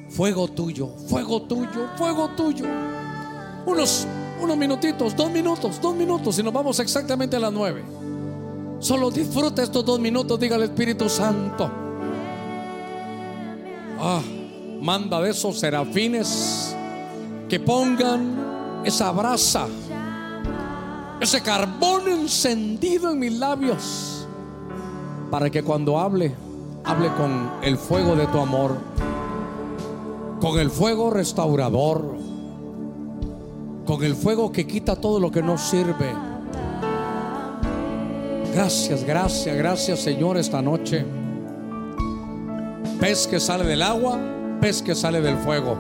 Fuego 0.10 0.48
tuyo, 0.50 0.90
fuego 1.08 1.42
tuyo, 1.44 1.88
fuego 1.96 2.30
tuyo. 2.30 2.66
Unos, 3.66 4.06
unos 4.42 4.58
minutitos, 4.58 5.16
dos 5.16 5.32
minutos, 5.32 5.80
dos 5.82 5.96
minutos 5.96 6.38
y 6.38 6.44
nos 6.44 6.52
vamos 6.52 6.78
exactamente 6.82 7.38
a 7.38 7.40
las 7.40 7.54
nueve. 7.54 7.82
Solo 8.80 9.10
disfruta 9.10 9.64
estos 9.64 9.86
dos 9.86 10.02
minutos, 10.02 10.38
diga 10.38 10.58
el 10.58 10.64
Espíritu 10.64 11.08
Santo. 11.08 11.87
Ah, 14.00 14.22
manda 14.80 15.20
de 15.22 15.32
esos 15.32 15.60
serafines 15.60 16.76
que 17.50 17.60
pongan 17.60 18.82
esa 18.84 19.12
brasa, 19.12 19.68
ese 21.20 21.42
carbón 21.42 22.08
encendido 22.08 23.12
en 23.12 23.20
mis 23.20 23.34
labios 23.34 24.28
para 25.32 25.50
que 25.50 25.64
cuando 25.64 26.00
hable, 26.00 26.34
hable 26.84 27.10
con 27.14 27.52
el 27.64 27.78
fuego 27.78 28.16
de 28.16 28.28
tu 28.28 28.38
amor, 28.38 28.78
con 30.40 30.60
el 30.60 30.70
fuego 30.70 31.10
restaurador, 31.10 32.18
con 33.86 34.04
el 34.04 34.16
fuego 34.16 34.52
que 34.52 34.68
quita 34.68 34.96
todo 34.96 35.20
lo 35.20 35.32
que 35.32 35.42
no 35.42 35.58
sirve. 35.58 36.14
Gracias, 38.54 39.04
gracias, 39.04 39.58
gracias 39.58 40.00
Señor 40.00 40.38
esta 40.38 40.62
noche. 40.62 41.17
Pez 43.00 43.28
que 43.28 43.40
sale 43.40 43.64
del 43.64 43.84
agua, 43.84 44.18
pez 44.60 44.82
que 44.82 44.96
sale 44.96 45.22
del 45.22 45.38
fuego. 45.38 45.78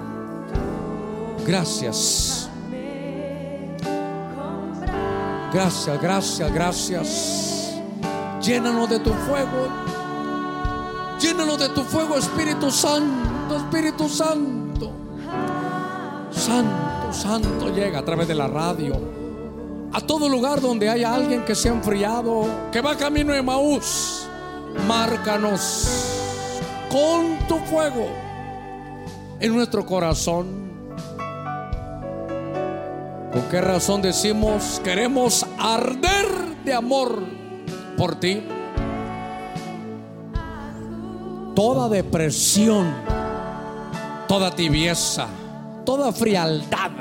Gracias. 1.48 2.48
Gracias, 5.52 6.02
gracias, 6.02 6.53
gracias. 6.53 7.73
Llénanos 8.41 8.89
de 8.89 8.99
tu 8.99 9.11
fuego. 9.11 9.68
Llénanos 11.19 11.57
de 11.57 11.69
tu 11.69 11.81
fuego, 11.81 12.18
Espíritu 12.18 12.69
Santo, 12.69 13.57
Espíritu 13.57 14.07
Santo. 14.07 14.91
Santo, 16.30 17.11
Santo, 17.11 17.73
llega 17.73 17.99
a 17.99 18.06
través 18.06 18.27
de 18.27 18.35
la 18.35 18.48
radio. 18.48 18.94
A 19.91 20.02
todo 20.02 20.30
lugar 20.30 20.61
donde 20.61 20.88
haya 20.88 21.15
alguien 21.15 21.44
que 21.45 21.56
se 21.56 21.69
ha 21.69 21.72
enfriado, 21.72 22.45
que 22.72 22.81
va 22.81 22.95
camino 22.95 23.34
de 23.34 23.41
Maús, 23.41 24.27
márcanos 24.88 26.16
con 26.89 27.38
tu 27.47 27.57
fuego 27.65 28.07
en 29.39 29.55
nuestro 29.55 29.85
corazón. 29.85 30.68
¿Con 33.31 33.41
qué 33.51 33.61
razón 33.61 34.01
decimos 34.01 34.81
queremos 34.84 35.45
arder 35.59 36.27
de 36.64 36.73
amor? 36.73 37.38
por 37.97 38.15
ti. 38.15 38.43
Toda 41.55 41.89
depresión, 41.89 42.93
toda 44.27 44.51
tibieza, 44.51 45.27
toda 45.84 46.14
frialdad. 46.14 46.91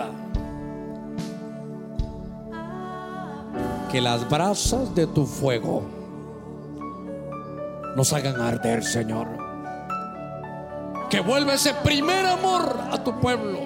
Que 3.93 4.01
las 4.01 4.29
brasas 4.29 4.95
de 4.95 5.07
tu 5.07 5.27
fuego 5.27 5.83
nos 7.95 8.13
hagan 8.13 8.41
arder, 8.41 8.83
Señor. 8.83 9.46
Que 11.11 11.21
vuelva 11.21 11.55
ese 11.55 11.75
primer 11.75 12.27
amor 12.27 12.79
a 12.91 13.03
tu 13.03 13.19
pueblo. 13.21 13.61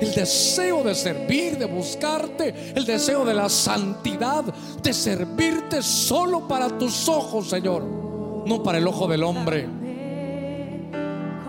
El 0.00 0.12
deseo 0.12 0.82
de 0.82 0.94
servir, 0.94 1.56
de 1.56 1.66
buscarte, 1.66 2.72
el 2.74 2.84
deseo 2.84 3.24
de 3.24 3.32
la 3.34 3.48
santidad, 3.48 4.44
de 4.82 4.92
servirte 4.92 5.82
solo 5.82 6.48
para 6.48 6.68
tus 6.76 7.08
ojos, 7.08 7.48
Señor, 7.48 7.84
no 7.84 8.62
para 8.62 8.78
el 8.78 8.86
ojo 8.86 9.06
del 9.06 9.22
hombre. 9.22 9.68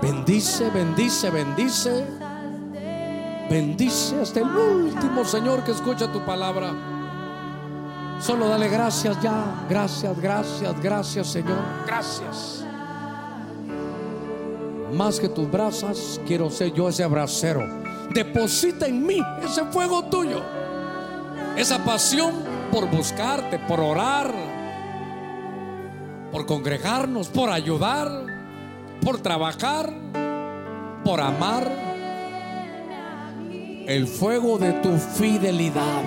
Bendice, 0.02 0.70
bendice, 0.70 1.30
bendice. 1.32 2.06
Bendice 3.50 4.22
hasta 4.22 4.40
el 4.40 4.48
último, 4.48 5.26
Señor, 5.26 5.64
que 5.64 5.72
escucha 5.72 6.12
tu 6.12 6.24
palabra. 6.26 6.74
Solo 8.20 8.48
dale 8.48 8.70
gracias 8.70 9.22
ya. 9.22 9.66
Gracias, 9.70 10.20
gracias, 10.20 10.82
gracias, 10.82 11.28
Señor. 11.28 11.60
Gracias. 11.86 12.65
Más 14.96 15.20
que 15.20 15.28
tus 15.28 15.52
brasas, 15.52 16.22
quiero 16.26 16.50
ser 16.50 16.72
yo 16.72 16.88
ese 16.88 17.04
abracero. 17.04 17.68
Deposita 18.14 18.88
en 18.88 19.06
mí 19.06 19.22
ese 19.44 19.66
fuego 19.66 20.06
tuyo. 20.06 20.42
Esa 21.58 21.84
pasión 21.84 22.32
por 22.72 22.90
buscarte, 22.90 23.60
por 23.60 23.82
orar, 23.82 24.34
por 26.32 26.46
congregarnos, 26.46 27.28
por 27.28 27.50
ayudar, 27.50 28.10
por 29.02 29.20
trabajar, 29.20 29.94
por 31.04 31.20
amar. 31.20 31.70
El 33.88 34.08
fuego 34.08 34.58
de 34.58 34.72
tu 34.74 34.98
fidelidad. 34.98 36.04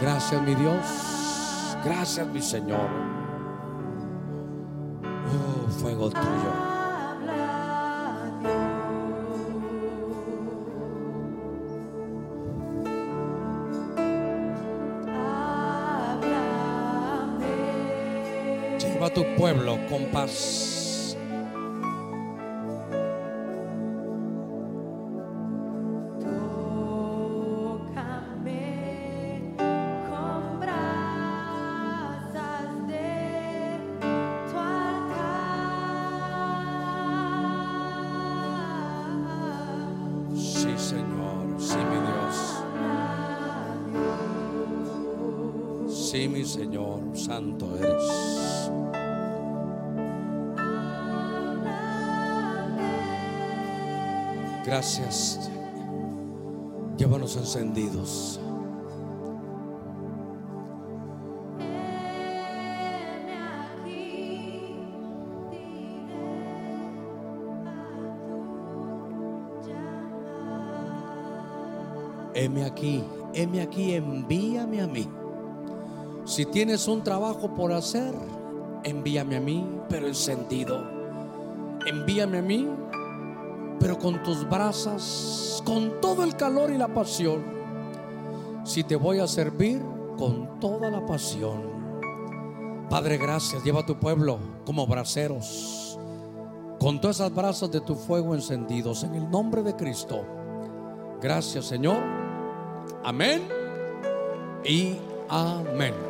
Gracias 0.00 0.42
mi 0.42 0.54
Dios. 0.54 0.82
Gracias 1.84 2.26
mi 2.26 2.40
Señor. 2.40 3.17
Fuego 5.78 6.10
tuyo. 6.10 6.52
Lleva 18.78 19.06
a 19.06 19.10
tu 19.10 19.24
pueblo 19.36 19.78
con 19.88 20.06
paz. 20.06 20.77
Gracias. 54.78 55.50
Llévanos 56.96 57.36
encendidos. 57.36 58.38
Heme 72.34 72.64
aquí, 72.64 73.02
heme 73.34 73.60
aquí, 73.60 73.94
envíame 73.94 74.80
a 74.80 74.86
mí. 74.86 75.08
Si 76.24 76.46
tienes 76.46 76.86
un 76.86 77.02
trabajo 77.02 77.52
por 77.52 77.72
hacer, 77.72 78.14
envíame 78.84 79.38
a 79.38 79.40
mí, 79.40 79.66
pero 79.88 80.06
encendido. 80.06 80.84
Envíame 81.84 82.38
a 82.38 82.42
mí, 82.42 82.68
pero 83.88 83.98
con 83.98 84.22
tus 84.22 84.46
brasas, 84.46 85.62
con 85.64 85.98
todo 85.98 86.22
el 86.22 86.36
calor 86.36 86.70
y 86.70 86.76
la 86.76 86.88
pasión. 86.88 87.42
Si 88.62 88.84
te 88.84 88.96
voy 88.96 89.18
a 89.18 89.26
servir, 89.26 89.80
con 90.18 90.60
toda 90.60 90.90
la 90.90 91.06
pasión. 91.06 91.62
Padre, 92.90 93.16
gracias. 93.16 93.64
Lleva 93.64 93.80
a 93.80 93.86
tu 93.86 93.98
pueblo 93.98 94.40
como 94.66 94.86
braceros, 94.86 95.98
con 96.78 97.00
todas 97.00 97.16
esas 97.16 97.34
brasas 97.34 97.70
de 97.70 97.80
tu 97.80 97.94
fuego 97.94 98.34
encendidos, 98.34 99.04
en 99.04 99.14
el 99.14 99.30
nombre 99.30 99.62
de 99.62 99.74
Cristo. 99.74 100.22
Gracias, 101.22 101.64
Señor. 101.64 102.02
Amén 103.02 103.48
y 104.66 104.98
amén. 105.30 106.07